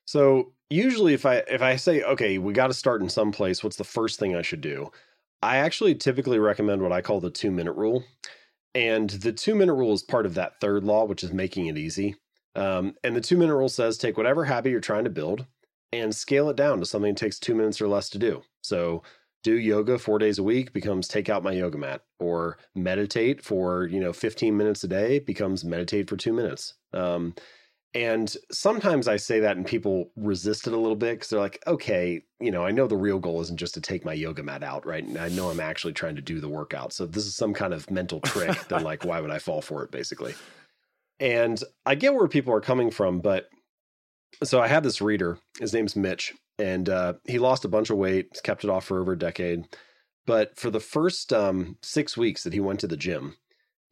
So 0.04 0.52
usually, 0.68 1.14
if 1.14 1.24
I 1.24 1.36
if 1.48 1.62
I 1.62 1.76
say, 1.76 2.02
okay, 2.02 2.38
we 2.38 2.52
got 2.52 2.66
to 2.66 2.74
start 2.74 3.00
in 3.00 3.08
some 3.08 3.30
place, 3.30 3.62
what's 3.62 3.76
the 3.76 3.84
first 3.84 4.18
thing 4.18 4.34
I 4.34 4.42
should 4.42 4.60
do? 4.60 4.90
I 5.40 5.58
actually 5.58 5.94
typically 5.94 6.40
recommend 6.40 6.82
what 6.82 6.92
I 6.92 7.00
call 7.00 7.20
the 7.20 7.30
two 7.30 7.52
minute 7.52 7.74
rule. 7.74 8.04
And 8.74 9.08
the 9.10 9.32
two 9.32 9.54
minute 9.54 9.74
rule 9.74 9.92
is 9.92 10.02
part 10.02 10.26
of 10.26 10.34
that 10.34 10.60
third 10.60 10.82
law, 10.82 11.04
which 11.04 11.22
is 11.22 11.32
making 11.32 11.66
it 11.66 11.78
easy. 11.78 12.16
Um, 12.56 12.94
and 13.04 13.14
the 13.14 13.20
two 13.20 13.36
minute 13.36 13.54
rule 13.54 13.68
says 13.68 13.98
take 13.98 14.16
whatever 14.16 14.44
habit 14.44 14.70
you're 14.70 14.80
trying 14.80 15.04
to 15.04 15.10
build 15.10 15.46
and 15.92 16.12
scale 16.12 16.50
it 16.50 16.56
down 16.56 16.80
to 16.80 16.86
something 16.86 17.14
that 17.14 17.20
takes 17.20 17.38
two 17.38 17.54
minutes 17.54 17.80
or 17.80 17.86
less 17.86 18.08
to 18.10 18.18
do. 18.18 18.42
So 18.62 19.04
do 19.44 19.56
yoga 19.56 19.98
four 19.98 20.18
days 20.18 20.38
a 20.38 20.42
week 20.42 20.72
becomes 20.72 21.06
take 21.06 21.28
out 21.28 21.44
my 21.44 21.52
yoga 21.52 21.78
mat 21.78 22.02
or 22.18 22.58
meditate 22.74 23.44
for 23.44 23.86
you 23.86 24.00
know 24.00 24.12
15 24.12 24.56
minutes 24.56 24.82
a 24.82 24.88
day 24.88 25.20
becomes 25.20 25.64
meditate 25.64 26.08
for 26.08 26.16
two 26.16 26.32
minutes. 26.32 26.74
Um, 26.92 27.34
and 27.96 28.36
sometimes 28.50 29.06
i 29.06 29.16
say 29.16 29.38
that 29.38 29.56
and 29.56 29.64
people 29.64 30.10
resist 30.16 30.66
it 30.66 30.72
a 30.72 30.76
little 30.76 30.96
bit 30.96 31.14
because 31.14 31.28
they're 31.28 31.38
like 31.38 31.62
okay 31.66 32.22
you 32.40 32.50
know 32.50 32.66
i 32.66 32.72
know 32.72 32.88
the 32.88 32.96
real 32.96 33.20
goal 33.20 33.40
isn't 33.40 33.56
just 33.56 33.74
to 33.74 33.80
take 33.80 34.04
my 34.04 34.12
yoga 34.12 34.42
mat 34.42 34.64
out 34.64 34.84
right? 34.84 35.04
And 35.04 35.16
i 35.16 35.28
know 35.28 35.48
i'm 35.48 35.60
actually 35.60 35.92
trying 35.92 36.16
to 36.16 36.22
do 36.22 36.40
the 36.40 36.48
workout. 36.48 36.92
So 36.92 37.06
this 37.06 37.24
is 37.24 37.36
some 37.36 37.54
kind 37.54 37.72
of 37.72 37.88
mental 37.90 38.18
trick 38.20 38.58
then 38.68 38.82
like 38.82 39.04
why 39.04 39.20
would 39.20 39.30
i 39.30 39.38
fall 39.38 39.62
for 39.62 39.84
it 39.84 39.92
basically? 39.92 40.34
And 41.20 41.62
i 41.86 41.94
get 41.94 42.14
where 42.14 42.26
people 42.26 42.52
are 42.52 42.60
coming 42.60 42.90
from 42.90 43.20
but 43.20 43.48
so 44.42 44.60
I 44.60 44.68
have 44.68 44.82
this 44.82 45.00
reader. 45.00 45.38
His 45.58 45.72
name's 45.72 45.96
Mitch, 45.96 46.34
and 46.58 46.88
uh, 46.88 47.14
he 47.24 47.38
lost 47.38 47.64
a 47.64 47.68
bunch 47.68 47.90
of 47.90 47.98
weight. 47.98 48.28
He's 48.32 48.40
kept 48.40 48.64
it 48.64 48.70
off 48.70 48.86
for 48.86 49.00
over 49.00 49.12
a 49.12 49.18
decade. 49.18 49.66
But 50.26 50.58
for 50.58 50.70
the 50.70 50.80
first 50.80 51.32
um, 51.32 51.76
six 51.82 52.16
weeks 52.16 52.44
that 52.44 52.52
he 52.52 52.60
went 52.60 52.80
to 52.80 52.86
the 52.86 52.96
gym, 52.96 53.36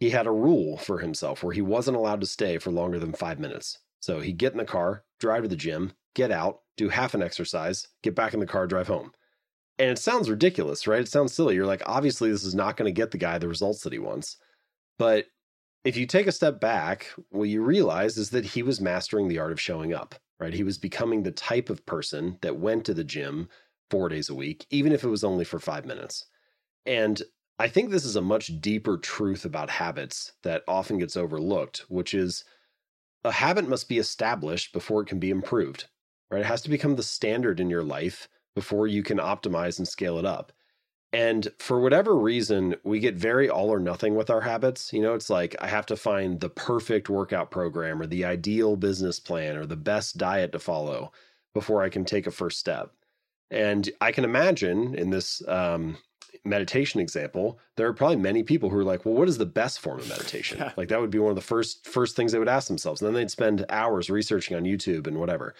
he 0.01 0.11
had 0.11 0.26
a 0.26 0.32
rule 0.32 0.78
for 0.78 0.99
himself 0.99 1.43
where 1.43 1.53
he 1.53 1.62
wasn't 1.62 1.97
allowed 1.97 2.20
to 2.22 2.26
stay 2.26 2.59
for 2.59 2.70
longer 2.70 2.99
than 2.99 3.12
five 3.12 3.38
minutes. 3.38 3.78
So 4.01 4.20
he'd 4.20 4.38
get 4.38 4.53
in 4.53 4.59
the 4.59 4.64
car, 4.64 5.05
drive 5.20 5.43
to 5.43 5.49
the 5.49 5.57
gym, 5.57 5.93
get 6.14 6.30
out, 6.30 6.61
do 6.76 6.88
half 6.88 7.14
an 7.14 7.22
exercise, 7.22 7.86
get 8.03 8.14
back 8.14 8.34
in 8.34 8.40
the 8.40 8.47
car, 8.47 8.66
drive 8.66 8.88
home. 8.88 9.12
And 9.78 9.90
it 9.90 9.99
sounds 9.99 10.30
ridiculous, 10.30 10.86
right? 10.86 11.01
It 11.01 11.09
sounds 11.09 11.34
silly. 11.34 11.55
You're 11.55 11.66
like, 11.66 11.82
obviously, 11.86 12.30
this 12.30 12.45
is 12.45 12.55
not 12.55 12.76
going 12.76 12.88
to 12.88 13.01
get 13.01 13.11
the 13.11 13.18
guy 13.18 13.38
the 13.38 13.49
results 13.49 13.82
that 13.82 13.93
he 13.93 13.99
wants. 13.99 14.36
But 14.99 15.26
if 15.84 15.97
you 15.97 16.07
take 16.07 16.26
a 16.26 16.32
step 16.32 16.61
back, 16.61 17.07
what 17.30 17.49
you 17.49 17.62
realize 17.62 18.16
is 18.16 18.30
that 18.30 18.45
he 18.45 18.62
was 18.62 18.80
mastering 18.80 19.28
the 19.28 19.38
art 19.38 19.53
of 19.53 19.61
showing 19.61 19.93
up 19.93 20.14
right? 20.43 20.55
He 20.55 20.64
was 20.64 20.76
becoming 20.76 21.22
the 21.22 21.30
type 21.30 21.70
of 21.70 21.86
person 21.86 22.36
that 22.43 22.59
went 22.59 22.84
to 22.86 22.95
the 22.95 23.05
gym 23.05 23.49
four 23.90 24.09
days 24.09 24.28
a 24.28 24.34
week, 24.34 24.66
even 24.70 24.90
if 24.90 25.05
it 25.05 25.09
was 25.09 25.22
only 25.22 25.45
for 25.45 25.61
five 25.61 25.86
minutes. 25.86 26.26
And 26.84 27.22
I 27.61 27.68
think 27.68 27.90
this 27.90 28.05
is 28.05 28.16
a 28.16 28.20
much 28.20 28.61
deeper 28.61 28.99
truth 28.99 29.45
about 29.45 29.70
habits 29.70 30.32
that 30.43 30.64
often 30.66 30.99
gets 30.99 31.16
overlooked, 31.16 31.84
which 31.88 32.12
is 32.12 32.45
a 33.22 33.30
habit 33.30 33.68
must 33.68 33.88
be 33.88 33.99
established 33.99 34.72
before 34.72 35.03
it 35.03 35.07
can 35.07 35.20
be 35.20 35.30
improved, 35.30 35.86
right? 36.28 36.40
It 36.40 36.47
has 36.47 36.62
to 36.62 36.70
become 36.70 36.97
the 36.97 37.05
standard 37.05 37.61
in 37.61 37.70
your 37.70 37.84
life 37.84 38.28
before 38.57 38.88
you 38.88 39.05
can 39.05 39.18
optimize 39.18 39.78
and 39.78 39.86
scale 39.86 40.18
it 40.18 40.24
up. 40.24 40.51
And 41.13 41.49
for 41.59 41.79
whatever 41.79 42.17
reason, 42.17 42.75
we 42.85 42.99
get 42.99 43.15
very 43.17 43.49
all 43.51 43.69
or 43.69 43.79
nothing 43.79 44.15
with 44.15 44.31
our 44.31 44.41
habits. 44.41 44.93
You 44.95 45.03
know, 45.03 45.15
it's 45.15 45.29
like 45.29 45.55
I 45.61 45.67
have 45.67 45.85
to 45.87 45.97
find 45.97 46.41
the 46.41 46.49
perfect 46.49 47.11
workout 47.11 47.51
program 47.51 48.01
or 48.01 48.07
the 48.07 48.25
ideal 48.25 48.77
business 48.77 49.21
plan 49.21 49.57
or 49.57 49.67
the 49.67 49.77
best 49.77 50.17
diet 50.17 50.53
to 50.53 50.59
follow 50.59 51.13
before 51.53 51.83
I 51.83 51.91
can 51.91 52.07
take 52.07 52.27
a 52.27 52.31
first 52.31 52.59
step. 52.59 52.93
And 53.51 53.91
I 54.01 54.11
can 54.11 54.25
imagine 54.25 54.95
in 54.95 55.11
this 55.11 55.47
um, 55.47 55.99
meditation 56.47 56.99
example, 56.99 57.59
there 57.77 57.87
are 57.87 57.93
probably 57.93 58.17
many 58.17 58.43
people 58.43 58.71
who 58.71 58.79
are 58.79 58.85
like, 58.85 59.05
"Well, 59.05 59.15
what 59.15 59.29
is 59.29 59.37
the 59.37 59.45
best 59.45 59.81
form 59.81 59.99
of 59.99 60.09
meditation?" 60.09 60.59
Yeah. 60.59 60.73
Like 60.79 60.89
that 60.89 61.01
would 61.01 61.11
be 61.11 61.19
one 61.19 61.31
of 61.31 61.37
the 61.37 61.43
first 61.43 61.87
first 61.87 62.17
things 62.17 62.33
they 62.33 62.39
would 62.39 62.49
ask 62.49 62.69
themselves. 62.69 63.03
And 63.03 63.09
then 63.09 63.15
they'd 63.15 63.31
spend 63.31 63.67
hours 63.69 64.09
researching 64.09 64.57
on 64.57 64.65
YouTube 64.65 65.07
and 65.07 65.19
whatever. 65.19 65.55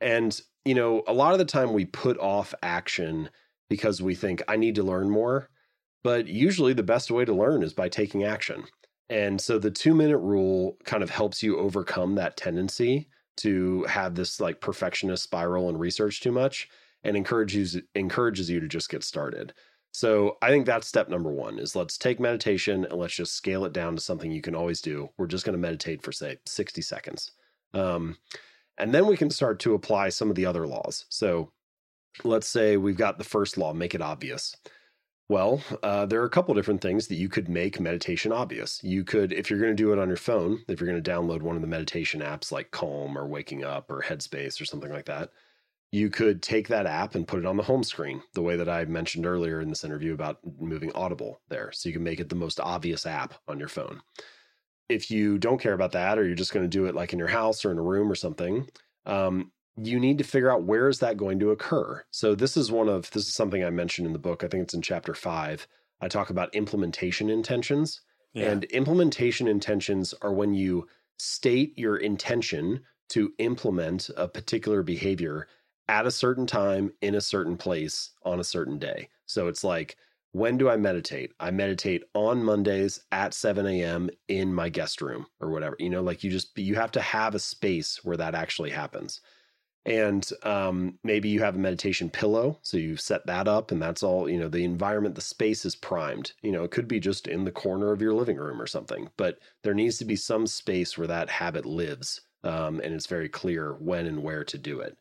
And 0.00 0.40
you 0.64 0.74
know, 0.74 1.02
a 1.06 1.12
lot 1.12 1.32
of 1.32 1.38
the 1.38 1.44
time 1.44 1.74
we 1.74 1.84
put 1.84 2.18
off 2.18 2.54
action 2.62 3.28
because 3.68 4.02
we 4.02 4.14
think 4.14 4.42
I 4.48 4.56
need 4.56 4.74
to 4.76 4.82
learn 4.82 5.10
more. 5.10 5.48
But 6.02 6.26
usually 6.26 6.74
the 6.74 6.82
best 6.82 7.10
way 7.10 7.24
to 7.24 7.34
learn 7.34 7.62
is 7.62 7.72
by 7.72 7.88
taking 7.88 8.24
action. 8.24 8.64
And 9.08 9.40
so 9.40 9.58
the 9.58 9.70
two 9.70 9.94
minute 9.94 10.18
rule 10.18 10.76
kind 10.84 11.02
of 11.02 11.10
helps 11.10 11.42
you 11.42 11.58
overcome 11.58 12.14
that 12.16 12.36
tendency 12.36 13.08
to 13.36 13.84
have 13.84 14.14
this 14.14 14.40
like 14.40 14.60
perfectionist 14.60 15.22
spiral 15.22 15.68
and 15.68 15.78
research 15.80 16.20
too 16.20 16.32
much 16.32 16.68
and 17.02 17.16
encourages 17.16 17.76
encourages 17.94 18.48
you 18.48 18.60
to 18.60 18.68
just 18.68 18.88
get 18.88 19.04
started. 19.04 19.52
So 19.92 20.38
I 20.42 20.48
think 20.48 20.66
that's 20.66 20.88
step 20.88 21.08
number 21.08 21.30
one 21.30 21.58
is 21.58 21.76
let's 21.76 21.96
take 21.96 22.18
meditation 22.18 22.84
and 22.84 22.98
let's 22.98 23.14
just 23.14 23.34
scale 23.34 23.64
it 23.64 23.72
down 23.72 23.94
to 23.94 24.02
something 24.02 24.30
you 24.30 24.42
can 24.42 24.54
always 24.54 24.80
do. 24.80 25.10
We're 25.16 25.28
just 25.28 25.44
going 25.44 25.54
to 25.54 25.58
meditate 25.58 26.02
for 26.02 26.10
say 26.10 26.38
60 26.46 26.82
seconds. 26.82 27.30
Um, 27.74 28.16
and 28.76 28.92
then 28.92 29.06
we 29.06 29.16
can 29.16 29.30
start 29.30 29.60
to 29.60 29.74
apply 29.74 30.08
some 30.08 30.30
of 30.30 30.36
the 30.36 30.46
other 30.46 30.66
laws. 30.66 31.06
So 31.10 31.52
let's 32.22 32.48
say 32.48 32.76
we've 32.76 32.96
got 32.96 33.18
the 33.18 33.24
first 33.24 33.58
law, 33.58 33.72
make 33.72 33.94
it 33.94 34.02
obvious. 34.02 34.54
Well, 35.28 35.62
uh, 35.82 36.04
there 36.04 36.20
are 36.20 36.26
a 36.26 36.30
couple 36.30 36.54
different 36.54 36.82
things 36.82 37.08
that 37.08 37.14
you 37.14 37.30
could 37.30 37.48
make 37.48 37.80
meditation 37.80 38.30
obvious. 38.30 38.78
You 38.84 39.04
could, 39.04 39.32
if 39.32 39.48
you're 39.48 39.58
going 39.58 39.74
to 39.74 39.82
do 39.82 39.92
it 39.92 39.98
on 39.98 40.08
your 40.08 40.18
phone, 40.18 40.62
if 40.68 40.80
you're 40.80 40.90
going 40.90 41.02
to 41.02 41.10
download 41.10 41.40
one 41.40 41.56
of 41.56 41.62
the 41.62 41.68
meditation 41.68 42.20
apps 42.20 42.52
like 42.52 42.70
Calm 42.70 43.16
or 43.16 43.26
Waking 43.26 43.64
Up 43.64 43.90
or 43.90 44.02
Headspace 44.02 44.60
or 44.60 44.66
something 44.66 44.92
like 44.92 45.06
that, 45.06 45.30
you 45.92 46.10
could 46.10 46.42
take 46.42 46.68
that 46.68 46.86
app 46.86 47.14
and 47.14 47.26
put 47.26 47.38
it 47.38 47.46
on 47.46 47.56
the 47.56 47.62
home 47.62 47.84
screen, 47.84 48.20
the 48.34 48.42
way 48.42 48.56
that 48.56 48.68
I 48.68 48.84
mentioned 48.84 49.24
earlier 49.24 49.60
in 49.60 49.68
this 49.68 49.84
interview 49.84 50.12
about 50.12 50.40
moving 50.60 50.92
Audible 50.92 51.40
there. 51.48 51.72
So 51.72 51.88
you 51.88 51.94
can 51.94 52.02
make 52.02 52.20
it 52.20 52.28
the 52.28 52.34
most 52.34 52.60
obvious 52.60 53.06
app 53.06 53.34
on 53.48 53.58
your 53.58 53.68
phone. 53.68 54.00
If 54.90 55.10
you 55.10 55.38
don't 55.38 55.60
care 55.60 55.72
about 55.72 55.92
that, 55.92 56.18
or 56.18 56.26
you're 56.26 56.34
just 56.34 56.52
going 56.52 56.64
to 56.64 56.68
do 56.68 56.84
it 56.84 56.94
like 56.94 57.12
in 57.12 57.18
your 57.18 57.28
house 57.28 57.64
or 57.64 57.70
in 57.70 57.78
a 57.78 57.82
room 57.82 58.12
or 58.12 58.16
something, 58.16 58.68
um, 59.06 59.52
you 59.76 59.98
need 59.98 60.18
to 60.18 60.24
figure 60.24 60.52
out 60.52 60.64
where 60.64 60.88
is 60.88 61.00
that 61.00 61.16
going 61.16 61.40
to 61.40 61.50
occur. 61.50 62.04
So 62.10 62.34
this 62.34 62.56
is 62.56 62.70
one 62.70 62.88
of 62.88 63.10
this 63.10 63.26
is 63.26 63.34
something 63.34 63.64
I 63.64 63.70
mentioned 63.70 64.06
in 64.06 64.12
the 64.12 64.18
book. 64.18 64.44
I 64.44 64.48
think 64.48 64.62
it's 64.62 64.74
in 64.74 64.82
chapter 64.82 65.14
5. 65.14 65.66
I 66.00 66.08
talk 66.08 66.30
about 66.30 66.54
implementation 66.54 67.28
intentions. 67.28 68.00
Yeah. 68.34 68.50
And 68.50 68.64
implementation 68.64 69.48
intentions 69.48 70.14
are 70.22 70.32
when 70.32 70.54
you 70.54 70.88
state 71.18 71.78
your 71.78 71.96
intention 71.96 72.82
to 73.10 73.32
implement 73.38 74.10
a 74.16 74.28
particular 74.28 74.82
behavior 74.82 75.46
at 75.88 76.06
a 76.06 76.10
certain 76.10 76.46
time 76.46 76.92
in 77.00 77.14
a 77.14 77.20
certain 77.20 77.56
place 77.56 78.10
on 78.24 78.40
a 78.40 78.44
certain 78.44 78.78
day. 78.78 79.08
So 79.26 79.48
it's 79.48 79.62
like 79.62 79.96
when 80.32 80.56
do 80.56 80.68
I 80.68 80.76
meditate? 80.76 81.32
I 81.38 81.52
meditate 81.52 82.02
on 82.14 82.42
Mondays 82.42 83.00
at 83.12 83.34
7 83.34 83.66
a.m. 83.66 84.10
in 84.26 84.52
my 84.52 84.68
guest 84.68 85.00
room 85.00 85.26
or 85.40 85.50
whatever. 85.50 85.76
You 85.78 85.90
know, 85.90 86.02
like 86.02 86.24
you 86.24 86.30
just, 86.30 86.58
you 86.58 86.74
have 86.74 86.90
to 86.92 87.00
have 87.00 87.36
a 87.36 87.38
space 87.38 88.00
where 88.02 88.16
that 88.16 88.34
actually 88.34 88.70
happens 88.70 89.20
and 89.86 90.30
um, 90.44 90.98
maybe 91.04 91.28
you 91.28 91.40
have 91.40 91.56
a 91.56 91.58
meditation 91.58 92.08
pillow 92.08 92.58
so 92.62 92.76
you've 92.76 93.00
set 93.00 93.26
that 93.26 93.46
up 93.48 93.70
and 93.70 93.82
that's 93.82 94.02
all 94.02 94.28
you 94.28 94.38
know 94.38 94.48
the 94.48 94.64
environment 94.64 95.14
the 95.14 95.20
space 95.20 95.64
is 95.64 95.76
primed. 95.76 96.32
You 96.42 96.52
know 96.52 96.64
it 96.64 96.70
could 96.70 96.88
be 96.88 97.00
just 97.00 97.26
in 97.26 97.44
the 97.44 97.52
corner 97.52 97.92
of 97.92 98.00
your 98.00 98.14
living 98.14 98.36
room 98.36 98.60
or 98.60 98.66
something 98.66 99.08
but 99.16 99.38
there 99.62 99.74
needs 99.74 99.98
to 99.98 100.04
be 100.04 100.16
some 100.16 100.46
space 100.46 100.96
where 100.96 101.08
that 101.08 101.30
habit 101.30 101.66
lives 101.66 102.20
um, 102.44 102.80
and 102.80 102.94
it's 102.94 103.06
very 103.06 103.28
clear 103.28 103.74
when 103.74 104.06
and 104.06 104.22
where 104.22 104.44
to 104.44 104.58
do 104.58 104.80
it. 104.80 104.96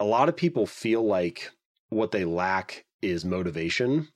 A 0.00 0.04
lot 0.04 0.28
of 0.28 0.36
people 0.36 0.66
feel 0.66 1.04
like 1.04 1.50
what 1.90 2.10
they 2.10 2.24
lack 2.24 2.84
is 3.02 3.24
motivation 3.24 4.08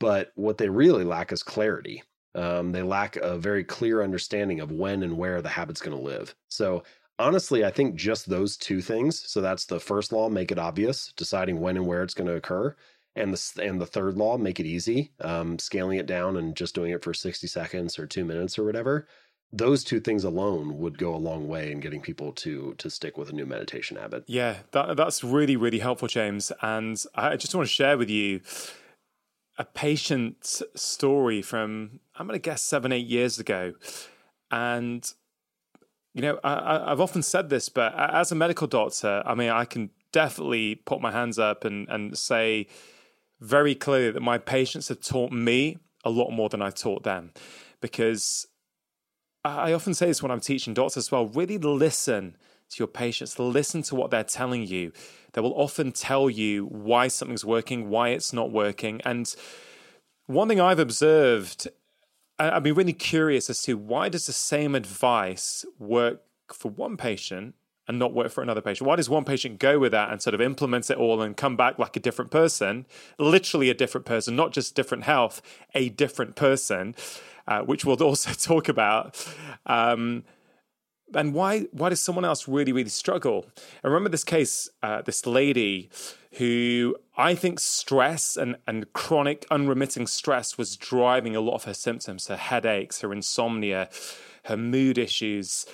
but 0.00 0.32
what 0.34 0.58
they 0.58 0.68
really 0.68 1.04
lack 1.04 1.30
is 1.30 1.42
clarity. 1.42 2.02
Um, 2.34 2.72
they 2.72 2.82
lack 2.82 3.16
a 3.16 3.36
very 3.36 3.62
clear 3.62 4.02
understanding 4.02 4.60
of 4.60 4.72
when 4.72 5.02
and 5.02 5.16
where 5.16 5.42
the 5.42 5.48
habit's 5.48 5.82
going 5.82 5.96
to 5.96 6.02
live. 6.02 6.34
So 6.48 6.82
honestly, 7.20 7.64
I 7.64 7.70
think 7.70 7.94
just 7.94 8.28
those 8.28 8.56
two 8.56 8.80
things. 8.80 9.22
So 9.30 9.40
that's 9.40 9.66
the 9.66 9.80
first 9.80 10.12
law, 10.12 10.28
make 10.28 10.50
it 10.50 10.58
obvious, 10.58 11.12
deciding 11.16 11.60
when 11.60 11.76
and 11.76 11.86
where 11.86 12.02
it's 12.02 12.14
going 12.14 12.28
to 12.28 12.36
occur. 12.36 12.74
And 13.16 13.34
the, 13.34 13.62
and 13.62 13.80
the 13.80 13.86
third 13.86 14.16
law, 14.16 14.38
make 14.38 14.60
it 14.60 14.66
easy, 14.66 15.12
um, 15.20 15.58
scaling 15.58 15.98
it 15.98 16.06
down 16.06 16.36
and 16.36 16.56
just 16.56 16.74
doing 16.74 16.92
it 16.92 17.02
for 17.02 17.12
60 17.12 17.46
seconds 17.46 17.98
or 17.98 18.06
two 18.06 18.24
minutes 18.24 18.58
or 18.58 18.64
whatever. 18.64 19.06
Those 19.52 19.82
two 19.82 19.98
things 19.98 20.22
alone 20.22 20.78
would 20.78 20.96
go 20.96 21.12
a 21.14 21.18
long 21.18 21.48
way 21.48 21.72
in 21.72 21.80
getting 21.80 22.00
people 22.00 22.30
to 22.34 22.74
to 22.78 22.88
stick 22.88 23.18
with 23.18 23.30
a 23.30 23.32
new 23.32 23.46
meditation 23.46 23.96
habit. 23.96 24.22
Yeah, 24.28 24.58
that, 24.70 24.96
that's 24.96 25.24
really, 25.24 25.56
really 25.56 25.80
helpful, 25.80 26.06
James. 26.06 26.52
And 26.62 27.02
I 27.16 27.36
just 27.36 27.52
want 27.52 27.66
to 27.66 27.72
share 27.72 27.98
with 27.98 28.08
you 28.08 28.42
a 29.58 29.64
patient 29.64 30.62
story 30.76 31.42
from, 31.42 31.98
I'm 32.14 32.28
going 32.28 32.38
to 32.38 32.42
guess, 32.42 32.62
seven, 32.62 32.92
eight 32.92 33.08
years 33.08 33.40
ago. 33.40 33.74
And 34.52 35.04
you 36.14 36.22
know, 36.22 36.40
I, 36.42 36.90
have 36.90 37.00
often 37.00 37.22
said 37.22 37.50
this, 37.50 37.68
but 37.68 37.94
as 37.96 38.32
a 38.32 38.34
medical 38.34 38.66
doctor, 38.66 39.22
I 39.24 39.34
mean, 39.34 39.50
I 39.50 39.64
can 39.64 39.90
definitely 40.12 40.74
put 40.74 41.00
my 41.00 41.12
hands 41.12 41.38
up 41.38 41.64
and, 41.64 41.88
and 41.88 42.18
say 42.18 42.66
very 43.40 43.74
clearly 43.74 44.10
that 44.10 44.20
my 44.20 44.38
patients 44.38 44.88
have 44.88 45.00
taught 45.00 45.32
me 45.32 45.78
a 46.04 46.10
lot 46.10 46.30
more 46.30 46.48
than 46.48 46.62
I've 46.62 46.74
taught 46.74 47.04
them. 47.04 47.32
Because 47.80 48.46
I 49.44 49.72
often 49.72 49.94
say 49.94 50.06
this 50.06 50.22
when 50.22 50.30
I'm 50.30 50.40
teaching 50.40 50.74
doctors 50.74 51.04
as 51.04 51.12
well 51.12 51.26
really 51.26 51.58
listen 51.58 52.36
to 52.70 52.78
your 52.78 52.88
patients, 52.88 53.38
listen 53.38 53.82
to 53.82 53.94
what 53.94 54.10
they're 54.10 54.24
telling 54.24 54.66
you. 54.66 54.92
They 55.32 55.40
will 55.40 55.54
often 55.54 55.92
tell 55.92 56.28
you 56.28 56.66
why 56.66 57.08
something's 57.08 57.44
working, 57.44 57.88
why 57.88 58.10
it's 58.10 58.32
not 58.32 58.50
working. 58.50 59.00
And 59.04 59.32
one 60.26 60.48
thing 60.48 60.60
I've 60.60 60.78
observed 60.78 61.68
I'd 62.40 62.62
be 62.62 62.72
really 62.72 62.92
curious 62.92 63.50
as 63.50 63.62
to 63.62 63.74
why 63.76 64.08
does 64.08 64.26
the 64.26 64.32
same 64.32 64.74
advice 64.74 65.64
work 65.78 66.22
for 66.52 66.70
one 66.70 66.96
patient 66.96 67.54
and 67.86 67.98
not 67.98 68.14
work 68.14 68.30
for 68.30 68.42
another 68.42 68.60
patient? 68.60 68.86
Why 68.88 68.96
does 68.96 69.10
one 69.10 69.24
patient 69.24 69.58
go 69.58 69.78
with 69.78 69.92
that 69.92 70.10
and 70.10 70.22
sort 70.22 70.34
of 70.34 70.40
implements 70.40 70.90
it 70.90 70.96
all 70.96 71.20
and 71.20 71.36
come 71.36 71.56
back 71.56 71.78
like 71.78 71.96
a 71.96 72.00
different 72.00 72.30
person, 72.30 72.86
literally 73.18 73.68
a 73.68 73.74
different 73.74 74.06
person, 74.06 74.36
not 74.36 74.52
just 74.52 74.74
different 74.74 75.04
health, 75.04 75.42
a 75.74 75.90
different 75.90 76.34
person? 76.34 76.94
uh, 77.50 77.62
which 77.62 77.84
we'll 77.84 78.02
also 78.02 78.32
talk 78.32 78.68
about. 78.68 79.26
Um, 79.66 80.24
and 81.14 81.34
why 81.34 81.60
why 81.72 81.88
does 81.88 82.00
someone 82.00 82.24
else 82.24 82.48
really 82.48 82.72
really 82.72 82.90
struggle? 82.90 83.46
I 83.84 83.88
remember 83.88 84.08
this 84.08 84.24
case, 84.24 84.68
uh, 84.82 85.02
this 85.02 85.26
lady 85.26 85.90
who 86.34 86.96
I 87.16 87.34
think 87.34 87.60
stress 87.60 88.36
and 88.36 88.56
and 88.66 88.92
chronic 88.92 89.46
unremitting 89.50 90.06
stress 90.06 90.56
was 90.56 90.76
driving 90.76 91.34
a 91.34 91.40
lot 91.40 91.54
of 91.54 91.64
her 91.64 91.74
symptoms, 91.74 92.28
her 92.28 92.36
headaches, 92.36 93.00
her 93.00 93.12
insomnia, 93.12 93.88
her 94.44 94.56
mood 94.56 94.98
issues. 94.98 95.66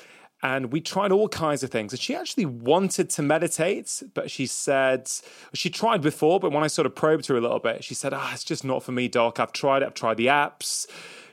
And 0.43 0.70
we 0.70 0.80
tried 0.80 1.12
all 1.12 1.28
kinds 1.28 1.62
of 1.62 1.70
things. 1.70 1.93
And 1.93 2.01
she 2.01 2.14
actually 2.14 2.45
wanted 2.45 3.09
to 3.11 3.22
meditate, 3.22 4.03
but 4.12 4.30
she 4.30 4.47
said, 4.47 5.11
she 5.55 5.70
tried 5.70 6.03
before, 6.03 6.39
but 6.39 6.53
when 6.53 6.62
I 6.62 6.66
sort 6.66 6.87
of 6.87 6.95
probed 6.95 7.26
her 7.26 7.37
a 7.37 7.41
little 7.41 7.59
bit, 7.59 7.82
she 7.82 7.95
said, 7.95 8.12
ah, 8.12 8.32
it's 8.34 8.45
just 8.45 8.62
not 8.62 8.82
for 8.82 8.93
me, 8.93 9.09
Doc. 9.09 9.41
I've 9.41 9.53
tried 9.53 9.82
it. 9.82 9.87
I've 9.87 9.95
tried 9.95 10.18
the 10.18 10.26
apps. 10.26 10.87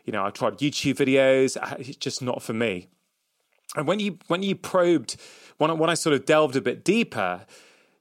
You 0.05 0.13
know, 0.13 0.23
I've 0.23 0.33
tried 0.33 0.57
YouTube 0.57 0.95
videos. 0.95 1.57
It's 1.79 1.97
just 1.97 2.21
not 2.21 2.41
for 2.41 2.53
me. 2.53 2.87
And 3.75 3.87
when 3.87 3.99
you 3.99 4.19
when 4.27 4.43
you 4.43 4.55
probed, 4.55 5.17
when 5.57 5.71
I, 5.71 5.73
when 5.73 5.89
I 5.89 5.95
sort 5.95 6.15
of 6.15 6.25
delved 6.25 6.55
a 6.55 6.61
bit 6.61 6.83
deeper, 6.83 7.45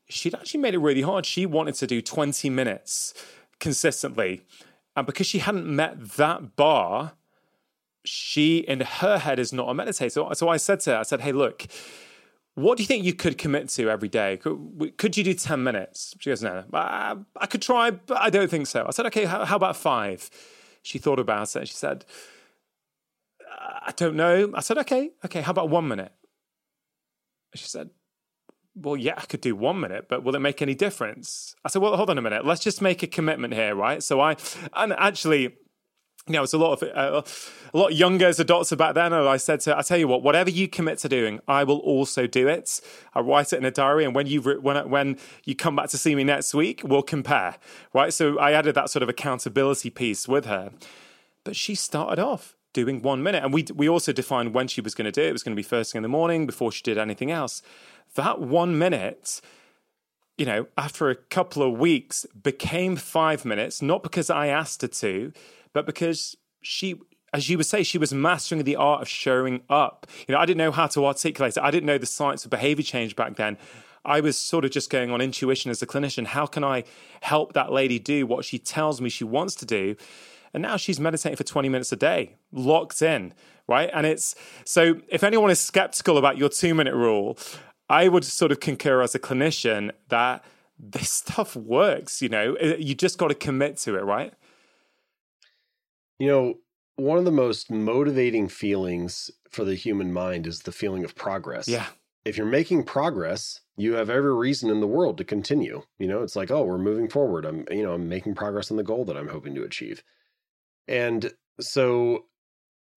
she'd 0.09 0.35
actually 0.35 0.61
made 0.61 0.75
it 0.75 0.79
really 0.79 1.03
hard. 1.03 1.27
She 1.27 1.47
wanted 1.47 1.75
to 1.77 1.87
do 1.87 2.03
20 2.03 2.51
minutes 2.51 3.15
consistently. 3.59 4.43
And 4.95 5.07
because 5.07 5.27
she 5.27 5.39
hadn't 5.39 5.67
met 5.67 6.13
that 6.17 6.57
bar, 6.57 7.13
she 8.05 8.59
in 8.59 8.81
her 8.81 9.19
head 9.19 9.39
is 9.39 9.53
not 9.53 9.69
a 9.69 9.75
meditator. 9.75 10.37
So, 10.37 10.49
I 10.49 10.57
said 10.57 10.81
to 10.81 10.91
her, 10.91 10.97
I 10.99 11.03
said, 11.03 11.23
hey, 11.23 11.33
look, 11.33 11.67
what 12.55 12.77
do 12.77 12.83
you 12.83 12.87
think 12.87 13.05
you 13.05 13.15
could 13.15 13.39
commit 13.39 13.69
to 13.71 13.89
every 13.89 14.09
day? 14.09 14.37
Could, 14.37 14.95
could 14.99 15.17
you 15.17 15.25
do 15.25 15.33
10 15.33 15.63
minutes? 15.63 16.15
She 16.19 16.29
goes, 16.29 16.43
no, 16.43 16.65
I, 16.73 17.17
I, 17.37 17.47
could 17.47 17.63
try, 17.63 17.91
but 17.93 18.19
I 18.21 18.29
don't 18.29 18.51
think 18.51 18.67
so. 18.67 18.85
I 18.87 18.91
said, 18.91 19.07
okay, 19.07 19.25
how, 19.25 19.47
how 19.47 19.57
about 19.57 19.77
five? 19.77 20.29
She 20.83 20.99
thought 20.99 21.19
about 21.19 21.49
it 21.49 21.57
and 21.57 21.69
she 21.69 21.75
said, 21.75 22.05
I 23.63 23.93
don't 23.97 24.17
know. 24.17 24.51
I 24.55 24.61
said, 24.61 24.79
okay, 24.79 25.11
okay, 25.25 25.41
how 25.41 25.51
about 25.51 25.71
one 25.71 25.87
minute? 25.89 26.13
She 27.55 27.67
said, 27.67 27.91
well, 28.75 28.97
yeah, 28.97 29.15
I 29.17 29.27
could 29.27 29.41
do 29.41 29.55
one 29.55 29.81
minute, 29.81 30.07
but 30.09 30.25
will 30.25 30.35
it 30.35 30.41
make 30.41 30.63
any 30.63 30.75
difference? 30.75 31.55
I 31.65 31.69
said, 31.69 31.83
well, 31.83 31.97
hold 31.97 32.11
on 32.11 32.19
a 32.19 32.23
minute. 32.23 32.47
Let's 32.47 32.63
just 32.63 32.81
make 32.81 33.03
a 33.03 33.07
commitment 33.07 33.55
here, 33.55 33.75
right? 33.75 34.03
So 34.03 34.21
I, 34.21 34.37
and 34.75 34.95
actually, 34.95 35.55
you 36.27 36.35
know, 36.35 36.41
was 36.41 36.53
a 36.53 36.59
lot 36.59 36.81
of 36.81 36.89
uh, 36.97 37.23
a 37.75 37.77
lot 37.77 37.95
younger 37.95 38.27
as 38.27 38.39
a 38.39 38.45
back 38.77 38.95
then. 38.95 39.13
And 39.13 39.29
I 39.29 39.37
said 39.37 39.61
to, 39.61 39.77
I 39.77 39.83
tell 39.83 39.99
you 39.99 40.07
what, 40.07 40.23
whatever 40.23 40.51
you 40.51 40.69
commit 40.69 40.99
to 40.99 41.09
doing, 41.09 41.41
I 41.49 41.65
will 41.65 41.79
also 41.79 42.27
do 42.27 42.49
it. 42.49 42.81
I 43.13 43.21
write 43.21 43.53
it 43.53 43.57
in 43.57 43.65
a 43.65 43.73
diary, 43.73 44.05
and 44.05 44.15
when 44.15 44.27
you 44.27 44.41
when 44.41 44.89
when 44.89 45.19
you 45.45 45.57
come 45.57 45.77
back 45.77 45.89
to 45.91 45.99
see 45.99 46.15
me 46.15 46.23
next 46.23 46.55
week, 46.55 46.83
we'll 46.85 47.03
compare, 47.03 47.57
right? 47.93 48.13
So 48.13 48.39
I 48.39 48.53
added 48.53 48.77
that 48.77 48.89
sort 48.89 49.03
of 49.03 49.09
accountability 49.09 49.91
piece 49.91 50.29
with 50.29 50.47
her, 50.47 50.71
but 51.45 51.57
she 51.57 51.75
started 51.75 52.21
off 52.21 52.57
doing 52.73 53.03
one 53.03 53.23
minute. 53.23 53.43
And 53.45 53.53
we, 53.53 53.67
we 53.75 53.89
also 53.89 54.13
defined 54.13 54.55
when 54.55 54.69
she 54.69 54.81
was 54.81 54.95
going 54.95 55.07
to 55.07 55.13
do 55.13 55.23
it. 55.23 55.29
It 55.29 55.33
was 55.33 55.43
going 55.43 55.55
to 55.55 55.61
be 55.61 55.63
first 55.63 55.93
thing 55.93 55.99
in 55.99 56.03
the 56.03 56.09
morning 56.09 56.47
before 56.47 56.73
she 56.73 56.83
did 56.83 56.99
anything 56.99 57.31
else. 57.31 57.63
That 58.15 58.41
one 58.41 58.79
minute, 58.79 59.41
you 60.39 60.47
know, 60.47 60.67
after 60.77 61.11
a 61.11 61.15
couple 61.15 61.63
of 61.63 61.79
weeks 61.79 62.27
became 62.43 62.97
five 62.97 63.45
minutes, 63.45 63.83
not 63.83 64.03
because 64.03 64.31
I 64.31 64.49
asked 64.49 64.83
her 64.83 64.89
to, 64.89 65.33
but 65.73 65.87
because 65.87 66.37
she, 66.63 67.01
as 67.33 67.49
you 67.49 67.57
would 67.57 67.67
say, 67.67 67.83
she 67.83 67.99
was 67.99 68.13
mastering 68.13 68.65
the 68.65 68.77
art 68.77 69.03
of 69.03 69.09
showing 69.09 69.63
up. 69.69 70.07
You 70.27 70.35
know, 70.35 70.41
I 70.41 70.47
didn't 70.47 70.59
know 70.59 70.73
how 70.73 70.87
to 70.89 71.07
articulate 71.07 71.57
it. 71.57 71.63
I 71.63 71.71
didn't 71.71 71.87
know 71.87 71.99
the 71.99 72.07
science 72.07 72.45
of 72.45 72.51
behavior 72.51 72.85
change 72.85 73.17
back 73.17 73.37
then. 73.37 73.59
I 74.05 74.21
was 74.21 74.37
sort 74.37 74.65
of 74.65 74.73
just 74.73 74.91
going 74.91 75.11
on 75.11 75.21
intuition 75.21 75.71
as 75.71 75.81
a 75.81 75.87
clinician. 75.87 76.27
How 76.27 76.47
can 76.47 76.65
I 76.65 76.85
help 77.21 77.53
that 77.53 77.71
lady 77.71 77.99
do 77.99 78.27
what 78.27 78.45
she 78.45 78.59
tells 78.59 79.01
me 79.01 79.09
she 79.09 79.25
wants 79.25 79.55
to 79.57 79.67
do? 79.67 79.97
And 80.55 80.63
now 80.63 80.77
she's 80.77 81.01
meditating 81.01 81.37
for 81.37 81.45
20 81.45 81.69
minutes 81.69 81.93
a 81.93 81.97
day, 81.97 82.37
locked 82.53 83.01
in, 83.01 83.33
right? 83.67 83.91
And 83.93 84.07
it's 84.07 84.35
so 84.65 85.01
if 85.09 85.25
anyone 85.25 85.51
is 85.51 85.61
skeptical 85.61 86.19
about 86.19 86.37
your 86.37 86.49
two 86.49 86.75
minute 86.75 86.95
rule, 86.95 87.39
I 87.89 88.09
would 88.09 88.25
sort 88.25 88.53
of 88.53 88.61
concur 88.61 89.03
as 89.03 89.15
a 89.15 89.19
clinician 89.19 89.93
that 90.09 90.45
this 90.79 91.11
stuff 91.13 91.57
works, 91.57 92.21
you 92.21 92.29
know, 92.29 92.57
uh, 92.63 92.77
you 92.79 92.95
just 92.95 93.19
got 93.19 93.29
to 93.29 93.35
commit 93.35 93.77
to 93.79 93.97
it, 93.97 94.05
right? 94.05 94.35
You 96.19 96.29
know, 96.29 96.55
one 96.97 97.19
of 97.19 97.25
the 97.25 97.33
most 97.33 97.71
motivating 97.71 98.49
feelings 98.49 99.31
for 99.51 99.65
the 99.65 99.75
human 99.75 100.13
mind 100.13 100.47
is 100.47 100.61
the 100.61 100.73
feeling 100.73 101.05
of 101.05 101.15
progress. 101.15 101.69
Yeah. 101.69 101.87
If 102.25 102.37
you're 102.37 102.47
making 102.47 102.85
progress, 102.85 103.61
you 103.77 103.95
have 103.95 104.09
every 104.09 104.35
reason 104.35 104.71
in 104.71 104.81
the 104.81 104.87
world 104.87 105.19
to 105.19 105.25
continue. 105.25 105.83
You 105.99 106.07
know, 106.07 106.23
it's 106.23 106.37
like, 106.37 106.51
oh, 106.51 106.63
we're 106.63 106.79
moving 106.79 107.09
forward. 107.09 107.45
I'm, 107.45 107.67
you 107.71 107.83
know, 107.83 107.95
I'm 107.95 108.09
making 108.09 108.37
progress 108.37 108.71
on 108.71 108.77
the 108.77 108.85
goal 108.85 109.05
that 109.07 109.17
I'm 109.17 109.29
hoping 109.29 109.55
to 109.57 109.65
achieve. 109.65 110.05
And 110.89 111.33
so 111.61 112.25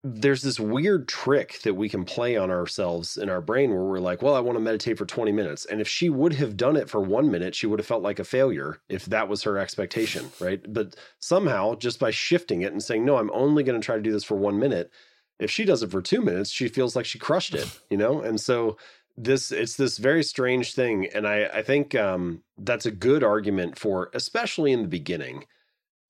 there's 0.08 0.44
this 0.44 0.60
weird 0.60 1.08
trick 1.08 1.60
that 1.64 1.74
we 1.74 1.90
can 1.90 2.06
play 2.06 2.38
on 2.38 2.52
ourselves 2.52 3.18
in 3.18 3.28
our 3.28 3.42
brain 3.42 3.72
where 3.72 3.84
we're 3.84 4.00
like, 4.00 4.22
well, 4.22 4.36
I 4.36 4.40
want 4.40 4.56
to 4.56 4.62
meditate 4.62 5.00
for 5.00 5.06
20 5.06 5.32
minutes. 5.32 5.66
And 5.66 5.82
if 5.82 5.88
she 5.88 6.10
would 6.10 6.34
have 6.34 6.56
done 6.56 6.76
it 6.76 6.92
for 6.92 7.02
one 7.02 7.32
minute, 7.32 7.56
she 7.56 7.66
would 7.66 7.80
have 7.80 7.88
felt 7.88 8.04
like 8.04 8.20
a 8.20 8.24
failure 8.24 8.78
if 8.88 9.06
that 9.06 9.28
was 9.28 9.42
her 9.44 9.58
expectation, 9.58 10.30
right? 10.40 10.62
But 10.72 10.96
somehow, 11.20 11.74
just 11.74 12.00
by 12.00 12.12
shifting 12.12 12.62
it 12.62 12.72
and 12.72 12.84
saying, 12.84 13.04
no, 13.04 13.18
I'm 13.18 13.32
only 13.34 13.64
going 13.64 13.82
to 13.82 13.84
try 13.84 13.96
to 13.96 14.02
do 14.02 14.12
this 14.12 14.24
for 14.24 14.36
one 14.36 14.60
minute, 14.60 14.92
if 15.40 15.50
she 15.50 15.66
does 15.66 15.82
it 15.82 15.90
for 15.90 16.04
two 16.04 16.22
minutes, 16.22 16.52
she 16.52 16.68
feels 16.68 16.96
like 16.96 17.06
she 17.06 17.18
crushed 17.18 17.56
it, 17.56 17.68
you 17.90 17.98
know? 17.98 18.22
And 18.22 18.40
so 18.40 18.78
this 19.18 19.52
it's 19.52 19.78
this 19.78 19.98
very 19.98 20.24
strange 20.24 20.74
thing 20.74 21.08
and 21.14 21.26
i 21.26 21.46
i 21.54 21.62
think 21.62 21.96
um 21.96 22.44
that's 22.58 22.86
a 22.86 22.92
good 22.92 23.24
argument 23.24 23.80
for 23.80 24.10
especially 24.14 24.74
in 24.74 24.82
the 24.82 24.88
beginning 24.90 25.46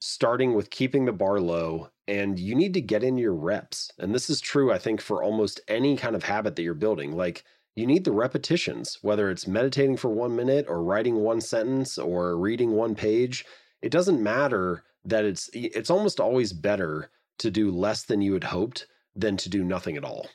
starting 0.06 0.54
with 0.54 0.70
keeping 0.70 1.06
the 1.06 1.12
bar 1.12 1.40
low 1.40 1.90
and 2.08 2.38
you 2.38 2.54
need 2.54 2.74
to 2.76 2.82
get 2.82 3.04
in 3.04 3.18
your 3.18 3.34
reps. 3.34 3.92
And 3.98 4.14
this 4.14 4.30
is 4.30 4.40
true, 4.40 4.72
I 4.72 4.78
think, 4.78 5.02
for 5.02 5.24
almost 5.24 5.60
any 5.68 5.98
kind 5.98 6.16
of 6.16 6.24
habit 6.24 6.56
that 6.56 6.64
you're 6.64 6.76
building. 6.76 7.14
Like, 7.14 7.44
you 7.76 7.88
need 7.88 8.06
the 8.06 8.12
repetitions, 8.12 9.00
whether 9.02 9.30
it's 9.30 9.48
meditating 9.48 9.98
for 9.98 10.10
one 10.10 10.36
minute 10.36 10.66
or 10.70 10.84
writing 10.84 11.16
one 11.16 11.42
sentence 11.42 11.98
or 11.98 12.38
reading 12.38 12.72
one 12.72 12.96
page. 12.96 13.46
It 13.82 13.92
doesn't 13.92 14.22
matter 14.22 14.84
that 15.04 15.26
it's 15.26 15.50
it's 15.54 15.90
almost 15.90 16.20
always 16.20 16.54
better 16.54 17.10
to 17.40 17.52
do 17.52 17.70
less 17.72 18.04
than 18.04 18.22
you 18.22 18.34
had 18.34 18.46
hoped 18.46 18.88
than 19.16 19.36
to 19.38 19.50
do 19.50 19.64
nothing 19.64 19.98
at 19.98 20.06
all. 20.06 20.28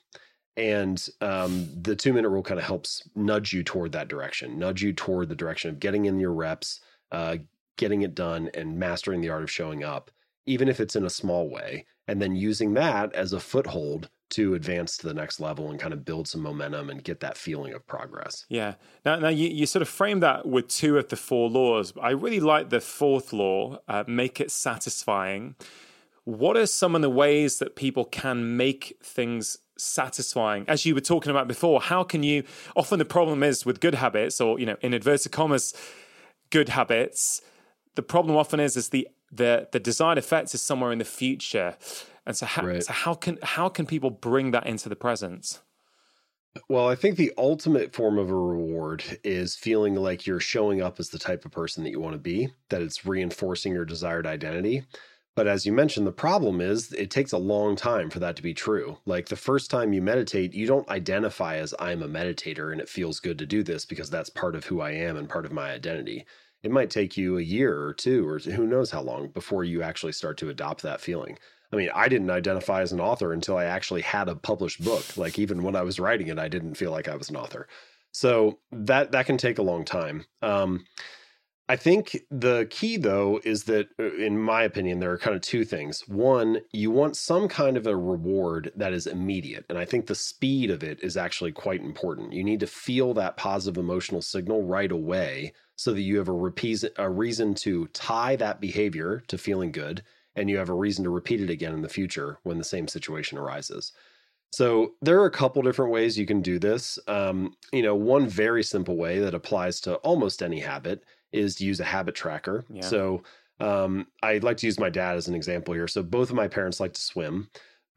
And 0.57 1.09
um, 1.21 1.69
the 1.81 1.97
two 1.97 2.13
minute 2.13 2.29
rule 2.29 2.43
kind 2.43 2.61
of 2.61 2.67
helps 2.67 3.09
nudge 3.15 3.53
you 3.53 3.63
toward 3.63 3.93
that 3.93 4.09
direction, 4.09 4.59
nudge 4.59 4.83
you 4.83 4.93
toward 4.93 5.29
the 5.29 5.35
direction 5.37 5.71
of 5.71 5.81
getting 5.81 6.05
in 6.05 6.21
your 6.21 6.33
reps, 6.33 6.81
uh, 7.11 7.37
getting 7.81 8.03
it 8.03 8.15
done 8.15 8.51
and 8.53 8.79
mastering 8.79 9.23
the 9.23 9.31
art 9.31 9.43
of 9.43 9.51
showing 9.51 9.83
up, 9.83 10.11
even 10.45 10.69
if 10.69 10.79
it's 10.81 10.95
in 10.95 11.05
a 11.05 11.11
small 11.11 11.49
way, 11.49 11.87
and 12.07 12.21
then 12.21 12.37
using 12.37 12.75
that 12.75 13.13
as 13.15 13.33
a 13.33 13.41
foothold 13.41 14.11
to 14.29 14.55
advance 14.55 14.99
to 14.99 15.09
the 15.09 15.15
next 15.15 15.41
level 15.41 15.71
and 15.71 15.81
kind 15.81 15.95
of 15.95 16.05
build 16.05 16.29
some 16.29 16.43
momentum 16.43 16.91
and 16.91 17.03
get 17.03 17.21
that 17.21 17.39
feeling 17.39 17.73
of 17.73 17.85
progress. 17.87 18.45
Yeah. 18.51 18.75
Now, 19.05 19.17
now 19.19 19.31
you, 19.31 19.49
you 19.49 19.65
sort 19.65 19.81
of 19.81 19.89
frame 19.89 20.21
that 20.21 20.47
with 20.47 20.69
two 20.69 20.99
of 20.99 21.09
the 21.09 21.17
four 21.17 21.49
laws. 21.49 21.95
I 22.01 22.11
really 22.11 22.39
like 22.39 22.69
the 22.69 22.81
fourth 22.81 23.33
law, 23.33 23.81
uh, 23.89 24.05
make 24.07 24.41
it 24.41 24.51
satisfying. 24.51 25.57
What 26.25 26.59
are 26.59 26.67
some 26.67 26.95
of 26.95 27.01
the 27.01 27.11
ways 27.11 27.59
that 27.59 27.77
people 27.77 28.05
can 28.05 28.59
make 28.59 28.99
things 29.03 29.57
satisfying? 29.79 30.67
As 30.69 30.85
you 30.85 30.95
were 30.95 31.01
talking 31.01 31.31
about 31.31 31.49
before, 31.49 31.81
how 31.81 32.05
can 32.05 32.23
you? 32.23 32.45
Often 32.77 32.99
the 32.99 33.07
problem 33.07 33.43
is 33.43 33.65
with 33.65 33.81
good 33.81 33.95
habits, 33.95 34.39
or 34.39 34.61
you 34.61 34.67
know, 34.67 34.77
in 34.83 34.93
inverted 34.93 35.33
commas, 35.33 35.75
good 36.51 36.69
habits 36.69 37.41
the 37.95 38.03
problem 38.03 38.37
often 38.37 38.61
is 38.61 38.77
is 38.77 38.91
the 38.91 39.09
the 39.33 39.69
the 39.73 39.81
desired 39.81 40.19
effect 40.19 40.55
is 40.55 40.63
somewhere 40.63 40.93
in 40.93 40.99
the 40.99 41.05
future, 41.05 41.77
and 42.27 42.37
so 42.37 42.47
how, 42.47 42.67
right. 42.67 42.83
so 42.83 42.93
how 42.93 43.15
can 43.15 43.39
how 43.43 43.69
can 43.69 43.87
people 43.87 44.11
bring 44.11 44.51
that 44.53 44.67
into 44.67 44.89
the 44.89 44.97
present? 44.97 45.61
Well, 46.69 46.89
I 46.89 46.97
think 46.97 47.17
the 47.17 47.33
ultimate 47.39 47.95
form 47.95 48.19
of 48.19 48.29
a 48.29 48.35
reward 48.35 49.05
is 49.23 49.55
feeling 49.55 49.95
like 49.95 50.27
you're 50.27 50.41
showing 50.41 50.83
up 50.83 50.99
as 50.99 51.11
the 51.11 51.19
type 51.19 51.45
of 51.45 51.53
person 51.53 51.85
that 51.85 51.91
you 51.91 52.01
want 52.01 52.15
to 52.15 52.19
be, 52.19 52.49
that 52.71 52.83
it's 52.83 53.07
reinforcing 53.07 53.73
your 53.73 53.85
desired 53.85 54.27
identity. 54.27 54.83
But 55.37 55.47
as 55.47 55.65
you 55.65 55.73
mentioned, 55.73 56.09
the 56.09 56.13
problem 56.13 56.61
is 56.61 56.93
it 56.93 57.09
takes 57.09 57.31
a 57.31 57.39
long 57.39 57.77
time 57.77 58.11
for 58.11 58.19
that 58.19 58.35
to 58.35 58.43
be 58.43 58.53
true. 58.53 58.99
Like 59.07 59.29
the 59.29 59.37
first 59.37 59.71
time 59.71 59.93
you 59.93 60.03
meditate, 60.03 60.53
you 60.53 60.67
don't 60.67 60.89
identify 60.89 61.57
as 61.57 61.73
I'm 61.79 62.03
a 62.03 62.09
meditator 62.09 62.73
and 62.73 62.81
it 62.81 62.89
feels 62.89 63.21
good 63.21 63.39
to 63.39 63.47
do 63.47 63.63
this 63.63 63.87
because 63.87 64.11
that's 64.11 64.29
part 64.29 64.57
of 64.57 64.65
who 64.65 64.81
I 64.81 64.91
am 64.91 65.17
and 65.17 65.29
part 65.29 65.47
of 65.47 65.53
my 65.53 65.71
identity 65.71 66.27
it 66.63 66.71
might 66.71 66.91
take 66.91 67.17
you 67.17 67.39
a 67.39 67.43
year 67.43 67.81
or 67.83 67.95
two 67.95 68.29
or 68.29 68.39
who 68.39 68.67
knows 68.67 68.91
how 68.91 69.03
long 69.03 69.29
before 69.29 69.65
you 69.65 69.83
actually 69.83 70.13
start 70.13 70.37
to 70.39 70.51
adopt 70.51 70.83
that 70.83 71.01
feeling. 71.01 71.39
I 71.73 71.77
mean, 71.77 71.91
I 71.95 72.09
didn't 72.09 72.31
identify 72.31 72.83
as 72.83 72.93
an 72.93 73.01
author 73.01 73.33
until 73.33 73.57
I 73.57 73.65
actually 73.65 74.03
had 74.03 74.29
a 74.29 74.35
published 74.35 74.85
book. 74.85 75.17
Like 75.17 75.39
even 75.39 75.63
when 75.63 75.77
I 75.77 75.83
was 75.83 76.01
writing 76.01 76.27
it, 76.29 76.39
I 76.39 76.49
didn't 76.49 76.75
feel 76.75 76.91
like 76.91 77.09
I 77.09 77.17
was 77.17 77.31
an 77.31 77.37
author. 77.37 77.69
So 78.13 78.59
that 78.73 79.13
that 79.13 79.27
can 79.27 79.39
take 79.39 79.59
a 79.59 79.63
long 79.63 79.85
time. 79.85 80.25
Um, 80.43 80.85
I 81.69 81.77
think 81.77 82.19
the 82.33 82.67
key 82.69 82.97
though 82.97 83.41
is 83.45 83.63
that, 83.65 83.87
uh, 84.01 84.13
in 84.15 84.37
my 84.37 84.65
opinion, 84.65 84.99
there 84.99 85.13
are 85.13 85.19
kind 85.19 85.37
of 85.37 85.43
two 85.43 85.65
things. 85.65 86.03
One, 86.09 86.63
you 86.73 86.91
want 86.91 87.17
some 87.17 87.47
kind 87.47 87.77
of 87.77 87.87
a 87.87 87.97
reward 87.97 88.73
that 88.75 88.93
is 88.93 89.07
immediate. 89.07 89.67
And 89.69 89.79
I 89.79 89.85
think 89.85 90.07
the 90.07 90.17
speed 90.17 90.73
of 90.73 90.83
it 90.83 90.99
is 91.01 91.17
actually 91.17 91.53
quite 91.53 91.81
important. 91.81 92.33
You 92.33 92.43
need 92.43 92.59
to 92.59 92.67
feel 92.67 93.15
that 93.15 93.37
positive 93.37 93.79
emotional 93.79 94.21
signal 94.21 94.65
right 94.65 94.91
away 94.91 95.53
so 95.81 95.95
that 95.95 96.03
you 96.03 96.19
have 96.19 96.29
a, 96.29 96.33
repeat, 96.33 96.85
a 96.99 97.09
reason 97.09 97.55
to 97.55 97.87
tie 97.95 98.37
that 98.37 98.61
behavior 98.61 99.23
to 99.29 99.39
feeling 99.39 99.73
good 99.73 100.03
and 100.37 100.51
you 100.51 100.59
have 100.59 100.69
a 100.69 100.75
reason 100.75 101.03
to 101.03 101.09
repeat 101.09 101.41
it 101.41 101.49
again 101.49 101.73
in 101.73 101.81
the 101.81 101.89
future 101.89 102.39
when 102.43 102.59
the 102.59 102.65
same 102.65 102.87
situation 102.87 103.39
arises. 103.39 103.93
So 104.53 104.93
there 105.01 105.19
are 105.21 105.25
a 105.25 105.31
couple 105.31 105.63
different 105.63 105.91
ways 105.91 106.19
you 106.19 106.27
can 106.27 106.43
do 106.43 106.59
this. 106.59 106.99
Um, 107.09 107.57
you 107.73 107.81
know, 107.83 107.95
one 107.95 108.29
very 108.29 108.63
simple 108.63 108.99
way 108.99 109.21
that 109.21 109.33
applies 109.33 109.81
to 109.81 109.95
almost 109.97 110.43
any 110.43 110.61
habit 110.61 111.03
is 111.33 111.55
to 111.55 111.65
use 111.65 111.81
a 111.81 111.85
habit 111.85 112.15
tracker. 112.15 112.67
Yeah. 112.69 112.83
So 112.83 113.23
um, 113.59 114.07
I'd 114.23 114.45
like 114.45 114.59
to 114.59 114.67
use 114.67 114.79
my 114.79 114.91
dad 114.91 115.17
as 115.17 115.29
an 115.29 115.35
example 115.35 115.73
here. 115.73 115.89
So 115.89 116.03
both 116.03 116.29
of 116.29 116.37
my 116.37 116.47
parents 116.47 116.79
like 116.79 116.93
to 116.93 117.01
swim. 117.01 117.49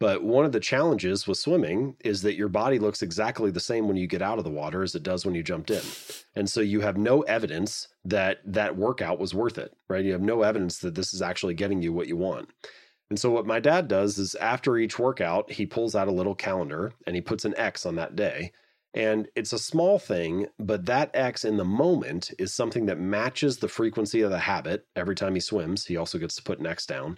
But 0.03 0.21
one 0.21 0.43
of 0.43 0.51
the 0.51 0.59
challenges 0.59 1.30
with 1.30 1.38
swimming 1.38 1.95
is 2.03 2.23
that 2.23 2.35
your 2.35 2.49
body 2.49 2.77
looks 2.77 3.01
exactly 3.01 3.51
the 3.51 3.61
same 3.61 3.88
when 3.88 3.95
you 3.95 4.05
get 4.05 4.21
out 4.21 4.38
of 4.38 4.43
the 4.43 4.49
water 4.49 4.84
as 4.84 4.95
it 4.95 5.01
does 5.01 5.25
when 5.25 5.34
you 5.34 5.41
jumped 5.43 5.71
in. 5.71 5.81
And 6.35 6.49
so 6.49 6.59
you 6.59 6.81
have 6.81 6.97
no 6.97 7.21
evidence 7.21 7.88
that 8.03 8.39
that 8.43 8.75
workout 8.75 9.17
was 9.17 9.34
worth 9.34 9.57
it, 9.57 9.73
right? 9.88 10.03
You 10.03 10.11
have 10.11 10.21
no 10.21 10.41
evidence 10.41 10.80
that 10.80 10.95
this 10.95 11.13
is 11.13 11.21
actually 11.21 11.53
getting 11.53 11.81
you 11.81 11.93
what 11.93 12.09
you 12.09 12.17
want. 12.17 12.49
And 13.09 13.17
so 13.17 13.30
what 13.30 13.45
my 13.45 13.61
dad 13.61 13.88
does 13.88 14.17
is 14.17 14.35
after 14.35 14.75
each 14.75 14.99
workout, 14.99 15.49
he 15.49 15.65
pulls 15.65 15.95
out 15.95 16.09
a 16.09 16.11
little 16.11 16.35
calendar 16.35 16.91
and 17.07 17.15
he 17.15 17.21
puts 17.21 17.45
an 17.45 17.55
X 17.55 17.85
on 17.85 17.95
that 17.95 18.17
day. 18.17 18.51
And 18.93 19.30
it's 19.38 19.53
a 19.53 19.57
small 19.57 19.99
thing, 19.99 20.47
but 20.59 20.85
that 20.88 21.11
X 21.13 21.45
in 21.45 21.55
the 21.55 21.63
moment 21.63 22.34
is 22.38 22.53
something 22.53 22.88
that 22.88 22.99
matches 22.99 23.59
the 23.59 23.69
frequency 23.69 24.19
of 24.19 24.31
the 24.31 24.39
habit 24.39 24.85
every 24.97 25.15
time 25.15 25.34
he 25.34 25.39
swims. 25.39 25.85
He 25.85 25.95
also 25.95 26.17
gets 26.17 26.35
to 26.35 26.43
put 26.43 26.59
an 26.59 26.67
X 26.67 26.85
down 26.85 27.17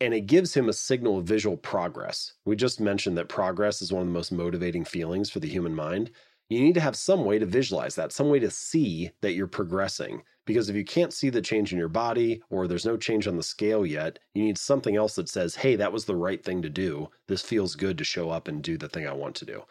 and 0.00 0.12
it 0.12 0.22
gives 0.22 0.54
him 0.54 0.68
a 0.68 0.72
signal 0.72 1.18
of 1.18 1.24
visual 1.24 1.56
progress. 1.56 2.34
We 2.44 2.56
just 2.56 2.80
mentioned 2.80 3.16
that 3.16 3.28
progress 3.28 3.80
is 3.80 3.92
one 3.92 4.02
of 4.02 4.08
the 4.08 4.12
most 4.12 4.32
motivating 4.32 4.84
feelings 4.84 5.30
for 5.30 5.40
the 5.40 5.48
human 5.48 5.74
mind. 5.74 6.10
You 6.50 6.60
need 6.60 6.74
to 6.74 6.80
have 6.80 6.96
some 6.96 7.24
way 7.24 7.38
to 7.38 7.46
visualize 7.46 7.94
that, 7.94 8.12
some 8.12 8.28
way 8.28 8.38
to 8.40 8.50
see 8.50 9.10
that 9.22 9.32
you're 9.32 9.46
progressing. 9.46 10.22
Because 10.46 10.68
if 10.68 10.76
you 10.76 10.84
can't 10.84 11.12
see 11.12 11.30
the 11.30 11.40
change 11.40 11.72
in 11.72 11.78
your 11.78 11.88
body 11.88 12.42
or 12.50 12.66
there's 12.66 12.84
no 12.84 12.98
change 12.98 13.26
on 13.26 13.36
the 13.36 13.42
scale 13.42 13.86
yet, 13.86 14.18
you 14.34 14.44
need 14.44 14.58
something 14.58 14.94
else 14.94 15.14
that 15.14 15.28
says, 15.28 15.54
hey, 15.54 15.74
that 15.76 15.92
was 15.92 16.04
the 16.04 16.16
right 16.16 16.44
thing 16.44 16.60
to 16.62 16.68
do. 16.68 17.08
This 17.28 17.40
feels 17.40 17.74
good 17.74 17.96
to 17.98 18.04
show 18.04 18.30
up 18.30 18.46
and 18.46 18.62
do 18.62 18.76
the 18.76 18.88
thing 18.88 19.06
I 19.06 19.12
want 19.12 19.36
to 19.36 19.46
do. 19.46 19.62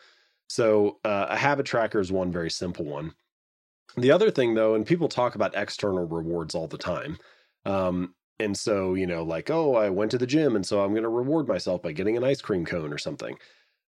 So, 0.48 0.98
uh, 1.06 1.28
a 1.30 1.38
habit 1.38 1.66
tracker 1.66 2.00
is 2.00 2.12
one 2.12 2.32
very 2.32 2.50
simple 2.50 2.86
one. 2.86 3.14
The 3.98 4.12
other 4.12 4.32
thing, 4.32 4.56
though, 4.56 4.74
and 4.74 4.86
people 4.86 5.08
talk 5.08 5.36
about 5.36 5.56
external 5.56 6.06
rewards 6.06 6.56
all 6.56 6.68
the 6.68 6.78
time. 6.78 7.18
Um, 7.66 8.16
and 8.40 8.58
so, 8.58 8.94
you 8.94 9.08
know, 9.08 9.24
like, 9.24 9.50
oh, 9.50 9.76
I 9.76 9.90
went 9.90 10.12
to 10.12 10.18
the 10.18 10.28
gym 10.28 10.56
and 10.56 10.66
so 10.66 10.82
I'm 10.82 10.92
going 10.92 11.04
to 11.04 11.10
reward 11.10 11.48
myself 11.48 11.82
by 11.82 11.92
getting 11.92 12.18
an 12.18 12.24
ice 12.24 12.42
cream 12.42 12.66
cone 12.66 12.92
or 12.92 12.98
something. 12.98 13.38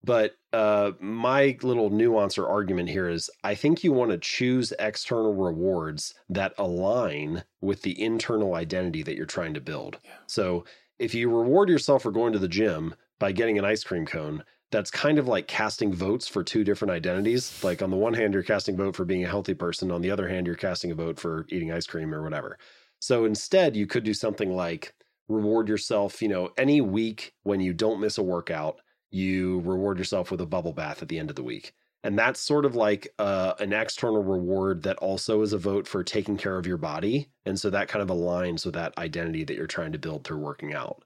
But 0.04 0.36
uh, 0.52 0.92
my 1.00 1.58
little 1.62 1.90
nuance 1.90 2.38
or 2.38 2.48
argument 2.48 2.88
here 2.88 3.08
is 3.08 3.28
I 3.42 3.54
think 3.54 3.82
you 3.82 3.92
want 3.92 4.12
to 4.12 4.18
choose 4.18 4.72
external 4.78 5.34
rewards 5.34 6.14
that 6.28 6.54
align 6.56 7.42
with 7.60 7.82
the 7.82 8.00
internal 8.00 8.54
identity 8.54 9.02
that 9.02 9.16
you're 9.16 9.26
trying 9.26 9.54
to 9.54 9.60
build. 9.60 9.98
Yeah. 10.04 10.12
So 10.26 10.64
if 10.98 11.14
you 11.14 11.28
reward 11.28 11.68
yourself 11.68 12.02
for 12.02 12.12
going 12.12 12.32
to 12.32 12.38
the 12.38 12.48
gym 12.48 12.94
by 13.18 13.32
getting 13.32 13.58
an 13.58 13.64
ice 13.64 13.82
cream 13.82 14.06
cone, 14.06 14.44
that's 14.70 14.90
kind 14.90 15.18
of 15.18 15.26
like 15.26 15.48
casting 15.48 15.92
votes 15.92 16.28
for 16.28 16.44
two 16.44 16.62
different 16.62 16.92
identities. 16.92 17.64
Like 17.64 17.82
on 17.82 17.90
the 17.90 17.96
one 17.96 18.14
hand, 18.14 18.34
you're 18.34 18.42
casting 18.42 18.74
a 18.74 18.78
vote 18.78 18.94
for 18.94 19.04
being 19.04 19.24
a 19.24 19.28
healthy 19.28 19.54
person. 19.54 19.90
On 19.90 20.02
the 20.02 20.10
other 20.10 20.28
hand, 20.28 20.46
you're 20.46 20.56
casting 20.56 20.90
a 20.90 20.94
vote 20.94 21.18
for 21.18 21.46
eating 21.48 21.72
ice 21.72 21.86
cream 21.86 22.14
or 22.14 22.22
whatever. 22.22 22.58
So 23.00 23.24
instead, 23.24 23.76
you 23.76 23.86
could 23.86 24.04
do 24.04 24.14
something 24.14 24.54
like 24.54 24.94
reward 25.28 25.68
yourself, 25.68 26.22
you 26.22 26.28
know, 26.28 26.50
any 26.56 26.80
week 26.80 27.34
when 27.42 27.60
you 27.60 27.72
don't 27.72 28.00
miss 28.00 28.18
a 28.18 28.22
workout, 28.22 28.80
you 29.10 29.60
reward 29.60 29.98
yourself 29.98 30.30
with 30.30 30.40
a 30.40 30.46
bubble 30.46 30.72
bath 30.72 31.02
at 31.02 31.08
the 31.08 31.18
end 31.18 31.30
of 31.30 31.36
the 31.36 31.42
week. 31.42 31.74
And 32.04 32.18
that's 32.18 32.40
sort 32.40 32.64
of 32.64 32.76
like 32.76 33.08
uh, 33.18 33.54
an 33.58 33.72
external 33.72 34.22
reward 34.22 34.84
that 34.84 34.96
also 34.98 35.42
is 35.42 35.52
a 35.52 35.58
vote 35.58 35.86
for 35.86 36.04
taking 36.04 36.36
care 36.36 36.56
of 36.56 36.66
your 36.66 36.76
body. 36.76 37.28
And 37.44 37.58
so 37.58 37.70
that 37.70 37.88
kind 37.88 38.02
of 38.02 38.16
aligns 38.16 38.64
with 38.64 38.74
that 38.74 38.96
identity 38.98 39.44
that 39.44 39.56
you're 39.56 39.66
trying 39.66 39.92
to 39.92 39.98
build 39.98 40.24
through 40.24 40.38
working 40.38 40.74
out. 40.74 41.02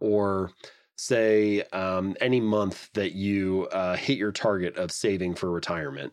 Or 0.00 0.50
say 0.96 1.62
um, 1.72 2.14
any 2.20 2.40
month 2.40 2.90
that 2.92 3.12
you 3.12 3.68
uh, 3.72 3.96
hit 3.96 4.18
your 4.18 4.32
target 4.32 4.76
of 4.76 4.92
saving 4.92 5.34
for 5.34 5.50
retirement 5.50 6.12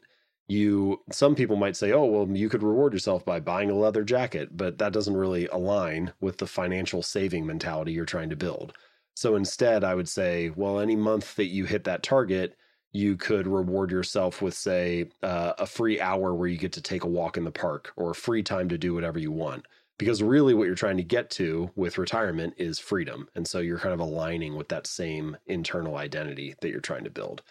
you 0.52 1.02
some 1.12 1.36
people 1.36 1.56
might 1.56 1.76
say 1.76 1.92
oh 1.92 2.06
well 2.06 2.28
you 2.36 2.50
could 2.50 2.64
reward 2.64 2.94
yourself 2.94 3.24
by 3.26 3.40
buying 3.40 3.70
a 3.70 3.76
leather 3.76 4.04
jacket 4.04 4.56
but 4.58 4.78
that 4.78 4.94
doesn't 4.94 5.18
really 5.18 5.48
align 5.48 6.12
with 6.20 6.38
the 6.38 6.48
financial 6.48 7.02
saving 7.02 7.46
mentality 7.46 7.92
you're 7.92 8.06
trying 8.06 8.30
to 8.30 8.36
build. 8.36 8.74
So 9.14 9.36
instead 9.36 9.84
i 9.84 9.96
would 9.96 10.10
say 10.10 10.52
well 10.56 10.80
any 10.80 10.96
month 10.96 11.36
that 11.36 11.48
you 11.48 11.66
hit 11.66 11.84
that 11.86 12.04
target 12.04 12.58
you 12.94 13.16
could 13.16 13.48
reward 13.48 13.92
yourself 13.92 14.42
with 14.42 14.54
say 14.54 15.10
uh, 15.24 15.54
a 15.58 15.66
free 15.66 16.00
hour 16.02 16.34
where 16.34 16.48
you 16.48 16.58
get 16.58 16.74
to 16.74 16.82
take 16.82 17.04
a 17.04 17.08
walk 17.08 17.38
in 17.38 17.44
the 17.44 17.52
park 17.52 17.92
or 17.96 18.14
free 18.14 18.44
time 18.44 18.68
to 18.70 18.78
do 18.78 18.94
whatever 18.94 19.20
you 19.20 19.32
want. 19.32 19.66
Because 19.98 20.24
really 20.24 20.54
what 20.54 20.66
you're 20.66 20.76
trying 20.76 20.98
to 20.98 21.04
get 21.04 21.30
to 21.32 21.70
with 21.76 22.00
retirement 22.00 22.56
is 22.58 22.80
freedom. 22.80 23.30
And 23.36 23.48
so 23.48 23.60
you're 23.60 23.78
kind 23.78 23.94
of 23.94 24.00
aligning 24.00 24.56
with 24.56 24.68
that 24.70 24.88
same 24.88 25.38
internal 25.46 25.96
identity 25.96 26.56
that 26.60 26.70
you're 26.70 26.80
trying 26.80 27.04
to 27.04 27.12
build. 27.12 27.44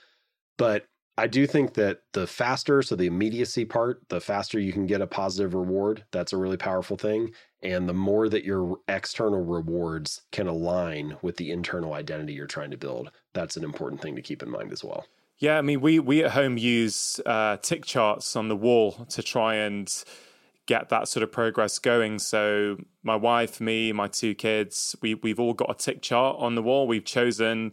But 0.58 0.86
I 1.20 1.26
do 1.26 1.46
think 1.46 1.74
that 1.74 2.00
the 2.12 2.26
faster, 2.26 2.80
so 2.80 2.96
the 2.96 3.06
immediacy 3.06 3.66
part, 3.66 4.08
the 4.08 4.22
faster 4.22 4.58
you 4.58 4.72
can 4.72 4.86
get 4.86 5.02
a 5.02 5.06
positive 5.06 5.52
reward, 5.52 6.02
that's 6.12 6.32
a 6.32 6.38
really 6.38 6.56
powerful 6.56 6.96
thing. 6.96 7.32
And 7.62 7.86
the 7.86 7.92
more 7.92 8.30
that 8.30 8.42
your 8.42 8.78
external 8.88 9.44
rewards 9.44 10.22
can 10.32 10.46
align 10.46 11.18
with 11.20 11.36
the 11.36 11.50
internal 11.50 11.92
identity 11.92 12.32
you're 12.32 12.46
trying 12.46 12.70
to 12.70 12.78
build, 12.78 13.10
that's 13.34 13.58
an 13.58 13.64
important 13.64 14.00
thing 14.00 14.16
to 14.16 14.22
keep 14.22 14.42
in 14.42 14.50
mind 14.50 14.72
as 14.72 14.82
well. 14.82 15.04
Yeah, 15.38 15.58
I 15.58 15.62
mean, 15.62 15.82
we 15.82 15.98
we 15.98 16.24
at 16.24 16.30
home 16.30 16.56
use 16.56 17.20
uh, 17.26 17.58
tick 17.58 17.84
charts 17.84 18.34
on 18.34 18.48
the 18.48 18.56
wall 18.56 19.06
to 19.10 19.22
try 19.22 19.56
and 19.56 19.92
get 20.64 20.88
that 20.88 21.06
sort 21.08 21.22
of 21.22 21.32
progress 21.32 21.78
going. 21.78 22.18
So 22.18 22.78
my 23.02 23.16
wife, 23.16 23.60
me, 23.60 23.92
my 23.92 24.08
two 24.08 24.34
kids, 24.34 24.96
we 25.02 25.14
we've 25.14 25.40
all 25.40 25.52
got 25.52 25.70
a 25.70 25.74
tick 25.74 26.00
chart 26.00 26.36
on 26.38 26.54
the 26.54 26.62
wall. 26.62 26.86
We've 26.86 27.04
chosen 27.04 27.72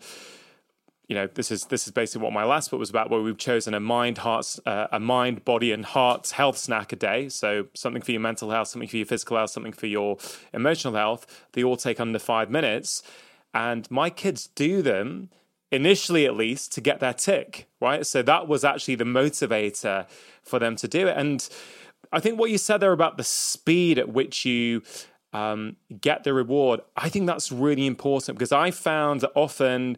you 1.07 1.15
know 1.15 1.27
this 1.27 1.51
is 1.51 1.65
this 1.65 1.87
is 1.87 1.93
basically 1.93 2.23
what 2.23 2.33
my 2.33 2.43
last 2.43 2.69
book 2.69 2.79
was 2.79 2.89
about 2.89 3.09
where 3.09 3.21
we've 3.21 3.37
chosen 3.37 3.73
a 3.73 3.79
mind 3.79 4.19
hearts 4.19 4.59
uh, 4.65 4.87
a 4.91 4.99
mind 4.99 5.45
body 5.45 5.71
and 5.71 5.85
heart 5.85 6.29
health 6.31 6.57
snack 6.57 6.91
a 6.91 6.95
day. 6.95 7.29
So 7.29 7.67
something 7.73 8.01
for 8.01 8.11
your 8.11 8.21
mental 8.21 8.51
health 8.51 8.67
something 8.67 8.89
for 8.89 8.97
your 8.97 9.05
physical 9.05 9.37
health 9.37 9.51
something 9.51 9.73
for 9.73 9.87
your 9.87 10.17
emotional 10.53 10.95
health. 10.95 11.45
They 11.53 11.63
all 11.63 11.77
take 11.77 11.99
under 11.99 12.19
five 12.19 12.49
minutes. 12.49 13.03
And 13.53 13.89
my 13.89 14.09
kids 14.09 14.47
do 14.47 14.81
them 14.81 15.29
initially 15.71 16.25
at 16.25 16.35
least 16.35 16.71
to 16.73 16.81
get 16.81 16.99
their 16.99 17.13
tick 17.13 17.67
right? 17.79 18.05
So 18.05 18.21
that 18.23 18.47
was 18.47 18.63
actually 18.63 18.95
the 18.95 19.03
motivator 19.03 20.07
for 20.43 20.59
them 20.59 20.75
to 20.77 20.87
do 20.87 21.07
it. 21.07 21.17
And 21.17 21.47
i 22.11 22.19
think 22.19 22.39
what 22.39 22.49
you 22.49 22.57
said 22.57 22.79
there 22.79 22.91
about 22.91 23.17
the 23.17 23.23
speed 23.23 23.99
at 23.99 24.09
which 24.09 24.45
you 24.45 24.81
um, 25.33 25.75
get 26.01 26.23
the 26.23 26.33
reward 26.33 26.79
i 26.95 27.09
think 27.09 27.27
that's 27.27 27.51
really 27.51 27.85
important 27.85 28.37
because 28.37 28.51
i 28.51 28.71
found 28.71 29.21
that 29.21 29.31
often 29.35 29.97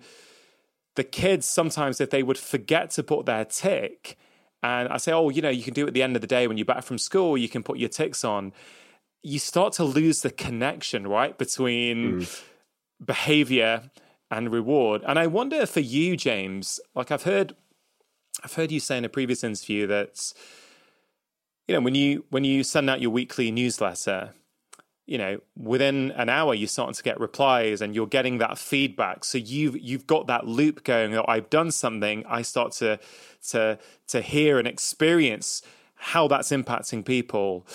the 0.99 1.03
kids 1.05 1.47
sometimes 1.47 2.01
if 2.01 2.09
they 2.09 2.21
would 2.21 2.37
forget 2.37 2.89
to 2.91 3.01
put 3.01 3.25
their 3.25 3.45
tick 3.45 4.17
and 4.61 4.89
I 4.89 4.97
say, 4.97 5.13
oh, 5.13 5.29
you 5.29 5.41
know, 5.41 5.49
you 5.49 5.63
can 5.63 5.73
do 5.73 5.85
it 5.85 5.87
at 5.87 5.93
the 5.93 6.03
end 6.03 6.17
of 6.17 6.21
the 6.21 6.27
day 6.27 6.45
when 6.45 6.57
you're 6.57 6.65
back 6.65 6.83
from 6.83 6.97
school, 6.97 7.37
you 7.37 7.47
can 7.47 7.63
put 7.63 7.77
your 7.77 7.87
ticks 7.87 8.25
on. 8.25 8.51
You 9.23 9.39
start 9.39 9.71
to 9.73 9.85
lose 9.85 10.23
the 10.23 10.29
connection, 10.29 11.07
right, 11.07 11.37
between 11.37 12.19
mm. 12.19 12.43
behavior 13.03 13.89
and 14.29 14.51
reward. 14.51 15.01
And 15.07 15.17
I 15.17 15.27
wonder 15.27 15.65
for 15.65 15.79
you, 15.79 16.17
James, 16.17 16.81
like 16.93 17.11
I've 17.11 17.23
heard 17.23 17.55
I've 18.43 18.55
heard 18.55 18.69
you 18.69 18.81
say 18.81 18.97
in 18.97 19.05
a 19.05 19.09
previous 19.09 19.41
interview 19.41 19.87
that 19.87 20.33
you 21.69 21.75
know, 21.75 21.81
when 21.81 21.95
you 21.95 22.25
when 22.29 22.43
you 22.43 22.65
send 22.65 22.89
out 22.89 22.99
your 22.99 23.11
weekly 23.11 23.51
newsletter, 23.51 24.33
you 25.09 25.17
know 25.17 25.39
within 25.57 26.11
an 26.11 26.29
hour 26.29 26.53
you're 26.53 26.67
starting 26.67 26.93
to 26.93 27.03
get 27.03 27.19
replies 27.19 27.81
and 27.81 27.95
you're 27.95 28.07
getting 28.07 28.37
that 28.37 28.57
feedback. 28.57 29.25
So 29.25 29.37
you've 29.37 29.77
you've 29.79 30.05
got 30.05 30.27
that 30.27 30.45
loop 30.47 30.83
going 30.83 31.15
oh, 31.15 31.25
i've 31.27 31.49
done 31.49 31.71
something 31.71 32.23
i 32.27 32.41
start 32.43 32.73
to 32.73 32.99
to 33.49 33.79
to 34.07 34.21
hear 34.21 34.59
and 34.59 34.67
experience 34.67 35.63
how 35.99 36.27
that's 36.29 36.49
impacting 36.49 37.03
people. 37.03 37.67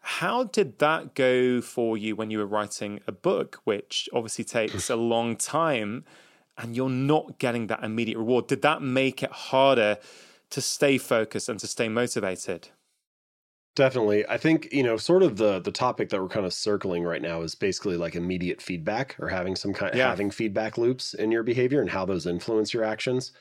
How 0.00 0.44
did 0.44 0.78
that 0.80 1.14
go 1.14 1.60
for 1.60 1.96
you 1.96 2.14
when 2.14 2.30
you 2.30 2.38
were 2.38 2.46
writing 2.46 3.00
a 3.06 3.12
book 3.12 3.60
which 3.64 4.08
obviously 4.12 4.44
takes 4.44 4.90
a 4.90 4.96
long 4.96 5.36
time 5.36 6.04
and 6.58 6.76
you're 6.76 6.90
not 6.90 7.38
getting 7.38 7.68
that 7.68 7.82
immediate 7.82 8.18
reward? 8.18 8.46
Did 8.46 8.62
that 8.62 8.82
make 8.82 9.22
it 9.22 9.32
harder 9.32 9.98
to 10.50 10.60
stay 10.60 10.98
focused 10.98 11.48
and 11.48 11.58
to 11.60 11.66
stay 11.66 11.88
motivated 11.88 12.68
Definitely. 13.76 14.26
I 14.28 14.36
think, 14.36 14.72
you 14.72 14.82
know, 14.82 14.96
sort 14.96 15.22
of 15.22 15.36
the 15.36 15.60
the 15.60 15.70
topic 15.72 16.10
that 16.10 16.20
we're 16.20 16.28
kind 16.28 16.44
of 16.44 16.52
circling 16.52 17.04
right 17.04 17.22
now 17.22 17.42
is 17.42 17.54
basically 17.54 17.96
like 17.96 18.16
immediate 18.16 18.60
feedback 18.60 19.16
or 19.20 19.28
having 19.28 19.54
some 19.56 19.72
kind 19.72 19.92
of 19.94 19.98
yeah. 19.98 20.08
having 20.08 20.30
feedback 20.30 20.76
loops 20.76 21.14
in 21.14 21.30
your 21.30 21.44
behavior 21.44 21.80
and 21.80 21.90
how 21.90 22.04
those 22.04 22.26
influence 22.26 22.74
your 22.74 22.82
actions. 22.84 23.32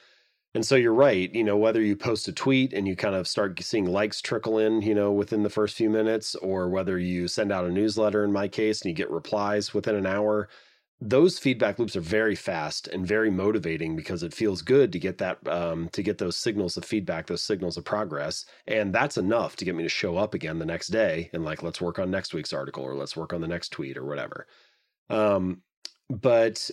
And 0.56 0.66
so 0.66 0.76
you're 0.76 0.94
right, 0.94 1.34
you 1.36 1.44
know, 1.44 1.58
whether 1.58 1.82
you 1.82 1.96
post 1.96 2.28
a 2.28 2.34
tweet 2.34 2.74
and 2.74 2.88
you 2.88 2.96
kind 2.96 3.16
of 3.16 3.28
start 3.28 3.62
seeing 3.64 3.86
likes 3.86 4.22
trickle 4.22 4.60
in, 4.60 4.82
you 4.82 4.96
know, 4.96 5.12
within 5.12 5.44
the 5.44 5.50
first 5.50 5.76
few 5.78 5.90
minutes, 5.90 6.36
or 6.36 6.70
whether 6.70 7.00
you 7.00 7.28
send 7.28 7.52
out 7.52 7.66
a 7.66 7.72
newsletter 7.72 8.24
in 8.24 8.34
my 8.34 8.48
case 8.48 8.82
and 8.82 8.90
you 8.90 8.96
get 8.96 9.12
replies 9.12 9.74
within 9.74 9.96
an 9.96 10.08
hour, 10.08 10.50
those 11.02 11.40
feedback 11.40 11.80
loops 11.80 11.96
are 11.96 12.02
very 12.02 12.36
fast 12.36 12.88
and 12.90 13.08
very 13.08 13.30
motivating 13.30 13.96
because 13.96 14.22
it 14.22 14.34
feels 14.34 14.62
good 14.62 14.92
to 14.92 15.00
get 15.00 15.18
that 15.18 15.46
um, 15.48 15.88
to 15.94 16.04
get 16.04 16.18
those 16.18 16.36
signals 16.36 16.76
of 16.76 16.84
feedback 16.84 17.28
those 17.28 17.44
signals 17.44 17.78
of 17.78 17.86
progress 17.86 18.46
and 18.68 18.94
that's 18.94 19.18
enough 19.18 19.56
to 19.56 19.64
get 19.64 19.76
me 19.76 19.84
to 19.84 19.90
show 19.90 20.18
up 20.18 20.34
again 20.34 20.60
the 20.60 20.66
next 20.66 20.88
day 20.88 21.30
and 21.32 21.46
like 21.46 21.64
let's 21.64 21.80
work 21.80 22.00
on 22.00 22.12
next 22.12 22.34
week's 22.34 22.52
article 22.52 22.84
or 22.84 22.96
let's 22.96 23.16
work 23.16 23.32
on 23.32 23.40
the 23.40 23.48
next 23.48 23.70
tweet 23.70 23.98
or 23.98 24.06
whatever 24.06 24.46
um, 25.10 25.62
but 26.10 26.70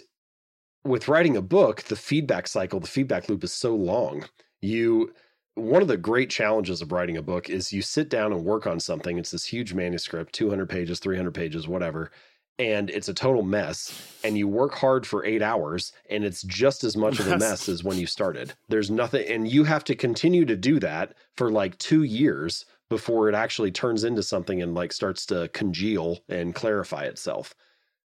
with 0.87 1.09
writing 1.09 1.37
a 1.37 1.43
book, 1.43 1.83
the 1.83 1.97
feedback 1.97 2.47
cycle, 2.47 2.81
the 2.81 2.87
feedback 2.87 3.29
loop 3.29 3.45
is 3.45 3.53
so 3.53 3.75
long. 3.75 4.25
You 4.61 5.13
one 5.55 5.81
of 5.81 5.89
the 5.89 5.97
great 5.97 6.29
challenges 6.29 6.83
of 6.83 6.93
writing 6.93 7.17
a 7.17 7.23
book 7.23 7.49
is 7.49 7.73
you 7.73 7.81
sit 7.81 8.11
down 8.11 8.33
and 8.33 8.45
work 8.45 8.67
on 8.67 8.79
something. 8.79 9.17
It's 9.19 9.31
this 9.31 9.47
huge 9.47 9.73
manuscript, 9.73 10.35
200 10.35 10.69
pages, 10.69 10.99
300 11.01 11.33
pages, 11.33 11.67
whatever, 11.67 12.11
and 12.59 12.91
it's 12.91 13.09
a 13.09 13.15
total 13.15 13.43
mess. 13.43 14.19
And 14.25 14.37
you 14.37 14.49
work 14.49 14.75
hard 14.75 15.07
for 15.07 15.25
eight 15.25 15.43
hours, 15.43 15.93
and 16.11 16.25
it's 16.25 16.43
just 16.43 16.85
as 16.85 16.97
much 16.97 17.21
of 17.21 17.29
a 17.29 17.39
mess 17.39 17.69
as 17.69 17.85
when 17.85 17.99
you 17.99 18.07
started. 18.07 18.55
There's 18.69 18.91
nothing, 18.91 19.27
and 19.29 19.49
you 19.49 19.65
have 19.65 19.85
to 19.85 19.95
continue 19.95 20.45
to 20.47 20.57
do 20.57 20.81
that 20.81 21.15
for 21.37 21.51
like 21.51 21.79
two 21.79 22.03
years 22.03 22.65
before 22.89 23.29
it 23.29 23.35
actually 23.35 23.73
turns 23.73 24.05
into 24.05 24.23
something 24.23 24.63
and 24.63 24.75
like 24.75 24.93
starts 24.93 25.27
to 25.27 25.49
congeal 25.49 26.21
and 26.29 26.55
clarify 26.55 27.05
itself. 27.05 27.55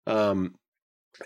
Um, 0.06 0.54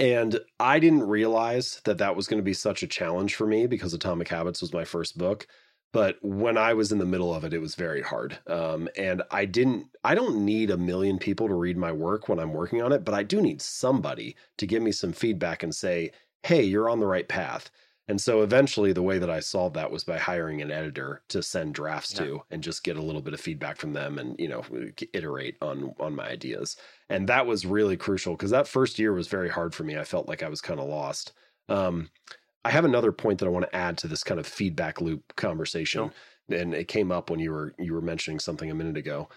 and 0.01 0.41
I 0.59 0.79
didn't 0.79 1.03
realize 1.03 1.81
that 1.85 1.99
that 1.99 2.17
was 2.17 2.27
going 2.27 2.39
to 2.39 2.45
be 2.45 2.55
such 2.55 2.83
a 2.83 2.87
challenge 2.87 3.35
for 3.35 3.47
me 3.47 3.67
because 3.67 3.93
Atomic 3.93 4.29
Habits 4.29 4.63
was 4.63 4.73
my 4.73 4.85
first 4.85 5.19
book. 5.19 5.47
But 5.93 6.17
when 6.23 6.57
I 6.57 6.73
was 6.73 6.91
in 6.91 6.99
the 6.99 7.05
middle 7.05 7.35
of 7.35 7.45
it, 7.45 7.53
it 7.53 7.61
was 7.61 7.75
very 7.75 8.01
hard. 8.01 8.39
Um, 8.47 8.89
and 8.97 9.23
I 9.31 9.45
didn't, 9.45 9.89
I 10.03 10.15
don't 10.15 10.45
need 10.45 10.71
a 10.71 10.79
million 10.79 11.19
people 11.19 11.49
to 11.49 11.55
read 11.55 11.77
my 11.77 11.93
work 11.93 12.29
when 12.29 12.39
I'm 12.39 12.55
working 12.55 12.83
on 12.83 12.93
it, 12.93 13.05
but 13.05 13.15
I 13.15 13.23
do 13.23 13.43
need 13.43 13.61
somebody 13.61 14.37
to 14.57 14.67
give 14.67 14.83
me 14.83 14.93
some 14.93 15.13
feedback 15.13 15.63
and 15.63 15.75
say, 15.75 16.13
hey, 16.43 16.63
you're 16.63 16.89
on 16.89 17.01
the 17.01 17.07
right 17.07 17.29
path. 17.29 17.71
And 18.09 18.21
so 18.21 18.43
eventually, 18.43 18.93
the 18.93 19.03
way 19.03 19.19
that 19.19 19.31
I 19.31 19.41
solved 19.41 19.77
that 19.77 19.93
was 19.93 20.03
by 20.03 20.19
hiring 20.19 20.61
an 20.61 20.73
editor 20.73 21.23
to 21.29 21.43
send 21.43 21.75
drafts 21.75 22.13
yeah. 22.13 22.25
to 22.25 22.43
and 22.51 22.63
just 22.63 22.83
get 22.83 22.97
a 22.97 23.03
little 23.03 23.23
bit 23.23 23.33
of 23.33 23.41
feedback 23.41 23.77
from 23.77 23.93
them 23.93 24.19
and 24.19 24.35
you 24.41 24.49
know 24.49 24.65
iterate 25.13 25.57
on 25.63 25.95
on 26.01 26.17
my 26.17 26.29
ideas. 26.29 26.77
And 27.09 27.29
that 27.29 27.47
was 27.47 27.65
really 27.65 27.97
crucial 27.97 28.35
because 28.35 28.51
that 28.51 28.67
first 28.67 28.99
year 28.99 29.13
was 29.13 29.29
very 29.29 29.49
hard 29.49 29.73
for 29.73 29.85
me. 29.85 29.97
I 29.97 30.05
felt 30.05 30.29
like 30.29 30.43
I 30.43 30.49
was 30.49 30.61
kind 30.61 30.81
of 30.81 30.89
lost. 30.89 31.33
Um, 31.69 32.11
I 32.65 32.71
have 32.71 32.85
another 32.85 33.13
point 33.13 33.41
that 33.41 33.47
I 33.47 33.51
want 33.51 33.67
to 33.67 33.77
add 33.77 33.99
to 33.99 34.09
this 34.09 34.25
kind 34.25 34.39
of 34.39 34.47
feedback 34.47 35.01
loop 35.01 35.35
conversation, 35.37 36.13
and 36.49 36.75
it 36.75 36.89
came 36.89 37.11
up 37.11 37.31
when 37.31 37.41
you 37.41 37.53
were 37.53 37.75
you 37.79 37.93
were 37.93 38.01
mentioning 38.01 38.39
something 38.39 38.71
a 38.71 38.75
minute 38.75 38.97
ago. 38.97 39.29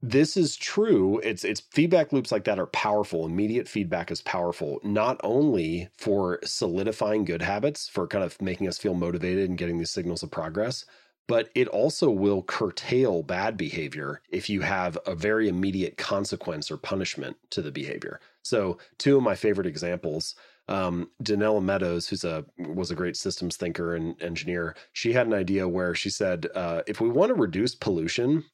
This 0.00 0.36
is 0.36 0.54
true 0.54 1.18
it's 1.24 1.42
it's 1.44 1.60
feedback 1.72 2.12
loops 2.12 2.30
like 2.30 2.44
that 2.44 2.60
are 2.60 2.68
powerful 2.68 3.26
immediate 3.26 3.66
feedback 3.66 4.12
is 4.12 4.22
powerful 4.22 4.78
not 4.84 5.20
only 5.24 5.88
for 5.98 6.38
solidifying 6.44 7.24
good 7.24 7.42
habits 7.42 7.88
for 7.88 8.06
kind 8.06 8.22
of 8.22 8.40
making 8.40 8.68
us 8.68 8.78
feel 8.78 8.94
motivated 8.94 9.48
and 9.48 9.58
getting 9.58 9.78
these 9.78 9.90
signals 9.90 10.22
of 10.22 10.30
progress 10.30 10.84
but 11.28 11.50
it 11.54 11.68
also 11.68 12.10
will 12.10 12.42
curtail 12.42 13.22
bad 13.22 13.56
behavior 13.56 14.22
if 14.30 14.48
you 14.48 14.62
have 14.62 14.98
a 15.06 15.14
very 15.14 15.48
immediate 15.48 15.96
consequence 15.96 16.70
or 16.70 16.78
punishment 16.78 17.36
to 17.50 17.60
the 17.60 17.70
behavior. 17.70 18.18
So 18.42 18.78
two 18.96 19.18
of 19.18 19.22
my 19.22 19.34
favorite 19.34 19.66
examples 19.66 20.34
um, 20.68 21.10
Donella 21.22 21.62
Meadows, 21.62 22.08
who's 22.08 22.24
a 22.24 22.44
was 22.58 22.90
a 22.90 22.94
great 22.94 23.16
systems 23.16 23.56
thinker 23.56 23.94
and 23.94 24.20
engineer, 24.22 24.76
she 24.92 25.12
had 25.12 25.26
an 25.26 25.34
idea 25.34 25.68
where 25.68 25.94
she 25.94 26.10
said, 26.10 26.46
uh, 26.54 26.82
if 26.86 27.00
we 27.00 27.08
want 27.08 27.30
to 27.30 27.34
reduce 27.34 27.74
pollution, 27.74 28.44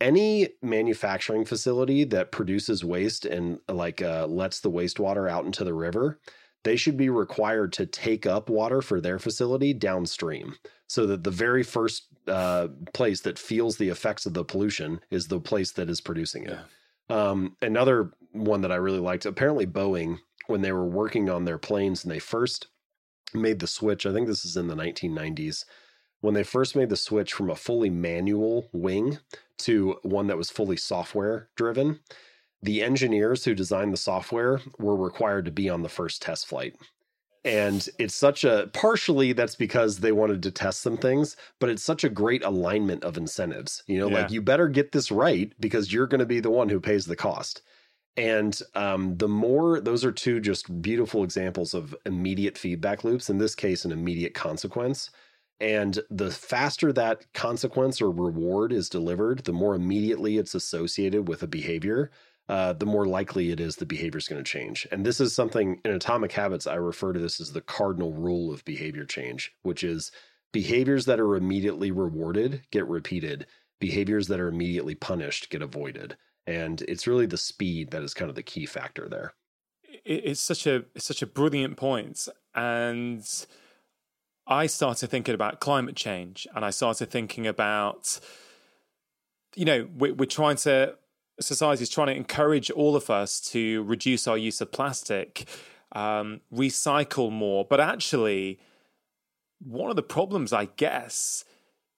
any 0.00 0.48
manufacturing 0.62 1.44
facility 1.44 2.04
that 2.04 2.32
produces 2.32 2.84
waste 2.84 3.24
and 3.24 3.58
like 3.68 4.02
uh, 4.02 4.26
lets 4.26 4.60
the 4.60 4.70
wastewater 4.70 5.30
out 5.30 5.44
into 5.44 5.64
the 5.64 5.74
river 5.74 6.20
they 6.64 6.76
should 6.76 6.96
be 6.96 7.08
required 7.08 7.72
to 7.72 7.86
take 7.86 8.26
up 8.26 8.50
water 8.50 8.82
for 8.82 9.00
their 9.00 9.18
facility 9.18 9.72
downstream 9.72 10.54
so 10.88 11.06
that 11.06 11.24
the 11.24 11.30
very 11.30 11.62
first 11.62 12.08
uh, 12.26 12.68
place 12.92 13.20
that 13.20 13.38
feels 13.38 13.76
the 13.76 13.88
effects 13.88 14.26
of 14.26 14.34
the 14.34 14.44
pollution 14.44 15.00
is 15.10 15.26
the 15.26 15.40
place 15.40 15.72
that 15.72 15.88
is 15.88 16.00
producing 16.00 16.44
it 16.44 16.58
yeah. 17.10 17.30
um, 17.30 17.56
another 17.62 18.12
one 18.32 18.60
that 18.60 18.72
i 18.72 18.76
really 18.76 19.00
liked 19.00 19.26
apparently 19.26 19.66
boeing 19.66 20.18
when 20.48 20.62
they 20.62 20.72
were 20.72 20.86
working 20.86 21.30
on 21.30 21.44
their 21.44 21.58
planes 21.58 22.04
and 22.04 22.12
they 22.12 22.18
first 22.18 22.66
made 23.32 23.60
the 23.60 23.66
switch 23.66 24.04
i 24.04 24.12
think 24.12 24.26
this 24.26 24.44
is 24.44 24.56
in 24.56 24.66
the 24.66 24.74
1990s 24.74 25.64
when 26.20 26.34
they 26.34 26.42
first 26.42 26.74
made 26.74 26.88
the 26.88 26.96
switch 26.96 27.32
from 27.32 27.50
a 27.50 27.54
fully 27.54 27.90
manual 27.90 28.68
wing 28.72 29.18
to 29.58 29.96
one 30.02 30.26
that 30.28 30.36
was 30.36 30.50
fully 30.50 30.76
software 30.76 31.48
driven, 31.56 32.00
the 32.62 32.82
engineers 32.82 33.44
who 33.44 33.54
designed 33.54 33.92
the 33.92 33.98
software 33.98 34.60
were 34.78 34.96
required 34.96 35.44
to 35.44 35.50
be 35.50 35.68
on 35.68 35.82
the 35.82 35.88
first 35.88 36.22
test 36.22 36.46
flight. 36.46 36.74
And 37.44 37.88
it's 37.98 38.16
such 38.16 38.42
a 38.42 38.68
partially 38.72 39.32
that's 39.32 39.54
because 39.54 40.00
they 40.00 40.10
wanted 40.10 40.42
to 40.42 40.50
test 40.50 40.80
some 40.80 40.96
things, 40.96 41.36
but 41.60 41.70
it's 41.70 41.84
such 41.84 42.02
a 42.02 42.08
great 42.08 42.44
alignment 42.44 43.04
of 43.04 43.16
incentives. 43.16 43.84
You 43.86 44.00
know, 44.00 44.08
yeah. 44.08 44.22
like 44.22 44.30
you 44.32 44.42
better 44.42 44.68
get 44.68 44.90
this 44.90 45.12
right 45.12 45.52
because 45.60 45.92
you're 45.92 46.08
going 46.08 46.18
to 46.18 46.26
be 46.26 46.40
the 46.40 46.50
one 46.50 46.68
who 46.68 46.80
pays 46.80 47.06
the 47.06 47.16
cost. 47.16 47.62
And 48.18 48.60
um, 48.74 49.16
the 49.16 49.28
more, 49.28 49.80
those 49.80 50.04
are 50.04 50.12
two 50.12 50.40
just 50.40 50.82
beautiful 50.82 51.24
examples 51.24 51.72
of 51.72 51.94
immediate 52.04 52.58
feedback 52.58 53.04
loops, 53.04 53.30
in 53.30 53.38
this 53.38 53.54
case, 53.54 53.84
an 53.84 53.92
immediate 53.92 54.34
consequence 54.34 55.10
and 55.60 55.98
the 56.10 56.30
faster 56.30 56.92
that 56.92 57.32
consequence 57.32 58.00
or 58.00 58.10
reward 58.10 58.72
is 58.72 58.88
delivered, 58.88 59.44
the 59.44 59.52
more 59.52 59.74
immediately 59.74 60.38
it's 60.38 60.54
associated 60.54 61.26
with 61.26 61.42
a 61.42 61.48
behavior, 61.48 62.10
uh, 62.48 62.72
the 62.72 62.86
more 62.86 63.06
likely 63.06 63.50
it 63.50 63.60
is 63.60 63.76
the 63.76 63.86
behavior 63.86 64.18
is 64.18 64.28
going 64.28 64.42
to 64.42 64.50
change. 64.50 64.86
And 64.92 65.04
this 65.04 65.20
is 65.20 65.34
something 65.34 65.80
in 65.84 65.90
Atomic 65.90 66.32
Habits, 66.32 66.66
I 66.66 66.76
refer 66.76 67.12
to 67.12 67.18
this 67.18 67.40
as 67.40 67.52
the 67.52 67.60
cardinal 67.60 68.12
rule 68.12 68.52
of 68.52 68.64
behavior 68.64 69.04
change, 69.04 69.52
which 69.62 69.82
is 69.82 70.12
behaviors 70.52 71.06
that 71.06 71.20
are 71.20 71.34
immediately 71.36 71.90
rewarded 71.90 72.62
get 72.70 72.86
repeated, 72.86 73.46
behaviors 73.80 74.28
that 74.28 74.40
are 74.40 74.48
immediately 74.48 74.94
punished 74.94 75.50
get 75.50 75.60
avoided. 75.60 76.16
And 76.48 76.80
it's 76.82 77.06
really 77.06 77.26
the 77.26 77.36
speed 77.36 77.90
that 77.90 78.02
is 78.02 78.14
kind 78.14 78.30
of 78.30 78.34
the 78.34 78.42
key 78.42 78.64
factor 78.64 79.08
there. 79.08 79.34
It's 80.04 80.40
such 80.40 80.66
a 80.66 80.84
it's 80.94 81.04
such 81.04 81.22
a 81.22 81.26
brilliant 81.26 81.76
point, 81.76 82.28
and 82.54 83.22
I 84.48 84.66
started 84.66 85.08
thinking 85.08 85.34
about 85.34 85.60
climate 85.60 85.94
change 85.94 86.46
and 86.54 86.64
I 86.64 86.70
started 86.70 87.10
thinking 87.10 87.46
about, 87.46 88.18
you 89.54 89.66
know, 89.66 89.88
we're, 89.94 90.14
we're 90.14 90.24
trying 90.24 90.56
to, 90.56 90.94
society 91.38 91.82
is 91.82 91.90
trying 91.90 92.06
to 92.06 92.14
encourage 92.14 92.70
all 92.70 92.96
of 92.96 93.10
us 93.10 93.40
to 93.52 93.82
reduce 93.82 94.26
our 94.26 94.38
use 94.38 94.62
of 94.62 94.72
plastic, 94.72 95.46
um, 95.92 96.40
recycle 96.52 97.30
more. 97.30 97.66
But 97.68 97.80
actually, 97.80 98.58
one 99.62 99.90
of 99.90 99.96
the 99.96 100.02
problems, 100.02 100.54
I 100.54 100.68
guess, 100.76 101.44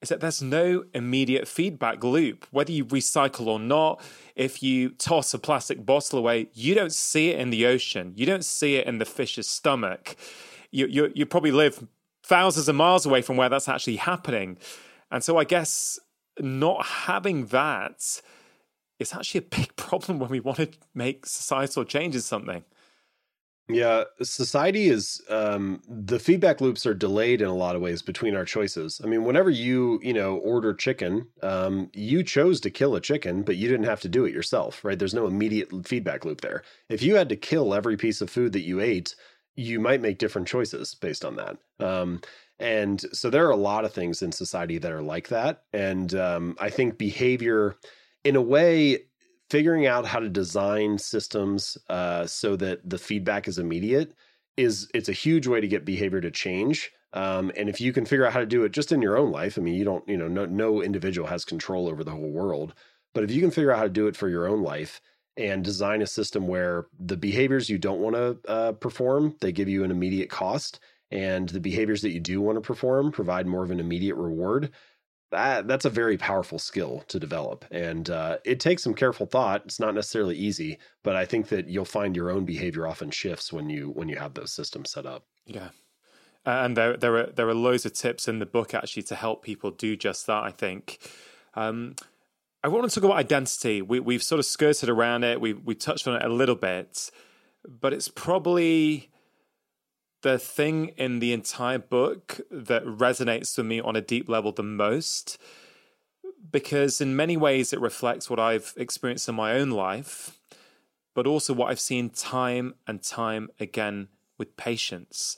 is 0.03 0.09
that 0.09 0.21
there's 0.21 0.41
no 0.41 0.85
immediate 0.95 1.47
feedback 1.47 2.03
loop. 2.03 2.47
Whether 2.51 2.73
you 2.73 2.85
recycle 2.87 3.47
or 3.47 3.59
not, 3.59 4.03
if 4.35 4.63
you 4.63 4.91
toss 4.91 5.35
a 5.35 5.39
plastic 5.39 5.85
bottle 5.85 6.19
away, 6.19 6.49
you 6.55 6.75
don't 6.75 6.93
see 6.93 7.31
it 7.31 7.39
in 7.39 7.51
the 7.51 7.67
ocean. 7.67 8.13
You 8.17 8.25
don't 8.25 8.45
see 8.45 8.77
it 8.77 8.87
in 8.87 8.99
the 8.99 9.05
fish's 9.05 9.49
stomach. 9.49 10.17
You, 10.71 10.87
you, 10.87 11.13
you 11.15 11.27
probably 11.27 11.53
live 11.53 11.87
thousands 12.23 12.69
of 12.69 12.77
miles 12.77 13.05
away 13.05 13.21
from 13.23 13.37
where 13.37 13.49
that's 13.49 13.69
actually 13.69 13.97
happening. 13.97 14.57
And 15.11 15.23
so 15.23 15.37
I 15.37 15.45
guess 15.45 15.99
not 16.39 16.87
having 16.87 17.47
that 17.47 18.23
is 18.99 19.13
actually 19.13 19.39
a 19.39 19.57
big 19.57 19.77
problem 19.77 20.19
when 20.19 20.31
we 20.31 20.41
want 20.41 20.59
to 20.59 20.71
make 20.95 21.27
societal 21.27 21.85
changes 21.85 22.25
something. 22.25 22.65
Yeah, 23.73 24.05
society 24.23 24.89
is 24.89 25.21
um, 25.29 25.83
the 25.89 26.19
feedback 26.19 26.61
loops 26.61 26.87
are 26.87 26.95
delayed 26.95 27.41
in 27.43 27.49
a 27.49 27.55
lot 27.55 27.77
of 27.77 27.83
ways 27.83 28.03
between 28.03 28.35
our 28.35 28.45
choices. 28.45 29.01
I 29.05 29.07
mean, 29.07 29.25
whenever 29.25 29.51
you 29.51 30.01
you 30.03 30.13
know 30.13 30.37
order 30.37 30.75
chicken, 30.75 31.29
um, 31.43 31.91
you 31.93 32.23
chose 32.23 32.61
to 32.63 32.71
kill 32.71 32.95
a 32.97 33.01
chicken, 33.01 33.43
but 33.43 33.57
you 33.57 33.69
didn't 33.69 33.87
have 33.87 34.01
to 34.01 34.09
do 34.09 34.25
it 34.25 34.33
yourself, 34.33 34.85
right? 34.85 34.99
There's 34.99 35.15
no 35.15 35.27
immediate 35.27 35.69
feedback 35.87 36.25
loop 36.25 36.41
there. 36.41 36.63
If 36.89 37.03
you 37.03 37.17
had 37.17 37.29
to 37.29 37.37
kill 37.37 37.75
every 37.75 37.97
piece 37.97 38.21
of 38.21 38.31
food 38.31 38.53
that 38.53 38.63
you 38.63 38.81
ate, 38.81 39.15
you 39.57 39.79
might 39.79 40.01
make 40.01 40.19
different 40.19 40.49
choices 40.49 40.95
based 40.95 41.25
on 41.25 41.37
that. 41.37 41.59
Um, 41.79 42.21
and 42.59 43.01
so 43.13 43.31
there 43.31 43.47
are 43.47 43.51
a 43.51 43.57
lot 43.57 43.85
of 43.85 43.93
things 43.93 44.23
in 44.23 44.33
society 44.33 44.79
that 44.79 44.93
are 44.93 45.03
like 45.03 45.29
that. 45.29 45.63
And 45.73 46.15
um, 46.15 46.57
I 46.61 46.71
think 46.71 46.99
behavior, 46.99 47.77
in 48.25 48.37
a 48.37 48.43
way, 48.43 49.05
figuring 49.51 49.87
out 49.87 50.07
how 50.07 50.21
to 50.21 50.29
design 50.29 50.97
systems 50.97 51.77
uh, 51.89 52.27
so 52.27 52.57
that 52.57 52.89
the 52.89 52.99
feedback 52.99 53.49
is 53.49 53.59
immediate 53.59 54.15
is 54.57 54.89
it's 54.95 55.09
a 55.09 55.13
huge 55.13 55.47
way 55.47 55.61
to 55.61 55.69
get 55.69 55.85
behavior 55.85 56.21
to 56.21 56.31
change. 56.31 56.91
Um, 57.13 57.51
and 57.57 57.69
if 57.69 57.81
you 57.81 57.93
can 57.93 58.07
figure 58.07 58.25
out 58.25 58.33
how 58.33 58.41
to 58.41 58.47
do 58.47 58.65
it 58.65 58.73
just 58.73 58.93
in 58.93 59.03
your 59.03 59.19
own 59.19 59.33
life, 59.33 59.59
I 59.59 59.63
mean, 59.63 59.75
you 59.75 59.85
don't, 59.85 60.07
you 60.09 60.17
know, 60.17 60.29
no, 60.29 60.47
no 60.47 60.83
individual 60.83 61.27
has 61.27 61.45
control 61.45 61.89
over 61.89 62.05
the 62.05 62.13
whole 62.13 62.31
world. 62.31 62.75
But 63.13 63.25
if 63.25 63.33
you 63.33 63.41
can 63.41 63.51
figure 63.51 63.73
out 63.73 63.79
how 63.79 63.85
to 63.85 63.91
do 63.91 64.07
it 64.07 64.17
for 64.17 64.29
your 64.29 64.47
own 64.47 64.63
life, 64.63 65.01
and 65.37 65.65
design 65.65 66.03
a 66.03 66.07
system 66.07 66.47
where 66.47 66.87
the 66.99 67.17
behaviors 67.17 67.71
you 67.71 67.79
don't 67.79 68.01
want 68.01 68.17
to 68.17 68.39
uh, 68.49 68.73
perform 68.73 69.35
they 69.41 69.53
give 69.53 69.69
you 69.69 69.85
an 69.85 69.91
immediate 69.91 70.29
cost 70.29 70.81
and 71.11 71.49
the 71.49 71.61
behaviors 71.61 72.03
that 72.03 72.11
you 72.11 72.21
do 72.21 72.41
want 72.41 72.57
to 72.57 72.61
perform 72.61 73.11
provide 73.11 73.47
more 73.47 73.65
of 73.65 73.71
an 73.71 73.81
immediate 73.81 74.17
reward 74.17 74.71
that 75.31 75.69
that's 75.69 75.85
a 75.85 75.90
very 75.90 76.16
powerful 76.16 76.59
skill 76.59 77.05
to 77.09 77.20
develop. 77.20 77.65
And 77.70 78.09
uh, 78.11 78.39
it 78.44 78.61
takes 78.61 78.82
some 78.82 78.94
careful 78.94 79.27
thought. 79.27 79.62
It's 79.65 79.81
not 79.81 79.94
necessarily 79.94 80.36
easy 80.36 80.78
but 81.02 81.16
i 81.16 81.24
think 81.24 81.48
that 81.48 81.69
you'll 81.69 81.85
find 81.85 82.15
your 82.15 82.31
own 82.31 82.44
behavior 82.44 82.86
often 82.86 83.11
shifts 83.11 83.52
when 83.52 83.69
you 83.70 83.90
when 83.90 84.09
you 84.09 84.16
have 84.16 84.35
those 84.35 84.52
systems 84.52 84.90
set 84.90 85.07
up. 85.07 85.24
Yeah. 85.47 85.70
And 86.47 86.77
there 86.77 86.97
there 86.97 87.16
are 87.16 87.27
there 87.27 87.48
are 87.48 87.55
loads 87.55 87.85
of 87.85 87.93
tips 87.93 88.28
in 88.28 88.39
the 88.39 88.47
book 88.47 88.74
actually 88.74 89.02
to 89.05 89.15
help 89.15 89.43
people 89.43 89.70
do 89.70 89.97
just 89.97 90.27
that 90.27 90.43
i 90.43 90.51
think. 90.51 90.98
Um, 91.55 91.97
I 92.62 92.69
want 92.69 92.89
to 92.89 92.94
talk 92.94 93.05
about 93.05 93.16
identity. 93.16 93.81
We, 93.81 94.01
we've 94.01 94.23
sort 94.23 94.39
of 94.39 94.44
skirted 94.44 94.90
around 94.90 95.24
it. 95.24 95.40
We 95.40 95.55
we 95.55 95.74
touched 95.74 96.07
on 96.07 96.16
it 96.16 96.23
a 96.23 96.28
little 96.28 96.55
bit, 96.55 97.11
but 97.66 97.93
it's 97.93 98.09
probably 98.09 99.11
the 100.23 100.39
thing 100.39 100.89
in 100.97 101.19
the 101.21 101.33
entire 101.33 101.79
book 101.79 102.41
that 102.51 102.85
resonates 102.85 103.57
with 103.57 103.67
me 103.67 103.81
on 103.81 103.97
a 103.97 104.01
deep 104.01 104.29
level 104.29 104.53
the 104.53 104.63
most 104.63 105.39
because 106.51 107.01
in 107.01 107.17
many 107.17 107.37
ways 107.37 107.73
it 107.73 107.81
reflects 107.81 108.29
what 108.29 108.41
I've 108.41 108.73
experienced 108.77 109.29
in 109.29 109.35
my 109.35 109.53
own 109.53 109.71
life, 109.71 110.39
but 111.15 111.27
also 111.27 111.53
what 111.53 111.71
I've 111.71 111.81
seen 111.81 112.11
time 112.11 112.75
and 112.87 113.03
time 113.03 113.51
again 113.59 114.09
with 114.39 114.57
patients 114.57 115.37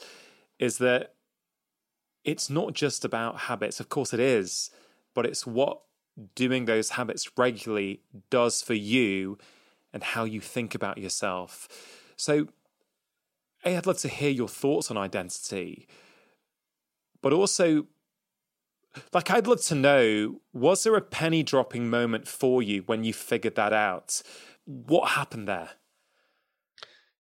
is 0.59 0.79
that 0.79 1.15
it's 2.25 2.49
not 2.49 2.73
just 2.73 3.05
about 3.05 3.41
habits. 3.41 3.81
Of 3.81 3.89
course, 3.89 4.13
it 4.13 4.21
is, 4.21 4.71
but 5.15 5.27
it's 5.27 5.47
what 5.47 5.81
doing 6.35 6.67
those 6.67 6.91
habits 6.91 7.31
regularly 7.37 8.01
does 8.31 8.63
for 8.63 8.75
you 8.75 9.39
and 9.93 10.03
how 10.03 10.25
you 10.25 10.41
think 10.41 10.75
about 10.75 10.99
yourself. 10.99 11.69
So, 12.17 12.49
A, 13.65 13.77
I'd 13.77 13.87
love 13.87 13.99
to 13.99 14.09
hear 14.09 14.31
your 14.31 14.49
thoughts 14.49 14.91
on 14.91 14.97
identity, 14.97 15.87
but 17.23 17.33
also, 17.33 17.87
like, 19.13 19.31
I'd 19.31 19.47
love 19.47 19.63
to 19.63 19.75
know 19.75 20.41
was 20.53 20.83
there 20.83 20.97
a 20.97 21.01
penny 21.01 21.43
dropping 21.43 21.89
moment 21.89 22.27
for 22.27 22.63
you 22.63 22.83
when 22.83 23.05
you 23.05 23.13
figured 23.13 23.55
that 23.55 23.73
out? 23.73 24.23
What 24.65 25.11
happened 25.11 25.49
there? 25.49 25.71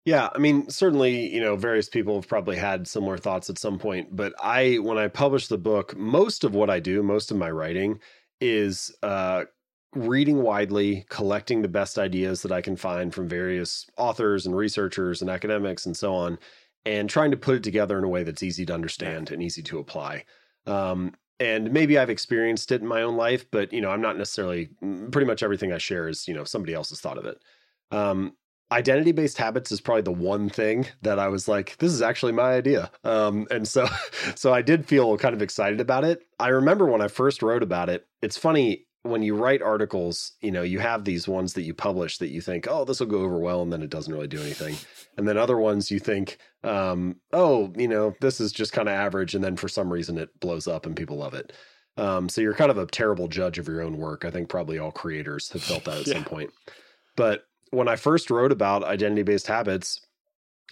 Yeah, 0.04 0.30
I 0.34 0.38
mean, 0.38 0.68
certainly, 0.68 1.32
you 1.32 1.40
know, 1.40 1.54
various 1.54 1.88
people 1.88 2.16
have 2.16 2.26
probably 2.26 2.56
had 2.56 2.88
similar 2.88 3.16
thoughts 3.18 3.48
at 3.48 3.58
some 3.58 3.78
point. 3.78 4.14
But 4.14 4.34
I, 4.42 4.78
when 4.78 4.98
I 4.98 5.06
published 5.06 5.48
the 5.48 5.58
book, 5.58 5.96
most 5.96 6.42
of 6.42 6.54
what 6.56 6.70
I 6.70 6.80
do, 6.80 7.04
most 7.04 7.30
of 7.30 7.36
my 7.36 7.50
writing 7.50 8.00
is 8.40 8.92
uh, 9.04 9.44
reading 9.94 10.42
widely, 10.42 11.04
collecting 11.08 11.62
the 11.62 11.68
best 11.68 11.98
ideas 11.98 12.42
that 12.42 12.52
I 12.52 12.60
can 12.60 12.76
find 12.76 13.12
from 13.12 13.28
various 13.28 13.86
authors 13.96 14.46
and 14.46 14.56
researchers 14.56 15.20
and 15.20 15.30
academics 15.30 15.86
and 15.86 15.96
so 15.96 16.14
on, 16.14 16.38
and 16.84 17.08
trying 17.08 17.30
to 17.30 17.36
put 17.36 17.56
it 17.56 17.62
together 17.62 17.98
in 17.98 18.04
a 18.04 18.08
way 18.08 18.22
that's 18.22 18.42
easy 18.42 18.64
to 18.66 18.74
understand 18.74 19.30
and 19.30 19.42
easy 19.42 19.62
to 19.62 19.78
apply. 19.78 20.24
Um, 20.66 21.14
and 21.40 21.72
maybe 21.72 21.98
I've 21.98 22.10
experienced 22.10 22.72
it 22.72 22.80
in 22.80 22.86
my 22.86 23.02
own 23.02 23.16
life, 23.16 23.50
but 23.50 23.72
you 23.72 23.80
know, 23.80 23.90
I'm 23.90 24.00
not 24.00 24.16
necessarily. 24.16 24.70
Pretty 25.10 25.26
much 25.26 25.42
everything 25.42 25.72
I 25.72 25.78
share 25.78 26.08
is 26.08 26.28
you 26.28 26.34
know 26.34 26.44
somebody 26.44 26.74
else 26.74 26.90
has 26.90 27.00
thought 27.00 27.18
of 27.18 27.26
it. 27.26 27.38
Um, 27.90 28.34
identity 28.72 29.12
based 29.12 29.38
habits 29.38 29.70
is 29.70 29.80
probably 29.80 30.02
the 30.02 30.12
one 30.12 30.48
thing 30.48 30.86
that 31.02 31.18
I 31.18 31.28
was 31.28 31.46
like, 31.46 31.76
this 31.78 31.92
is 31.92 32.00
actually 32.02 32.32
my 32.32 32.54
idea. 32.54 32.90
Um, 33.04 33.46
and 33.50 33.68
so, 33.68 33.86
so 34.34 34.52
I 34.52 34.62
did 34.62 34.86
feel 34.86 35.16
kind 35.18 35.34
of 35.34 35.42
excited 35.42 35.80
about 35.80 36.04
it. 36.04 36.22
I 36.40 36.48
remember 36.48 36.86
when 36.86 37.02
I 37.02 37.08
first 37.08 37.42
wrote 37.42 37.62
about 37.62 37.90
it, 37.90 38.06
it's 38.22 38.38
funny 38.38 38.86
when 39.02 39.22
you 39.22 39.34
write 39.34 39.62
articles, 39.62 40.32
you 40.40 40.52
know, 40.52 40.62
you 40.62 40.78
have 40.78 41.04
these 41.04 41.26
ones 41.26 41.54
that 41.54 41.62
you 41.62 41.74
publish 41.74 42.18
that 42.18 42.28
you 42.28 42.40
think, 42.40 42.68
oh, 42.70 42.84
this 42.84 43.00
will 43.00 43.08
go 43.08 43.22
over 43.22 43.38
well, 43.38 43.62
and 43.62 43.72
then 43.72 43.82
it 43.82 43.90
doesn't 43.90 44.12
really 44.12 44.28
do 44.28 44.40
anything. 44.40 44.76
And 45.16 45.26
then 45.26 45.36
other 45.36 45.58
ones 45.58 45.90
you 45.90 45.98
think, 45.98 46.38
um, 46.62 47.16
oh, 47.32 47.72
you 47.76 47.88
know, 47.88 48.14
this 48.20 48.40
is 48.40 48.52
just 48.52 48.72
kind 48.72 48.88
of 48.88 48.94
average. 48.94 49.34
And 49.34 49.42
then 49.42 49.56
for 49.56 49.68
some 49.68 49.92
reason 49.92 50.18
it 50.18 50.28
blows 50.40 50.68
up 50.68 50.86
and 50.86 50.96
people 50.96 51.16
love 51.16 51.34
it. 51.34 51.52
Um, 51.96 52.28
so 52.28 52.40
you're 52.40 52.54
kind 52.54 52.70
of 52.70 52.78
a 52.78 52.86
terrible 52.86 53.28
judge 53.28 53.58
of 53.58 53.68
your 53.68 53.82
own 53.82 53.98
work. 53.98 54.24
I 54.24 54.30
think 54.30 54.48
probably 54.48 54.78
all 54.78 54.92
creators 54.92 55.50
have 55.50 55.62
felt 55.62 55.84
that 55.84 55.98
at 55.98 56.06
yeah. 56.06 56.14
some 56.14 56.24
point. 56.24 56.50
But 57.16 57.44
when 57.70 57.88
I 57.88 57.96
first 57.96 58.30
wrote 58.30 58.52
about 58.52 58.84
identity 58.84 59.22
based 59.22 59.46
habits, 59.46 60.00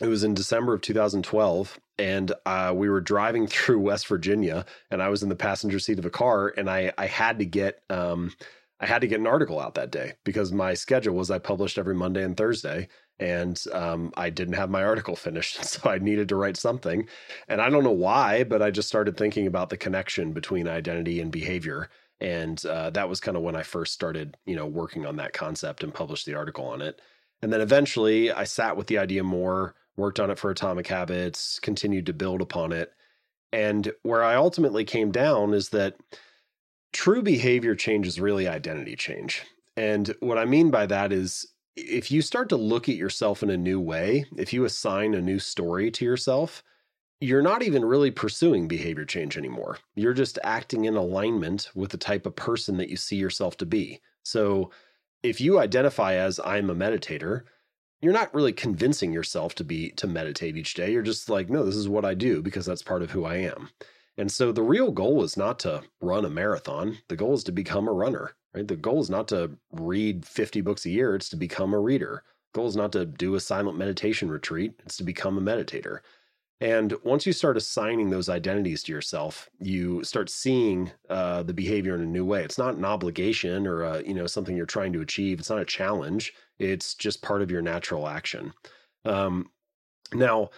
it 0.01 0.09
was 0.09 0.24
in 0.24 0.35
December 0.35 0.74
of 0.74 0.81
2012, 0.81 1.78
and 1.98 2.32
uh, 2.47 2.72
we 2.74 2.89
were 2.89 3.01
driving 3.01 3.47
through 3.48 3.81
West 3.81 4.06
Virginia, 4.06 4.64
and 4.90 5.02
I 5.02 5.09
was 5.09 5.22
in 5.22 5.28
the 5.28 5.36
passenger 5.36 5.78
seat 5.78 5.98
of 5.98 6.06
a 6.06 6.10
car, 6.10 6.52
and 6.56 6.68
I 6.68 6.93
I 6.97 7.06
had 7.06 7.39
to 7.39 7.44
get 7.44 7.82
um, 7.90 8.32
I 8.81 8.86
had 8.86 9.02
to 9.02 9.06
get 9.06 9.20
an 9.20 9.27
article 9.27 9.60
out 9.60 9.74
that 9.74 9.93
day 9.93 10.14
because 10.24 10.52
my 10.52 10.74
schedule 10.74 11.14
was 11.14 11.31
I 11.31 11.39
published 11.39 11.78
every 11.78 11.94
Monday 11.94 12.24
and 12.24 12.36
Thursday, 12.36 12.89
and 13.18 13.62
um, 13.72 14.12
I 14.16 14.31
didn't 14.31 14.55
have 14.55 14.70
my 14.70 14.82
article 14.82 15.16
finished, 15.16 15.64
so 15.64 15.90
I 15.90 15.98
needed 15.98 16.28
to 16.31 16.36
write 16.36 16.56
something, 16.56 17.06
and 17.48 17.60
I 17.60 17.68
don't 17.68 17.85
know 17.85 17.90
why, 17.90 18.44
but 18.44 18.62
I 18.62 18.70
just 18.70 18.89
started 18.89 19.16
thinking 19.16 19.47
about 19.47 19.68
the 19.68 19.77
connection 19.77 20.32
between 20.32 20.66
identity 20.66 21.20
and 21.20 21.31
behavior, 21.31 21.90
and 22.20 22.64
uh, 22.64 22.90
that 22.90 23.09
was 23.09 23.20
kind 23.20 23.36
of 23.36 23.43
when 23.43 23.56
I 23.56 23.62
first 23.62 23.93
started, 23.93 24.36
you 24.47 24.56
know, 24.56 24.66
working 24.66 25.05
on 25.05 25.16
that 25.16 25.35
concept 25.35 25.82
and 25.82 25.93
published 25.93 26.27
the 26.27 26.35
article 26.35 26.66
on 26.66 26.81
it. 26.82 27.01
And 27.43 27.52
then 27.52 27.60
eventually, 27.60 28.31
I 28.31 28.44
sat 28.44 28.77
with 28.77 28.86
the 28.86 28.98
idea 28.98 29.24
more, 29.24 29.74
worked 30.01 30.18
on 30.18 30.31
it 30.31 30.39
for 30.39 30.51
Atomic 30.51 30.89
Habits, 30.89 31.60
continued 31.60 32.06
to 32.06 32.12
build 32.12 32.40
upon 32.40 32.72
it. 32.72 32.93
And 33.52 33.93
where 34.02 34.24
I 34.24 34.35
ultimately 34.35 34.85
came 34.85 35.12
down 35.12 35.55
is 35.55 35.68
that 35.70 35.97
true 36.93 37.22
behavior 37.22 37.74
change 37.74 38.06
is 38.06 38.20
really 38.20 38.48
identity 38.48 38.97
change. 38.97 39.43
And 39.77 40.14
what 40.20 40.39
I 40.39 40.44
mean 40.44 40.70
by 40.70 40.86
that 40.86 41.12
is 41.12 41.47
if 41.77 42.10
you 42.10 42.22
start 42.22 42.48
to 42.51 42.56
look 42.56 42.89
at 42.89 42.97
yourself 42.97 43.43
in 43.43 43.51
a 43.51 43.56
new 43.56 43.81
way, 43.81 44.27
if 44.36 44.52
you 44.52 44.64
assign 44.64 45.14
a 45.14 45.20
new 45.20 45.39
story 45.39 45.90
to 45.93 46.05
yourself, 46.05 46.62
you're 47.20 47.43
not 47.43 47.62
even 47.62 47.85
really 47.85 48.10
pursuing 48.10 48.66
behavior 48.66 49.05
change 49.05 49.36
anymore. 49.36 49.78
You're 49.94 50.14
just 50.14 50.39
acting 50.43 50.86
in 50.86 50.97
alignment 50.97 51.70
with 51.74 51.90
the 51.90 51.98
type 51.98 52.27
of 52.27 52.35
person 52.35 52.77
that 52.78 52.89
you 52.89 52.97
see 52.97 53.16
yourself 53.16 53.56
to 53.59 53.66
be. 53.66 54.01
So 54.22 54.70
if 55.22 55.40
you 55.40 55.59
identify 55.59 56.14
as 56.14 56.40
I'm 56.44 56.70
a 56.70 56.74
meditator, 56.74 57.43
you're 58.01 58.12
not 58.12 58.35
really 58.35 58.52
convincing 58.52 59.12
yourself 59.12 59.55
to 59.56 59.64
be 59.64 59.90
to 59.90 60.06
meditate 60.06 60.56
each 60.56 60.74
day. 60.74 60.93
You're 60.93 61.02
just 61.02 61.28
like, 61.28 61.51
no, 61.51 61.64
this 61.64 61.77
is 61.77 61.89
what 61.89 62.05
I 62.05 62.14
do 62.14 62.43
because 62.43 62.66
that's 62.66 62.82
part 62.82 63.02
of 63.02 63.10
who 63.10 63.24
I 63.24 63.36
am. 63.36 63.70
And 64.16 64.31
so 64.31 64.52
the 64.52 64.62
real 64.62 64.90
goal 64.90 65.22
is 65.22 65.36
not 65.36 65.59
to 65.60 65.82
run 66.01 66.24
a 66.24 66.31
marathon. 66.31 66.98
The 67.09 67.16
goal 67.16 67.35
is 67.35 67.44
to 67.44 67.52
become 67.52 67.89
a 67.89 67.93
runner, 67.93 68.35
right? 68.55 68.66
The 68.66 68.77
goal 68.77 69.01
is 69.01 69.10
not 69.10 69.28
to 69.28 69.52
read 69.72 70.24
50 70.24 70.60
books 70.60 70.85
a 70.85 70.90
year, 70.90 71.14
it's 71.14 71.28
to 71.31 71.36
become 71.36 71.72
a 71.72 71.78
reader. 71.78 72.24
The 72.52 72.59
goal 72.59 72.68
is 72.68 72.77
not 72.77 72.93
to 72.93 73.06
do 73.06 73.35
a 73.35 73.40
silent 73.40 73.78
meditation 73.78 74.31
retreat, 74.31 74.74
it's 74.85 74.97
to 74.98 75.05
become 75.05 75.39
a 75.39 75.40
meditator. 75.40 76.01
And 76.62 76.94
once 77.05 77.24
you 77.24 77.32
start 77.32 77.56
assigning 77.56 78.10
those 78.10 78.28
identities 78.28 78.82
to 78.82 78.93
yourself, 78.93 79.48
you 79.59 80.05
start 80.05 80.28
seeing 80.28 80.90
uh, 81.09 81.43
the 81.43 81.55
behavior 81.55 81.94
in 81.94 82.02
a 82.02 82.06
new 82.06 82.24
way. 82.24 82.44
It's 82.44 82.59
not 82.59 82.74
an 82.74 82.85
obligation 82.85 83.66
or 83.66 83.82
a, 83.82 84.02
you 84.02 84.12
know 84.12 84.27
something 84.27 84.55
you're 84.55 84.66
trying 84.66 84.93
to 84.93 85.01
achieve. 85.01 85.40
It's 85.40 85.48
not 85.48 85.62
a 85.62 85.64
challenge. 85.64 86.35
It's 86.61 86.95
just 86.95 87.23
part 87.23 87.43
of 87.43 87.51
your 87.51 87.62
natural 87.62 88.09
action. 88.09 88.53
Um, 89.05 89.51
now, 90.15 90.51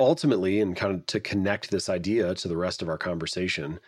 ultimately, 0.00 0.60
and 0.60 0.76
kind 0.76 0.94
of 0.94 1.06
to 1.06 1.20
connect 1.20 1.70
this 1.70 1.88
idea 1.88 2.34
to 2.34 2.48
the 2.48 2.56
rest 2.56 2.82
of 2.82 2.88
our 2.88 2.98
conversation, 2.98 3.80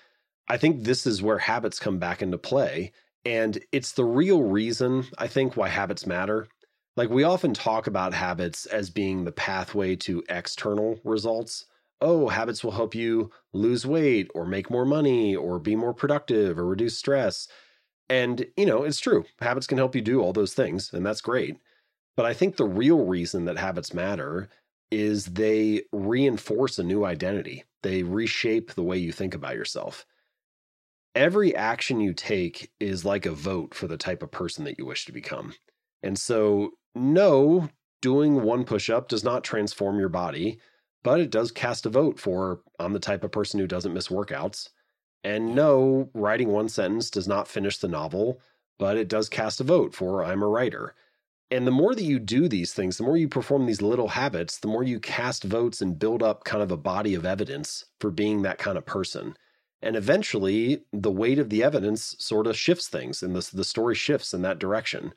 I 0.48 0.56
think 0.56 0.85
this 0.85 1.06
is 1.06 1.22
where 1.22 1.39
habits 1.39 1.78
come 1.78 1.98
back 1.98 2.22
into 2.22 2.39
play. 2.39 2.93
And 3.24 3.62
it's 3.72 3.93
the 3.93 4.05
real 4.05 4.43
reason, 4.44 5.06
I 5.18 5.26
think, 5.28 5.56
why 5.56 5.68
habits 5.68 6.06
matter 6.06 6.48
like 6.97 7.10
we 7.10 7.22
often 7.22 7.55
talk 7.55 7.86
about 7.86 8.12
habits 8.12 8.66
as 8.66 8.90
being 8.90 9.24
the 9.24 9.32
pathway 9.32 9.94
to 9.94 10.24
external 10.28 10.98
results. 11.05 11.64
Oh, 12.01 12.28
habits 12.28 12.64
will 12.64 12.72
help 12.72 12.94
you 12.94 13.30
lose 13.52 13.86
weight 13.86 14.30
or 14.35 14.44
make 14.44 14.70
more 14.70 14.85
money 14.85 15.36
or 15.36 15.60
be 15.60 15.76
more 15.76 15.94
productive 15.94 16.59
or 16.59 16.66
reduce 16.66 16.98
stress. 16.98 17.47
And, 18.10 18.47
you 18.56 18.66
know, 18.66 18.85
it's 18.85 19.01
true. 19.01 19.24
Habits 19.40 19.66
can 19.66 19.78
help 19.78 19.94
you 19.94 20.01
do 20.01 20.20
all 20.20 20.32
those 20.32 20.55
things, 20.55 20.93
and 20.93 21.05
that's 21.05 21.20
great. 21.20 21.59
But 22.16 22.26
I 22.26 22.35
think 22.35 22.56
the 22.56 22.66
real 22.66 23.05
reason 23.05 23.44
that 23.44 23.59
habits 23.59 23.94
matter 23.94 24.48
is 24.90 25.26
they 25.26 25.82
reinforce 25.93 26.78
a 26.78 26.85
new 26.85 27.05
identity, 27.05 27.64
they 27.82 28.02
reshape 28.02 28.74
the 28.74 28.82
way 28.82 28.97
you 28.98 29.12
think 29.12 29.35
about 29.35 29.55
yourself. 29.55 30.06
Every 31.14 31.55
action 31.55 32.01
you 32.01 32.14
take 32.14 32.70
is 32.80 33.05
like 33.05 33.26
a 33.26 33.32
vote 33.32 33.74
for 33.74 33.86
the 33.86 33.97
type 33.97 34.22
of 34.22 34.30
person 34.30 34.64
that 34.64 34.78
you 34.78 34.86
wish 34.86 35.05
to 35.06 35.12
become. 35.12 35.55
And 36.02 36.18
so 36.18 36.72
no, 36.94 37.68
doing 38.01 38.43
one 38.43 38.64
push 38.64 38.89
up 38.89 39.09
does 39.09 39.24
not 39.24 39.44
transform 39.44 39.98
your 39.98 40.09
body, 40.09 40.60
but 41.02 41.20
it 41.20 41.30
does 41.30 41.51
cast 41.51 41.86
a 41.86 41.90
vote 41.90 42.18
for 42.18 42.60
I'm 42.78 42.93
the 42.93 43.01
type 43.01 43.24
of 43.24 43.32
person 43.32 43.60
who 43.60 43.66
doesn't 43.66 43.94
miss 43.94 44.09
workouts. 44.09 44.68
And 45.24 45.55
no, 45.55 46.11
writing 46.15 46.49
one 46.49 46.69
sentence 46.69 47.11
does 47.11 47.27
not 47.27 47.49
finish 47.49 47.78
the 47.78 47.89
novel, 47.89 48.40
but 48.78 48.97
it 48.97 49.09
does 49.09 49.28
cast 49.28 49.61
a 49.61 49.65
vote 49.65 49.95
for 49.95 50.24
I'm 50.24 50.43
a 50.43 50.49
writer. 50.49 50.95
And 51.51 51.66
the 51.66 51.73
more 51.73 51.95
that 51.95 52.05
you 52.05 52.19
do 52.19 52.47
these 52.47 52.74
things, 52.74 52.99
the 52.99 53.05
more 53.05 53.16
you 53.16 53.28
perform 53.28 53.66
these 53.66 53.82
little 53.82 54.09
habits, 54.09 54.59
the 54.59 54.69
more 54.69 54.85
you 54.85 55.01
cast 55.01 55.45
votes 55.45 55.81
and 55.81 55.99
build 55.99 56.23
up 56.23 56.45
kind 56.45 56.62
of 56.62 56.70
a 56.70 56.77
body 56.77 57.15
of 57.15 57.24
evidence 57.24 57.85
for 58.01 58.11
being 58.11 58.43
that 58.43 58.59
kind 58.59 58.77
of 58.77 58.85
person. 58.85 59.36
And 59.81 59.97
eventually, 59.97 60.82
the 60.93 61.11
weight 61.11 61.39
of 61.39 61.51
the 61.51 61.62
evidence 61.62 62.16
sort 62.19 62.47
of 62.47 62.57
shifts 62.57 62.89
things 62.89 63.23
and 63.23 63.35
the, 63.35 63.49
the 63.53 63.65
story 63.65 63.95
shifts 63.95 64.35
in 64.35 64.43
that 64.43 64.59
direction 64.59 65.15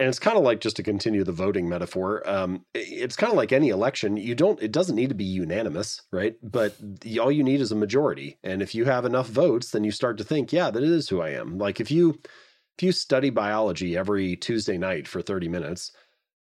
and 0.00 0.08
it's 0.08 0.18
kind 0.18 0.36
of 0.36 0.44
like 0.44 0.60
just 0.60 0.76
to 0.76 0.82
continue 0.82 1.24
the 1.24 1.32
voting 1.32 1.68
metaphor 1.68 2.28
um, 2.28 2.64
it's 2.74 3.16
kind 3.16 3.32
of 3.32 3.36
like 3.36 3.52
any 3.52 3.68
election 3.68 4.16
you 4.16 4.34
don't 4.34 4.62
it 4.62 4.72
doesn't 4.72 4.96
need 4.96 5.08
to 5.08 5.14
be 5.14 5.24
unanimous 5.24 6.02
right? 6.12 6.36
But 6.42 6.76
all 7.20 7.32
you 7.32 7.42
need 7.42 7.60
is 7.60 7.72
a 7.72 7.76
majority. 7.76 8.38
And 8.42 8.62
if 8.62 8.74
you 8.74 8.84
have 8.84 9.04
enough 9.04 9.28
votes 9.28 9.70
then 9.70 9.84
you 9.84 9.90
start 9.90 10.18
to 10.18 10.24
think 10.24 10.52
yeah 10.52 10.70
that 10.70 10.82
is 10.82 11.08
who 11.08 11.20
i 11.20 11.30
am. 11.30 11.58
Like 11.58 11.80
if 11.80 11.90
you 11.90 12.20
if 12.78 12.82
you 12.82 12.92
study 12.92 13.30
biology 13.30 13.96
every 13.96 14.36
tuesday 14.36 14.78
night 14.78 15.08
for 15.08 15.22
30 15.22 15.48
minutes 15.48 15.92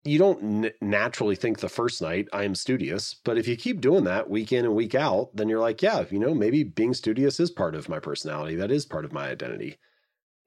you 0.04 0.18
don't 0.18 0.64
n- 0.64 0.72
naturally 0.80 1.36
think 1.36 1.60
the 1.60 1.68
first 1.68 2.02
night 2.02 2.28
i 2.32 2.44
am 2.44 2.54
studious. 2.54 3.14
But 3.24 3.38
if 3.38 3.48
you 3.48 3.56
keep 3.56 3.80
doing 3.80 4.04
that 4.04 4.30
week 4.30 4.52
in 4.52 4.64
and 4.64 4.74
week 4.74 4.94
out 4.94 5.34
then 5.34 5.48
you're 5.48 5.60
like 5.60 5.82
yeah 5.82 6.04
you 6.10 6.18
know 6.18 6.34
maybe 6.34 6.62
being 6.64 6.94
studious 6.94 7.40
is 7.40 7.50
part 7.50 7.74
of 7.74 7.88
my 7.88 7.98
personality. 7.98 8.56
That 8.56 8.70
is 8.70 8.86
part 8.86 9.04
of 9.04 9.12
my 9.12 9.28
identity. 9.28 9.78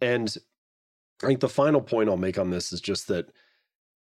And 0.01 0.35
I 1.24 1.28
think 1.28 1.40
the 1.40 1.50
final 1.50 1.82
point 1.82 2.10
I'll 2.10 2.18
make 2.18 2.38
on 2.38 2.50
this 2.50 2.74
is 2.74 2.82
just 2.82 3.08
that 3.08 3.32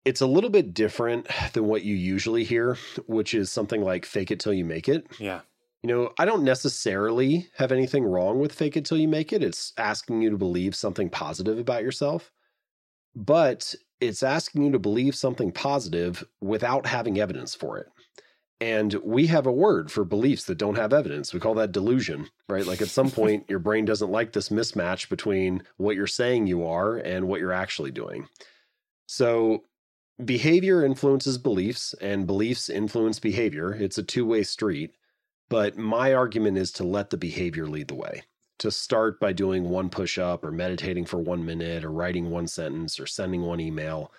it's 0.06 0.22
a 0.22 0.28
little 0.28 0.50
bit 0.50 0.74
different 0.74 1.28
than 1.54 1.66
what 1.66 1.84
you 1.84 1.96
usually 1.96 2.44
hear, 2.44 2.78
which 3.08 3.34
is 3.34 3.52
something 3.52 3.82
like 3.82 4.06
fake 4.06 4.32
it 4.32 4.40
till 4.40 4.54
you 4.54 4.66
make 4.66 4.90
it. 4.90 5.08
Yeah. 5.20 5.42
You 5.82 5.90
know, 5.90 6.14
I 6.18 6.24
don't 6.26 6.46
necessarily 6.46 7.50
have 7.58 7.72
anything 7.74 8.06
wrong 8.06 8.40
with 8.40 8.54
fake 8.54 8.78
it 8.78 8.86
till 8.86 8.98
you 8.98 9.08
make 9.08 9.34
it. 9.34 9.44
It's 9.44 9.74
asking 9.78 10.22
you 10.22 10.30
to 10.30 10.38
believe 10.38 10.76
something 10.76 11.10
positive 11.10 11.60
about 11.60 11.84
yourself. 11.84 12.32
But 13.16 13.76
it's 14.00 14.24
asking 14.24 14.64
you 14.64 14.72
to 14.72 14.80
believe 14.80 15.14
something 15.14 15.52
positive 15.52 16.24
without 16.42 16.86
having 16.86 17.20
evidence 17.20 17.54
for 17.54 17.78
it. 17.80 17.88
And 18.62 18.94
we 19.04 19.28
have 19.28 19.46
a 19.46 19.52
word 19.52 19.92
for 19.92 20.06
beliefs 20.06 20.46
that 20.46 20.58
don't 20.58 20.78
have 20.78 20.94
evidence. 20.94 21.34
We 21.34 21.40
call 21.40 21.56
that 21.56 21.72
delusion, 21.72 22.30
right? 22.48 22.66
Like 22.66 22.82
at 22.82 22.88
some 22.88 23.12
point, 23.20 23.46
your 23.50 23.60
brain 23.60 23.86
doesn't 23.86 24.12
like 24.12 24.34
this 24.34 24.50
mismatch 24.50 25.10
between 25.10 25.64
what 25.78 25.96
you're 25.96 26.08
saying 26.08 26.48
you 26.48 26.66
are 26.66 26.98
and 26.98 27.28
what 27.28 27.40
you're 27.40 27.52
actually 27.52 27.92
doing. 27.92 28.28
So, 29.06 29.64
behavior 30.24 30.86
influences 30.86 31.38
beliefs, 31.38 31.94
and 32.00 32.26
beliefs 32.26 32.70
influence 32.70 33.20
behavior. 33.20 33.74
It's 33.74 33.98
a 33.98 34.04
two 34.04 34.26
way 34.26 34.44
street. 34.44 34.92
But 35.50 35.78
my 35.78 36.14
argument 36.14 36.58
is 36.58 36.72
to 36.74 36.84
let 36.84 37.10
the 37.10 37.18
behavior 37.18 37.68
lead 37.68 37.88
the 37.88 37.96
way. 37.96 38.24
To 38.60 38.72
start 38.72 39.20
by 39.20 39.34
doing 39.34 39.70
one 39.70 39.90
push 39.90 40.18
up 40.18 40.44
or 40.44 40.52
meditating 40.52 41.06
for 41.06 41.18
one 41.18 41.46
minute 41.46 41.84
or 41.84 41.92
writing 41.92 42.30
one 42.30 42.48
sentence 42.48 43.00
or 43.00 43.06
sending 43.06 43.42
one 43.42 43.60
email 43.60 44.12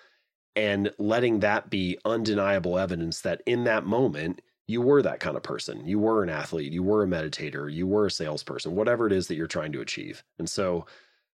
and 0.55 0.91
letting 0.97 1.39
that 1.39 1.69
be 1.69 1.97
undeniable 2.05 2.77
evidence 2.77 3.21
that 3.21 3.41
in 3.45 3.65
that 3.65 3.85
moment, 3.85 4.41
you 4.67 4.81
were 4.81 5.01
that 5.01 5.19
kind 5.19 5.37
of 5.37 5.43
person. 5.43 5.85
You 5.85 5.99
were 5.99 6.23
an 6.23 6.29
athlete, 6.29 6.71
you 6.71 6.83
were 6.83 7.03
a 7.03 7.07
meditator, 7.07 7.71
you 7.71 7.85
were 7.85 8.07
a 8.07 8.11
salesperson, 8.11 8.75
whatever 8.75 9.05
it 9.05 9.13
is 9.13 9.27
that 9.27 9.35
you're 9.35 9.47
trying 9.47 9.71
to 9.73 9.81
achieve. 9.81 10.23
And 10.39 10.49
so, 10.49 10.85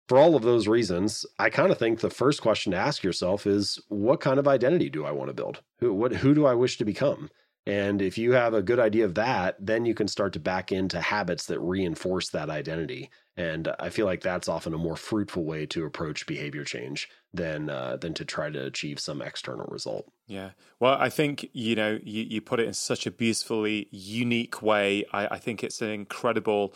for 0.08 0.16
all 0.16 0.34
of 0.34 0.42
those 0.42 0.66
reasons, 0.66 1.26
I 1.38 1.50
kind 1.50 1.70
of 1.70 1.78
think 1.78 2.00
the 2.00 2.08
first 2.08 2.40
question 2.40 2.72
to 2.72 2.78
ask 2.78 3.02
yourself 3.02 3.46
is 3.46 3.78
what 3.88 4.20
kind 4.20 4.38
of 4.38 4.48
identity 4.48 4.88
do 4.88 5.04
I 5.04 5.10
want 5.10 5.28
to 5.28 5.34
build? 5.34 5.60
Who 5.80 5.92
what 5.92 6.14
who 6.14 6.34
do 6.34 6.46
I 6.46 6.54
wish 6.54 6.78
to 6.78 6.84
become? 6.86 7.28
And 7.66 8.00
if 8.00 8.16
you 8.16 8.32
have 8.32 8.54
a 8.54 8.62
good 8.62 8.78
idea 8.78 9.04
of 9.04 9.16
that, 9.16 9.56
then 9.60 9.84
you 9.84 9.94
can 9.94 10.08
start 10.08 10.32
to 10.32 10.40
back 10.40 10.72
into 10.72 11.02
habits 11.02 11.44
that 11.46 11.60
reinforce 11.60 12.30
that 12.30 12.48
identity. 12.48 13.10
And 13.36 13.68
I 13.78 13.90
feel 13.90 14.06
like 14.06 14.22
that's 14.22 14.48
often 14.48 14.72
a 14.72 14.78
more 14.78 14.96
fruitful 14.96 15.44
way 15.44 15.66
to 15.66 15.84
approach 15.84 16.26
behavior 16.26 16.64
change 16.64 17.10
than 17.32 17.68
uh, 17.68 17.96
than 17.96 18.14
to 18.14 18.24
try 18.24 18.50
to 18.50 18.64
achieve 18.64 18.98
some 18.98 19.20
external 19.20 19.66
result. 19.66 20.10
Yeah. 20.26 20.50
Well, 20.80 20.96
I 20.98 21.08
think 21.08 21.48
you 21.52 21.74
know 21.74 21.98
you, 22.02 22.22
you 22.24 22.40
put 22.40 22.60
it 22.60 22.66
in 22.66 22.74
such 22.74 23.06
a 23.06 23.10
beautifully 23.10 23.88
unique 23.90 24.62
way. 24.62 25.04
I, 25.12 25.34
I 25.34 25.38
think 25.38 25.62
it's 25.62 25.82
an 25.82 25.90
incredible 25.90 26.74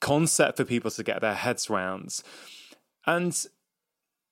concept 0.00 0.56
for 0.56 0.64
people 0.64 0.90
to 0.90 1.02
get 1.02 1.20
their 1.20 1.34
heads 1.34 1.70
around. 1.70 2.20
And 3.06 3.36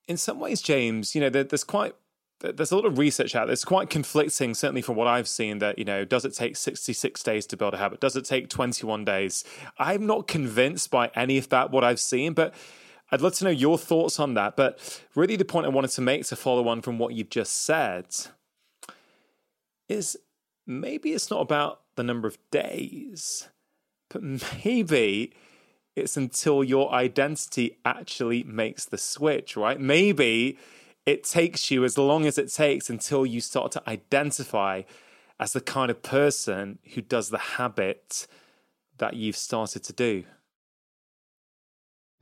in 0.07 0.17
some 0.17 0.39
ways, 0.39 0.63
James, 0.63 1.15
you 1.15 1.21
know, 1.21 1.31
there, 1.31 1.45
there's 1.45 1.65
quite 1.65 1.95
there's 2.41 2.71
a 2.71 2.77
lot 2.77 2.85
of 2.85 2.99
research 2.99 3.35
out 3.35 3.47
there. 3.47 3.55
It's 3.55 3.65
quite 3.65 3.89
conflicting, 3.89 4.55
certainly 4.55 4.83
from 4.83 4.97
what 4.97 5.07
I've 5.07 5.29
seen. 5.29 5.59
That 5.59 5.79
you 5.79 5.85
know, 5.85 6.05
does 6.05 6.25
it 6.25 6.35
take 6.35 6.57
66 6.57 7.23
days 7.23 7.47
to 7.47 7.57
build 7.57 7.75
a 7.75 7.79
habit? 7.79 8.01
Does 8.01 8.17
it 8.17 8.25
take 8.25 8.49
21 8.49 9.05
days? 9.05 9.45
I'm 9.79 10.07
not 10.07 10.27
convinced 10.27 10.91
by 10.91 11.11
any 11.15 11.39
of 11.39 11.49
that. 11.49 11.71
What 11.71 11.85
I've 11.85 12.01
seen, 12.01 12.35
but 12.35 12.53
I'd 13.11 13.21
love 13.21 13.35
to 13.35 13.45
know 13.45 13.51
your 13.51 13.79
thoughts 13.79 14.19
on 14.19 14.35
that. 14.35 14.57
But 14.57 15.03
really, 15.15 15.37
the 15.37 15.45
point 15.45 15.67
I 15.67 15.71
wanted 15.71 15.91
to 15.93 16.01
make 16.01 16.27
to 16.27 16.37
follow 16.37 16.69
on 16.69 16.83
from 16.83 16.99
what 16.99 17.15
you've 17.15 17.31
just 17.31 17.65
said 17.65 18.07
is 19.89 20.17
maybe 20.67 21.13
it's 21.13 21.31
not 21.31 21.41
about 21.41 21.81
the 21.95 22.03
number 22.03 22.27
of 22.27 22.39
days, 22.51 23.49
but 24.11 24.23
maybe 24.65 25.33
it's 25.95 26.17
until 26.17 26.63
your 26.63 26.93
identity 26.93 27.79
actually 27.85 28.43
makes 28.43 28.85
the 28.85 28.99
switch, 28.99 29.57
right? 29.57 29.81
Maybe 29.81 30.59
it 31.07 31.25
takes 31.25 31.71
you 31.71 31.85
as 31.85 31.97
long 31.97 32.27
as 32.27 32.37
it 32.37 32.53
takes 32.53 32.91
until 32.91 33.25
you 33.25 33.41
start 33.41 33.73
to 33.73 33.89
identify 33.89 34.83
as 35.39 35.53
the 35.53 35.61
kind 35.61 35.91
of 35.91 36.03
person 36.03 36.79
who 36.95 37.01
does 37.01 37.31
the 37.31 37.39
habit 37.39 38.27
that 38.99 39.15
you've 39.15 39.37
started 39.37 39.85
to 39.85 39.93
do. 39.93 40.25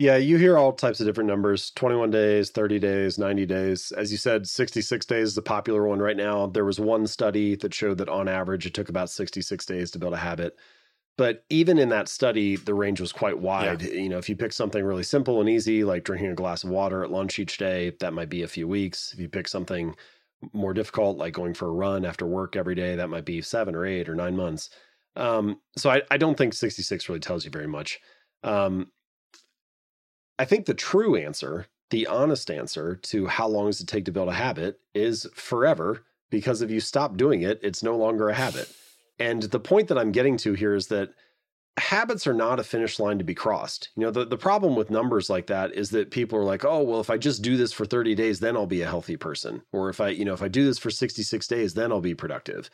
Yeah, 0.05 0.19
you 0.19 0.37
hear 0.37 0.59
all 0.59 0.75
types 0.75 1.01
of 1.01 1.07
different 1.07 1.29
numbers 1.29 1.71
21 1.71 2.11
days, 2.11 2.51
30 2.51 2.79
days, 2.79 3.17
90 3.17 3.47
days. 3.47 3.91
As 3.93 4.13
you 4.13 4.19
said, 4.19 4.47
66 4.47 5.07
days 5.07 5.29
is 5.29 5.39
a 5.39 5.43
popular 5.43 5.89
one 5.89 5.99
right 5.99 6.17
now. 6.17 6.47
There 6.47 6.67
was 6.67 6.79
one 6.79 7.07
study 7.07 7.57
that 7.57 7.73
showed 7.73 7.97
that 7.97 8.11
on 8.11 8.29
average 8.29 8.67
it 8.67 8.75
took 8.75 8.91
about 8.91 9.09
66 9.09 9.65
days 9.65 9.91
to 9.93 9.99
build 9.99 10.13
a 10.13 10.19
habit. 10.19 10.59
But 11.17 11.47
even 11.49 11.79
in 11.79 11.89
that 11.89 12.11
study, 12.11 12.57
the 12.57 12.75
range 12.75 13.01
was 13.01 13.13
quite 13.13 13.39
wide. 13.39 13.81
Yeah. 13.81 13.93
You 13.93 14.11
know, 14.11 14.19
if 14.19 14.29
you 14.29 14.37
pick 14.37 14.53
something 14.53 14.85
really 14.85 15.05
simple 15.05 15.41
and 15.41 15.49
easy, 15.49 15.85
like 15.85 16.05
drinking 16.05 16.33
a 16.33 16.35
glass 16.35 16.65
of 16.65 16.69
water 16.69 17.03
at 17.03 17.11
lunch 17.11 17.39
each 17.39 17.57
day, 17.57 17.97
that 18.01 18.13
might 18.13 18.29
be 18.29 18.43
a 18.43 18.49
few 18.49 18.69
weeks. 18.69 19.15
If 19.15 19.21
you 19.21 19.31
pick 19.31 19.49
something 19.49 19.97
more 20.53 20.75
difficult, 20.75 21.17
like 21.17 21.33
going 21.33 21.55
for 21.55 21.69
a 21.69 21.73
run 21.73 22.05
after 22.05 22.27
work 22.27 22.57
every 22.57 22.75
day, 22.75 22.95
that 22.95 23.09
might 23.09 23.25
be 23.25 23.41
seven 23.41 23.75
or 23.75 23.87
eight 23.87 24.11
or 24.11 24.15
nine 24.15 24.37
months. 24.37 24.69
Um, 25.17 25.63
so 25.79 25.89
I, 25.89 26.03
I, 26.11 26.19
don't 26.19 26.37
think 26.37 26.53
66 26.53 27.09
really 27.09 27.21
tells 27.21 27.47
you 27.47 27.51
very 27.51 27.69
much. 27.69 28.01
Um, 28.43 28.89
I 30.39 30.45
think 30.45 30.67
the 30.67 30.75
true 30.75 31.17
answer, 31.17 31.67
the 31.91 32.07
honest 32.07 32.51
answer 32.51 32.97
to 32.97 33.27
how 33.27 33.47
long 33.47 33.67
does 33.67 33.81
it 33.81 33.89
take 33.89 34.05
to 34.07 34.13
build 34.13 34.29
a 34.29 34.33
habit 34.33 34.81
is 34.95 35.29
forever, 35.35 36.05
because 36.31 36.63
if 36.63 36.71
you 36.71 36.81
stop 36.81 37.17
doing 37.17 37.43
it, 37.43 37.61
it's 37.63 37.83
no 37.83 37.97
longer 37.97 38.29
a 38.29 38.35
habit. 38.35 38.69
And 39.19 39.43
the 39.45 39.61
point 39.61 39.89
that 39.89 39.99
I'm 39.99 40.13
getting 40.13 40.37
to 40.39 40.55
here 40.55 40.75
is 40.75 40.89
that 40.89 41.11
habits 41.77 42.27
are 42.27 42.35
not 42.35 42.61
a 42.61 42.65
finish 42.65 42.99
line 42.99 43.19
to 43.19 43.25
be 43.25 43.35
crossed. 43.35 43.91
You 43.97 44.05
know, 44.05 44.11
the, 44.11 44.25
the 44.25 44.37
problem 44.37 44.77
with 44.77 44.91
numbers 44.91 45.29
like 45.29 45.47
that 45.49 45.73
is 45.73 45.91
that 45.91 46.11
people 46.11 46.39
are 46.39 46.45
like, 46.45 46.65
oh, 46.65 46.83
well, 46.83 47.01
if 47.01 47.11
I 47.11 47.19
just 47.19 47.43
do 47.43 47.57
this 47.57 47.73
for 47.73 47.85
30 47.85 48.15
days, 48.15 48.41
then 48.41 48.57
I'll 48.57 48.67
be 48.67 48.83
a 48.83 48.89
healthy 48.89 49.17
person. 49.17 49.63
Or 49.73 49.89
if 49.89 50.01
I, 50.01 50.09
you 50.09 50.25
know, 50.25 50.35
if 50.35 50.43
I 50.43 50.49
do 50.49 50.65
this 50.65 50.79
for 50.79 50.91
66 50.91 51.47
days, 51.47 51.75
then 51.75 51.93
I'll 51.93 52.01
be 52.01 52.15
productive. 52.15 52.71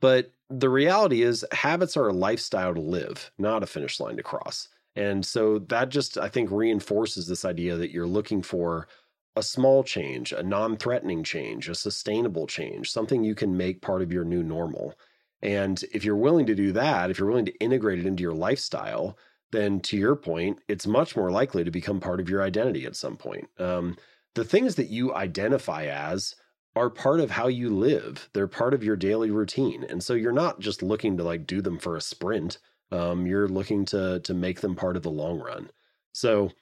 But 0.00 0.32
the 0.50 0.68
reality 0.68 1.22
is, 1.22 1.44
habits 1.52 1.96
are 1.96 2.08
a 2.08 2.12
lifestyle 2.12 2.74
to 2.74 2.80
live, 2.80 3.30
not 3.38 3.62
a 3.62 3.66
finish 3.66 4.00
line 4.00 4.16
to 4.16 4.22
cross. 4.22 4.68
And 4.94 5.24
so 5.24 5.58
that 5.58 5.88
just, 5.88 6.18
I 6.18 6.28
think, 6.28 6.50
reinforces 6.50 7.26
this 7.26 7.44
idea 7.44 7.76
that 7.76 7.90
you're 7.90 8.06
looking 8.06 8.42
for 8.42 8.88
a 9.34 9.42
small 9.42 9.82
change, 9.82 10.32
a 10.32 10.42
non 10.42 10.76
threatening 10.76 11.24
change, 11.24 11.68
a 11.68 11.74
sustainable 11.74 12.46
change, 12.46 12.90
something 12.90 13.24
you 13.24 13.34
can 13.34 13.56
make 13.56 13.80
part 13.80 14.02
of 14.02 14.12
your 14.12 14.24
new 14.24 14.42
normal. 14.42 14.94
And 15.40 15.82
if 15.92 16.04
you're 16.04 16.16
willing 16.16 16.46
to 16.46 16.54
do 16.54 16.72
that, 16.72 17.10
if 17.10 17.18
you're 17.18 17.28
willing 17.28 17.46
to 17.46 17.58
integrate 17.58 17.98
it 17.98 18.06
into 18.06 18.22
your 18.22 18.34
lifestyle, 18.34 19.16
then 19.50 19.80
to 19.80 19.96
your 19.96 20.16
point, 20.16 20.60
it's 20.68 20.86
much 20.86 21.16
more 21.16 21.30
likely 21.30 21.64
to 21.64 21.70
become 21.70 22.00
part 22.00 22.20
of 22.20 22.28
your 22.28 22.42
identity 22.42 22.86
at 22.86 22.96
some 22.96 23.16
point. 23.16 23.48
Um, 23.58 23.96
the 24.34 24.44
things 24.44 24.76
that 24.76 24.88
you 24.88 25.14
identify 25.14 25.84
as 25.84 26.34
are 26.74 26.88
part 26.88 27.20
of 27.20 27.30
how 27.30 27.48
you 27.48 27.68
live. 27.68 28.30
They're 28.32 28.46
part 28.46 28.72
of 28.72 28.82
your 28.82 28.96
daily 28.96 29.30
routine. 29.30 29.84
And 29.88 30.02
so 30.02 30.14
you're 30.14 30.32
not 30.32 30.60
just 30.60 30.82
looking 30.82 31.16
to 31.18 31.24
like 31.24 31.46
do 31.46 31.60
them 31.60 31.78
for 31.78 31.96
a 31.96 32.00
sprint. 32.00 32.58
Um, 32.92 33.26
you're 33.26 33.48
looking 33.48 33.84
to 33.86 34.20
to 34.20 34.34
make 34.34 34.60
them 34.60 34.74
part 34.74 34.96
of 34.96 35.02
the 35.02 35.10
long 35.10 35.40
run. 35.40 35.70
So 36.12 36.52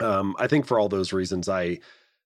um, 0.00 0.34
I 0.38 0.46
think 0.46 0.66
for 0.66 0.80
all 0.80 0.88
those 0.88 1.12
reasons, 1.12 1.48
I 1.48 1.80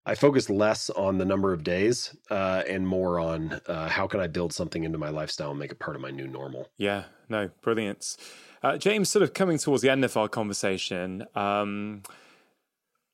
I 0.06 0.14
focus 0.14 0.50
less 0.50 0.90
on 0.90 1.18
the 1.18 1.24
number 1.24 1.52
of 1.52 1.64
days 1.64 2.14
uh, 2.30 2.62
and 2.68 2.86
more 2.86 3.18
on 3.18 3.60
uh, 3.66 3.88
how 3.88 4.06
can 4.06 4.20
I 4.20 4.26
build 4.26 4.52
something 4.52 4.84
into 4.84 4.98
my 4.98 5.08
lifestyle 5.08 5.50
and 5.50 5.58
make 5.58 5.72
it 5.72 5.78
part 5.78 5.96
of 5.96 6.02
my 6.02 6.10
new 6.10 6.28
normal. 6.28 6.68
Yeah, 6.76 7.04
no, 7.28 7.50
brilliance. 7.62 8.18
Uh, 8.62 8.76
James, 8.76 9.10
sort 9.10 9.22
of 9.22 9.34
coming 9.34 9.58
towards 9.58 9.82
the 9.82 9.90
end 9.90 10.04
of 10.04 10.16
our 10.16 10.28
conversation, 10.28 11.26
um, 11.34 12.02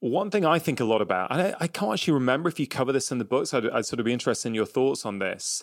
one 0.01 0.31
thing 0.31 0.45
I 0.45 0.59
think 0.59 0.81
a 0.81 0.85
lot 0.85 1.03
about, 1.03 1.31
and 1.31 1.41
I, 1.41 1.55
I, 1.61 1.67
can't 1.67 1.93
actually 1.93 2.15
remember 2.15 2.49
if 2.49 2.59
you 2.59 2.67
cover 2.67 2.93
this 2.93 3.13
in 3.13 3.19
the 3.19 3.25
books, 3.25 3.53
I'd, 3.53 3.69
I'd 3.69 3.87
sort 3.87 4.01
of 4.01 4.07
be 4.07 4.13
interested 4.13 4.49
in 4.49 4.55
your 4.55 4.67
thoughts 4.67 5.05
on 5.05 5.19
this. 5.19 5.63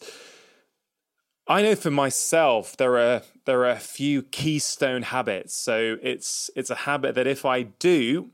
I 1.49 1.61
know 1.61 1.75
for 1.75 1.91
myself 1.91 2.75
there 2.75 2.97
are 2.97 3.21
there 3.45 3.61
are 3.61 3.69
a 3.69 3.79
few 3.79 4.21
keystone 4.23 5.03
habits. 5.03 5.55
So 5.55 5.97
it's 6.01 6.49
it's 6.55 6.69
a 6.69 6.75
habit 6.75 7.15
that 7.15 7.27
if 7.27 7.45
I 7.45 7.63
do, 7.63 8.31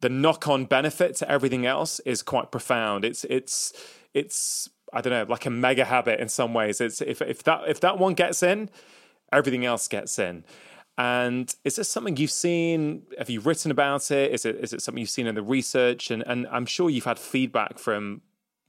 the 0.00 0.08
knock-on 0.08 0.66
benefit 0.66 1.16
to 1.16 1.30
everything 1.30 1.66
else 1.66 1.98
is 2.00 2.22
quite 2.22 2.52
profound. 2.52 3.04
It's 3.04 3.24
it's 3.24 3.72
it's 4.14 4.70
I 4.92 5.00
don't 5.00 5.12
know, 5.12 5.26
like 5.32 5.46
a 5.46 5.50
mega 5.50 5.84
habit 5.84 6.20
in 6.20 6.28
some 6.28 6.54
ways. 6.54 6.80
It's 6.80 7.00
if 7.00 7.20
if 7.20 7.42
that 7.44 7.62
if 7.66 7.80
that 7.80 7.98
one 7.98 8.14
gets 8.14 8.42
in, 8.42 8.70
everything 9.32 9.64
else 9.64 9.88
gets 9.88 10.18
in. 10.18 10.44
And 10.98 11.52
is 11.64 11.76
this 11.76 11.88
something 11.88 12.16
you've 12.16 12.30
seen? 12.30 13.04
Have 13.18 13.30
you 13.30 13.40
written 13.40 13.70
about 13.70 14.10
it? 14.12 14.30
Is 14.30 14.44
it 14.44 14.56
is 14.56 14.72
it 14.72 14.82
something 14.82 15.00
you've 15.00 15.10
seen 15.10 15.26
in 15.26 15.34
the 15.34 15.42
research? 15.42 16.12
And 16.12 16.22
and 16.26 16.46
I'm 16.48 16.66
sure 16.66 16.90
you've 16.90 17.06
had 17.06 17.18
feedback 17.18 17.78
from 17.78 18.20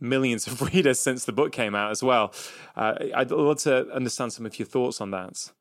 millions 0.03 0.45
of 0.45 0.61
readers 0.73 0.99
since 0.99 1.25
the 1.25 1.31
book 1.31 1.51
came 1.51 1.73
out 1.73 1.91
as 1.91 2.03
well. 2.03 2.33
Uh, 2.75 2.95
I'd 3.15 3.31
love 3.31 3.59
to 3.59 3.89
understand 3.91 4.33
some 4.33 4.45
of 4.45 4.59
your 4.59 4.67
thoughts 4.67 5.01
on 5.01 5.11
that. 5.11 5.51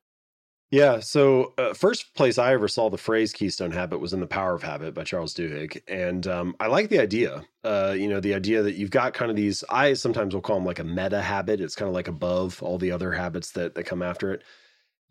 Yeah. 0.70 1.00
So, 1.00 1.52
uh, 1.58 1.74
first 1.74 2.14
place 2.14 2.38
I 2.38 2.54
ever 2.54 2.66
saw 2.66 2.88
the 2.88 2.96
phrase 2.96 3.34
Keystone 3.34 3.72
Habit 3.72 4.00
was 4.00 4.14
in 4.14 4.20
The 4.20 4.26
Power 4.26 4.54
of 4.54 4.62
Habit 4.62 4.94
by 4.94 5.04
Charles 5.04 5.34
Duhigg. 5.34 5.82
And 5.86 6.26
um, 6.26 6.56
I 6.60 6.68
like 6.68 6.88
the 6.88 6.98
idea. 6.98 7.44
Uh, 7.62 7.94
you 7.96 8.08
know, 8.08 8.20
the 8.20 8.34
idea 8.34 8.62
that 8.62 8.74
you've 8.74 8.90
got 8.90 9.12
kind 9.12 9.30
of 9.30 9.36
these, 9.36 9.62
I 9.68 9.92
sometimes 9.92 10.34
will 10.34 10.40
call 10.40 10.56
them 10.56 10.64
like 10.64 10.78
a 10.78 10.84
meta 10.84 11.20
habit. 11.20 11.60
It's 11.60 11.74
kind 11.74 11.90
of 11.90 11.94
like 11.94 12.08
above 12.08 12.62
all 12.62 12.78
the 12.78 12.90
other 12.90 13.12
habits 13.12 13.50
that, 13.52 13.74
that 13.74 13.84
come 13.84 14.00
after 14.00 14.32
it. 14.32 14.44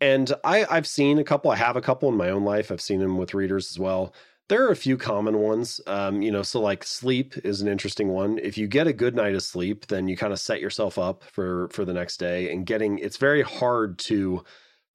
And 0.00 0.32
I, 0.42 0.66
I've 0.68 0.88
seen 0.88 1.20
a 1.20 1.24
couple, 1.24 1.52
I 1.52 1.56
have 1.56 1.76
a 1.76 1.80
couple 1.80 2.08
in 2.08 2.16
my 2.16 2.30
own 2.30 2.44
life. 2.44 2.72
I've 2.72 2.80
seen 2.80 2.98
them 2.98 3.16
with 3.16 3.32
readers 3.32 3.70
as 3.70 3.78
well 3.78 4.12
There 4.52 4.66
are 4.66 4.70
a 4.70 4.76
few 4.76 4.98
common 4.98 5.38
ones. 5.38 5.80
Um, 5.86 6.20
you 6.20 6.30
know, 6.30 6.42
so 6.42 6.60
like 6.60 6.84
sleep 6.84 7.38
is 7.42 7.62
an 7.62 7.68
interesting 7.68 8.08
one. 8.08 8.38
If 8.42 8.58
you 8.58 8.66
get 8.66 8.86
a 8.86 8.92
good 8.92 9.16
night 9.16 9.34
of 9.34 9.42
sleep, 9.42 9.86
then 9.86 10.08
you 10.08 10.14
kind 10.14 10.30
of 10.30 10.38
set 10.38 10.60
yourself 10.60 10.98
up 10.98 11.24
for 11.24 11.70
for 11.70 11.86
the 11.86 11.94
next 11.94 12.18
day 12.18 12.52
and 12.52 12.66
getting 12.66 12.98
it's 12.98 13.16
very 13.16 13.40
hard 13.40 13.98
to 14.00 14.44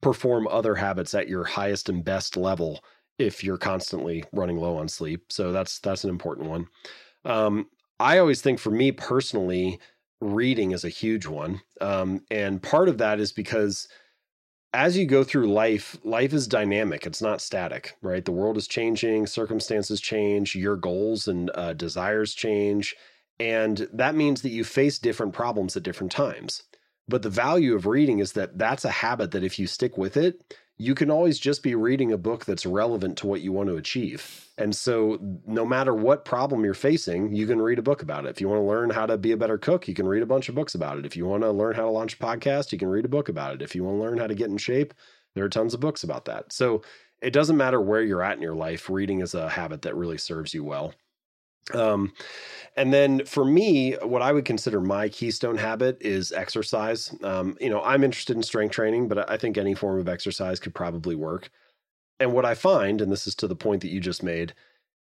perform 0.00 0.46
other 0.46 0.76
habits 0.76 1.12
at 1.12 1.26
your 1.26 1.42
highest 1.42 1.88
and 1.88 2.04
best 2.04 2.36
level 2.36 2.84
if 3.18 3.42
you're 3.42 3.58
constantly 3.58 4.22
running 4.32 4.58
low 4.58 4.76
on 4.76 4.86
sleep. 4.86 5.24
So 5.32 5.50
that's 5.50 5.80
that's 5.80 6.04
an 6.04 6.10
important 6.10 6.48
one. 6.48 6.68
Um, 7.24 7.66
I 7.98 8.18
always 8.18 8.40
think 8.40 8.60
for 8.60 8.70
me 8.70 8.92
personally, 8.92 9.80
reading 10.20 10.70
is 10.70 10.84
a 10.84 10.88
huge 10.88 11.26
one. 11.26 11.62
Um, 11.80 12.20
and 12.30 12.62
part 12.62 12.88
of 12.88 12.98
that 12.98 13.18
is 13.18 13.32
because 13.32 13.88
as 14.74 14.96
you 14.96 15.06
go 15.06 15.24
through 15.24 15.50
life, 15.50 15.96
life 16.04 16.32
is 16.32 16.46
dynamic. 16.46 17.06
It's 17.06 17.22
not 17.22 17.40
static, 17.40 17.96
right? 18.02 18.24
The 18.24 18.32
world 18.32 18.56
is 18.56 18.68
changing, 18.68 19.26
circumstances 19.26 20.00
change, 20.00 20.54
your 20.54 20.76
goals 20.76 21.26
and 21.26 21.50
uh, 21.54 21.72
desires 21.72 22.34
change. 22.34 22.94
And 23.40 23.88
that 23.92 24.14
means 24.14 24.42
that 24.42 24.50
you 24.50 24.64
face 24.64 24.98
different 24.98 25.32
problems 25.32 25.76
at 25.76 25.82
different 25.82 26.12
times. 26.12 26.64
But 27.08 27.22
the 27.22 27.30
value 27.30 27.74
of 27.74 27.86
reading 27.86 28.18
is 28.18 28.32
that 28.32 28.58
that's 28.58 28.84
a 28.84 28.90
habit 28.90 29.30
that 29.30 29.44
if 29.44 29.58
you 29.58 29.66
stick 29.66 29.96
with 29.96 30.16
it, 30.16 30.56
you 30.78 30.94
can 30.94 31.10
always 31.10 31.40
just 31.40 31.64
be 31.64 31.74
reading 31.74 32.12
a 32.12 32.18
book 32.18 32.44
that's 32.44 32.64
relevant 32.64 33.18
to 33.18 33.26
what 33.26 33.40
you 33.40 33.52
want 33.52 33.68
to 33.68 33.76
achieve. 33.76 34.48
And 34.56 34.74
so, 34.74 35.18
no 35.44 35.66
matter 35.66 35.92
what 35.92 36.24
problem 36.24 36.64
you're 36.64 36.72
facing, 36.74 37.34
you 37.34 37.46
can 37.46 37.60
read 37.60 37.80
a 37.80 37.82
book 37.82 38.02
about 38.02 38.26
it. 38.26 38.30
If 38.30 38.40
you 38.40 38.48
want 38.48 38.60
to 38.60 38.66
learn 38.66 38.90
how 38.90 39.04
to 39.06 39.18
be 39.18 39.32
a 39.32 39.36
better 39.36 39.58
cook, 39.58 39.88
you 39.88 39.94
can 39.94 40.06
read 40.06 40.22
a 40.22 40.26
bunch 40.26 40.48
of 40.48 40.54
books 40.54 40.76
about 40.76 40.98
it. 40.98 41.06
If 41.06 41.16
you 41.16 41.26
want 41.26 41.42
to 41.42 41.50
learn 41.50 41.74
how 41.74 41.82
to 41.82 41.90
launch 41.90 42.14
a 42.14 42.18
podcast, 42.18 42.70
you 42.70 42.78
can 42.78 42.88
read 42.88 43.04
a 43.04 43.08
book 43.08 43.28
about 43.28 43.54
it. 43.54 43.62
If 43.62 43.74
you 43.74 43.82
want 43.84 43.98
to 43.98 44.02
learn 44.02 44.18
how 44.18 44.28
to 44.28 44.34
get 44.34 44.50
in 44.50 44.56
shape, 44.56 44.94
there 45.34 45.44
are 45.44 45.48
tons 45.48 45.74
of 45.74 45.80
books 45.80 46.04
about 46.04 46.24
that. 46.26 46.52
So, 46.52 46.82
it 47.20 47.32
doesn't 47.32 47.56
matter 47.56 47.80
where 47.80 48.02
you're 48.02 48.22
at 48.22 48.36
in 48.36 48.42
your 48.42 48.54
life, 48.54 48.88
reading 48.88 49.20
is 49.20 49.34
a 49.34 49.48
habit 49.48 49.82
that 49.82 49.96
really 49.96 50.18
serves 50.18 50.54
you 50.54 50.62
well. 50.62 50.94
Um, 51.74 52.12
and 52.76 52.92
then 52.92 53.24
for 53.24 53.44
me, 53.44 53.94
what 54.02 54.22
I 54.22 54.32
would 54.32 54.44
consider 54.44 54.80
my 54.80 55.08
keystone 55.08 55.56
habit 55.56 55.98
is 56.00 56.32
exercise. 56.32 57.14
Um, 57.22 57.56
you 57.60 57.68
know, 57.68 57.82
I'm 57.82 58.04
interested 58.04 58.36
in 58.36 58.42
strength 58.42 58.72
training, 58.72 59.08
but 59.08 59.30
I 59.30 59.36
think 59.36 59.58
any 59.58 59.74
form 59.74 59.98
of 59.98 60.08
exercise 60.08 60.60
could 60.60 60.74
probably 60.74 61.14
work. 61.14 61.50
And 62.20 62.32
what 62.32 62.44
I 62.44 62.54
find, 62.54 63.00
and 63.00 63.12
this 63.12 63.26
is 63.26 63.34
to 63.36 63.46
the 63.46 63.56
point 63.56 63.82
that 63.82 63.90
you 63.90 64.00
just 64.00 64.22
made, 64.22 64.54